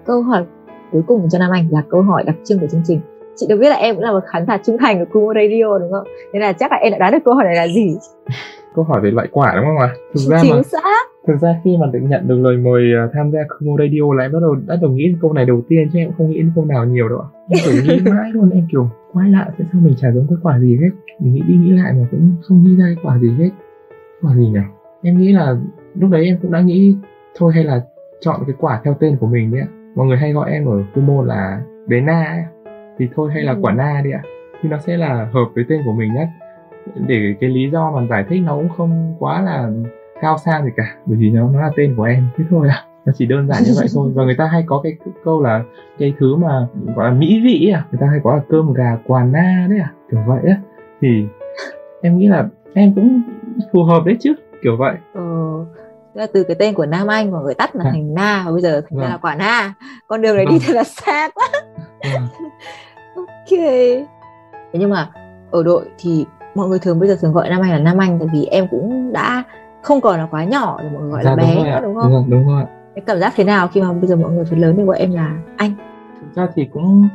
câu 0.09 0.23
hỏi 0.23 0.45
cuối 0.93 1.03
cùng 1.07 1.29
cho 1.29 1.39
Nam 1.39 1.51
Anh 1.51 1.69
là 1.71 1.83
câu 1.89 2.03
hỏi 2.03 2.25
đặc 2.27 2.37
trưng 2.45 2.59
của 2.59 2.67
chương 2.67 2.83
trình. 2.85 3.01
Chị 3.37 3.47
được 3.49 3.57
biết 3.61 3.69
là 3.69 3.77
em 3.77 3.95
cũng 3.95 4.05
là 4.05 4.13
một 4.13 4.25
khán 4.27 4.47
giả 4.47 4.59
trung 4.65 4.77
thành 4.79 4.99
của 4.99 5.05
Kumo 5.13 5.35
Radio 5.35 5.79
đúng 5.79 5.93
không? 5.93 6.07
Nên 6.33 6.43
là 6.43 6.53
chắc 6.53 6.73
là 6.73 6.79
em 6.79 6.93
đã 6.93 6.99
đoán 6.99 7.13
được 7.13 7.19
câu 7.25 7.35
hỏi 7.35 7.45
này 7.45 7.57
là 7.57 7.69
gì. 7.69 7.97
Câu 8.75 8.85
hỏi 8.85 9.01
về 9.01 9.11
loại 9.11 9.29
quả 9.33 9.53
đúng 9.57 9.65
không 9.65 9.79
ạ? 9.79 9.95
Thực 10.15 10.21
ra 10.21 10.39
chính 10.43 10.55
mà, 10.55 10.63
xác. 10.63 11.09
thực 11.27 11.35
ra 11.41 11.61
khi 11.65 11.77
mà 11.81 11.87
được 11.93 11.99
nhận 12.03 12.29
được 12.29 12.37
lời 12.37 12.57
mời 12.57 12.83
uh, 13.05 13.11
tham 13.15 13.31
gia 13.33 13.39
Kumo 13.49 13.77
Radio 13.79 14.15
là 14.17 14.25
em 14.25 14.33
bắt 14.33 14.39
đầu 14.41 14.57
đã 14.67 14.77
đầu 14.83 14.91
nghĩ 14.91 15.15
câu 15.23 15.33
này 15.33 15.45
đầu 15.45 15.63
tiên 15.69 15.91
chứ 15.93 15.99
em 15.99 16.11
không 16.19 16.31
nghĩ 16.31 16.37
đến 16.37 16.53
câu 16.55 16.65
nào 16.65 16.85
nhiều 16.85 17.09
đâu 17.09 17.19
em 17.49 17.59
phải 17.65 17.75
nghĩ 17.75 18.03
mãi 18.11 18.31
luôn 18.33 18.51
em 18.51 18.67
kiểu 18.73 18.91
quay 19.13 19.31
lại 19.31 19.51
tại 19.59 19.67
sao 19.73 19.81
mình 19.85 19.95
chả 20.01 20.09
giống 20.15 20.27
cái 20.29 20.37
quả 20.43 20.61
gì 20.61 20.79
hết? 20.81 20.91
Mình 21.21 21.35
nghĩ 21.35 21.43
đi 21.49 21.55
nghĩ 21.55 21.71
lại 21.71 21.93
mà 21.93 22.07
cũng 22.11 22.37
không 22.43 22.65
nghĩ 22.65 22.77
ra 22.77 22.85
cái 22.85 23.05
quả 23.05 23.19
gì 23.19 23.31
hết. 23.39 23.51
Quả 24.23 24.35
gì 24.35 24.49
nhỉ 24.49 24.78
em 25.03 25.19
nghĩ 25.19 25.33
là 25.33 25.57
lúc 25.95 26.11
đấy 26.11 26.27
em 26.27 26.39
cũng 26.43 26.53
đã 26.53 26.61
nghĩ 26.61 26.97
thôi 27.37 27.53
hay 27.55 27.65
là 27.65 27.81
chọn 28.21 28.41
cái 28.47 28.57
quả 28.59 28.81
theo 28.85 28.95
tên 29.01 29.17
của 29.21 29.27
mình 29.27 29.51
đấy 29.53 29.61
ạ. 29.61 29.69
Mọi 29.95 30.07
người 30.07 30.17
hay 30.17 30.33
gọi 30.33 30.51
em 30.51 30.67
ở 30.67 30.83
Kumo 30.95 31.23
là 31.25 31.61
bé 31.87 32.01
na 32.01 32.25
ấy. 32.25 32.73
thì 32.99 33.09
thôi 33.15 33.31
hay 33.35 33.43
là 33.43 33.57
quả 33.61 33.73
na 33.73 34.01
đi 34.05 34.11
ạ. 34.11 34.23
Thì 34.63 34.69
nó 34.69 34.79
sẽ 34.79 34.97
là 34.97 35.29
hợp 35.33 35.45
với 35.55 35.65
tên 35.69 35.81
của 35.85 35.93
mình 35.93 36.15
nhất. 36.15 36.29
Để 37.07 37.35
cái 37.41 37.51
lý 37.51 37.71
do 37.71 37.91
mà 37.91 38.07
giải 38.11 38.25
thích 38.29 38.41
nó 38.45 38.57
cũng 38.57 38.69
không 38.69 39.15
quá 39.19 39.43
là 39.43 39.71
cao 40.21 40.39
sang 40.39 40.65
gì 40.65 40.71
cả 40.77 40.95
bởi 41.07 41.17
vì 41.17 41.31
nó 41.31 41.51
nó 41.51 41.61
là 41.61 41.71
tên 41.77 41.95
của 41.97 42.03
em. 42.03 42.29
Thế 42.37 42.45
thôi 42.51 42.69
à 42.69 42.85
nó 43.05 43.13
chỉ 43.17 43.27
đơn 43.27 43.49
giản 43.49 43.63
như 43.67 43.73
vậy 43.77 43.87
thôi. 43.95 44.13
Và 44.15 44.25
người 44.25 44.37
ta 44.39 44.47
hay 44.47 44.63
có 44.67 44.81
cái 44.83 44.97
câu 45.25 45.43
là 45.43 45.63
cái 45.99 46.15
thứ 46.19 46.37
mà 46.37 46.67
gọi 46.97 47.11
là 47.11 47.15
mỹ 47.15 47.41
vị 47.45 47.71
à 47.75 47.85
người 47.91 47.99
ta 48.01 48.07
hay 48.07 48.21
có 48.25 48.37
là 48.37 48.43
cơm 48.49 48.73
gà 48.73 48.99
quà 49.07 49.25
na 49.25 49.67
đấy 49.71 49.79
à 49.79 49.93
kiểu 50.11 50.21
vậy 50.27 50.41
á. 50.47 50.57
Thì 51.01 51.27
em 52.03 52.19
nghĩ 52.19 52.29
là 52.29 52.49
em 52.75 52.95
cũng 52.95 53.23
phù 53.73 53.83
hợp 53.83 54.05
đấy 54.05 54.17
chứ 54.21 54.35
kiểu 54.63 54.77
vậy 54.77 54.95
ừ 55.15 55.21
là 56.15 56.27
từ 56.33 56.45
cái 56.45 56.57
tên 56.59 56.75
của 56.75 56.87
Nam 56.87 57.07
Anh 57.07 57.31
mà 57.31 57.39
người 57.39 57.55
tắt 57.55 57.77
là 57.77 57.85
à. 57.85 57.91
thành 57.93 58.15
Na 58.15 58.43
và 58.47 58.53
bây 58.53 58.61
giờ 58.61 58.81
thành 58.81 58.99
vâng. 58.99 59.01
ra 59.01 59.09
là 59.09 59.17
quả 59.17 59.35
Na 59.35 59.75
con 60.07 60.23
đường 60.23 60.37
này 60.37 60.45
vâng. 60.45 60.55
đi 60.55 60.65
thật 60.67 60.75
là 60.75 60.85
xa 60.85 61.29
quá 61.35 61.49
vâng. 62.13 62.29
ok 63.17 63.59
nhưng 64.73 64.91
mà 64.91 65.11
ở 65.51 65.63
đội 65.63 65.85
thì 65.99 66.27
mọi 66.55 66.69
người 66.69 66.79
thường 66.79 66.99
bây 66.99 67.09
giờ 67.09 67.17
thường 67.21 67.33
gọi 67.33 67.51
Nam 67.51 67.61
Anh 67.63 67.71
là 67.71 67.79
Nam 67.79 67.99
Anh 67.99 68.19
tại 68.19 68.29
vì 68.33 68.45
em 68.45 68.69
cũng 68.71 69.13
đã 69.13 69.45
không 69.83 70.01
còn 70.01 70.19
là 70.19 70.27
quá 70.31 70.45
nhỏ 70.45 70.79
rồi 70.83 70.91
mọi 70.93 71.03
người 71.03 71.13
gọi 71.13 71.25
dạ, 71.25 71.31
là 71.31 71.37
bé 71.37 71.55
đúng, 71.55 71.65
nữa, 71.65 71.81
đúng 71.83 71.95
không? 71.95 72.13
Đúng, 72.13 72.31
đúng 72.31 72.49
rồi. 72.49 72.65
Cái 72.95 73.03
cảm 73.07 73.19
giác 73.19 73.33
thế 73.37 73.45
nào 73.45 73.69
khi 73.69 73.83
mà 73.83 73.93
bây 73.93 74.07
giờ 74.07 74.17
mọi 74.17 74.33
người 74.33 74.45
phần 74.45 74.59
lớn 74.59 74.75
thì 74.77 74.85
gọi 74.85 74.99
em 74.99 75.13
là 75.13 75.37
anh? 75.57 75.73
Thực 76.21 76.35
ra 76.35 76.49
thì 76.55 76.69
cũng 76.73 77.09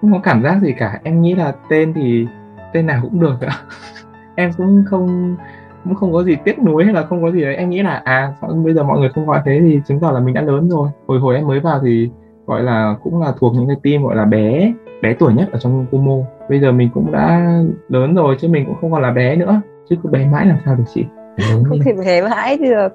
không 0.00 0.12
có 0.12 0.20
cảm 0.22 0.42
giác 0.42 0.58
gì 0.62 0.74
cả. 0.78 1.00
Em 1.04 1.22
nghĩ 1.22 1.34
là 1.34 1.52
tên 1.70 1.94
thì 1.94 2.26
tên 2.72 2.86
nào 2.86 3.00
cũng 3.02 3.20
được 3.20 3.36
ạ. 3.40 3.52
em 4.34 4.52
cũng 4.56 4.84
không 4.90 5.36
cũng 5.84 5.94
không 5.94 6.12
có 6.12 6.24
gì 6.24 6.36
tiếc 6.44 6.58
nuối 6.58 6.84
hay 6.84 6.94
là 6.94 7.02
không 7.02 7.22
có 7.22 7.30
gì 7.30 7.42
đấy. 7.42 7.56
Em 7.56 7.70
nghĩ 7.70 7.82
là 7.82 8.02
à 8.04 8.32
bây 8.64 8.74
giờ 8.74 8.82
mọi 8.82 8.98
người 8.98 9.08
không 9.14 9.26
gọi 9.26 9.40
thế 9.44 9.60
thì 9.60 9.80
chứng 9.86 10.00
tỏ 10.00 10.10
là 10.10 10.20
mình 10.20 10.34
đã 10.34 10.42
lớn 10.42 10.68
rồi. 10.70 10.88
Hồi 11.06 11.18
hồi 11.18 11.36
em 11.36 11.46
mới 11.46 11.60
vào 11.60 11.80
thì 11.84 12.10
gọi 12.46 12.62
là 12.62 12.96
cũng 13.02 13.22
là 13.22 13.32
thuộc 13.38 13.54
những 13.54 13.68
cái 13.68 13.76
team 13.82 14.02
gọi 14.02 14.16
là 14.16 14.24
bé 14.24 14.72
bé 15.02 15.14
tuổi 15.14 15.34
nhất 15.34 15.48
ở 15.52 15.58
trong 15.58 15.86
Kumo. 15.90 16.16
Bây 16.48 16.60
giờ 16.60 16.72
mình 16.72 16.90
cũng 16.94 17.12
đã 17.12 17.58
lớn 17.88 18.14
rồi 18.14 18.36
chứ 18.40 18.48
mình 18.48 18.66
cũng 18.66 18.76
không 18.80 18.92
còn 18.92 19.02
là 19.02 19.10
bé 19.10 19.36
nữa. 19.36 19.60
Chứ 19.88 19.96
cứ 20.02 20.08
bé 20.10 20.26
mãi 20.26 20.46
làm 20.46 20.58
sao 20.64 20.74
được 20.74 20.84
chị? 20.94 21.04
Lớn 21.36 21.64
không 21.68 21.78
thể 21.84 21.92
bé 21.92 22.22
mãi 22.22 22.58
được. 22.58 22.88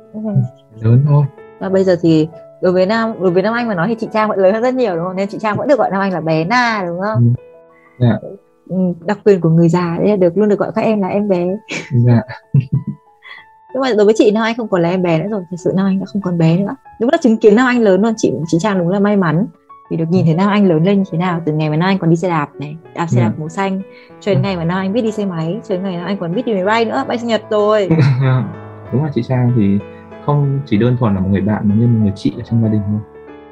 Lớn 0.81 1.05
thôi. 1.07 1.25
Và 1.59 1.69
bây 1.69 1.83
giờ 1.83 1.95
thì 2.01 2.27
đối 2.61 2.71
với 2.71 2.85
nam 2.85 3.13
đối 3.19 3.31
với 3.31 3.43
nam 3.43 3.53
anh 3.53 3.67
mà 3.67 3.75
nói 3.75 3.87
thì 3.87 3.95
chị 3.95 4.07
trang 4.13 4.29
vẫn 4.29 4.39
lớn 4.39 4.53
hơn 4.53 4.63
rất 4.63 4.73
nhiều 4.73 4.95
đúng 4.95 5.05
không? 5.05 5.15
Nên 5.15 5.27
chị 5.27 5.37
trang 5.41 5.57
vẫn 5.57 5.67
được 5.67 5.79
gọi 5.79 5.89
nam 5.91 6.01
anh 6.01 6.13
là 6.13 6.21
bé 6.21 6.45
na 6.45 6.83
đúng 6.87 6.99
không? 6.99 7.33
Ừ. 7.97 8.05
dạ. 8.05 8.17
Ừ, 8.69 8.77
đặc 9.05 9.19
quyền 9.25 9.41
của 9.41 9.49
người 9.49 9.69
già 9.69 9.97
là 10.01 10.15
được 10.15 10.37
luôn 10.37 10.49
được 10.49 10.59
gọi 10.59 10.71
các 10.75 10.81
em 10.81 11.01
là 11.01 11.07
em 11.07 11.27
bé. 11.27 11.47
Dạ. 11.91 12.21
nhưng 13.73 13.81
mà 13.81 13.89
đối 13.97 14.05
với 14.05 14.13
chị 14.17 14.31
Nam 14.31 14.43
Anh 14.43 14.55
không 14.57 14.67
còn 14.67 14.81
là 14.81 14.89
em 14.89 15.01
bé 15.01 15.19
nữa 15.19 15.27
rồi 15.29 15.43
thật 15.49 15.57
sự 15.63 15.71
Nam 15.75 15.85
Anh 15.85 15.99
đã 15.99 16.05
không 16.05 16.21
còn 16.21 16.37
bé 16.37 16.57
nữa. 16.57 16.75
Đúng 16.99 17.09
là 17.09 17.17
chứng 17.21 17.37
kiến 17.37 17.55
Nam 17.55 17.67
Anh 17.67 17.81
lớn 17.81 18.01
luôn 18.01 18.13
chị 18.17 18.33
chị 18.47 18.57
Trang 18.61 18.79
đúng 18.79 18.89
là 18.89 18.99
may 18.99 19.17
mắn. 19.17 19.45
Vì 19.89 19.97
được 19.97 20.05
nhìn 20.09 20.25
thấy 20.25 20.35
Nam 20.35 20.49
Anh 20.49 20.67
lớn 20.67 20.83
lên 20.83 20.97
như 20.97 21.03
thế 21.11 21.17
nào 21.17 21.41
từ 21.45 21.53
ngày 21.53 21.69
mà 21.69 21.75
Nam 21.75 21.89
Anh 21.89 21.97
còn 21.97 22.09
đi 22.09 22.15
xe 22.15 22.29
đạp 22.29 22.47
này 22.59 22.77
đạp 22.95 23.07
xe 23.07 23.21
đạp 23.21 23.31
ừ. 23.37 23.39
màu 23.39 23.49
xanh 23.49 23.81
cho 24.19 24.33
đến 24.33 24.41
ngày 24.41 24.57
mà 24.57 24.63
Nam 24.63 24.77
Anh 24.77 24.93
biết 24.93 25.01
đi 25.01 25.11
xe 25.11 25.25
máy 25.25 25.59
cho 25.67 25.75
đến 25.75 25.83
ngày 25.83 25.97
Nam 25.97 26.05
Anh 26.05 26.17
còn 26.17 26.35
biết 26.35 26.45
đi 26.45 26.53
máy 26.53 26.65
bay 26.65 26.85
nữa 26.85 27.03
bay 27.07 27.17
sinh 27.17 27.27
nhật 27.27 27.41
rồi. 27.49 27.89
Đúng 28.91 29.03
là 29.03 29.11
chị 29.15 29.23
Trang 29.23 29.51
thì 29.55 29.79
không 30.25 30.59
chỉ 30.65 30.77
đơn 30.77 30.97
thuần 30.99 31.15
là 31.15 31.21
một 31.21 31.29
người 31.31 31.41
bạn 31.41 31.69
mà 31.69 31.75
như 31.75 31.87
một 31.87 31.99
người 32.03 32.13
chị 32.15 32.33
ở 32.37 32.41
trong 32.43 32.61
gia 32.63 32.69
đình 32.69 32.81
thôi. 32.87 32.99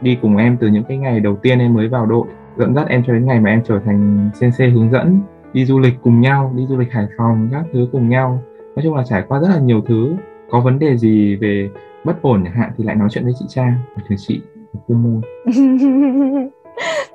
Đi 0.02 0.18
cùng 0.22 0.38
em 0.38 0.58
từ 0.58 0.68
những 0.68 0.84
cái 0.84 0.98
ngày 0.98 1.20
đầu 1.20 1.36
tiên 1.42 1.60
em 1.60 1.74
mới 1.74 1.88
vào 1.88 2.06
đội 2.06 2.28
dẫn 2.58 2.76
dắt 2.76 2.88
em 2.90 3.04
cho 3.08 3.14
đến 3.14 3.26
ngày 3.26 3.40
mà 3.40 3.50
em 3.50 3.62
trở 3.64 3.80
thành 3.86 4.30
sensei 4.34 4.70
hướng 4.70 4.92
dẫn 4.92 5.22
đi 5.54 5.66
du 5.66 5.80
lịch 5.80 5.94
cùng 6.04 6.22
nhau 6.22 6.52
đi 6.56 6.66
du 6.66 6.78
lịch 6.78 6.92
Hải 6.92 7.08
Phòng 7.18 7.50
các 7.52 7.64
thứ 7.74 7.88
cùng 7.92 8.10
nhau. 8.10 8.42
Nói 8.76 8.84
chung 8.84 8.96
là 8.96 9.04
trải 9.04 9.24
qua 9.28 9.40
rất 9.40 9.48
là 9.50 9.60
nhiều 9.60 9.82
thứ. 9.88 10.16
Có 10.50 10.60
vấn 10.60 10.80
đề 10.80 10.98
gì 10.98 11.36
về 11.36 11.70
bất 12.04 12.22
ổn 12.22 12.42
chẳng 12.44 12.54
hạn 12.54 12.72
thì 12.78 12.84
lại 12.84 12.96
nói 12.96 13.10
chuyện 13.12 13.24
với 13.24 13.34
chị 13.40 13.46
Trang. 13.48 13.74
Thường 14.10 14.18
chị 14.18 14.42
cô 14.88 14.96
môn 14.96 15.22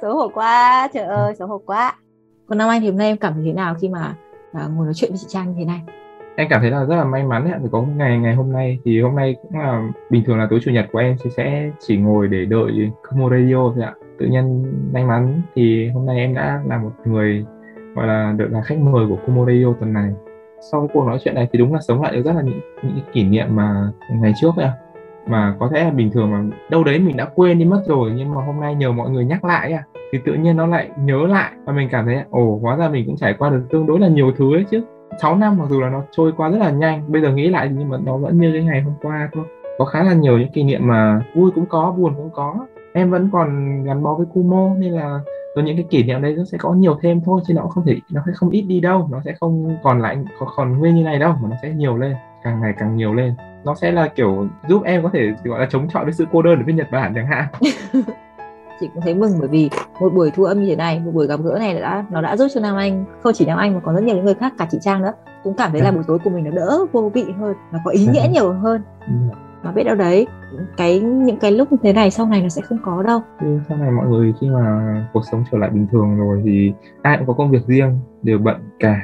xấu 0.03 0.15
hổ 0.15 0.31
quá 0.35 0.89
trời 0.93 1.05
ơi 1.05 1.35
xấu 1.35 1.49
hổ 1.49 1.63
quá. 1.67 1.95
Còn 2.47 2.59
năm 2.59 2.69
anh 2.69 2.81
thì 2.81 2.89
hôm 2.89 2.99
nay 2.99 3.09
em 3.09 3.17
cảm 3.17 3.35
thấy 3.35 3.43
thế 3.45 3.53
nào 3.53 3.75
khi 3.81 3.89
mà 3.89 4.15
uh, 4.51 4.71
ngồi 4.77 4.87
nói 4.87 4.95
chuyện 4.95 5.11
với 5.11 5.19
chị 5.19 5.27
Trang 5.29 5.49
như 5.49 5.55
thế 5.59 5.65
này? 5.65 5.81
Em 6.37 6.47
cảm 6.51 6.61
thấy 6.61 6.71
là 6.71 6.85
rất 6.85 6.97
là 6.97 7.05
may 7.05 7.25
mắn 7.25 7.45
ấy, 7.45 7.61
vì 7.63 7.69
có 7.73 7.83
ngày 7.83 8.19
ngày 8.19 8.35
hôm 8.35 8.53
nay 8.53 8.79
thì 8.85 9.01
hôm 9.01 9.17
nay 9.17 9.37
cũng 9.43 9.61
là 9.61 9.89
bình 10.11 10.23
thường 10.27 10.39
là 10.39 10.47
tối 10.51 10.61
chủ 10.65 10.71
nhật 10.71 10.87
của 10.93 10.99
em 10.99 11.17
sẽ, 11.19 11.31
sẽ 11.37 11.71
chỉ 11.79 11.97
ngồi 11.97 12.29
để 12.29 12.45
đợi 12.45 12.91
Kumo 13.09 13.31
Radio 13.31 13.73
thôi 13.75 13.85
ạ 13.85 13.95
tự 14.19 14.27
nhiên 14.27 14.65
may 14.93 15.05
mắn 15.05 15.43
thì 15.55 15.89
hôm 15.89 16.07
nay 16.07 16.17
em 16.17 16.35
đã 16.35 16.63
là 16.67 16.79
một 16.79 16.93
người, 17.05 17.45
gọi 17.95 18.07
là, 18.07 18.35
được 18.37 18.49
là 18.51 18.63
khách 18.63 18.79
mời 18.79 19.07
của 19.09 19.17
Kumo 19.27 19.45
Radio 19.47 19.73
tuần 19.81 19.93
này. 19.93 20.11
Sau 20.73 20.81
cái 20.81 20.89
cuộc 20.95 21.07
nói 21.07 21.19
chuyện 21.25 21.35
này 21.35 21.49
thì 21.53 21.59
đúng 21.59 21.75
là 21.75 21.81
sống 21.89 22.03
lại 22.03 22.13
được 22.13 22.23
rất 22.25 22.33
là 22.33 22.43
những 22.43 22.61
những 22.83 23.05
kỷ 23.13 23.25
niệm 23.25 23.47
mà 23.51 23.93
ngày 24.11 24.33
trước 24.41 24.51
ấy 24.57 24.69
mà 25.27 25.55
có 25.59 25.69
thể 25.75 25.85
là 25.85 25.91
bình 25.91 26.11
thường 26.11 26.31
mà 26.31 26.57
đâu 26.71 26.85
đấy 26.85 26.99
mình 26.99 27.17
đã 27.17 27.25
quên 27.35 27.59
đi 27.59 27.65
mất 27.65 27.83
rồi, 27.87 28.13
nhưng 28.17 28.35
mà 28.35 28.45
hôm 28.45 28.61
nay 28.61 28.75
nhờ 28.75 28.93
mọi 28.93 29.11
người 29.11 29.25
nhắc 29.25 29.45
lại 29.45 29.73
à 29.73 29.85
thì 30.13 30.19
tự 30.25 30.35
nhiên 30.35 30.57
nó 30.57 30.67
lại 30.67 30.91
nhớ 31.05 31.27
lại 31.27 31.53
và 31.65 31.73
mình 31.73 31.89
cảm 31.91 32.07
thấy, 32.07 32.23
ồ, 32.31 32.59
hóa 32.63 32.77
ra 32.77 32.89
mình 32.89 33.07
cũng 33.07 33.17
trải 33.17 33.35
qua 33.39 33.51
được 33.51 33.63
tương 33.71 33.87
đối 33.87 34.01
là 34.01 34.09
nhiều 34.09 34.33
thứ 34.37 34.57
ấy 34.57 34.65
chứ. 34.71 34.83
6 35.23 35.37
năm 35.37 35.59
mặc 35.59 35.65
dù 35.71 35.81
là 35.81 35.91
nó 35.91 36.03
trôi 36.11 36.33
qua 36.37 36.49
rất 36.49 36.59
là 36.59 36.71
nhanh, 36.71 37.13
bây 37.13 37.23
giờ 37.23 37.33
nghĩ 37.33 37.49
lại 37.49 37.71
nhưng 37.79 37.89
mà 37.89 37.97
nó 38.05 38.17
vẫn 38.17 38.41
như 38.41 38.53
cái 38.53 38.65
ngày 38.65 38.83
hôm 38.83 38.95
qua 39.03 39.29
thôi. 39.33 39.45
Có 39.79 39.85
khá 39.85 40.03
là 40.03 40.13
nhiều 40.13 40.39
những 40.39 40.53
kỷ 40.53 40.63
niệm 40.63 40.87
mà 40.89 41.23
vui 41.35 41.51
cũng 41.55 41.67
có, 41.67 41.95
buồn 41.99 42.15
cũng 42.17 42.31
có 42.33 42.67
em 42.99 43.11
vẫn 43.11 43.29
còn 43.33 43.83
gắn 43.85 44.03
bó 44.03 44.15
với 44.15 44.27
Kumo 44.35 44.75
nên 44.79 44.93
là 44.93 45.21
rồi 45.55 45.65
những 45.65 45.77
cái 45.77 45.87
kỷ 45.91 46.03
niệm 46.03 46.23
đấy 46.23 46.35
nó 46.39 46.45
sẽ 46.45 46.59
có 46.59 46.73
nhiều 46.73 46.99
thêm 47.03 47.21
thôi 47.25 47.41
chứ 47.47 47.55
nó 47.55 47.63
không 47.63 47.85
thể 47.87 47.97
nó 48.13 48.23
sẽ 48.27 48.33
không 48.35 48.51
ít 48.51 48.63
đi 48.63 48.81
đâu 48.81 49.09
nó 49.11 49.21
sẽ 49.25 49.35
không 49.41 49.77
còn 49.83 50.01
lại 50.01 50.19
còn 50.57 50.79
nguyên 50.79 50.95
như 50.95 51.03
này 51.03 51.19
đâu 51.19 51.35
mà 51.43 51.49
nó 51.49 51.57
sẽ 51.63 51.71
nhiều 51.71 51.97
lên 51.97 52.15
càng 52.43 52.61
ngày 52.61 52.75
càng 52.79 52.97
nhiều 52.97 53.15
lên. 53.15 53.35
Nó 53.65 53.75
sẽ 53.75 53.93
là 53.93 54.09
kiểu 54.09 54.47
giúp 54.69 54.83
em 54.85 55.03
có 55.03 55.11
thể 55.13 55.33
gọi 55.45 55.61
là 55.61 55.67
chống 55.71 55.89
chọi 55.89 56.05
với 56.05 56.13
sự 56.13 56.27
cô 56.33 56.43
đơn 56.43 56.59
ở 56.59 56.65
bên 56.67 56.77
Nhật 56.77 56.91
Bản 56.91 57.13
chẳng 57.15 57.27
hạn. 57.27 57.45
Chị 58.81 58.89
cũng 58.95 59.03
thấy 59.03 59.15
mừng 59.15 59.33
bởi 59.39 59.49
vì 59.49 59.71
một 60.01 60.15
buổi 60.15 60.31
thu 60.31 60.45
âm 60.45 60.63
như 60.63 60.67
thế 60.67 60.77
này 60.77 61.01
một 61.01 61.11
buổi 61.15 61.27
gặp 61.27 61.41
gỡ 61.45 61.57
này 61.59 61.81
đã 61.81 62.05
nó 62.11 62.21
đã 62.21 62.37
giúp 62.37 62.47
cho 62.55 62.61
Nam 62.61 62.77
Anh 62.77 63.05
không 63.21 63.33
chỉ 63.33 63.47
Nam 63.47 63.59
Anh 63.59 63.75
mà 63.75 63.81
còn 63.85 63.95
rất 63.95 64.01
nhiều 64.01 64.17
những 64.17 64.25
người 64.25 64.35
khác 64.35 64.53
cả 64.59 64.67
chị 64.71 64.79
Trang 64.81 65.03
nữa. 65.03 65.13
Cũng 65.45 65.55
cảm 65.55 65.73
thấy 65.73 65.81
là 65.81 65.91
buổi 65.91 66.03
tối 66.07 66.19
của 66.25 66.31
mình 66.31 66.45
nó 66.45 66.51
đỡ 66.51 66.87
vô 66.93 67.11
vị 67.15 67.25
hơn 67.39 67.55
nó 67.73 67.79
có 67.85 67.91
ý 67.91 68.07
nghĩa 68.07 68.29
nhiều 68.33 68.53
hơn 68.53 68.83
mà 69.69 69.75
biết 69.75 69.85
đâu 69.85 69.95
đấy 69.95 70.27
cái 70.77 71.01
những 71.01 71.37
cái 71.37 71.53
lúc 71.53 71.73
như 71.73 71.79
thế 71.83 71.93
này 71.93 72.11
sau 72.11 72.27
này 72.27 72.43
nó 72.43 72.49
sẽ 72.49 72.63
không 72.63 72.79
có 72.83 73.03
đâu. 73.03 73.21
Ừ, 73.41 73.59
sau 73.69 73.79
này 73.79 73.91
mọi 73.91 74.07
người 74.07 74.35
khi 74.41 74.49
mà 74.49 74.81
cuộc 75.13 75.23
sống 75.31 75.45
trở 75.53 75.59
lại 75.59 75.71
bình 75.71 75.87
thường 75.93 76.19
rồi 76.19 76.43
thì 76.45 76.73
ai 77.03 77.19
cũng 77.19 77.27
có 77.27 77.33
công 77.33 77.51
việc 77.51 77.67
riêng 77.67 77.99
đều 78.23 78.39
bận 78.39 78.57
cả. 78.79 79.01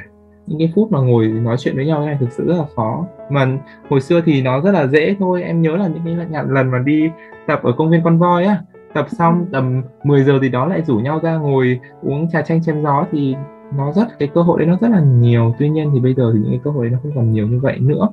Những 0.47 0.59
cái 0.59 0.71
phút 0.75 0.91
mà 0.91 0.99
ngồi 0.99 1.27
nói 1.27 1.57
chuyện 1.59 1.75
với 1.75 1.85
nhau 1.85 2.05
này 2.05 2.17
thực 2.19 2.31
sự 2.31 2.47
rất 2.47 2.55
là 2.57 2.65
khó. 2.75 3.05
Mà 3.29 3.57
hồi 3.89 4.01
xưa 4.01 4.21
thì 4.25 4.41
nó 4.41 4.61
rất 4.61 4.71
là 4.71 4.87
dễ 4.87 5.15
thôi. 5.19 5.43
Em 5.43 5.61
nhớ 5.61 5.77
là 5.77 5.87
những 5.87 6.01
cái 6.05 6.43
lần 6.49 6.71
mà 6.71 6.79
đi 6.79 7.09
tập 7.47 7.59
ở 7.63 7.71
công 7.77 7.89
viên 7.89 8.03
con 8.03 8.19
voi 8.19 8.45
á 8.45 8.57
tập 8.93 9.07
xong 9.17 9.45
tầm 9.51 9.81
10 10.03 10.23
giờ 10.23 10.39
thì 10.41 10.49
đó 10.49 10.65
lại 10.65 10.81
rủ 10.81 10.97
nhau 10.97 11.19
ra 11.23 11.35
ngồi 11.35 11.79
uống 12.01 12.29
trà 12.31 12.41
chanh 12.41 12.63
chém 12.63 12.83
gió 12.83 13.05
thì 13.11 13.35
nó 13.77 13.91
rất 13.91 14.19
cái 14.19 14.27
cơ 14.33 14.41
hội 14.41 14.59
đấy 14.59 14.67
nó 14.67 14.77
rất 14.81 14.87
là 14.91 14.99
nhiều. 14.99 15.55
Tuy 15.59 15.69
nhiên 15.69 15.91
thì 15.93 15.99
bây 15.99 16.13
giờ 16.13 16.31
thì 16.33 16.39
những 16.39 16.51
cái 16.51 16.59
cơ 16.63 16.71
hội 16.71 16.85
đấy 16.85 16.91
nó 16.91 16.99
không 17.03 17.11
còn 17.15 17.31
nhiều 17.31 17.47
như 17.47 17.59
vậy 17.59 17.79
nữa 17.79 18.09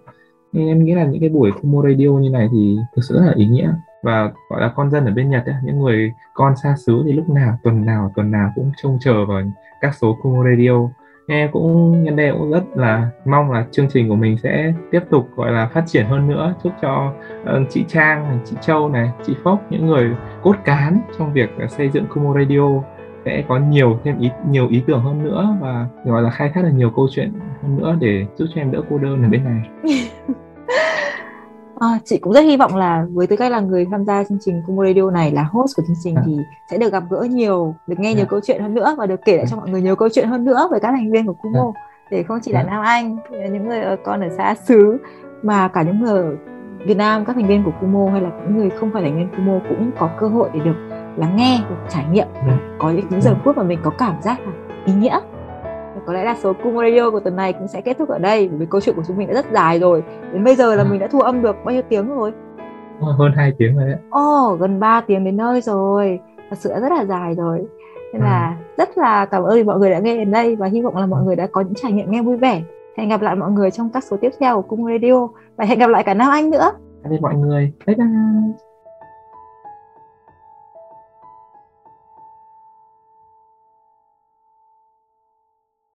nên 0.53 0.67
em 0.67 0.85
nghĩ 0.85 0.95
là 0.95 1.05
những 1.05 1.21
cái 1.21 1.29
buổi 1.29 1.51
Kumo 1.53 1.83
Radio 1.83 2.09
như 2.09 2.31
này 2.31 2.49
thì 2.53 2.79
thực 2.97 3.03
sự 3.09 3.15
rất 3.15 3.27
là 3.27 3.33
ý 3.37 3.47
nghĩa 3.47 3.73
và 4.03 4.33
gọi 4.51 4.61
là 4.61 4.73
con 4.77 4.91
dân 4.91 5.05
ở 5.05 5.11
bên 5.11 5.31
Nhật 5.31 5.47
ấy, 5.47 5.55
những 5.65 5.79
người 5.81 6.13
con 6.35 6.57
xa 6.63 6.75
xứ 6.87 7.03
thì 7.07 7.13
lúc 7.13 7.29
nào 7.29 7.59
tuần 7.63 7.87
nào 7.87 8.13
tuần 8.17 8.31
nào 8.31 8.53
cũng 8.55 8.73
trông 8.83 8.99
chờ 9.01 9.27
vào 9.27 9.43
các 9.81 9.95
số 9.95 10.19
Kumo 10.23 10.45
Radio 10.45 10.89
nghe 11.29 11.49
cũng 11.53 12.05
nhân 12.05 12.17
đây 12.17 12.33
cũng 12.33 12.51
rất 12.51 12.63
là 12.75 13.11
mong 13.25 13.53
là 13.53 13.67
chương 13.71 13.89
trình 13.93 14.09
của 14.09 14.15
mình 14.15 14.39
sẽ 14.43 14.73
tiếp 14.91 15.01
tục 15.11 15.29
gọi 15.37 15.53
là 15.53 15.67
phát 15.67 15.85
triển 15.87 16.07
hơn 16.07 16.29
nữa 16.29 16.55
chúc 16.63 16.73
cho 16.83 17.13
uh, 17.43 17.71
chị 17.71 17.85
Trang, 17.89 18.29
này 18.29 18.39
chị 18.45 18.57
Châu 18.61 18.89
này, 18.89 19.11
chị 19.27 19.35
Phốc 19.45 19.63
những 19.71 19.87
người 19.87 20.11
cốt 20.43 20.57
cán 20.65 21.01
trong 21.19 21.33
việc 21.33 21.51
xây 21.69 21.91
dựng 21.91 22.07
Kumo 22.15 22.35
Radio 22.35 22.83
sẽ 23.25 23.45
có 23.49 23.59
nhiều 23.59 23.99
thêm 24.05 24.19
ý 24.19 24.31
nhiều 24.49 24.69
ý 24.69 24.83
tưởng 24.87 25.01
hơn 25.01 25.25
nữa 25.25 25.57
và 25.61 25.87
gọi 26.05 26.23
là 26.23 26.31
khai 26.31 26.51
thác 26.55 26.63
được 26.63 26.73
nhiều 26.75 26.91
câu 26.97 27.09
chuyện 27.11 27.33
hơn 27.63 27.79
nữa 27.79 27.97
để 28.01 28.27
giúp 28.37 28.47
cho 28.55 28.61
em 28.61 28.71
đỡ 28.73 28.83
cô 28.91 28.99
đơn 28.99 29.23
ở 29.23 29.29
bên 29.29 29.45
này. 29.45 29.71
À, 31.83 31.99
chị 32.05 32.19
cũng 32.19 32.33
rất 32.33 32.41
hy 32.41 32.57
vọng 32.57 32.77
là 32.77 33.07
với 33.13 33.27
tư 33.27 33.37
cách 33.37 33.53
là 33.53 33.61
người 33.61 33.87
tham 33.91 34.05
gia 34.05 34.25
chương 34.25 34.39
trình 34.41 34.63
Kumo 34.67 34.85
Radio 34.85 35.11
này 35.11 35.31
là 35.31 35.43
host 35.43 35.77
của 35.77 35.83
chương 35.87 35.97
trình 36.05 36.17
à. 36.17 36.23
thì 36.27 36.37
sẽ 36.71 36.79
được 36.79 36.93
gặp 36.93 37.03
gỡ 37.11 37.21
nhiều, 37.31 37.75
được 37.87 37.97
nghe 37.99 38.11
à. 38.11 38.17
nhiều 38.17 38.27
câu 38.27 38.41
chuyện 38.41 38.63
hơn 38.63 38.75
nữa 38.75 38.95
và 38.99 39.07
được 39.07 39.21
kể 39.25 39.37
lại 39.37 39.47
cho 39.51 39.57
mọi 39.57 39.71
người 39.71 39.83
nhiều 39.83 39.97
câu 39.97 40.09
chuyện 40.13 40.29
hơn 40.29 40.45
nữa 40.45 40.69
về 40.73 40.79
các 40.79 40.91
thành 40.91 41.13
viên 41.13 41.27
của 41.27 41.33
Kumo 41.33 41.73
à. 41.75 41.81
để 42.11 42.23
không 42.23 42.39
chỉ 42.43 42.53
là 42.53 42.63
Nam 42.63 42.83
Anh, 42.83 43.17
những 43.31 43.69
người 43.69 43.83
con 44.05 44.21
ở 44.21 44.29
xa 44.37 44.55
xứ 44.55 44.99
mà 45.43 45.69
cả 45.69 45.83
những 45.83 46.01
người 46.01 46.23
ở 46.23 46.37
Việt 46.87 46.97
Nam, 46.97 47.25
các 47.25 47.37
thành 47.37 47.47
viên 47.47 47.65
của 47.65 47.73
Kumo 47.81 48.11
hay 48.13 48.21
là 48.21 48.31
những 48.43 48.59
người 48.59 48.71
không 48.71 48.91
phải 48.93 49.03
thành 49.03 49.17
viên 49.17 49.29
Kumo 49.37 49.59
cũng 49.69 49.91
có 49.99 50.11
cơ 50.21 50.29
hội 50.29 50.51
để 50.55 50.61
được 50.61 50.77
lắng 51.17 51.37
nghe, 51.37 51.61
được 51.69 51.77
trải 51.89 52.05
nghiệm, 52.13 52.27
có 52.79 52.91
những 52.91 53.23
giờ 53.23 53.35
phút 53.45 53.57
mà 53.57 53.63
mình 53.63 53.79
có 53.85 53.91
cảm 53.99 54.23
giác 54.23 54.41
là 54.41 54.53
ý 54.87 54.93
nghĩa 54.93 55.21
có 56.07 56.13
lẽ 56.13 56.25
là 56.25 56.37
số 56.43 56.53
Kumo 56.53 56.83
Radio 56.83 57.11
của 57.11 57.21
tuần 57.21 57.37
này 57.37 57.53
cũng 57.53 57.69
sẽ 57.69 57.81
kết 57.81 57.99
thúc 57.99 58.09
ở 58.09 58.19
đây 58.19 58.49
bởi 58.49 58.59
vì 58.59 58.67
câu 58.71 58.81
chuyện 58.81 58.97
của 58.97 59.03
chúng 59.09 59.17
mình 59.17 59.29
đã 59.29 59.35
rất 59.35 59.47
dài 59.53 59.79
rồi. 59.79 60.03
Đến 60.33 60.45
bây 60.45 60.55
giờ 60.55 60.75
là 60.75 60.83
à. 60.83 60.89
mình 60.91 61.01
đã 61.01 61.07
thu 61.07 61.21
âm 61.21 61.43
được 61.43 61.57
bao 61.65 61.75
nhiêu 61.75 61.83
tiếng 61.89 62.09
rồi? 62.09 62.33
Hơn 63.19 63.33
2 63.37 63.53
tiếng 63.59 63.77
rồi 63.77 63.87
đấy. 63.87 63.99
Ồ 64.11 64.51
oh, 64.53 64.61
gần 64.61 64.81
3 64.81 65.01
tiếng 65.01 65.25
đến 65.25 65.37
nơi 65.37 65.61
rồi. 65.61 66.21
Thật 66.51 66.57
sự 66.59 66.71
đã 66.71 66.81
rất 66.81 66.93
là 66.93 67.05
dài 67.05 67.35
rồi. 67.35 67.65
Nên 68.13 68.23
là 68.23 68.39
à. 68.39 68.57
rất 68.77 68.99
là 68.99 69.27
cảm 69.27 69.43
ơn 69.43 69.67
mọi 69.67 69.79
người 69.79 69.91
đã 69.91 69.99
nghe 69.99 70.17
đến 70.17 70.31
đây 70.31 70.57
và 70.57 70.67
hy 70.67 70.83
vọng 70.83 70.97
là 70.97 71.07
mọi 71.07 71.23
người 71.25 71.37
đã 71.37 71.47
có 71.47 71.61
những 71.61 71.75
trải 71.75 71.93
nghiệm 71.93 72.11
nghe 72.11 72.23
vui 72.23 72.37
vẻ. 72.37 72.63
Hẹn 72.97 73.09
gặp 73.09 73.23
lại 73.23 73.37
mọi 73.37 73.51
người 73.51 73.71
trong 73.71 73.91
các 73.91 74.05
số 74.05 74.17
tiếp 74.21 74.31
theo 74.41 74.63
của 74.63 74.77
Kumo 74.77 74.91
Radio 74.91 75.29
và 75.57 75.65
hẹn 75.65 75.79
gặp 75.79 75.91
lại 75.91 76.03
cả 76.03 76.15
Nam 76.15 76.31
Anh 76.31 76.51
nữa. 76.51 76.73
Tạm 77.03 77.13
biệt 77.13 77.19
mọi 77.21 77.35
người. 77.35 77.73
Bye 77.87 77.97
bye 77.97 78.72